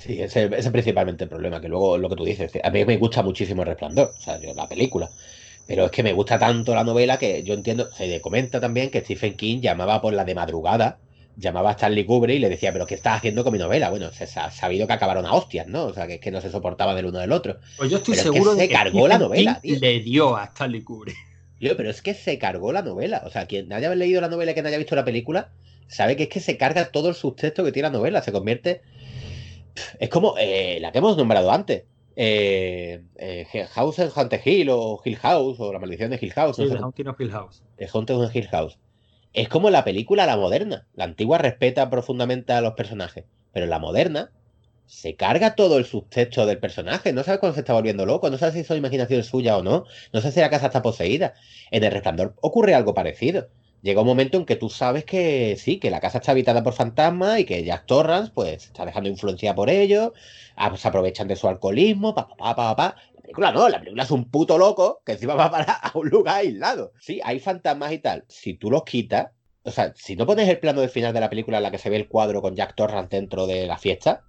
Sí, 0.08 0.22
ese, 0.22 0.48
es 0.56 0.66
principalmente 0.70 1.24
el 1.24 1.28
problema, 1.28 1.60
que 1.60 1.68
luego 1.68 1.98
lo 1.98 2.08
que 2.08 2.16
tú 2.16 2.24
dices, 2.24 2.50
a 2.64 2.70
mí 2.70 2.82
me 2.86 2.96
gusta 2.96 3.22
muchísimo 3.22 3.60
el 3.60 3.68
resplandor, 3.68 4.14
o 4.16 4.20
sea, 4.22 4.40
yo, 4.40 4.54
la 4.54 4.66
película. 4.66 5.10
Pero 5.66 5.84
es 5.84 5.90
que 5.90 6.02
me 6.02 6.14
gusta 6.14 6.38
tanto 6.38 6.74
la 6.74 6.82
novela 6.82 7.18
que 7.18 7.42
yo 7.42 7.52
entiendo, 7.52 7.90
se 7.92 8.18
comenta 8.22 8.58
también 8.58 8.90
que 8.90 9.02
Stephen 9.02 9.36
King 9.36 9.60
llamaba 9.60 10.00
por 10.00 10.14
la 10.14 10.24
de 10.24 10.34
madrugada, 10.34 10.96
llamaba 11.36 11.68
a 11.68 11.72
Stanley 11.72 12.06
Kubrick 12.06 12.36
y 12.36 12.38
le 12.38 12.48
decía, 12.48 12.72
pero 12.72 12.86
¿qué 12.86 12.94
estás 12.94 13.18
haciendo 13.18 13.44
con 13.44 13.52
mi 13.52 13.58
novela? 13.58 13.90
Bueno, 13.90 14.10
se 14.10 14.24
ha 14.24 14.50
sabido 14.50 14.86
que 14.86 14.94
acabaron 14.94 15.26
a 15.26 15.34
hostias, 15.34 15.66
¿no? 15.66 15.84
O 15.84 15.92
sea, 15.92 16.06
que 16.06 16.14
es 16.14 16.20
que 16.20 16.30
no 16.30 16.40
se 16.40 16.50
soportaba 16.50 16.94
del 16.94 17.04
uno 17.04 17.18
del 17.18 17.32
otro. 17.32 17.58
Pues 17.76 17.90
yo 17.90 17.98
estoy 17.98 18.14
seguro 18.14 18.54
que 18.54 18.62
se 18.62 18.68
cargó 18.70 19.06
la 19.08 19.18
novela, 19.18 19.60
tío. 19.60 19.78
Le 19.78 20.00
dio 20.00 20.38
a 20.38 20.44
Stanley 20.44 20.80
Kubrick. 20.80 21.16
Yo, 21.60 21.76
pero 21.76 21.90
es 21.90 22.00
que 22.00 22.14
se 22.14 22.38
cargó 22.38 22.72
la 22.72 22.80
novela. 22.80 23.24
O 23.26 23.30
sea, 23.30 23.44
quien 23.44 23.70
haya 23.74 23.94
leído 23.94 24.22
la 24.22 24.28
novela 24.28 24.52
y 24.52 24.54
quien 24.54 24.64
haya 24.64 24.78
visto 24.78 24.96
la 24.96 25.04
película, 25.04 25.50
sabe 25.86 26.16
que 26.16 26.22
es 26.22 26.28
que 26.30 26.40
se 26.40 26.56
carga 26.56 26.90
todo 26.90 27.10
el 27.10 27.14
subtexto 27.14 27.62
que 27.62 27.72
tiene 27.72 27.90
la 27.90 27.92
novela. 27.92 28.22
Se 28.22 28.32
convierte. 28.32 28.80
Es 29.98 30.08
como 30.08 30.34
eh, 30.38 30.78
la 30.80 30.92
que 30.92 30.98
hemos 30.98 31.16
nombrado 31.16 31.50
antes 31.50 31.84
eh, 32.20 33.02
eh, 33.16 33.66
House 33.70 34.00
en 34.00 34.10
Haunted 34.14 34.40
Hill 34.44 34.70
o 34.70 35.00
Hill 35.04 35.16
House 35.18 35.60
o 35.60 35.72
La 35.72 35.78
Maldición 35.78 36.10
de 36.10 36.18
Hill 36.20 36.32
House. 36.32 36.56
Sí, 36.56 36.64
no 36.64 36.80
Haunting 36.80 37.06
of 37.06 37.20
Hill 37.20 37.30
House. 37.30 37.62
The 37.76 37.88
Haunted 37.92 38.16
of 38.16 38.34
Hill 38.34 38.48
House. 38.48 38.78
Es 39.32 39.48
como 39.48 39.70
la 39.70 39.84
película 39.84 40.26
La 40.26 40.36
Moderna. 40.36 40.86
La 40.94 41.04
antigua 41.04 41.38
respeta 41.38 41.88
profundamente 41.90 42.52
a 42.52 42.60
los 42.60 42.74
personajes, 42.74 43.24
pero 43.52 43.66
la 43.66 43.78
moderna 43.78 44.32
se 44.86 45.14
carga 45.14 45.54
todo 45.54 45.78
el 45.78 45.84
subtexto 45.84 46.44
del 46.46 46.58
personaje. 46.58 47.12
No 47.12 47.22
sabe 47.22 47.38
cuándo 47.38 47.54
se 47.54 47.60
está 47.60 47.74
volviendo 47.74 48.04
loco, 48.04 48.30
no 48.30 48.38
sabe 48.38 48.52
si 48.52 48.64
son 48.64 48.78
imaginación 48.78 49.22
suya 49.22 49.56
o 49.56 49.62
no, 49.62 49.84
no 50.12 50.20
sé 50.20 50.32
si 50.32 50.40
la 50.40 50.50
casa 50.50 50.66
está 50.66 50.82
poseída. 50.82 51.34
En 51.70 51.84
El 51.84 51.92
Resplandor 51.92 52.34
ocurre 52.40 52.74
algo 52.74 52.94
parecido. 52.94 53.48
Llega 53.82 54.00
un 54.00 54.06
momento 54.06 54.38
en 54.38 54.44
que 54.44 54.56
tú 54.56 54.68
sabes 54.68 55.04
que 55.04 55.56
sí, 55.56 55.78
que 55.78 55.90
la 55.90 56.00
casa 56.00 56.18
está 56.18 56.32
habitada 56.32 56.62
por 56.62 56.72
fantasmas 56.72 57.38
y 57.38 57.44
que 57.44 57.64
Jack 57.64 57.86
Torrance 57.86 58.32
pues 58.34 58.66
está 58.66 58.84
dejando 58.84 59.08
influencia 59.08 59.54
por 59.54 59.70
ellos, 59.70 60.12
Ah, 60.60 60.76
se 60.76 60.88
aprovechan 60.88 61.28
de 61.28 61.36
su 61.36 61.46
alcoholismo, 61.46 62.14
pa, 62.16 62.26
pa, 62.36 62.56
pa, 62.56 62.74
pa, 62.74 62.96
La 63.14 63.22
película 63.22 63.52
no, 63.52 63.68
la 63.68 63.78
película 63.78 64.02
es 64.02 64.10
un 64.10 64.28
puto 64.28 64.58
loco 64.58 65.02
que 65.06 65.12
encima 65.12 65.34
va 65.34 65.50
para 65.52 65.72
a 65.72 65.96
un 65.96 66.08
lugar 66.08 66.38
aislado. 66.38 66.92
Sí, 66.98 67.20
hay 67.22 67.38
fantasmas 67.38 67.92
y 67.92 67.98
tal. 67.98 68.24
Si 68.28 68.54
tú 68.54 68.68
los 68.68 68.82
quitas, 68.82 69.28
o 69.62 69.70
sea, 69.70 69.92
si 69.94 70.16
no 70.16 70.26
pones 70.26 70.48
el 70.48 70.58
plano 70.58 70.80
de 70.80 70.88
final 70.88 71.14
de 71.14 71.20
la 71.20 71.30
película 71.30 71.58
en 71.58 71.62
la 71.62 71.70
que 71.70 71.78
se 71.78 71.90
ve 71.90 71.96
el 71.96 72.08
cuadro 72.08 72.42
con 72.42 72.56
Jack 72.56 72.74
Torrance 72.74 73.16
dentro 73.16 73.46
de 73.46 73.68
la 73.68 73.78
fiesta, 73.78 74.24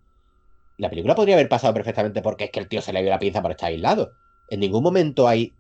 la 0.78 0.90
película 0.92 1.16
podría 1.16 1.34
haber 1.34 1.50
pasado 1.50 1.74
perfectamente 1.74 2.22
porque 2.22 2.46
es 2.46 2.52
que 2.52 2.60
el 2.60 2.68
tío 2.68 2.82
se 2.82 2.94
le 2.94 3.02
dio 3.02 3.10
la 3.10 3.20
pinza 3.20 3.42
por 3.42 3.52
estar 3.52 3.70
aislado. 3.70 4.12
En 4.50 4.60
ningún 4.60 4.84
momento 4.84 5.28
hay. 5.28 5.54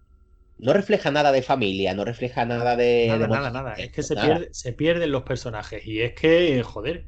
No 0.59 0.73
refleja 0.73 1.09
nada 1.09 1.31
de 1.31 1.41
familia, 1.41 1.93
no 1.93 2.03
refleja 2.03 2.45
nada 2.45 2.75
de. 2.75 3.07
Nada, 3.07 3.27
nada, 3.27 3.49
nada. 3.49 3.73
Es 3.73 3.91
que 3.91 4.03
se, 4.03 4.15
pierde, 4.15 4.49
se 4.51 4.73
pierden 4.73 5.11
los 5.11 5.23
personajes. 5.23 5.85
Y 5.87 6.01
es 6.01 6.13
que, 6.13 6.61
joder. 6.63 7.05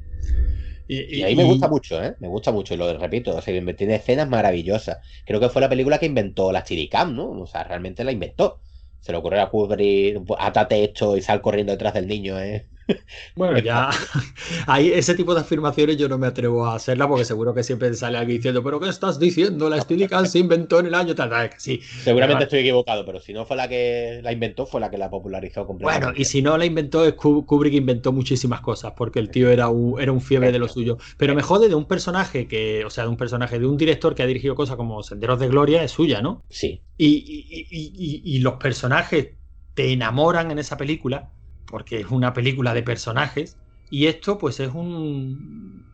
Y, 0.88 1.22
ahí 1.22 1.36
me 1.36 1.44
gusta 1.44 1.68
mucho, 1.68 2.02
¿eh? 2.02 2.16
Me 2.18 2.28
gusta 2.28 2.52
mucho, 2.52 2.74
y 2.74 2.76
lo 2.76 2.92
repito, 2.98 3.34
o 3.34 3.40
sea, 3.40 3.74
tiene 3.74 3.94
escenas 3.94 4.28
maravillosas. 4.28 4.98
Creo 5.24 5.40
que 5.40 5.48
fue 5.48 5.62
la 5.62 5.68
película 5.68 5.98
que 5.98 6.06
inventó 6.06 6.52
la 6.52 6.64
Chiricam, 6.64 7.14
¿no? 7.14 7.30
O 7.30 7.46
sea, 7.46 7.64
realmente 7.64 8.04
la 8.04 8.12
inventó. 8.12 8.60
Se 9.00 9.12
le 9.12 9.18
ocurrió 9.18 9.42
a 9.42 9.50
cubrir, 9.50 10.20
atate 10.38 10.84
esto 10.84 11.16
y 11.16 11.22
sal 11.22 11.40
corriendo 11.40 11.72
detrás 11.72 11.94
del 11.94 12.06
niño, 12.06 12.38
¿eh? 12.38 12.68
Bueno, 13.36 13.58
ya 13.58 13.90
hay 14.66 14.90
ese 14.90 15.14
tipo 15.14 15.34
de 15.34 15.40
afirmaciones 15.40 15.96
yo 15.96 16.08
no 16.08 16.18
me 16.18 16.26
atrevo 16.26 16.66
a 16.66 16.74
hacerla 16.74 17.08
porque 17.08 17.24
seguro 17.24 17.54
que 17.54 17.62
siempre 17.62 17.92
sale 17.94 18.18
alguien 18.18 18.38
diciendo, 18.38 18.62
pero 18.62 18.80
¿qué 18.80 18.88
estás 18.88 19.18
diciendo? 19.18 19.68
La 19.68 19.80
Steadicam 19.80 20.26
se 20.26 20.38
inventó 20.38 20.80
en 20.80 20.86
el 20.86 20.94
año 20.94 21.14
tal, 21.14 21.30
tal, 21.30 21.50
sí. 21.58 21.80
Seguramente 22.02 22.44
estoy 22.44 22.60
equivocado, 22.60 23.04
pero 23.04 23.20
si 23.20 23.32
no 23.32 23.44
fue 23.44 23.56
la 23.56 23.68
que 23.68 24.20
la 24.22 24.32
inventó, 24.32 24.66
fue 24.66 24.80
la 24.80 24.90
que 24.90 24.98
la 24.98 25.10
popularizó 25.10 25.66
completamente. 25.66 26.06
Bueno, 26.06 26.20
y 26.20 26.24
si 26.24 26.42
no 26.42 26.56
la 26.56 26.64
inventó, 26.64 27.14
Kubrick 27.16 27.74
inventó 27.74 28.12
muchísimas 28.12 28.60
cosas 28.60 28.92
porque 28.96 29.18
el 29.18 29.30
tío 29.30 29.50
era 29.50 29.68
un, 29.68 30.00
era 30.00 30.12
un 30.12 30.20
fiebre 30.20 30.52
de 30.52 30.58
lo 30.58 30.68
suyo. 30.68 30.98
Pero 31.16 31.34
me 31.34 31.42
jode 31.42 31.68
de 31.68 31.74
un 31.74 31.86
personaje 31.86 32.46
que, 32.46 32.84
o 32.84 32.90
sea, 32.90 33.04
de 33.04 33.10
un 33.10 33.16
personaje, 33.16 33.58
de 33.58 33.66
un 33.66 33.76
director 33.76 34.14
que 34.14 34.22
ha 34.22 34.26
dirigido 34.26 34.54
cosas 34.54 34.76
como 34.76 35.02
Senderos 35.02 35.38
de 35.40 35.48
Gloria, 35.48 35.82
es 35.82 35.92
suya, 35.92 36.20
¿no? 36.20 36.42
Sí. 36.48 36.82
y, 36.98 38.22
y 38.24 38.38
los 38.40 38.54
personajes 38.54 39.30
te 39.74 39.92
enamoran 39.92 40.50
en 40.50 40.58
esa 40.58 40.76
película 40.76 41.30
porque 41.72 42.00
es 42.00 42.10
una 42.10 42.34
película 42.34 42.74
de 42.74 42.82
personajes 42.82 43.56
y 43.88 44.04
esto 44.04 44.36
pues 44.36 44.60
es 44.60 44.74
un, 44.74 45.86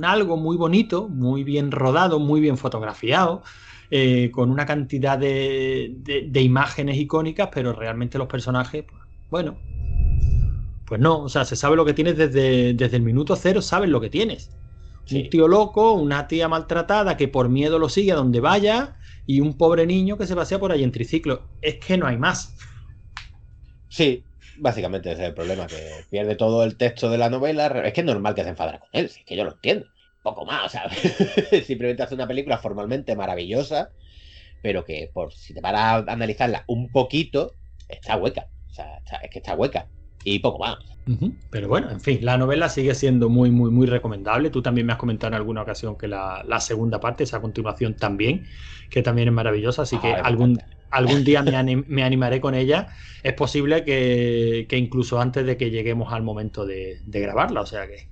algo 0.00 0.36
muy 0.36 0.56
bonito, 0.56 1.08
muy 1.08 1.42
bien 1.42 1.72
rodado, 1.72 2.20
muy 2.20 2.40
bien 2.40 2.56
fotografiado, 2.56 3.42
eh, 3.90 4.30
con 4.30 4.48
una 4.48 4.64
cantidad 4.64 5.18
de, 5.18 6.40
imágenes 6.40 6.98
icónicas, 6.98 7.48
pero 7.52 7.72
realmente 7.72 8.16
los 8.16 8.28
personajes, 8.28 8.84
pues, 8.88 9.02
bueno, 9.28 9.58
pues 10.86 11.00
no, 11.00 11.22
o 11.22 11.28
sea, 11.28 11.44
se 11.44 11.56
sabe 11.56 11.74
lo 11.74 11.84
que 11.84 11.94
tienes 11.94 12.16
desde, 12.16 12.72
desde 12.72 12.96
el 12.96 13.02
minuto 13.02 13.34
cero, 13.34 13.60
sabes 13.60 13.90
lo 13.90 14.00
que 14.00 14.10
tienes. 14.10 14.52
Un 15.10 15.28
tío 15.30 15.48
loco, 15.48 15.94
una 15.94 16.28
tía 16.28 16.46
maltratada 16.46 17.16
que 17.16 17.26
por 17.26 17.48
miedo 17.48 17.80
lo 17.80 17.88
sigue 17.88 18.12
a 18.12 18.16
donde 18.16 18.38
vaya 18.38 18.98
y 19.26 19.40
un 19.40 19.54
pobre 19.54 19.84
niño 19.84 20.16
que 20.16 20.28
se 20.28 20.36
pasea 20.36 20.60
por 20.60 20.70
ahí 20.70 20.84
en 20.84 20.92
triciclo. 20.92 21.42
Es 21.60 21.84
que 21.84 21.98
no 21.98 22.06
hay 22.06 22.18
más. 22.18 22.56
Sí, 23.88 24.24
básicamente 24.56 25.12
ese 25.12 25.22
es 25.22 25.28
el 25.28 25.34
problema, 25.34 25.66
que 25.66 26.04
pierde 26.10 26.36
todo 26.36 26.64
el 26.64 26.76
texto 26.76 27.10
de 27.10 27.18
la 27.18 27.30
novela. 27.30 27.66
Es 27.84 27.92
que 27.92 28.00
es 28.00 28.06
normal 28.06 28.34
que 28.34 28.42
se 28.42 28.50
enfadara 28.50 28.80
con 28.80 28.88
él, 28.92 29.06
es 29.06 29.18
que 29.24 29.36
yo 29.36 29.44
lo 29.44 29.52
entiendo. 29.52 29.86
Poco 30.22 30.46
más, 30.46 30.72
¿sabes? 30.72 30.98
Simplemente 31.66 32.02
hace 32.02 32.14
una 32.14 32.26
película 32.26 32.56
formalmente 32.58 33.14
maravillosa, 33.14 33.90
pero 34.62 34.84
que 34.84 35.10
por 35.12 35.32
si 35.34 35.52
te 35.52 35.60
paras 35.60 36.08
a 36.08 36.12
analizarla 36.12 36.64
un 36.66 36.90
poquito, 36.90 37.52
está 37.88 38.16
hueca. 38.16 38.48
O 38.70 38.74
sea, 38.74 39.02
es 39.22 39.30
que 39.30 39.38
está 39.38 39.54
hueca. 39.54 39.86
Y 40.24 40.38
poco 40.38 40.58
más. 40.58 40.78
Pero 41.50 41.68
bueno, 41.68 41.90
en 41.90 42.00
fin, 42.00 42.20
la 42.22 42.38
novela 42.38 42.70
sigue 42.70 42.94
siendo 42.94 43.28
muy, 43.28 43.50
muy, 43.50 43.70
muy 43.70 43.86
recomendable. 43.86 44.48
Tú 44.48 44.62
también 44.62 44.86
me 44.86 44.94
has 44.94 44.98
comentado 44.98 45.28
en 45.28 45.34
alguna 45.34 45.60
ocasión 45.60 45.96
que 45.98 46.08
la, 46.08 46.60
segunda 46.60 46.98
parte, 46.98 47.24
esa 47.24 47.42
continuación 47.42 47.94
también, 47.94 48.46
que 48.88 49.02
también 49.02 49.28
es 49.28 49.34
maravillosa. 49.34 49.82
Así 49.82 49.98
que 49.98 50.14
algún, 50.14 50.58
algún 50.90 51.24
día 51.24 51.42
me, 51.42 52.02
animaré 52.02 52.40
con 52.40 52.54
ella. 52.54 52.88
Es 53.22 53.32
posible 53.34 53.84
que, 53.84 54.66
incluso 54.72 55.20
antes 55.20 55.46
de 55.46 55.56
que 55.56 55.70
lleguemos 55.70 56.12
al 56.12 56.22
momento 56.22 56.66
de, 56.66 57.00
grabarla. 57.06 57.60
O 57.62 57.66
sea 57.66 57.86
que. 57.88 58.08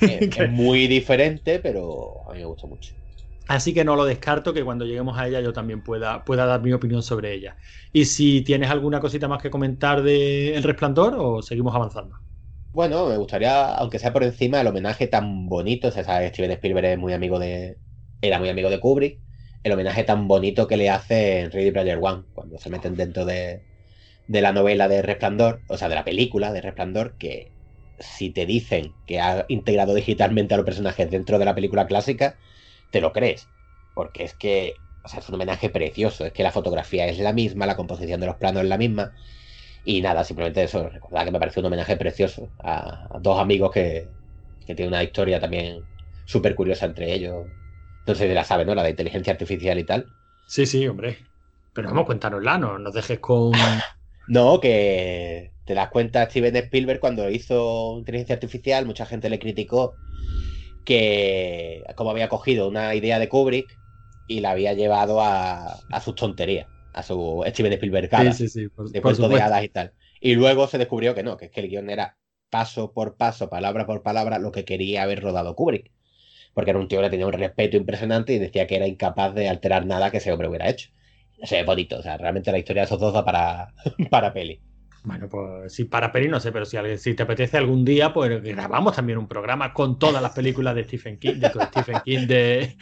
Es, 0.00 0.50
muy 0.50 0.86
diferente, 0.86 1.58
pero 1.58 2.28
a 2.28 2.32
mí 2.32 2.40
me 2.40 2.46
gusta 2.46 2.66
mucho. 2.66 2.94
Así 3.46 3.74
que 3.74 3.84
no 3.84 3.94
lo 3.94 4.06
descarto 4.06 4.54
que 4.54 4.64
cuando 4.64 4.86
lleguemos 4.86 5.18
a 5.18 5.28
ella 5.28 5.40
yo 5.40 5.52
también 5.52 5.82
pueda, 5.82 6.24
pueda 6.24 6.46
dar 6.46 6.62
mi 6.62 6.72
opinión 6.72 7.02
sobre 7.02 7.34
ella. 7.34 7.56
Y 7.92 8.06
si 8.06 8.40
tienes 8.40 8.70
alguna 8.70 9.00
cosita 9.00 9.28
más 9.28 9.42
que 9.42 9.50
comentar 9.50 10.02
de 10.02 10.54
El 10.54 10.62
Resplandor 10.62 11.14
o 11.18 11.42
seguimos 11.42 11.74
avanzando. 11.74 12.16
Bueno, 12.72 13.06
me 13.06 13.16
gustaría, 13.18 13.74
aunque 13.74 14.00
sea 14.00 14.12
por 14.12 14.24
encima, 14.24 14.60
el 14.60 14.66
homenaje 14.66 15.06
tan 15.06 15.46
bonito. 15.46 15.88
O 15.88 15.90
sea, 15.92 16.28
Steven 16.28 16.50
Spielberg 16.52 16.86
es 16.86 16.98
muy 16.98 17.12
amigo 17.12 17.38
de. 17.38 17.78
Era 18.20 18.38
muy 18.38 18.48
amigo 18.48 18.70
de 18.70 18.80
Kubrick. 18.80 19.20
El 19.64 19.72
homenaje 19.72 20.04
tan 20.04 20.28
bonito 20.28 20.68
que 20.68 20.76
le 20.76 20.90
hace 20.90 21.40
en 21.40 21.50
Ready 21.50 21.72
Player 21.72 21.98
One, 22.00 22.22
cuando 22.34 22.58
se 22.58 22.70
meten 22.70 22.94
dentro 22.94 23.24
de, 23.24 23.62
de 24.28 24.40
la 24.40 24.52
novela 24.52 24.88
de 24.88 25.02
Resplandor, 25.02 25.60
o 25.68 25.76
sea, 25.76 25.88
de 25.88 25.94
la 25.96 26.04
película 26.04 26.52
de 26.52 26.60
Resplandor, 26.60 27.16
que 27.18 27.50
si 27.98 28.30
te 28.30 28.46
dicen 28.46 28.92
que 29.06 29.20
ha 29.20 29.44
integrado 29.48 29.94
digitalmente 29.94 30.54
a 30.54 30.56
los 30.56 30.66
personajes 30.66 31.10
dentro 31.10 31.38
de 31.38 31.44
la 31.44 31.54
película 31.54 31.86
clásica, 31.86 32.36
te 32.90 33.00
lo 33.00 33.12
crees. 33.12 33.48
Porque 33.94 34.24
es 34.24 34.34
que, 34.34 34.74
o 35.04 35.08
sea, 35.08 35.20
es 35.20 35.28
un 35.28 35.36
homenaje 35.36 35.70
precioso. 35.70 36.26
Es 36.26 36.32
que 36.32 36.42
la 36.42 36.52
fotografía 36.52 37.06
es 37.06 37.18
la 37.18 37.32
misma, 37.32 37.66
la 37.66 37.76
composición 37.76 38.20
de 38.20 38.26
los 38.26 38.36
planos 38.36 38.62
es 38.62 38.68
la 38.68 38.78
misma. 38.78 39.12
Y 39.84 40.00
nada, 40.00 40.24
simplemente 40.24 40.62
eso, 40.62 40.88
recordar 40.88 41.26
que 41.26 41.32
me 41.32 41.38
parece 41.38 41.60
un 41.60 41.66
homenaje 41.66 41.96
precioso 41.96 42.48
a, 42.60 43.18
dos 43.20 43.38
amigos 43.38 43.70
que, 43.70 44.08
que, 44.66 44.74
tienen 44.74 44.94
una 44.94 45.04
historia 45.04 45.40
también 45.40 45.82
súper 46.24 46.54
curiosa 46.54 46.86
entre 46.86 47.12
ellos. 47.12 47.46
Sé 48.06 48.14
si 48.14 48.28
la 48.28 48.44
sabes, 48.44 48.66
¿no? 48.66 48.74
La 48.74 48.82
de 48.82 48.90
inteligencia 48.90 49.32
artificial 49.32 49.78
y 49.78 49.84
tal. 49.84 50.06
Sí, 50.46 50.66
sí, 50.66 50.86
hombre. 50.86 51.18
Pero 51.72 51.88
vamos, 51.88 52.06
cuéntanosla, 52.06 52.58
no 52.58 52.78
nos 52.78 52.94
dejes 52.94 53.18
con. 53.18 53.52
no, 54.28 54.60
que 54.60 55.52
te 55.64 55.74
das 55.74 55.88
cuenta 55.90 56.28
Steven 56.28 56.56
Spielberg 56.56 57.00
cuando 57.00 57.30
hizo 57.30 57.96
inteligencia 57.98 58.34
artificial, 58.34 58.86
mucha 58.86 59.06
gente 59.06 59.30
le 59.30 59.38
criticó 59.38 59.94
que 60.84 61.82
como 61.96 62.10
había 62.10 62.28
cogido 62.28 62.68
una 62.68 62.94
idea 62.94 63.18
de 63.18 63.28
Kubrick 63.28 63.78
y 64.28 64.40
la 64.40 64.50
había 64.50 64.74
llevado 64.74 65.22
a, 65.22 65.78
a 65.90 66.00
sus 66.00 66.14
tonterías 66.14 66.66
a 66.94 67.02
su 67.02 67.44
Steven 67.48 67.72
Spielberg 67.72 68.08
sí, 68.32 68.48
sí, 68.48 68.68
de 68.92 69.02
cuentos 69.02 69.28
de 69.28 69.42
hadas 69.42 69.64
y 69.64 69.68
tal. 69.68 69.92
Y 70.20 70.34
luego 70.36 70.66
se 70.68 70.78
descubrió 70.78 71.14
que 71.14 71.22
no, 71.22 71.36
que 71.36 71.46
es 71.46 71.50
que 71.50 71.60
el 71.60 71.68
guion 71.68 71.90
era 71.90 72.16
paso 72.50 72.92
por 72.92 73.16
paso, 73.16 73.50
palabra 73.50 73.84
por 73.84 74.02
palabra, 74.02 74.38
lo 74.38 74.52
que 74.52 74.64
quería 74.64 75.02
haber 75.02 75.20
rodado 75.20 75.56
Kubrick. 75.56 75.90
Porque 76.54 76.70
era 76.70 76.78
un 76.80 76.88
tío 76.88 77.00
que 77.02 77.10
tenía 77.10 77.26
un 77.26 77.32
respeto 77.32 77.76
impresionante 77.76 78.32
y 78.32 78.38
decía 78.38 78.66
que 78.66 78.76
era 78.76 78.86
incapaz 78.86 79.34
de 79.34 79.48
alterar 79.48 79.86
nada 79.86 80.10
que 80.10 80.18
ese 80.18 80.32
hombre 80.32 80.48
hubiera 80.48 80.68
hecho. 80.70 80.90
O 81.42 81.46
sea, 81.46 81.60
es 81.60 81.66
bonito. 81.66 81.98
O 81.98 82.02
sea, 82.02 82.16
realmente 82.16 82.52
la 82.52 82.58
historia 82.58 82.82
de 82.82 82.86
esos 82.86 83.00
dos 83.00 83.12
da 83.12 83.24
para, 83.24 83.74
para 84.10 84.32
peli. 84.32 84.62
Bueno, 85.04 85.28
pues 85.28 85.70
si 85.74 85.84
para 85.84 86.10
peli 86.10 86.28
no 86.28 86.40
sé, 86.40 86.50
pero 86.50 86.64
si, 86.64 86.78
si 86.96 87.12
te 87.12 87.24
apetece 87.24 87.58
algún 87.58 87.84
día, 87.84 88.14
pues 88.14 88.42
grabamos 88.42 88.96
también 88.96 89.18
un 89.18 89.28
programa 89.28 89.74
con 89.74 89.98
todas 89.98 90.22
las 90.22 90.32
películas 90.32 90.74
de 90.74 90.84
Stephen 90.84 91.18
King, 91.18 91.34
de 91.34 91.50
Stephen 91.50 92.00
King, 92.06 92.26
de, 92.26 92.76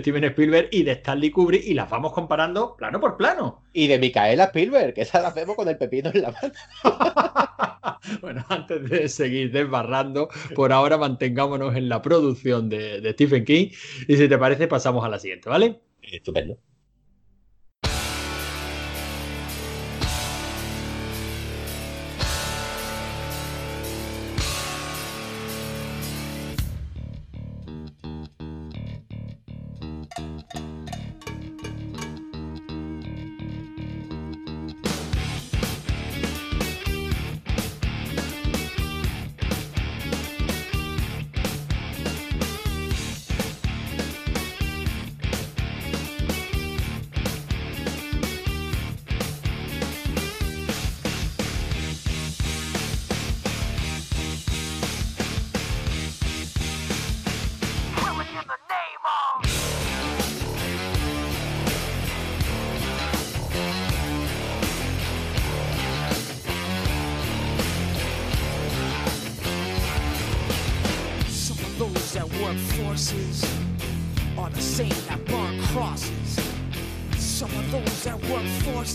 Steven 0.00 0.24
Spielberg 0.24 0.68
y 0.72 0.82
de 0.82 0.90
Stanley 0.90 1.30
Kubrick 1.30 1.62
y 1.64 1.74
las 1.74 1.88
vamos 1.88 2.12
comparando 2.12 2.74
plano 2.74 2.98
por 2.98 3.16
plano. 3.16 3.62
Y 3.72 3.86
de 3.86 4.00
Micaela 4.00 4.44
Spielberg, 4.46 4.92
que 4.92 5.02
esa 5.02 5.22
la 5.22 5.30
vemos 5.30 5.54
con 5.54 5.68
el 5.68 5.78
pepino 5.78 6.10
en 6.12 6.22
la 6.22 6.32
mano. 6.32 8.00
bueno, 8.22 8.44
antes 8.48 8.90
de 8.90 9.08
seguir 9.08 9.52
desbarrando, 9.52 10.30
por 10.56 10.72
ahora 10.72 10.98
mantengámonos 10.98 11.76
en 11.76 11.88
la 11.88 12.02
producción 12.02 12.68
de, 12.68 13.00
de 13.00 13.12
Stephen 13.12 13.44
King 13.44 13.68
y 14.08 14.16
si 14.16 14.28
te 14.28 14.36
parece 14.36 14.66
pasamos 14.66 15.04
a 15.04 15.08
la 15.08 15.20
siguiente, 15.20 15.48
¿vale? 15.48 15.78
Estupendo. 16.02 16.58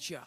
врача. 0.00 0.26